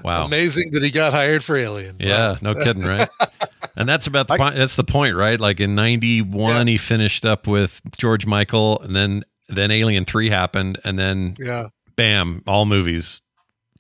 wow. 0.03 0.25
Amazing 0.25 0.71
that 0.71 0.81
he 0.81 0.89
got 0.89 1.11
hired 1.11 1.43
for 1.43 1.57
Alien. 1.57 1.97
Yeah, 1.99 2.37
no 2.41 2.55
kidding, 2.55 2.83
right? 2.83 3.09
and 3.75 3.89
that's 3.89 4.07
about 4.07 4.27
the 4.29 4.37
point. 4.37 4.55
That's 4.55 4.75
the 4.77 4.85
point, 4.85 5.15
right? 5.15 5.39
Like 5.39 5.59
in 5.59 5.75
'91, 5.75 6.67
he 6.67 6.77
finished 6.77 7.25
up 7.25 7.45
with 7.45 7.81
George 7.97 8.25
Michael, 8.25 8.79
and 8.79 8.95
then 8.95 9.23
then 9.49 9.69
Alien 9.71 10.05
Three 10.05 10.29
happened, 10.29 10.79
and 10.85 10.97
then 10.97 11.35
Yeah. 11.39 11.67
bam, 11.97 12.41
all 12.47 12.65
movies. 12.65 13.21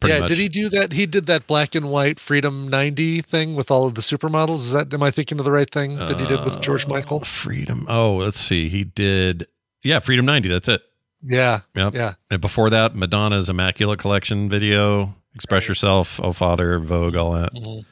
Yeah, 0.05 0.19
much. 0.21 0.29
did 0.29 0.37
he 0.37 0.47
do 0.47 0.69
that? 0.69 0.93
He 0.93 1.05
did 1.05 1.25
that 1.25 1.45
black 1.45 1.75
and 1.75 1.89
white 1.89 2.19
Freedom 2.19 2.69
90 2.69 3.21
thing 3.21 3.55
with 3.55 3.69
all 3.69 3.85
of 3.85 3.95
the 3.95 4.01
supermodels. 4.01 4.55
Is 4.59 4.71
that 4.71 4.93
am 4.93 5.03
I 5.03 5.11
thinking 5.11 5.39
of 5.39 5.45
the 5.45 5.51
right 5.51 5.69
thing 5.69 5.97
that 5.97 6.19
he 6.19 6.25
did 6.25 6.43
with 6.45 6.61
George 6.61 6.87
Michael? 6.87 7.19
Freedom. 7.21 7.85
Oh, 7.89 8.15
let's 8.15 8.39
see. 8.39 8.69
He 8.69 8.85
did. 8.85 9.47
Yeah, 9.83 9.99
Freedom 9.99 10.25
90. 10.25 10.47
That's 10.49 10.69
it. 10.69 10.81
Yeah. 11.21 11.61
Yep. 11.75 11.95
Yeah. 11.95 12.13
And 12.31 12.39
before 12.39 12.69
that, 12.69 12.95
Madonna's 12.95 13.49
Immaculate 13.49 13.99
Collection 13.99 14.47
video, 14.47 15.15
Express 15.35 15.67
Yourself, 15.67 16.19
Oh 16.23 16.31
Father, 16.31 16.79
Vogue, 16.79 17.17
all 17.17 17.33
that. 17.33 17.53
Mhm. 17.53 17.85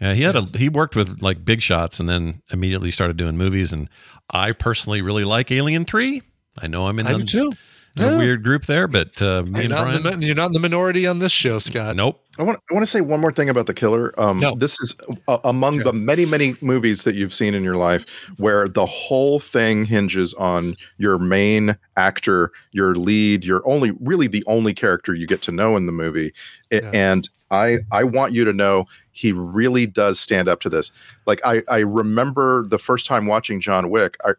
Yeah, 0.00 0.14
he 0.14 0.22
had 0.22 0.36
a 0.36 0.42
he 0.56 0.68
worked 0.68 0.94
with 0.94 1.22
like 1.22 1.44
big 1.44 1.60
shots 1.60 1.98
and 1.98 2.08
then 2.08 2.40
immediately 2.52 2.92
started 2.92 3.16
doing 3.16 3.36
movies. 3.36 3.72
And 3.72 3.88
I 4.30 4.52
personally 4.52 5.02
really 5.02 5.24
like 5.24 5.50
Alien 5.50 5.84
Three. 5.84 6.22
I 6.56 6.68
know 6.68 6.86
I'm 6.86 6.98
in 7.00 7.06
I 7.08 7.14
the 7.14 7.24
do 7.24 7.24
too. 7.24 7.52
In 7.98 8.04
a 8.04 8.10
Yeah. 8.12 8.18
weird 8.18 8.42
group 8.44 8.66
there, 8.66 8.88
but 8.88 9.20
uh, 9.20 9.42
me 9.42 9.50
You're 9.52 9.60
and 9.62 9.68
not, 9.70 9.94
in 9.96 10.02
Brian. 10.02 10.20
the, 10.20 10.26
you're 10.26 10.34
not 10.36 10.46
in 10.46 10.52
the 10.52 10.58
minority 10.60 11.06
on 11.06 11.18
this 11.18 11.32
show, 11.32 11.58
Scott. 11.58 11.96
Nope. 11.96 12.20
I 12.38 12.44
want 12.44 12.60
I 12.70 12.74
want 12.74 12.84
to 12.86 12.90
say 12.90 13.00
one 13.00 13.20
more 13.20 13.32
thing 13.32 13.48
about 13.48 13.66
the 13.66 13.74
killer. 13.74 14.14
Um, 14.20 14.40
This 14.58 14.78
is 14.80 14.94
uh, 15.26 15.38
among 15.44 15.78
the 15.78 15.92
many 15.92 16.24
many 16.24 16.56
movies 16.60 17.02
that 17.02 17.16
you've 17.16 17.34
seen 17.34 17.52
in 17.54 17.64
your 17.64 17.74
life 17.76 18.06
where 18.36 18.68
the 18.68 18.86
whole 18.86 19.40
thing 19.40 19.84
hinges 19.84 20.34
on 20.34 20.76
your 20.98 21.18
main 21.18 21.76
actor, 21.96 22.52
your 22.70 22.94
lead, 22.94 23.44
your 23.44 23.60
only 23.66 23.90
really 24.00 24.28
the 24.28 24.44
only 24.46 24.72
character 24.72 25.14
you 25.14 25.26
get 25.26 25.42
to 25.42 25.52
know 25.52 25.76
in 25.76 25.86
the 25.86 25.92
movie, 25.92 26.32
A- 26.70 26.84
and 26.94 27.28
I 27.50 27.78
I 27.90 28.04
want 28.04 28.34
you 28.34 28.44
to 28.44 28.52
know 28.52 28.84
he 29.10 29.32
really 29.32 29.86
does 29.86 30.20
stand 30.20 30.48
up 30.48 30.60
to 30.60 30.68
this. 30.68 30.92
Like 31.26 31.40
I 31.44 31.62
I 31.68 31.78
remember 31.78 32.68
the 32.68 32.78
first 32.78 33.04
time 33.06 33.26
watching 33.26 33.60
John 33.60 33.90
Wick. 33.90 34.16
I, 34.24 34.30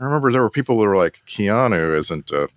I 0.00 0.02
remember 0.04 0.32
there 0.32 0.42
were 0.42 0.50
people 0.50 0.76
that 0.78 0.88
were 0.88 0.96
like 0.96 1.22
Keanu 1.28 1.96
isn't 1.96 2.32
a 2.32 2.48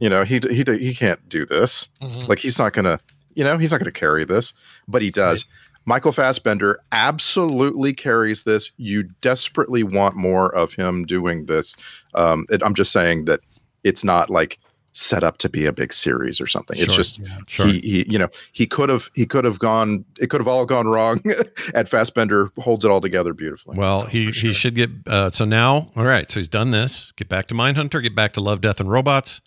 You 0.00 0.08
know, 0.08 0.24
he 0.24 0.40
he 0.50 0.64
he 0.78 0.94
can't 0.94 1.26
do 1.28 1.44
this. 1.44 1.88
Mhm. 2.02 2.28
Like 2.28 2.38
he's 2.38 2.58
not 2.58 2.72
gonna, 2.72 2.98
you 3.34 3.44
know, 3.44 3.58
he's 3.58 3.70
not 3.70 3.78
gonna 3.78 3.90
carry 3.92 4.24
this, 4.24 4.52
but 4.88 5.02
he 5.02 5.10
does. 5.10 5.44
Michael 5.86 6.12
Fassbender 6.12 6.78
absolutely 6.92 7.92
carries 7.92 8.44
this. 8.44 8.70
You 8.78 9.04
desperately 9.20 9.82
want 9.82 10.16
more 10.16 10.54
of 10.54 10.72
him 10.72 11.04
doing 11.04 11.46
this. 11.46 11.76
Um, 12.14 12.46
it, 12.50 12.62
I'm 12.64 12.74
just 12.74 12.90
saying 12.92 13.26
that 13.26 13.40
it's 13.82 14.02
not 14.02 14.30
like 14.30 14.58
set 14.92 15.24
up 15.24 15.38
to 15.38 15.48
be 15.48 15.66
a 15.66 15.72
big 15.72 15.92
series 15.92 16.40
or 16.40 16.46
something. 16.46 16.78
It's 16.78 16.94
just 16.94 17.18
Yeah, 17.18 17.38
sure. 17.48 17.66
he, 17.66 17.80
he, 17.80 18.06
you 18.08 18.18
know, 18.18 18.28
he 18.52 18.66
could 18.66 18.88
have 18.88 19.10
he 19.14 19.26
could 19.26 19.44
have 19.44 19.58
gone. 19.58 20.04
It 20.20 20.30
could 20.30 20.40
have 20.40 20.48
all 20.48 20.64
gone 20.64 20.86
wrong. 20.86 21.20
and 21.74 21.88
Fassbender 21.88 22.50
holds 22.58 22.84
it 22.84 22.90
all 22.90 23.00
together 23.00 23.34
beautifully. 23.34 23.76
Well, 23.76 24.06
he 24.06 24.30
he 24.30 24.52
should 24.54 24.74
get 24.74 24.90
uh, 25.06 25.30
so 25.30 25.44
now. 25.44 25.90
All 25.96 26.04
right, 26.04 26.30
so 26.30 26.40
he's 26.40 26.48
done 26.48 26.70
this. 26.70 27.12
Get 27.12 27.28
back 27.28 27.46
to 27.48 27.54
Mindhunter. 27.54 28.02
Get 28.02 28.14
back 28.14 28.32
to 28.34 28.40
Love, 28.40 28.60
Death, 28.60 28.80
and 28.80 28.90
Robots. 28.90 29.40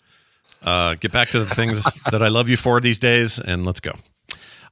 Uh, 0.62 0.94
get 0.94 1.12
back 1.12 1.28
to 1.30 1.38
the 1.38 1.54
things 1.54 1.82
that 2.10 2.22
I 2.22 2.28
love 2.28 2.48
you 2.48 2.56
for 2.56 2.80
these 2.80 2.98
days, 2.98 3.38
and 3.38 3.64
let's 3.64 3.80
go. 3.80 3.92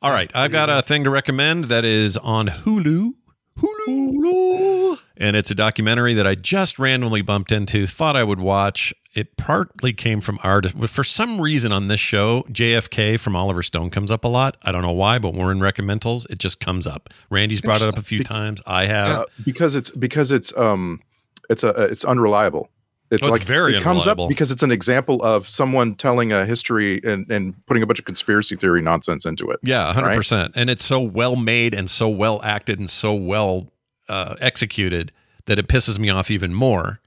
All 0.03 0.11
right, 0.11 0.31
I've 0.35 0.53
got 0.53 0.69
a 0.69 0.83
thing 0.83 1.05
to 1.05 1.11
recommend 1.11 1.65
that 1.65 1.85
is 1.85 2.17
on 2.19 2.49
Hulu. 2.49 3.15
Hulu. 3.59 4.99
And 5.17 5.35
it's 5.35 5.51
a 5.51 5.55
documentary 5.55 6.13
that 6.15 6.27
I 6.27 6.35
just 6.35 6.79
randomly 6.79 7.23
bumped 7.23 7.51
into, 7.51 7.87
thought 7.87 8.17
I 8.17 8.23
would 8.23 8.41
watch. 8.41 8.93
It 9.15 9.39
partly 9.39 9.95
came 9.95 10.21
from 10.21 10.39
but 10.43 10.91
for 10.91 11.03
some 11.03 11.41
reason 11.41 11.73
on 11.73 11.87
this 11.87 12.01
show, 12.01 12.43
JFK 12.51 13.19
from 13.19 13.35
Oliver 13.35 13.63
Stone 13.63 13.89
comes 13.89 14.11
up 14.11 14.25
a 14.25 14.29
lot. 14.29 14.59
I 14.63 14.73
don't 14.73 14.83
know 14.83 14.93
why, 14.93 15.19
but 15.19 15.33
we're 15.33 15.51
in 15.51 15.59
recommendals. 15.59 16.31
It 16.31 16.39
just 16.39 16.61
comes 16.61 16.87
up. 16.87 17.09
Randy's 17.31 17.63
brought 17.63 17.81
it 17.81 17.89
up 17.89 17.97
a 17.97 18.03
few 18.03 18.23
times. 18.23 18.61
I 18.67 18.85
have. 18.85 19.09
Uh, 19.09 19.27
because 19.43 19.75
it's 19.75 19.89
because 19.89 20.31
it's 20.31 20.55
um 20.59 21.01
it's 21.49 21.63
a 21.63 21.71
it's 21.85 22.05
unreliable. 22.05 22.69
It's 23.11 23.23
Oh, 23.23 23.29
it's 23.29 23.39
like 23.39 23.43
very 23.47 23.77
it 23.77 23.83
comes 23.83 24.01
unreliable. 24.03 24.25
up 24.25 24.29
because 24.29 24.51
it's 24.51 24.63
an 24.65 24.73
example 24.73 25.23
of 25.23 25.49
someone 25.49 25.95
telling 25.95 26.33
a 26.33 26.45
history 26.45 27.01
and, 27.05 27.31
and 27.31 27.55
putting 27.67 27.83
a 27.83 27.87
bunch 27.87 27.99
of 28.01 28.05
conspiracy 28.05 28.57
theory 28.57 28.83
nonsense 28.83 29.25
into 29.25 29.49
it. 29.51 29.61
Yeah, 29.63 29.93
hundred 29.93 30.09
right? 30.09 30.17
percent. 30.17 30.53
And 30.57 30.69
it's 30.69 30.85
so 30.85 31.01
well 31.01 31.37
made 31.37 31.73
and 31.75 31.89
so 31.89 32.09
well 32.09 32.41
acted 32.43 32.79
and 32.81 32.91
so 32.91 33.15
well 33.15 33.69
uh, 34.09 34.35
executed 34.41 35.13
that 35.45 35.59
it 35.59 35.69
pisses 35.69 35.99
me 35.99 36.11
off 36.11 36.31
even 36.31 36.53
more 36.53 37.01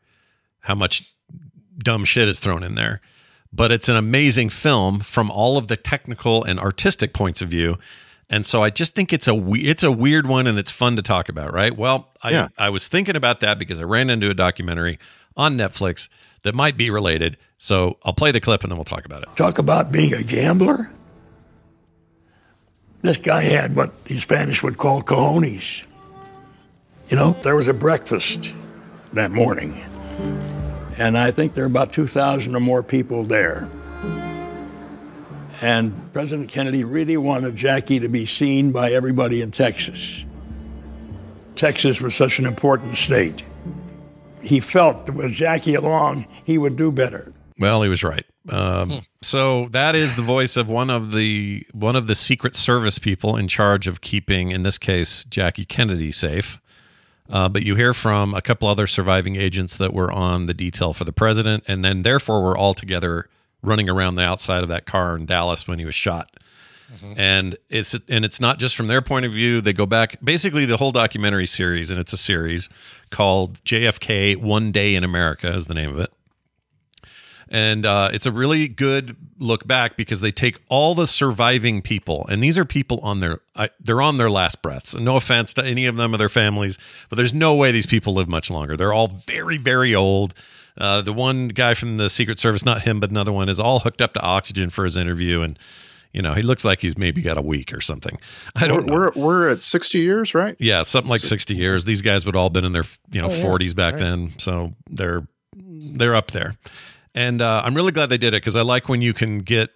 how 0.61 0.75
much 0.75 1.11
dumb 1.79 2.05
shit 2.05 2.27
is 2.29 2.39
thrown 2.39 2.63
in 2.63 2.75
there. 2.75 3.01
But 3.51 3.71
it's 3.71 3.89
an 3.89 3.95
amazing 3.95 4.49
film 4.49 4.99
from 4.99 5.29
all 5.31 5.57
of 5.57 5.67
the 5.67 5.75
technical 5.75 6.43
and 6.43 6.59
artistic 6.59 7.13
points 7.13 7.41
of 7.41 7.49
view. 7.49 7.77
And 8.29 8.45
so 8.45 8.61
I 8.63 8.69
just 8.69 8.93
think 8.95 9.11
it's 9.11 9.27
a 9.27 9.33
we- 9.33 9.61
it's 9.65 9.81
a 9.83 9.91
weird 9.91 10.27
one 10.27 10.45
and 10.47 10.59
it's 10.59 10.69
fun 10.71 10.95
to 10.97 11.01
talk 11.01 11.29
about, 11.29 11.51
right? 11.51 11.75
Well, 11.75 12.09
I 12.21 12.29
Yeah. 12.31 12.47
I 12.57 12.69
was 12.69 12.87
thinking 12.87 13.15
about 13.15 13.39
that 13.39 13.57
because 13.59 13.79
I 13.79 13.83
ran 13.83 14.09
into 14.09 14.29
a 14.29 14.33
documentary 14.35 14.99
on 15.39 15.57
Netflix 15.57 16.09
that 16.43 16.53
might 16.53 16.77
be 16.77 16.89
related. 16.89 17.37
So 17.57 17.97
I'll 18.03 18.13
play 18.13 18.31
the 18.31 18.41
clip 18.41 18.61
and 18.63 18.71
then 18.71 18.77
we'll 18.77 18.85
talk 18.85 19.05
about 19.05 19.23
it. 19.23 19.29
Talk 19.35 19.57
about 19.57 19.91
being 19.91 20.13
a 20.13 20.21
gambler. 20.21 20.91
This 23.01 23.17
guy 23.17 23.43
had 23.43 23.75
what 23.75 24.05
the 24.05 24.17
Spanish 24.17 24.61
would 24.61 24.77
call 24.77 25.01
cojones. 25.01 25.83
You 27.09 27.15
know, 27.15 27.35
there 27.43 27.55
was 27.55 27.67
a 27.67 27.73
breakfast 27.73 28.51
that 29.13 29.31
morning, 29.31 29.81
and 30.99 31.17
I 31.17 31.31
think 31.31 31.55
there 31.55 31.63
were 31.63 31.69
about 31.69 31.93
2,000 31.93 32.55
or 32.55 32.59
more 32.59 32.83
people 32.83 33.23
there. 33.23 33.67
And 35.61 36.13
President 36.13 36.49
Kennedy 36.49 36.83
really 36.83 37.17
wanted 37.17 37.55
Jackie 37.55 37.99
to 37.99 38.09
be 38.09 38.25
seen 38.25 38.71
by 38.71 38.91
everybody 38.91 39.41
in 39.41 39.51
Texas. 39.51 40.23
Texas 41.55 41.99
was 41.99 42.15
such 42.15 42.37
an 42.37 42.45
important 42.45 42.97
state. 42.97 43.43
He 44.41 44.59
felt 44.59 45.05
that 45.05 45.13
with 45.13 45.31
Jackie 45.33 45.75
along, 45.75 46.27
he 46.43 46.57
would 46.57 46.75
do 46.75 46.91
better. 46.91 47.33
Well, 47.59 47.81
he 47.81 47.89
was 47.89 48.03
right. 48.03 48.25
Um, 48.49 49.01
So 49.21 49.67
that 49.71 49.95
is 49.95 50.15
the 50.15 50.21
voice 50.21 50.55
of 50.55 50.69
one 50.69 50.89
of 50.89 51.11
the 51.11 51.65
one 51.73 51.95
of 51.95 52.07
the 52.07 52.15
Secret 52.15 52.55
Service 52.55 52.97
people 52.97 53.35
in 53.35 53.47
charge 53.49 53.85
of 53.85 53.99
keeping, 54.01 54.51
in 54.51 54.63
this 54.63 54.77
case, 54.77 55.25
Jackie 55.25 55.65
Kennedy 55.65 56.11
safe. 56.11 56.61
Uh, 57.29 57.47
but 57.47 57.63
you 57.63 57.75
hear 57.75 57.93
from 57.93 58.33
a 58.33 58.41
couple 58.41 58.67
other 58.67 58.87
surviving 58.87 59.35
agents 59.35 59.77
that 59.77 59.93
were 59.93 60.11
on 60.11 60.47
the 60.47 60.53
detail 60.53 60.93
for 60.93 61.03
the 61.03 61.11
president, 61.11 61.63
and 61.67 61.85
then 61.85 62.01
therefore 62.01 62.41
were 62.41 62.57
all 62.57 62.73
together 62.73 63.29
running 63.61 63.89
around 63.89 64.15
the 64.15 64.23
outside 64.23 64.63
of 64.63 64.69
that 64.69 64.85
car 64.85 65.15
in 65.15 65.25
Dallas 65.25 65.67
when 65.67 65.77
he 65.79 65.85
was 65.85 65.93
shot. 65.93 66.31
And 67.17 67.55
it's 67.69 67.93
and 68.07 68.25
it's 68.25 68.41
not 68.41 68.59
just 68.59 68.75
from 68.75 68.87
their 68.87 69.01
point 69.01 69.25
of 69.25 69.31
view. 69.31 69.61
They 69.61 69.73
go 69.73 69.85
back 69.85 70.17
basically 70.23 70.65
the 70.65 70.77
whole 70.77 70.91
documentary 70.91 71.45
series, 71.45 71.91
and 71.91 71.99
it's 71.99 72.13
a 72.13 72.17
series 72.17 72.69
called 73.09 73.63
JFK: 73.63 74.37
One 74.37 74.71
Day 74.71 74.95
in 74.95 75.03
America 75.03 75.53
is 75.53 75.67
the 75.67 75.73
name 75.73 75.91
of 75.91 75.99
it 75.99 76.11
and 77.49 77.85
uh, 77.85 78.09
it's 78.13 78.25
a 78.25 78.31
really 78.31 78.67
good 78.67 79.15
look 79.39 79.65
back 79.65 79.97
because 79.97 80.21
they 80.21 80.31
take 80.31 80.59
all 80.69 80.93
the 80.93 81.07
surviving 81.07 81.81
people, 81.81 82.25
and 82.29 82.43
these 82.43 82.57
are 82.57 82.65
people 82.65 82.99
on 83.01 83.19
their 83.19 83.41
I, 83.55 83.69
they're 83.79 84.01
on 84.01 84.17
their 84.17 84.29
last 84.29 84.61
breaths. 84.61 84.93
And 84.93 85.03
no 85.03 85.15
offense 85.15 85.53
to 85.55 85.65
any 85.65 85.87
of 85.87 85.97
them 85.97 86.13
or 86.13 86.17
their 86.17 86.29
families, 86.29 86.77
but 87.09 87.15
there's 87.15 87.33
no 87.33 87.55
way 87.55 87.71
these 87.71 87.87
people 87.87 88.13
live 88.13 88.29
much 88.29 88.51
longer. 88.51 88.77
They're 88.77 88.93
all 88.93 89.07
very 89.07 89.57
very 89.57 89.95
old. 89.95 90.33
Uh, 90.77 91.01
the 91.01 91.11
one 91.11 91.49
guy 91.49 91.73
from 91.73 91.97
the 91.97 92.09
Secret 92.09 92.39
Service, 92.39 92.63
not 92.63 92.83
him, 92.83 92.99
but 93.01 93.09
another 93.09 93.33
one, 93.33 93.49
is 93.49 93.59
all 93.59 93.79
hooked 93.79 94.01
up 94.01 94.13
to 94.13 94.21
oxygen 94.21 94.69
for 94.69 94.85
his 94.85 94.95
interview, 94.95 95.41
and 95.41 95.57
you 96.13 96.21
know 96.21 96.33
he 96.33 96.41
looks 96.41 96.65
like 96.65 96.81
he's 96.81 96.97
maybe 96.97 97.21
got 97.21 97.37
a 97.37 97.41
week 97.41 97.73
or 97.73 97.81
something. 97.81 98.17
I 98.55 98.67
don't 98.67 98.85
know. 98.85 98.93
We're 98.93 99.11
we're 99.15 99.49
at 99.49 99.63
sixty 99.63 99.99
years, 99.99 100.33
right? 100.33 100.55
Yeah, 100.59 100.83
something 100.83 101.09
like 101.09 101.21
60 101.21 101.55
years. 101.55 101.85
These 101.85 102.01
guys 102.01 102.25
would 102.25 102.35
all 102.35 102.49
been 102.49 102.65
in 102.65 102.71
their, 102.73 102.85
you 103.11 103.21
know, 103.21 103.27
Oh, 103.29 103.35
yeah. 103.35 103.43
40s 103.43 103.75
back 103.75 103.93
Right. 103.93 103.99
then, 104.01 104.33
so 104.39 104.73
they're 104.89 105.27
they're 105.55 106.15
up 106.15 106.31
there. 106.31 106.55
And 107.15 107.41
uh, 107.41 107.61
I'm 107.65 107.73
really 107.75 107.91
glad 107.91 108.07
they 108.09 108.17
did 108.17 108.33
it 108.33 108.37
because 108.41 108.55
I 108.55 108.61
like 108.61 108.87
when 108.89 109.01
you 109.01 109.13
can 109.13 109.39
get 109.39 109.69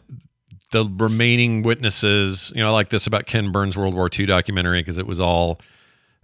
the 0.72 0.86
remaining 0.98 1.62
witnesses. 1.64 2.52
You 2.56 2.62
know, 2.62 2.70
I 2.70 2.72
like 2.72 2.90
this 2.90 3.06
about 3.08 3.26
Ken 3.26 3.52
Burns' 3.52 3.78
World 3.78 3.94
War 3.94 4.10
II 4.18 4.26
documentary 4.26 4.82
because 4.82 4.98
it 4.98 5.06
was 5.08 5.20
all 5.20 5.60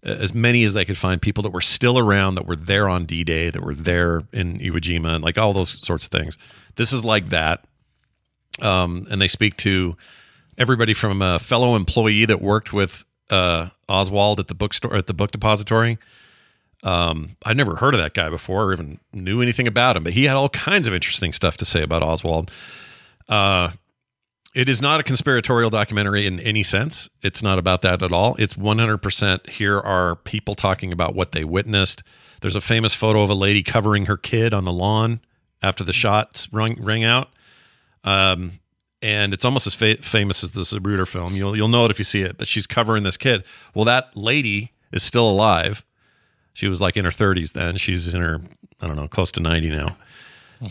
as 0.03 0.33
many 0.33 0.63
as 0.63 0.73
they 0.73 0.85
could 0.85 0.97
find 0.97 1.21
people 1.21 1.43
that 1.43 1.51
were 1.51 1.59
still 1.61 1.99
around, 1.99 2.35
that 2.35 2.45
were 2.47 2.55
there 2.55 2.87
on 2.87 3.05
D 3.05 3.23
Day, 3.23 3.49
that 3.49 3.61
were 3.61 3.75
there 3.75 4.23
in 4.31 4.57
Iwo 4.59 4.77
Jima, 4.77 5.15
and 5.15 5.23
like 5.23 5.37
all 5.37 5.51
those 5.53 5.85
sorts 5.85 6.05
of 6.05 6.11
things. 6.11 6.37
This 6.75 6.93
is 6.93 7.03
like 7.03 7.29
that. 7.29 7.65
Um, 8.61 9.07
and 9.09 9.21
they 9.21 9.27
speak 9.27 9.55
to 9.57 9.95
everybody 10.57 10.93
from 10.93 11.21
a 11.21 11.39
fellow 11.39 11.75
employee 11.75 12.25
that 12.25 12.41
worked 12.41 12.73
with 12.73 13.05
uh, 13.29 13.69
Oswald 13.87 14.39
at 14.39 14.47
the 14.47 14.55
bookstore 14.55 14.95
at 14.95 15.07
the 15.07 15.13
book 15.13 15.31
depository. 15.31 15.97
Um, 16.83 17.35
I'd 17.43 17.57
never 17.57 17.75
heard 17.75 17.93
of 17.93 17.99
that 17.99 18.13
guy 18.13 18.29
before, 18.29 18.65
or 18.65 18.73
even 18.73 18.99
knew 19.13 19.41
anything 19.41 19.67
about 19.67 19.97
him, 19.97 20.03
but 20.03 20.13
he 20.13 20.25
had 20.25 20.37
all 20.37 20.49
kinds 20.49 20.87
of 20.87 20.93
interesting 20.93 21.33
stuff 21.33 21.57
to 21.57 21.65
say 21.65 21.83
about 21.83 22.03
Oswald. 22.03 22.51
Uh, 23.27 23.71
it 24.55 24.67
is 24.67 24.81
not 24.81 24.99
a 24.99 25.03
conspiratorial 25.03 25.69
documentary 25.69 26.25
in 26.25 26.39
any 26.39 26.63
sense. 26.63 27.09
It's 27.21 27.43
not 27.43 27.59
about 27.59 27.81
that 27.83 28.01
at 28.01 28.11
all. 28.11 28.35
It's 28.39 28.55
100% 28.55 29.49
here 29.49 29.79
are 29.79 30.15
people 30.15 30.55
talking 30.55 30.91
about 30.91 31.13
what 31.13 31.33
they 31.33 31.43
witnessed. 31.43 32.01
There's 32.41 32.55
a 32.55 32.61
famous 32.61 32.95
photo 32.95 33.21
of 33.21 33.29
a 33.29 33.35
lady 33.35 33.61
covering 33.61 34.07
her 34.07 34.17
kid 34.17 34.53
on 34.53 34.63
the 34.63 34.71
lawn 34.71 35.19
after 35.61 35.83
the 35.83 35.93
shots 35.93 36.51
rang, 36.51 36.81
rang 36.81 37.03
out. 37.03 37.29
Um, 38.09 38.59
and 39.01 39.33
it's 39.33 39.45
almost 39.45 39.67
as 39.67 39.75
fa- 39.75 40.01
famous 40.01 40.43
as 40.43 40.51
the 40.51 40.61
Zapruder 40.61 41.07
film. 41.07 41.35
You'll 41.35 41.55
you'll 41.55 41.69
know 41.69 41.85
it 41.85 41.91
if 41.91 41.99
you 41.99 42.05
see 42.05 42.21
it. 42.21 42.37
But 42.37 42.47
she's 42.47 42.67
covering 42.67 43.03
this 43.03 43.17
kid. 43.17 43.45
Well, 43.73 43.85
that 43.85 44.15
lady 44.15 44.73
is 44.91 45.03
still 45.03 45.29
alive. 45.29 45.85
She 46.53 46.67
was 46.67 46.81
like 46.81 46.97
in 46.97 47.05
her 47.05 47.11
30s 47.11 47.53
then. 47.53 47.77
She's 47.77 48.13
in 48.13 48.21
her 48.21 48.41
I 48.81 48.87
don't 48.87 48.95
know, 48.95 49.07
close 49.07 49.31
to 49.33 49.39
90 49.41 49.69
now. 49.69 49.97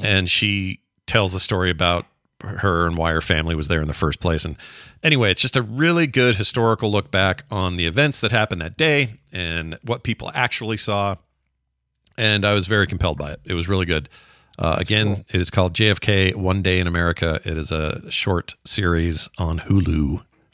And 0.02 0.28
she 0.28 0.81
tells 1.06 1.32
the 1.32 1.40
story 1.40 1.70
about 1.70 2.06
her 2.40 2.86
and 2.86 2.97
why 2.97 3.12
her 3.12 3.20
family 3.20 3.55
was 3.55 3.69
there 3.69 3.81
in 3.81 3.89
the 3.89 3.94
first 3.94 4.20
place. 4.20 4.44
And 4.44 4.56
anyway, 5.02 5.31
it's 5.31 5.40
just 5.40 5.56
a 5.56 5.62
really 5.62 6.06
good 6.06 6.36
historical 6.36 6.90
look 6.90 7.10
back 7.10 7.44
on 7.51 7.77
the 7.77 7.86
events 7.86 8.20
that 8.20 8.31
happened 8.31 8.60
that 8.60 8.77
day 8.77 9.15
and 9.32 9.78
what 9.82 10.02
people 10.02 10.31
actually 10.35 10.77
saw. 10.77 11.16
And 12.16 12.44
I 12.44 12.52
was 12.52 12.66
very 12.66 12.86
compelled 12.86 13.19
by 13.19 13.32
it. 13.32 13.40
It 13.44 13.55
was 13.55 13.69
really 13.69 13.86
good. 13.86 14.09
Uh, 14.59 14.76
again, 14.78 15.24
it 15.28 15.40
is 15.40 15.51
called 15.51 15.72
JFK 15.74 16.35
One 16.35 16.62
Day 16.62 16.80
in 16.80 16.86
America. 16.86 17.40
It 17.44 17.56
is 17.56 17.70
a 17.70 18.10
short 18.10 18.55
series 18.64 19.28
on 19.39 19.59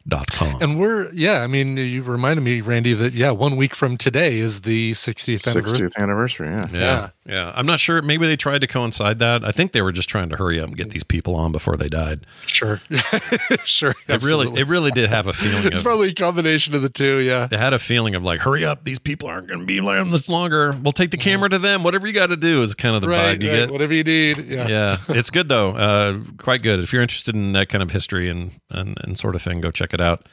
Hulu.com. 0.08 0.62
And 0.62 0.78
we're 0.78 1.10
yeah, 1.12 1.42
I 1.42 1.46
mean, 1.46 1.76
you 1.76 2.02
reminded 2.02 2.42
me, 2.42 2.60
Randy, 2.60 2.92
that 2.94 3.12
yeah, 3.12 3.30
one 3.30 3.56
week 3.56 3.74
from 3.74 3.96
today 3.96 4.38
is 4.38 4.62
the 4.62 4.92
60th 4.92 5.48
anniversary. 5.48 5.88
60th 5.88 5.96
anniversary. 5.96 6.48
Yeah. 6.48 6.66
Yeah, 6.72 7.08
yeah. 7.26 7.52
I'm 7.54 7.66
not 7.66 7.80
sure. 7.80 8.00
Maybe 8.02 8.26
they 8.26 8.36
tried 8.36 8.60
to 8.60 8.66
coincide 8.66 9.18
that. 9.20 9.44
I 9.44 9.52
think 9.52 9.72
they 9.72 9.82
were 9.82 9.92
just 9.92 10.08
trying 10.08 10.28
to 10.30 10.36
hurry 10.36 10.60
up 10.60 10.68
and 10.68 10.76
get 10.76 10.90
these 10.90 11.04
people 11.04 11.34
on 11.34 11.52
before 11.52 11.76
they 11.76 11.88
died. 11.88 12.26
Sure, 12.46 12.80
sure. 13.64 13.94
It 14.08 14.22
really, 14.22 14.48
it 14.58 14.66
really 14.66 14.90
did 14.90 15.10
have 15.10 15.26
a 15.26 15.32
feeling. 15.32 15.66
it's 15.66 15.78
of, 15.78 15.84
probably 15.84 16.08
a 16.08 16.14
combination 16.14 16.74
of 16.74 16.82
the 16.82 16.88
two. 16.88 17.18
Yeah. 17.18 17.46
They 17.46 17.58
had 17.58 17.72
a 17.72 17.78
feeling 17.78 18.14
of 18.14 18.22
like, 18.22 18.40
hurry 18.40 18.64
up, 18.64 18.84
these 18.84 18.98
people 18.98 19.28
aren't 19.28 19.48
going 19.48 19.60
to 19.60 19.66
be 19.66 19.80
around 19.80 20.10
this 20.10 20.28
longer. 20.28 20.72
We'll 20.82 20.92
take 20.92 21.10
the 21.10 21.16
camera 21.16 21.48
to 21.48 21.58
them. 21.58 21.82
Whatever 21.82 22.06
you 22.06 22.12
got 22.12 22.28
to 22.28 22.36
do 22.36 22.62
is 22.62 22.74
kind 22.74 22.94
of 22.94 23.02
the 23.02 23.08
right, 23.08 23.38
vibe 23.38 23.42
you 23.42 23.50
right. 23.50 23.56
get. 23.56 23.70
Whatever 23.70 23.94
you 23.94 24.04
need. 24.04 24.38
Yeah. 24.38 24.68
yeah, 24.68 24.96
it's 25.08 25.30
good 25.30 25.48
though. 25.48 25.70
Uh, 25.70 26.20
quite 26.38 26.62
good. 26.62 26.80
If 26.80 26.92
you're 26.92 27.02
interested 27.02 27.34
in 27.34 27.52
that 27.52 27.68
kind 27.68 27.82
of 27.82 27.90
history 27.90 28.28
and, 28.28 28.52
and 28.70 28.96
and 29.02 29.18
sort 29.18 29.34
of 29.34 29.42
thing, 29.42 29.60
go 29.60 29.70
check 29.70 29.93
it 29.94 30.00
out. 30.00 30.26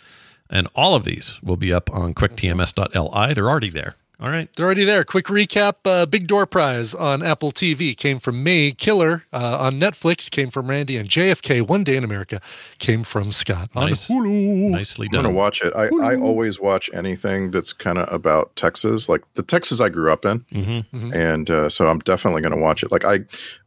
And 0.49 0.67
all 0.75 0.95
of 0.95 1.05
these 1.05 1.39
will 1.41 1.55
be 1.55 1.71
up 1.71 1.89
on 1.93 2.13
quicktms.li. 2.13 3.33
They're 3.33 3.49
already 3.49 3.69
there. 3.69 3.95
All 4.19 4.29
right. 4.29 4.47
They're 4.55 4.67
already 4.67 4.83
there. 4.85 5.03
Quick 5.03 5.25
recap: 5.25 5.77
uh, 5.83 6.05
Big 6.05 6.27
Door 6.27 6.45
Prize 6.45 6.93
on 6.93 7.23
Apple 7.23 7.51
TV 7.51 7.97
came 7.97 8.19
from 8.19 8.43
me. 8.43 8.71
Killer 8.71 9.23
uh, 9.33 9.57
on 9.59 9.79
Netflix 9.79 10.29
came 10.29 10.51
from 10.51 10.67
Randy, 10.67 10.95
and 10.97 11.09
JFK 11.09 11.67
One 11.67 11.83
Day 11.83 11.95
in 11.97 12.03
America 12.03 12.39
came 12.77 13.03
from 13.03 13.31
Scott 13.31 13.71
on 13.73 13.87
Nice. 13.87 14.07
Hulu. 14.07 14.69
Nicely 14.69 15.07
done. 15.07 15.21
I'm 15.21 15.31
gonna 15.31 15.35
watch 15.35 15.63
it. 15.63 15.73
I, 15.75 15.85
I 16.03 16.17
always 16.17 16.59
watch 16.59 16.87
anything 16.93 17.49
that's 17.49 17.73
kind 17.73 17.97
of 17.97 18.13
about 18.13 18.55
Texas, 18.55 19.09
like 19.09 19.21
the 19.33 19.41
Texas 19.41 19.81
I 19.81 19.89
grew 19.89 20.11
up 20.11 20.23
in, 20.23 20.41
Mm-hmm. 20.53 21.13
and 21.15 21.49
uh, 21.49 21.67
so 21.67 21.87
I'm 21.87 21.97
definitely 21.99 22.43
gonna 22.43 22.57
watch 22.61 22.83
it. 22.83 22.91
Like 22.91 23.05
I, 23.05 23.21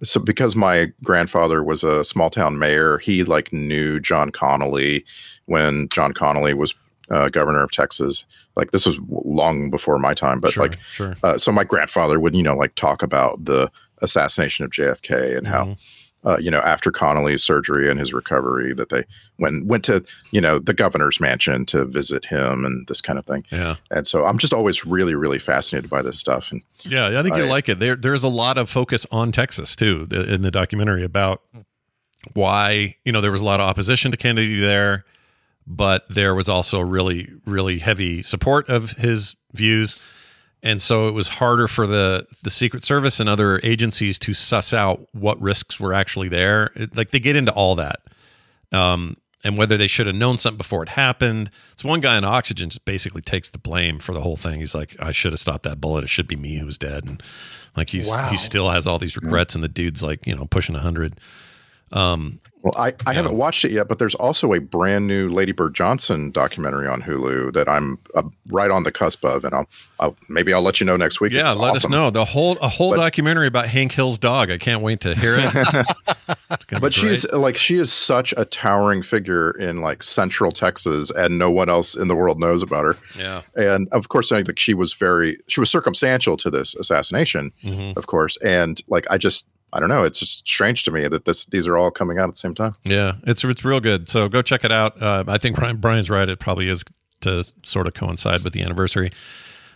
so 0.05 0.21
because 0.21 0.55
my 0.55 0.93
grandfather 1.03 1.65
was 1.65 1.83
a 1.83 2.05
small 2.05 2.31
town 2.31 2.61
mayor, 2.61 2.99
he 2.99 3.25
like 3.25 3.53
knew 3.53 3.99
John 3.99 4.31
Connolly 4.31 5.05
when 5.47 5.89
John 5.91 6.13
Connolly 6.13 6.55
was 6.55 6.75
uh, 7.11 7.29
governor 7.29 7.63
of 7.63 7.71
Texas. 7.71 8.25
Like 8.57 8.71
this 8.71 8.87
was 8.87 8.99
long 9.11 9.69
before 9.71 9.99
my 9.99 10.15
time, 10.15 10.41
but 10.41 10.53
Sure, 10.53 10.63
like 10.69 10.79
sure. 10.93 11.17
uh, 11.23 11.37
so 11.39 11.53
my 11.53 11.65
grandfather 11.65 12.19
would 12.19 12.35
you 12.35 12.43
know 12.43 12.57
like 12.57 12.75
talk 12.77 13.03
about 13.03 13.45
the 13.45 13.71
assassination 14.03 14.65
of 14.65 14.71
JFK 14.71 15.37
and 15.37 15.47
how 15.47 15.65
Mm-hmm. 15.65 16.29
uh, 16.29 16.39
you 16.39 16.51
know 16.51 16.61
after 16.61 16.91
Connolly's 16.91 17.43
surgery 17.45 17.91
and 17.91 18.01
his 18.01 18.15
recovery 18.15 18.73
that 18.75 18.89
they 18.89 19.05
went 19.39 19.67
went 19.67 19.85
to 19.85 20.03
you 20.31 20.41
know 20.41 20.59
the 20.59 20.73
governor's 20.73 21.21
mansion 21.21 21.67
to 21.67 21.85
visit 21.85 22.25
him 22.25 22.65
and 22.65 22.87
this 22.87 23.03
kind 23.03 23.19
of 23.19 23.27
thing. 23.27 23.45
Yeah. 23.53 23.75
And 23.91 24.07
so 24.07 24.25
I'm 24.25 24.39
just 24.39 24.55
always 24.55 24.87
really 24.87 25.15
really 25.15 25.39
fascinated 25.39 25.91
by 25.91 26.01
this 26.01 26.19
stuff 26.19 26.51
and 26.53 26.63
Yeah, 26.85 27.19
I 27.21 27.23
think 27.23 27.37
you'll 27.37 27.49
like 27.49 27.69
it. 27.69 27.81
There, 27.81 27.97
there's 27.97 28.25
a 28.25 28.29
lot 28.31 28.57
of 28.57 28.71
focus 28.71 29.07
on 29.13 29.31
Texas 29.31 29.77
too 29.77 30.07
in 30.11 30.41
the 30.41 30.51
documentary 30.51 31.05
about 31.05 31.43
why 32.33 32.97
you 33.05 33.13
know 33.13 33.21
there 33.21 33.33
was 33.33 33.41
a 33.41 33.45
lot 33.45 33.61
of 33.61 33.69
opposition 33.69 34.11
to 34.11 34.17
Kennedy 34.17 34.59
there, 34.59 35.05
but 35.67 36.07
there 36.09 36.35
was 36.35 36.49
also 36.49 36.81
really, 36.81 37.31
really 37.47 37.79
heavy 37.79 38.23
support 38.23 38.69
of 38.69 38.93
his 38.93 39.37
views, 39.53 39.97
and 40.63 40.81
so 40.81 41.09
it 41.09 41.13
was 41.13 41.29
harder 41.29 41.69
for 41.69 41.87
the 41.87 42.27
the 42.43 42.51
Secret 42.51 42.85
Service 42.85 43.21
and 43.21 43.29
other 43.29 43.61
agencies 43.63 44.19
to 44.21 44.35
suss 44.35 44.73
out 44.73 45.07
what 45.13 45.41
risks 45.41 45.79
were 45.81 45.93
actually 45.93 46.29
there. 46.29 46.71
It- 46.75 46.97
like 46.97 47.11
they 47.11 47.21
get 47.21 47.37
into 47.37 47.53
all 47.53 47.75
that. 47.77 48.01
Um, 48.73 49.17
and 49.47 49.59
whether 49.59 49.77
they 49.77 49.87
should 49.89 50.07
have 50.07 50.17
known 50.17 50.39
something 50.39 50.57
before 50.57 50.83
it 50.83 50.89
happened. 50.89 51.51
So 51.77 51.87
one 51.87 52.01
guy 52.01 52.17
in 52.17 52.25
oxygen 52.25 52.71
just 52.71 52.87
basically 52.87 53.21
takes 53.21 53.51
the 53.51 53.59
blame 53.59 53.99
for 53.99 54.15
the 54.15 54.23
whole 54.23 54.39
thing. 54.39 54.61
He's 54.61 54.75
like, 54.75 54.97
I 54.99 55.13
should 55.13 55.33
have 55.33 55.39
stopped 55.39 55.65
that 55.65 55.83
bullet. 55.83 56.03
It 56.03 56.09
should 56.09 56.27
be 56.27 56.35
me 56.35 56.57
who's 56.57 56.79
dead. 56.79 57.05
And 57.05 57.23
like 57.77 57.91
he's 57.91 58.11
Wow. 58.11 58.29
he 58.31 58.39
still 58.39 58.71
has 58.71 58.87
all 58.87 58.99
these 58.99 59.17
regrets, 59.17 59.55
and 59.55 59.63
the 59.63 59.69
dude's 59.69 60.03
like, 60.03 60.27
you 60.27 60.35
know, 60.35 60.47
pushing 60.47 60.75
a 60.75 60.81
hundred. 60.81 61.21
Um, 61.93 62.41
well 62.65 62.75
I, 62.77 62.93
I 63.07 63.13
haven't 63.15 63.37
watched 63.37 63.65
it 63.65 63.71
yet, 63.71 63.87
but 63.89 63.99
there's 64.01 64.17
also 64.17 64.53
a 64.55 64.59
brand 64.59 65.07
new 65.07 65.29
Lady 65.29 65.53
Bird 65.53 65.75
Johnson 65.75 66.33
documentary 66.33 66.89
on 66.89 67.03
Hulu 67.03 67.53
that 67.53 67.69
I'm 67.69 67.99
uh, 68.17 68.23
right 68.49 68.71
on 68.73 68.83
the 68.83 68.91
cusp 68.91 69.25
of, 69.25 69.45
and 69.45 69.55
I'll, 69.55 69.69
I'll 70.01 70.17
maybe 70.29 70.53
I'll 70.53 70.63
let 70.63 70.81
you 70.81 70.87
know 70.87 70.97
next 70.97 71.21
week. 71.21 71.33
yeah, 71.33 71.53
It's 71.53 71.61
let 71.61 71.77
us 71.77 71.89
know 71.89 72.11
the 72.11 72.25
whole 72.25 72.57
a 72.61 72.69
whole 72.69 72.91
But- 72.91 72.97
documentary 72.97 73.47
about 73.47 73.69
Hank 73.69 73.93
Hill's 73.93 74.19
dog. 74.19 74.51
I 74.51 74.59
can't 74.59 74.83
wait 74.83 75.01
to 75.03 75.15
hear 75.15 75.37
it. 75.39 75.87
It's 76.51 76.65
gonna 76.67 76.81
be 76.81 76.85
but 76.85 76.95
she's 76.95 77.31
like 77.33 77.57
she 77.57 77.79
is 77.79 77.93
such 77.93 78.33
a 78.37 78.45
towering 78.45 79.03
figure 79.03 79.51
in 79.53 79.81
like 79.81 80.03
central 80.03 80.53
texas 80.53 81.11
and 81.11 81.39
no 81.39 81.51
one 81.51 81.69
else 81.69 81.95
in 81.97 82.09
the 82.09 82.15
world 82.15 82.39
knows 82.39 82.63
about 82.63 82.85
her 82.85 82.97
Yeah. 83.19 83.43
and 83.57 83.89
of 83.93 84.09
course 84.09 84.31
I 84.33 84.43
think 84.43 84.59
she 84.59 84.73
was 84.73 84.95
very 84.95 85.39
she 85.49 85.61
was 85.61 85.71
circumstantial 85.71 86.37
to 86.39 86.51
this 86.51 86.75
assassination 86.77 87.53
Mhm. 87.65 87.97
of 87.97 88.07
course 88.07 88.37
and 88.39 88.81
like 88.89 89.07
i 89.11 89.19
just 89.19 89.49
i 89.75 89.81
don't 89.81 89.89
know 89.91 90.03
it's 90.05 90.19
just 90.19 90.39
strange 90.39 90.85
to 90.85 90.91
me 90.91 91.07
that 91.09 91.25
this 91.27 91.45
these 91.47 91.67
are 91.67 91.77
all 91.77 91.91
coming 91.91 92.19
out 92.19 92.29
at 92.29 92.35
the 92.35 92.39
same 92.39 92.55
time 92.55 92.75
Yeah, 92.85 93.13
it's 93.25 93.45
it's 93.45 93.65
real 93.65 93.81
good. 93.81 94.09
So 94.09 94.29
go 94.29 94.41
check 94.43 94.65
it 94.65 94.73
out. 94.73 95.01
Uh, 95.03 95.25
I 95.29 95.39
think 95.39 95.57
Brian, 95.57 95.77
Brian's 95.77 96.09
right. 96.09 96.29
It 96.29 96.39
probably 96.39 96.69
is 96.69 96.85
to 97.21 97.45
sort 97.65 97.87
of 97.87 97.95
coincide 97.95 98.43
with 98.43 98.53
the 98.53 98.63
anniversary. 98.63 99.11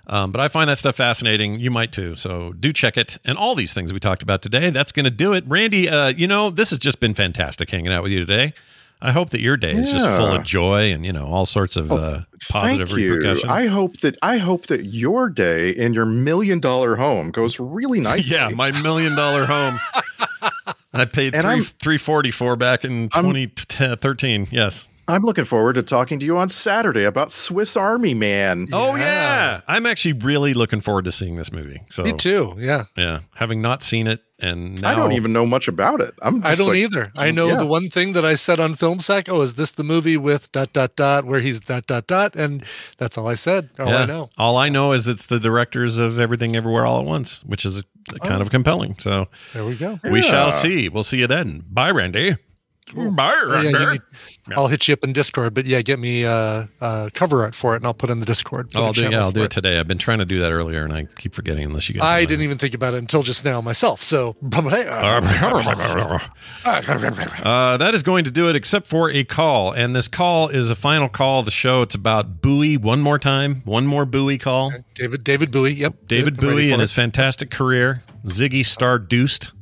Um, 0.06 0.32
but 0.32 0.40
I 0.40 0.48
find 0.48 0.70
that 0.70 0.78
stuff 0.78 0.96
fascinating. 0.96 1.60
You 1.60 1.70
might 1.70 1.92
too. 1.92 2.14
So 2.14 2.52
do 2.54 2.72
check 2.72 2.96
it. 2.96 3.18
And 3.24 3.36
all 3.36 3.54
these 3.54 3.74
things 3.74 3.92
we 3.92 4.00
talked 4.00 4.22
about 4.22 4.40
today. 4.40 4.70
That's 4.70 4.92
going 4.92 5.04
to 5.04 5.10
do 5.10 5.34
it. 5.34 5.44
Randy, 5.46 5.88
uh, 5.88 6.08
you 6.08 6.26
know, 6.26 6.48
this 6.50 6.70
has 6.70 6.78
just 6.78 6.98
been 7.00 7.14
fantastic 7.14 7.68
hanging 7.68 7.92
out 7.92 8.02
with 8.02 8.12
you 8.12 8.20
today. 8.20 8.54
I 9.00 9.12
hope 9.12 9.30
that 9.30 9.40
your 9.40 9.56
day 9.56 9.72
is 9.72 9.92
just 9.92 10.06
full 10.06 10.26
of 10.32 10.42
joy 10.42 10.92
and 10.92 11.04
you 11.06 11.12
know 11.12 11.26
all 11.26 11.46
sorts 11.46 11.76
of 11.76 11.92
uh, 11.92 12.20
positive 12.50 12.88
Thank 12.88 13.00
you. 13.00 13.14
repercussions. 13.14 13.50
i 13.50 13.66
hope 13.66 14.00
that 14.00 14.16
i 14.22 14.38
hope 14.38 14.66
that 14.66 14.86
your 14.86 15.28
day 15.28 15.70
in 15.70 15.94
your 15.94 16.06
million 16.06 16.58
dollar 16.60 16.96
home 16.96 17.30
goes 17.30 17.60
really 17.60 18.00
nicely 18.10 18.36
yeah, 18.36 18.48
my 18.48 18.70
million 18.82 19.14
dollar 19.14 19.44
home. 19.46 19.78
I 20.92 21.04
paid 21.04 21.34
And 21.34 21.44
three 21.44 21.60
three 21.62 21.98
forty 21.98 22.30
four 22.30 22.56
back 22.56 22.84
in 22.84 23.08
twenty 23.10 23.46
thirteen. 23.46 24.48
Yes. 24.50 24.88
I'm 25.08 25.22
looking 25.22 25.44
forward 25.44 25.74
to 25.74 25.82
talking 25.82 26.18
to 26.20 26.24
you 26.26 26.36
on 26.38 26.48
saturday 26.48 27.04
about 27.04 27.32
swiss 27.32 27.76
army 27.76 28.14
man 28.14 28.68
Oh 28.72 28.94
yeah. 28.96 29.60
I'm 29.66 29.86
actually 29.86 30.12
really 30.14 30.54
looking 30.54 30.80
forward 30.80 31.04
to 31.06 31.12
seeing 31.12 31.36
this 31.36 31.50
movie. 31.52 31.80
So 31.90 32.02
Me 32.04 32.12
too. 32.12 32.54
Yeah. 32.58 32.84
Yeah, 32.96 33.20
having 33.34 33.60
not 33.62 33.82
seen 33.82 34.06
it, 34.06 34.20
and 34.38 34.80
now 34.80 34.90
i 34.90 34.94
don't 34.94 35.12
even 35.12 35.32
know 35.32 35.44
much 35.46 35.66
about 35.68 36.00
it 36.00 36.14
i'm 36.22 36.44
I 36.44 36.54
don't 36.54 36.68
like- 36.68 36.76
either. 36.78 37.10
I 37.16 37.30
know 37.30 37.48
Yeah. 37.48 37.56
the 37.56 37.66
one 37.66 37.88
thing 37.88 38.12
that 38.12 38.24
I 38.24 38.34
said 38.34 38.60
on 38.60 38.74
Film 38.74 38.98
Sack. 39.00 39.28
Oh, 39.28 39.40
is 39.42 39.54
this 39.54 39.70
the 39.72 39.84
movie 39.84 40.16
with 40.16 40.50
dot 40.52 40.72
dot 40.72 40.94
dot 40.96 41.24
where 41.24 41.40
he's 41.40 41.58
dot 41.60 41.86
dot 41.86 42.06
dot? 42.06 42.34
And 42.36 42.62
that's 42.98 43.16
all 43.18 43.26
I 43.26 43.34
said. 43.34 43.70
All 43.78 43.88
I 43.88 44.04
know. 44.06 44.30
All 44.38 44.56
I 44.56 44.68
know 44.68 44.92
is 44.92 45.08
it's 45.08 45.26
the 45.26 45.40
directors 45.40 45.98
of 45.98 46.18
Everything 46.20 46.54
Everywhere 46.56 46.84
All 46.86 47.00
at 47.00 47.06
Once, 47.06 47.42
which 47.44 47.64
is 47.64 47.84
kind 48.22 48.38
Oh. 48.38 48.42
of 48.42 48.50
compelling. 48.50 48.96
So 49.00 49.28
There 49.54 49.64
we 49.64 49.74
go. 49.76 49.98
we 50.04 50.22
shall 50.22 50.52
see. 50.52 50.88
We'll 50.88 51.02
see 51.02 51.18
you 51.18 51.26
then. 51.26 51.64
Bye, 51.70 51.90
Randy. 51.90 52.36
Oh, 52.96 53.60
yeah, 53.60 53.92
need- 53.92 54.02
I'll 54.56 54.68
hit 54.68 54.88
you 54.88 54.94
up 54.94 55.04
in 55.04 55.12
Discord, 55.12 55.54
but 55.54 55.66
yeah, 55.66 55.82
get 55.82 55.98
me 55.98 56.24
uh, 56.24 56.66
uh, 56.80 57.08
cover 57.12 57.42
art 57.42 57.54
for 57.54 57.74
it, 57.74 57.78
and 57.78 57.86
I'll 57.86 57.94
put 57.94 58.08
it 58.08 58.12
in 58.14 58.20
the 58.20 58.26
Discord. 58.26 58.70
Oh, 58.74 58.82
a 58.82 58.86
I'll 58.86 58.92
do, 58.92 59.02
yeah, 59.10 59.20
I'll 59.20 59.32
do 59.32 59.42
it 59.42 59.50
today. 59.50 59.78
I've 59.78 59.88
been 59.88 59.98
trying 59.98 60.18
to 60.18 60.24
do 60.24 60.40
that 60.40 60.52
earlier, 60.52 60.84
and 60.84 60.92
I 60.92 61.04
keep 61.16 61.34
forgetting 61.34 61.64
unless 61.64 61.88
you 61.88 61.94
get. 61.94 62.04
I 62.04 62.24
didn't 62.24 62.44
even 62.44 62.58
think 62.58 62.74
about 62.74 62.94
it 62.94 62.98
until 62.98 63.22
just 63.22 63.44
now 63.44 63.60
myself. 63.60 64.00
So, 64.02 64.36
Uh, 66.64 67.76
that 67.76 67.94
is 67.94 68.02
going 68.02 68.24
to 68.24 68.30
do 68.30 68.48
it, 68.48 68.56
except 68.56 68.86
for 68.86 69.10
a 69.10 69.24
call. 69.24 69.72
And 69.72 69.94
this 69.94 70.08
call 70.08 70.48
is 70.48 70.70
a 70.70 70.74
final 70.74 71.08
call 71.08 71.40
of 71.40 71.44
the 71.44 71.50
show. 71.50 71.82
It's 71.82 71.94
about 71.94 72.40
Bowie. 72.40 72.76
One 72.76 73.00
more 73.00 73.18
time. 73.18 73.62
One 73.64 73.86
more 73.86 74.04
Bowie 74.06 74.38
call. 74.38 74.72
David 74.94 75.24
David 75.24 75.50
Bowie. 75.50 75.74
Yep. 75.74 76.06
David 76.06 76.38
Good. 76.38 76.46
Bowie 76.46 76.72
and 76.72 76.80
his 76.80 76.92
fantastic 76.92 77.50
career. 77.50 78.02
Ziggy 78.24 78.64
Stardust. 78.64 79.52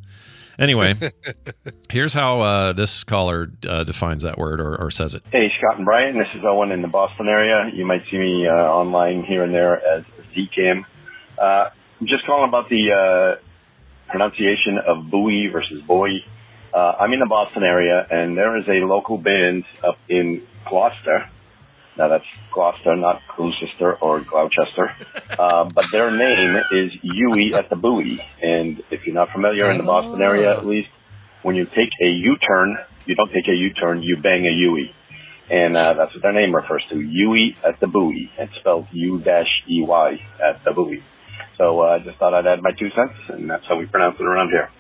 Anyway, 0.59 0.95
here's 1.91 2.15
how 2.15 2.41
uh, 2.41 2.73
this 2.73 3.05
caller 3.05 3.51
uh, 3.69 3.85
defines 3.85 4.23
that 4.23 4.39
word 4.39 4.61
or, 4.61 4.77
or 4.77 4.91
says 4.91 5.15
it. 5.15 5.23
Hey, 5.31 5.49
Scott 5.59 5.77
and 5.77 5.85
Brian. 5.85 6.19
This 6.19 6.29
is 6.35 6.43
Owen 6.45 6.73
in 6.73 6.83
the 6.83 6.89
Boston 6.89 7.29
area. 7.29 7.71
You 7.75 7.85
might 7.85 8.03
see 8.11 8.17
me 8.19 8.47
uh, 8.47 8.53
online 8.53 9.23
here 9.23 9.45
and 9.45 9.53
there 9.53 9.77
as 9.77 10.05
ZCam. 10.35 10.85
Uh, 11.39 11.71
I'm 12.01 12.07
just 12.07 12.25
calling 12.25 12.49
about 12.49 12.69
the 12.71 12.93
uh, 12.93 14.11
pronunciation 14.11 14.79
of 14.87 15.11
Bowie 15.11 15.49
versus 15.53 15.83
Bowie. 15.87 16.25
Uh, 16.73 16.95
I'm 17.01 17.13
in 17.13 17.21
the 17.21 17.27
Boston 17.27 17.63
area, 17.63 18.07
and 18.11 18.37
there 18.37 18.57
is 18.57 18.65
a 18.69 18.85
local 18.85 19.19
band 19.19 19.65
up 19.83 19.99
in 20.09 20.47
Gloucester. 20.69 21.29
Now 21.99 22.09
that's 22.09 22.25
Gloucester, 22.53 22.95
not 22.97 23.23
Gloucester 23.37 23.95
or 24.01 24.21
Gloucester. 24.21 24.95
Uh, 25.39 25.69
but 25.75 25.85
their 25.93 26.11
name 26.11 26.57
is 26.73 26.93
Uey 27.05 27.53
at 27.53 27.69
the 27.69 27.77
buoy. 27.77 28.25
And 28.41 28.83
if 28.91 29.05
you're 29.05 29.15
not 29.15 29.31
familiar 29.33 29.71
in 29.71 29.77
the 29.77 29.85
Boston 29.85 30.23
area, 30.23 30.51
at 30.51 30.65
least, 30.65 30.89
when 31.43 31.57
you 31.57 31.67
take 31.67 31.91
a 32.01 32.07
U-turn, 32.07 32.79
you 33.05 33.15
don't 33.15 33.31
take 33.31 33.47
a 33.47 33.53
U-turn, 33.55 34.03
you 34.03 34.17
bang 34.17 34.47
a 34.47 34.51
Yui. 34.51 34.95
And 35.51 35.77
uh, 35.77 35.93
that's 35.93 36.15
what 36.15 36.23
their 36.23 36.33
name 36.33 36.57
refers 36.57 36.83
to, 36.89 36.95
Uey 36.95 37.55
at 37.63 37.79
the 37.81 37.87
buoy. 37.87 38.31
It's 38.39 38.55
spelled 38.61 38.87
U-E-Y 38.93 40.21
at 40.43 40.65
the 40.65 40.73
buoy. 40.73 41.05
So 41.59 41.83
uh, 41.83 41.85
I 41.85 41.99
just 41.99 42.17
thought 42.19 42.33
I'd 42.33 42.47
add 42.47 42.63
my 42.63 42.73
two 42.73 42.89
cents, 42.97 43.15
and 43.29 43.51
that's 43.51 43.67
how 43.67 43.77
we 43.77 43.85
pronounce 43.85 44.19
it 44.19 44.25
around 44.25 44.49
here. 44.49 44.71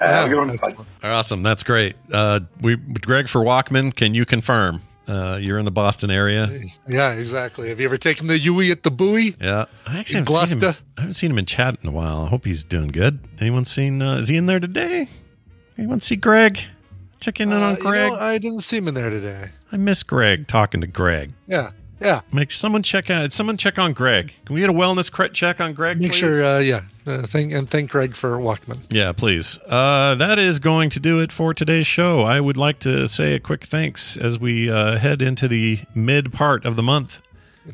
Uh, 0.00 0.08
have 0.08 0.26
a 0.26 0.28
good 0.28 0.38
one. 0.38 0.56
Bye. 0.56 0.84
Awesome. 1.10 1.42
That's 1.42 1.64
great. 1.64 1.96
Uh, 2.12 2.40
we 2.60 2.76
Greg 2.76 3.28
for 3.28 3.40
Walkman, 3.40 3.92
can 3.92 4.14
you 4.14 4.24
confirm 4.24 4.82
uh, 5.10 5.36
you're 5.40 5.58
in 5.58 5.64
the 5.64 5.70
Boston 5.70 6.10
area? 6.10 6.50
Yeah, 6.88 7.12
exactly. 7.12 7.68
Have 7.68 7.80
you 7.80 7.86
ever 7.86 7.96
taken 7.96 8.26
the 8.28 8.38
Uey 8.38 8.70
at 8.70 8.82
the 8.82 8.90
buoy? 8.90 9.34
Yeah. 9.40 9.64
I 9.86 9.98
actually 9.98 10.20
haven't 10.20 10.46
seen, 10.48 10.60
him, 10.60 10.74
I 10.96 11.00
haven't 11.00 11.14
seen 11.14 11.30
him 11.32 11.38
in 11.38 11.46
chat 11.46 11.76
in 11.82 11.88
a 11.88 11.92
while. 11.92 12.22
I 12.24 12.28
hope 12.28 12.44
he's 12.44 12.64
doing 12.64 12.88
good. 12.88 13.18
Anyone 13.40 13.64
seen, 13.64 14.00
uh, 14.02 14.16
is 14.18 14.28
he 14.28 14.36
in 14.36 14.46
there 14.46 14.60
today? 14.60 15.08
Anyone 15.76 16.00
see 16.00 16.16
Greg? 16.16 16.60
Check 17.20 17.40
in 17.40 17.52
Uh, 17.52 17.60
on 17.60 17.74
you 17.76 17.80
Greg. 17.82 18.12
know, 18.12 18.18
I 18.18 18.38
didn't 18.38 18.60
see 18.60 18.78
him 18.78 18.88
in 18.88 18.94
there 18.94 19.10
today. 19.10 19.50
I 19.72 19.76
miss 19.76 20.02
Greg 20.02 20.46
talking 20.46 20.80
to 20.80 20.86
Greg. 20.86 21.32
Yeah, 21.46 21.70
yeah. 22.00 22.20
Make 22.32 22.50
someone 22.50 22.82
check 22.82 23.10
out. 23.10 23.32
Someone 23.32 23.56
check 23.56 23.78
on 23.78 23.92
Greg. 23.92 24.34
Can 24.44 24.54
we 24.54 24.60
get 24.60 24.70
a 24.70 24.72
wellness 24.72 25.10
cre- 25.10 25.26
check 25.26 25.60
on 25.60 25.74
Greg? 25.74 26.00
Make 26.00 26.12
please? 26.12 26.18
sure, 26.18 26.44
uh, 26.44 26.58
yeah. 26.58 26.82
Uh, 27.06 27.26
thank 27.26 27.52
and 27.52 27.68
thank 27.68 27.90
Greg 27.90 28.14
for 28.14 28.38
Walkman. 28.38 28.80
Yeah, 28.90 29.12
please. 29.12 29.58
Uh, 29.66 30.14
that 30.16 30.38
is 30.38 30.58
going 30.58 30.90
to 30.90 31.00
do 31.00 31.20
it 31.20 31.32
for 31.32 31.54
today's 31.54 31.86
show. 31.86 32.22
I 32.22 32.40
would 32.40 32.56
like 32.56 32.78
to 32.80 33.08
say 33.08 33.34
a 33.34 33.40
quick 33.40 33.64
thanks 33.64 34.16
as 34.16 34.38
we 34.38 34.70
uh, 34.70 34.98
head 34.98 35.22
into 35.22 35.48
the 35.48 35.80
mid 35.94 36.32
part 36.32 36.64
of 36.64 36.76
the 36.76 36.82
month 36.82 37.22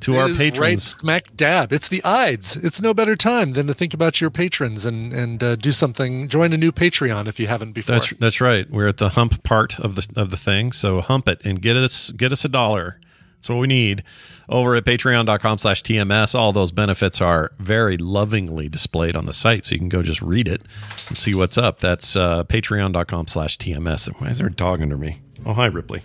to 0.00 0.14
It 0.14 0.18
our 0.18 0.28
is 0.28 0.58
Right 0.58 0.80
smack 0.80 1.36
dab. 1.36 1.72
It's 1.72 1.88
the 1.88 2.04
Ides. 2.04 2.56
It's 2.56 2.80
no 2.80 2.92
better 2.94 3.16
time 3.16 3.52
than 3.52 3.66
to 3.66 3.74
think 3.74 3.94
about 3.94 4.20
your 4.20 4.30
patrons 4.30 4.84
and 4.84 5.12
and 5.12 5.42
uh, 5.42 5.56
do 5.56 5.72
something. 5.72 6.28
Join 6.28 6.52
a 6.52 6.56
new 6.56 6.72
Patreon 6.72 7.28
if 7.28 7.38
you 7.38 7.46
haven't 7.46 7.72
before. 7.72 7.96
That's 7.96 8.12
that's 8.18 8.40
right. 8.40 8.70
We're 8.70 8.88
at 8.88 8.98
the 8.98 9.10
hump 9.10 9.42
part 9.42 9.78
of 9.78 9.94
the 9.96 10.08
of 10.16 10.30
the 10.30 10.36
thing. 10.36 10.72
So 10.72 11.00
hump 11.00 11.28
it 11.28 11.40
and 11.44 11.60
get 11.60 11.76
us 11.76 12.10
get 12.12 12.32
us 12.32 12.44
a 12.44 12.48
dollar. 12.48 13.00
That's 13.46 13.54
what 13.54 13.60
we 13.60 13.68
need. 13.68 14.02
Over 14.48 14.74
at 14.74 14.84
patreon.com 14.84 15.58
slash 15.58 15.84
TMS, 15.84 16.34
all 16.34 16.52
those 16.52 16.72
benefits 16.72 17.20
are 17.20 17.52
very 17.60 17.96
lovingly 17.96 18.68
displayed 18.68 19.14
on 19.14 19.26
the 19.26 19.32
site, 19.32 19.64
so 19.64 19.76
you 19.76 19.78
can 19.78 19.88
go 19.88 20.02
just 20.02 20.20
read 20.20 20.48
it 20.48 20.62
and 21.06 21.16
see 21.16 21.32
what's 21.32 21.56
up. 21.56 21.78
That's 21.78 22.16
uh, 22.16 22.42
patreon.com 22.42 23.28
slash 23.28 23.56
TMS. 23.56 24.08
Why 24.20 24.30
is 24.30 24.38
there 24.38 24.48
a 24.48 24.52
dog 24.52 24.82
under 24.82 24.96
me? 24.96 25.20
Oh, 25.44 25.52
hi, 25.52 25.66
Ripley. 25.66 26.02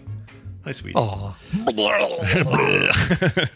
Hi, 0.65 0.71
sweetie. 0.71 0.95
Aw. 0.95 1.35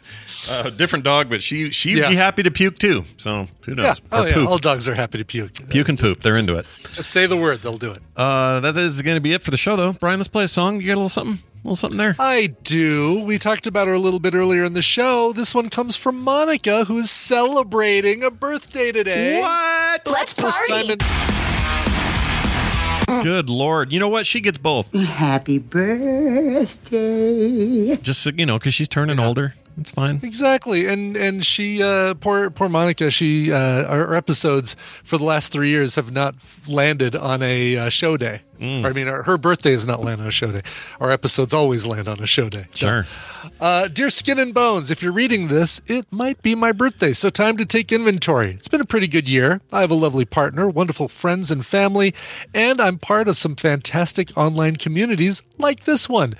uh, 0.50 0.70
different 0.72 1.06
dog, 1.06 1.30
but 1.30 1.44
she 1.44 1.70
she'd 1.70 1.98
Yeah. 1.98 2.10
be 2.10 2.16
happy 2.16 2.42
to 2.42 2.50
puke 2.50 2.80
too. 2.80 3.04
So 3.18 3.46
who 3.66 3.76
knows? 3.76 4.00
Yeah. 4.00 4.06
Oh, 4.20 4.26
yeah. 4.26 4.34
poop. 4.34 4.50
All 4.50 4.58
dogs 4.58 4.88
are 4.88 4.96
happy 4.96 5.20
to 5.20 5.26
puke. 5.26 5.70
puke 5.70 5.90
and 5.90 6.00
poop. 6.00 6.24
They're 6.24 6.38
into 6.38 6.58
it. 6.58 6.66
Just 6.94 7.12
say 7.12 7.28
the 7.28 7.38
word, 7.38 7.62
they'll 7.62 7.78
do 7.78 7.92
it. 7.92 8.02
Uh, 8.16 8.62
that 8.62 8.76
is 8.78 9.04
going 9.04 9.18
to 9.18 9.22
be 9.22 9.34
it 9.34 9.44
for 9.44 9.52
the 9.52 9.58
show, 9.58 9.76
though. 9.76 9.94
Brian, 9.94 10.18
let's 10.20 10.28
play 10.28 10.46
a 10.46 10.48
song. 10.48 10.82
You 10.82 10.88
got 10.88 10.94
a 10.94 10.96
little 10.96 11.10
something, 11.10 11.44
a 11.55 11.55
little 11.66 11.76
something 11.76 11.98
there. 11.98 12.16
I 12.20 12.56
do. 12.64 13.22
We 13.22 13.38
talked 13.40 13.68
about 13.68 13.88
her 13.88 13.94
a 13.94 14.00
little 14.00 14.20
bit 14.20 14.34
earlier 14.36 14.64
in 14.64 14.74
the 14.74 14.82
show. 14.82 15.34
This 15.34 15.54
one 15.56 15.70
comes 15.70 15.96
from 15.96 16.22
Monica, 16.22 16.86
who 16.86 17.00
is 17.00 17.12
celebrating 17.12 18.24
a 18.24 18.32
birthday 18.32 18.92
today. 18.92 19.42
What? 19.42 20.08
Let's 20.08 20.40
party. 20.40 20.98
Good 23.24 23.50
lord! 23.50 23.92
You 23.92 24.00
know 24.00 24.10
what? 24.10 24.26
She 24.26 24.42
gets 24.42 24.58
both. 24.58 24.92
Happy 24.94 25.60
birthday. 25.60 27.06
Just 27.98 28.24
so 28.24 28.32
you 28.36 28.46
know, 28.46 28.58
because 28.58 28.74
she's 28.74 28.90
turning 28.90 29.20
older. 29.20 29.54
It's 29.78 29.92
fine. 29.92 30.20
Exactly, 30.24 30.88
and 30.88 31.18
and 31.18 31.46
she, 31.46 31.84
uh, 31.84 32.14
poor 32.16 32.50
poor 32.50 32.70
Monica, 32.70 33.12
she 33.12 33.52
uh, 33.52 33.86
our 33.86 34.14
episodes 34.14 34.76
for 35.04 35.18
the 35.18 35.26
last 35.26 35.52
three 35.52 35.70
years 35.70 35.96
have 35.96 36.12
not 36.12 36.36
landed 36.68 37.16
on 37.16 37.42
a 37.42 37.78
uh, 37.78 37.90
show 37.90 38.16
day. 38.16 38.42
Mm. 38.60 38.86
Or, 38.86 38.88
I 38.88 38.94
mean, 38.94 39.08
her, 39.08 39.24
her 39.24 39.38
birthday 39.38 39.74
is 39.74 39.86
not 39.86 40.02
landed 40.02 40.24
on 40.24 40.28
a 40.30 40.32
show 40.32 40.52
day. 40.52 40.62
Our 41.02 41.12
episodes 41.12 41.54
always 41.54 41.86
land 41.86 42.08
on 42.08 42.22
a 42.22 42.26
show 42.26 42.48
day. 42.48 42.68
Sure. 42.74 43.06
Uh, 43.60 43.90
dear 43.90 44.10
Skin 44.10 44.40
and 44.40 44.54
Bones, 44.54 44.92
if 44.92 45.04
you're 45.04 45.12
reading 45.12 45.50
this, 45.50 45.82
it 45.88 46.06
might 46.12 46.42
be 46.42 46.56
my 46.56 46.72
birthday, 46.72 47.12
so 47.12 47.30
time 47.30 47.58
to 47.58 47.66
take 47.66 47.92
inventory. 47.92 48.52
It's 48.52 48.70
been 48.70 48.82
a 48.82 48.86
pretty 48.86 49.08
good 49.08 49.28
year. 49.28 49.62
I 49.74 49.82
have 49.82 49.92
a 49.92 49.96
lovely 49.96 50.26
partner, 50.26 50.70
wonderful 50.70 51.10
friends 51.10 51.52
and 51.52 51.66
family, 51.66 52.14
and 52.54 52.80
I'm 52.80 52.98
part 52.98 53.28
of 53.28 53.36
some 53.36 53.56
fantastic 53.56 54.36
online 54.38 54.78
communities 54.78 55.44
like 55.58 55.84
this 55.84 56.08
one. 56.08 56.36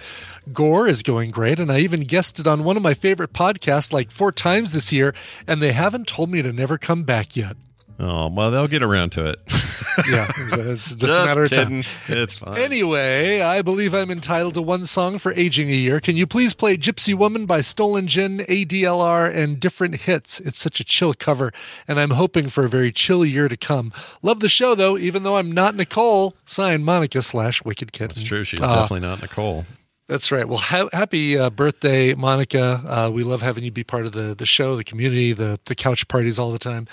Gore 0.54 0.88
is 0.88 1.04
going 1.04 1.32
great, 1.32 1.60
and 1.60 1.72
I 1.72 1.80
even 1.80 2.02
guessed 2.02 2.40
it 2.40 2.48
on 2.48 2.64
one 2.64 2.78
of 2.78 2.84
my 2.84 2.94
favorite 2.94 3.34
podcasts 3.34 3.92
like 3.92 4.12
four 4.12 4.32
times 4.32 4.72
this 4.72 4.92
year, 4.92 5.14
and 5.48 5.62
they 5.62 5.72
haven't 5.72 6.08
told 6.08 6.30
me 6.30 6.42
to 6.42 6.54
never 6.54 6.78
come 6.78 7.04
back 7.04 7.36
yet. 7.36 7.56
Oh 7.98 8.28
well, 8.28 8.52
they'll 8.52 8.68
get 8.68 8.84
around 8.84 9.12
to 9.12 9.26
it. 9.28 9.40
Yeah, 10.10 10.30
it's 10.38 10.94
just, 10.94 11.04
a 11.14 11.26
matter 11.26 11.46
of 11.46 11.52
time. 11.52 11.82
It's 12.10 12.38
fine. 12.38 12.58
Anyway, 12.58 13.40
I 13.40 13.62
believe 13.62 13.94
I'm 13.94 14.12
entitled 14.12 14.56
to 14.56 14.62
one 14.62 14.86
song 14.86 15.18
for 15.20 15.32
aging 15.34 15.70
a 15.70 15.74
year. 15.74 16.02
Can 16.02 16.18
you 16.18 16.28
please 16.28 16.54
play 16.54 16.76
Gypsy 16.76 17.14
Woman 17.14 17.46
by 17.46 17.62
Stolen 17.62 18.08
Gin, 18.08 18.40
ADLR, 18.40 19.34
and 19.34 19.58
different 19.58 20.02
hits? 20.02 20.42
It's 20.42 20.60
such 20.60 20.82
a 20.82 20.84
chill 20.84 21.14
cover, 21.14 21.54
and 21.88 21.98
I'm 21.98 22.10
hoping 22.10 22.50
for 22.50 22.66
a 22.66 22.70
very 22.70 22.92
chill 22.92 23.26
year 23.26 23.48
to 23.48 23.56
come. 23.56 23.94
Love 24.22 24.42
the 24.42 24.50
show, 24.50 24.76
though, 24.76 24.98
even 24.98 25.24
though 25.24 25.38
I'm 25.38 25.54
not 25.54 25.76
Nicole. 25.76 26.36
Signed 26.44 26.84
Monica 26.84 27.22
slash 27.22 27.64
Wicked 27.64 27.94
Kitten. 27.94 28.10
That's 28.10 28.24
true. 28.24 28.44
She's 28.44 28.60
Uh, 28.60 28.82
definitely 28.82 29.08
not 29.08 29.22
Nicole. 29.22 29.64
That's 30.08 30.32
right. 30.32 30.48
Well, 30.48 30.60
ha- 30.60 30.90
happy 30.94 31.36
uh, 31.36 31.50
birthday, 31.50 32.14
Monica. 32.14 32.84
Uh, 32.86 33.12
we 33.12 33.24
love 33.24 33.42
having 33.42 33.64
you 33.64 33.72
be 33.72 33.84
part 33.84 34.06
of 34.06 34.12
the 34.12 34.36
the 34.36 34.46
show, 34.46 34.76
the 34.76 34.84
community, 34.84 35.34
the 35.34 35.60
the 35.66 35.74
couch 35.74 36.08
parties 36.08 36.38
all 36.38 36.52
the 36.52 36.60
time. 36.60 36.88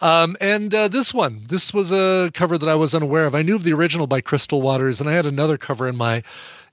Um, 0.00 0.34
and 0.40 0.74
uh, 0.74 0.88
this 0.88 1.12
one, 1.12 1.42
this 1.48 1.74
was 1.74 1.92
a 1.92 2.30
cover 2.32 2.56
that 2.56 2.68
I 2.68 2.74
was 2.74 2.94
unaware 2.94 3.26
of. 3.26 3.34
I 3.34 3.42
knew 3.42 3.56
of 3.56 3.64
the 3.64 3.74
original 3.74 4.06
by 4.06 4.22
Crystal 4.22 4.62
Waters, 4.62 4.98
and 5.00 5.10
I 5.10 5.12
had 5.12 5.26
another 5.26 5.58
cover 5.58 5.86
in 5.86 5.96
my 5.96 6.22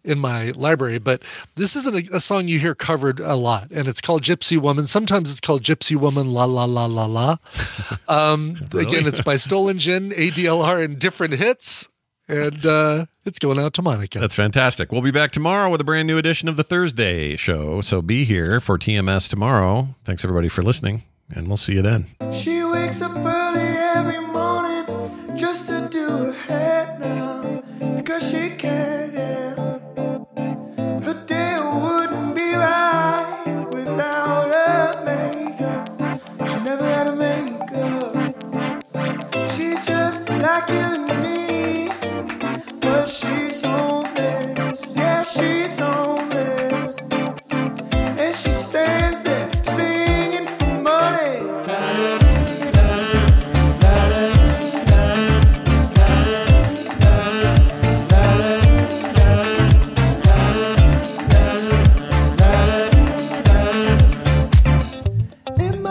in 0.06 0.18
my 0.18 0.52
library. 0.52 0.98
But 0.98 1.24
this 1.56 1.76
isn't 1.76 2.10
a, 2.10 2.16
a 2.16 2.20
song 2.22 2.48
you 2.48 2.58
hear 2.58 2.74
covered 2.74 3.20
a 3.20 3.36
lot, 3.36 3.70
and 3.72 3.86
it's 3.90 4.00
called 4.00 4.24
Gypsy 4.24 4.58
Woman. 4.58 4.88
Sometimes 4.88 5.30
it's 5.30 5.42
called 5.42 5.62
Gypsy 5.62 5.98
Woman 5.98 6.32
La 6.32 6.46
La 6.46 6.64
La 6.64 6.86
La 6.86 7.06
La. 7.06 7.36
Um, 8.08 8.56
Really? 8.72 8.86
Again, 8.88 9.08
it's 9.08 9.22
by 9.22 9.36
Stolen 9.36 9.78
Gin, 9.78 10.12
ADLR, 10.12 10.84
and 10.84 10.98
different 11.00 11.34
hits. 11.34 11.90
And 12.28 12.66
uh, 12.66 13.06
it's 13.26 13.40
going 13.40 13.60
out 13.60 13.74
to 13.74 13.82
Monica. 13.82 14.20
That's 14.20 14.36
fantastic. 14.36 14.92
We'll 14.92 15.02
be 15.02 15.12
back 15.12 15.32
tomorrow 15.32 15.70
with 15.70 15.82
a 15.82 15.84
brand 15.84 16.08
new 16.08 16.18
edition 16.18 16.48
of 16.48 16.56
the 16.56 16.64
Thursday 16.64 17.36
show. 17.36 17.82
So 17.82 18.02
be 18.02 18.24
here 18.24 18.60
for 18.62 18.78
TMS 18.78 19.30
tomorrow. 19.30 19.96
Thanks 20.06 20.24
everybody 20.24 20.48
for 20.48 20.62
listening, 20.62 21.04
and 21.30 21.48
we'll 21.48 21.58
see 21.58 21.74
you 21.74 21.82
then. 21.82 22.06
She 22.32 22.64
wakes 22.64 23.02
up 23.02 23.16
early 23.18 23.62
every 23.96 24.20
morning 24.20 25.36
just 25.36 25.68
to 25.70 25.90
do 25.92 26.01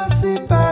my 0.01 0.09
sleep, 0.09 0.70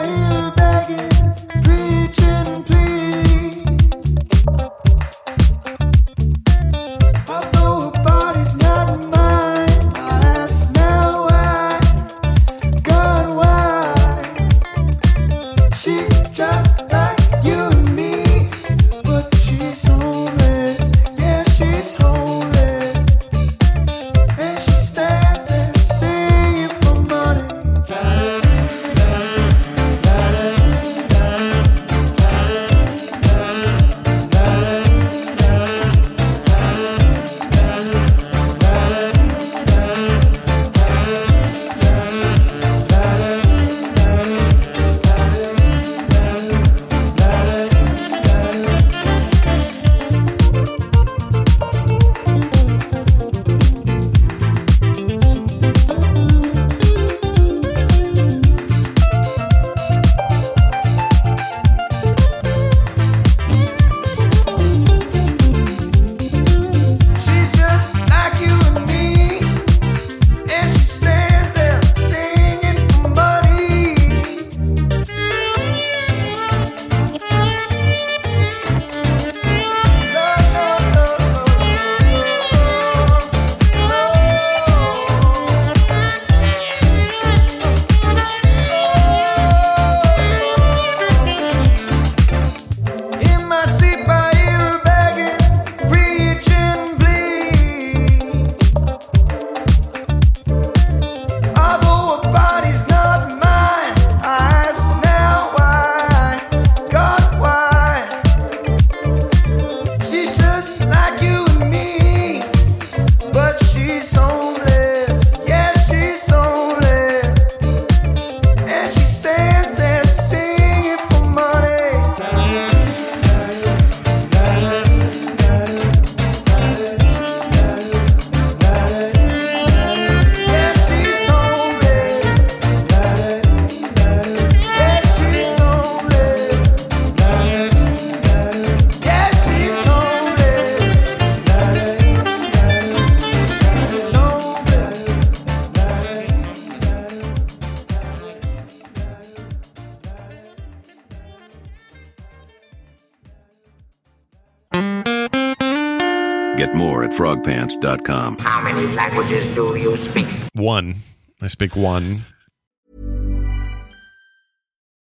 frogpants.com. 157.19 158.39
How 158.39 158.63
many 158.63 158.87
languages 158.95 159.49
do 159.49 159.75
you 159.77 159.97
speak? 159.97 160.29
One. 160.55 160.95
I 161.43 161.49
speak 161.49 161.75
one. 161.75 162.21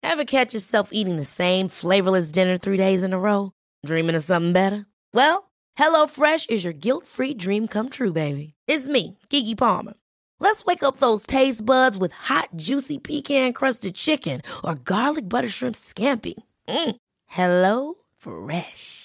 Ever 0.01 0.23
catch 0.23 0.53
yourself 0.53 0.89
eating 0.93 1.17
the 1.17 1.25
same 1.25 1.67
flavorless 1.67 2.31
dinner 2.31 2.57
three 2.57 2.77
days 2.77 3.03
in 3.03 3.11
a 3.11 3.19
row? 3.19 3.51
Dreaming 3.85 4.15
of 4.15 4.23
something 4.23 4.53
better? 4.53 4.85
Well, 5.13 5.51
HelloFresh 5.77 6.49
is 6.49 6.63
your 6.63 6.73
guilt-free 6.73 7.33
dream 7.33 7.67
come 7.67 7.89
true, 7.89 8.13
baby. 8.13 8.53
It's 8.67 8.87
me, 8.87 9.17
Keke 9.29 9.57
Palmer. 9.57 9.93
Let's 10.39 10.63
wake 10.65 10.83
up 10.83 10.97
those 10.97 11.25
taste 11.25 11.65
buds 11.65 11.97
with 11.97 12.11
hot, 12.13 12.49
juicy 12.55 12.97
pecan-crusted 12.97 13.95
chicken 13.95 14.41
or 14.63 14.75
garlic 14.75 15.27
butter 15.27 15.49
shrimp 15.49 15.75
scampi. 15.75 16.35
Mm. 16.67 16.95
Hello 17.25 17.95
Fresh. 18.17 19.04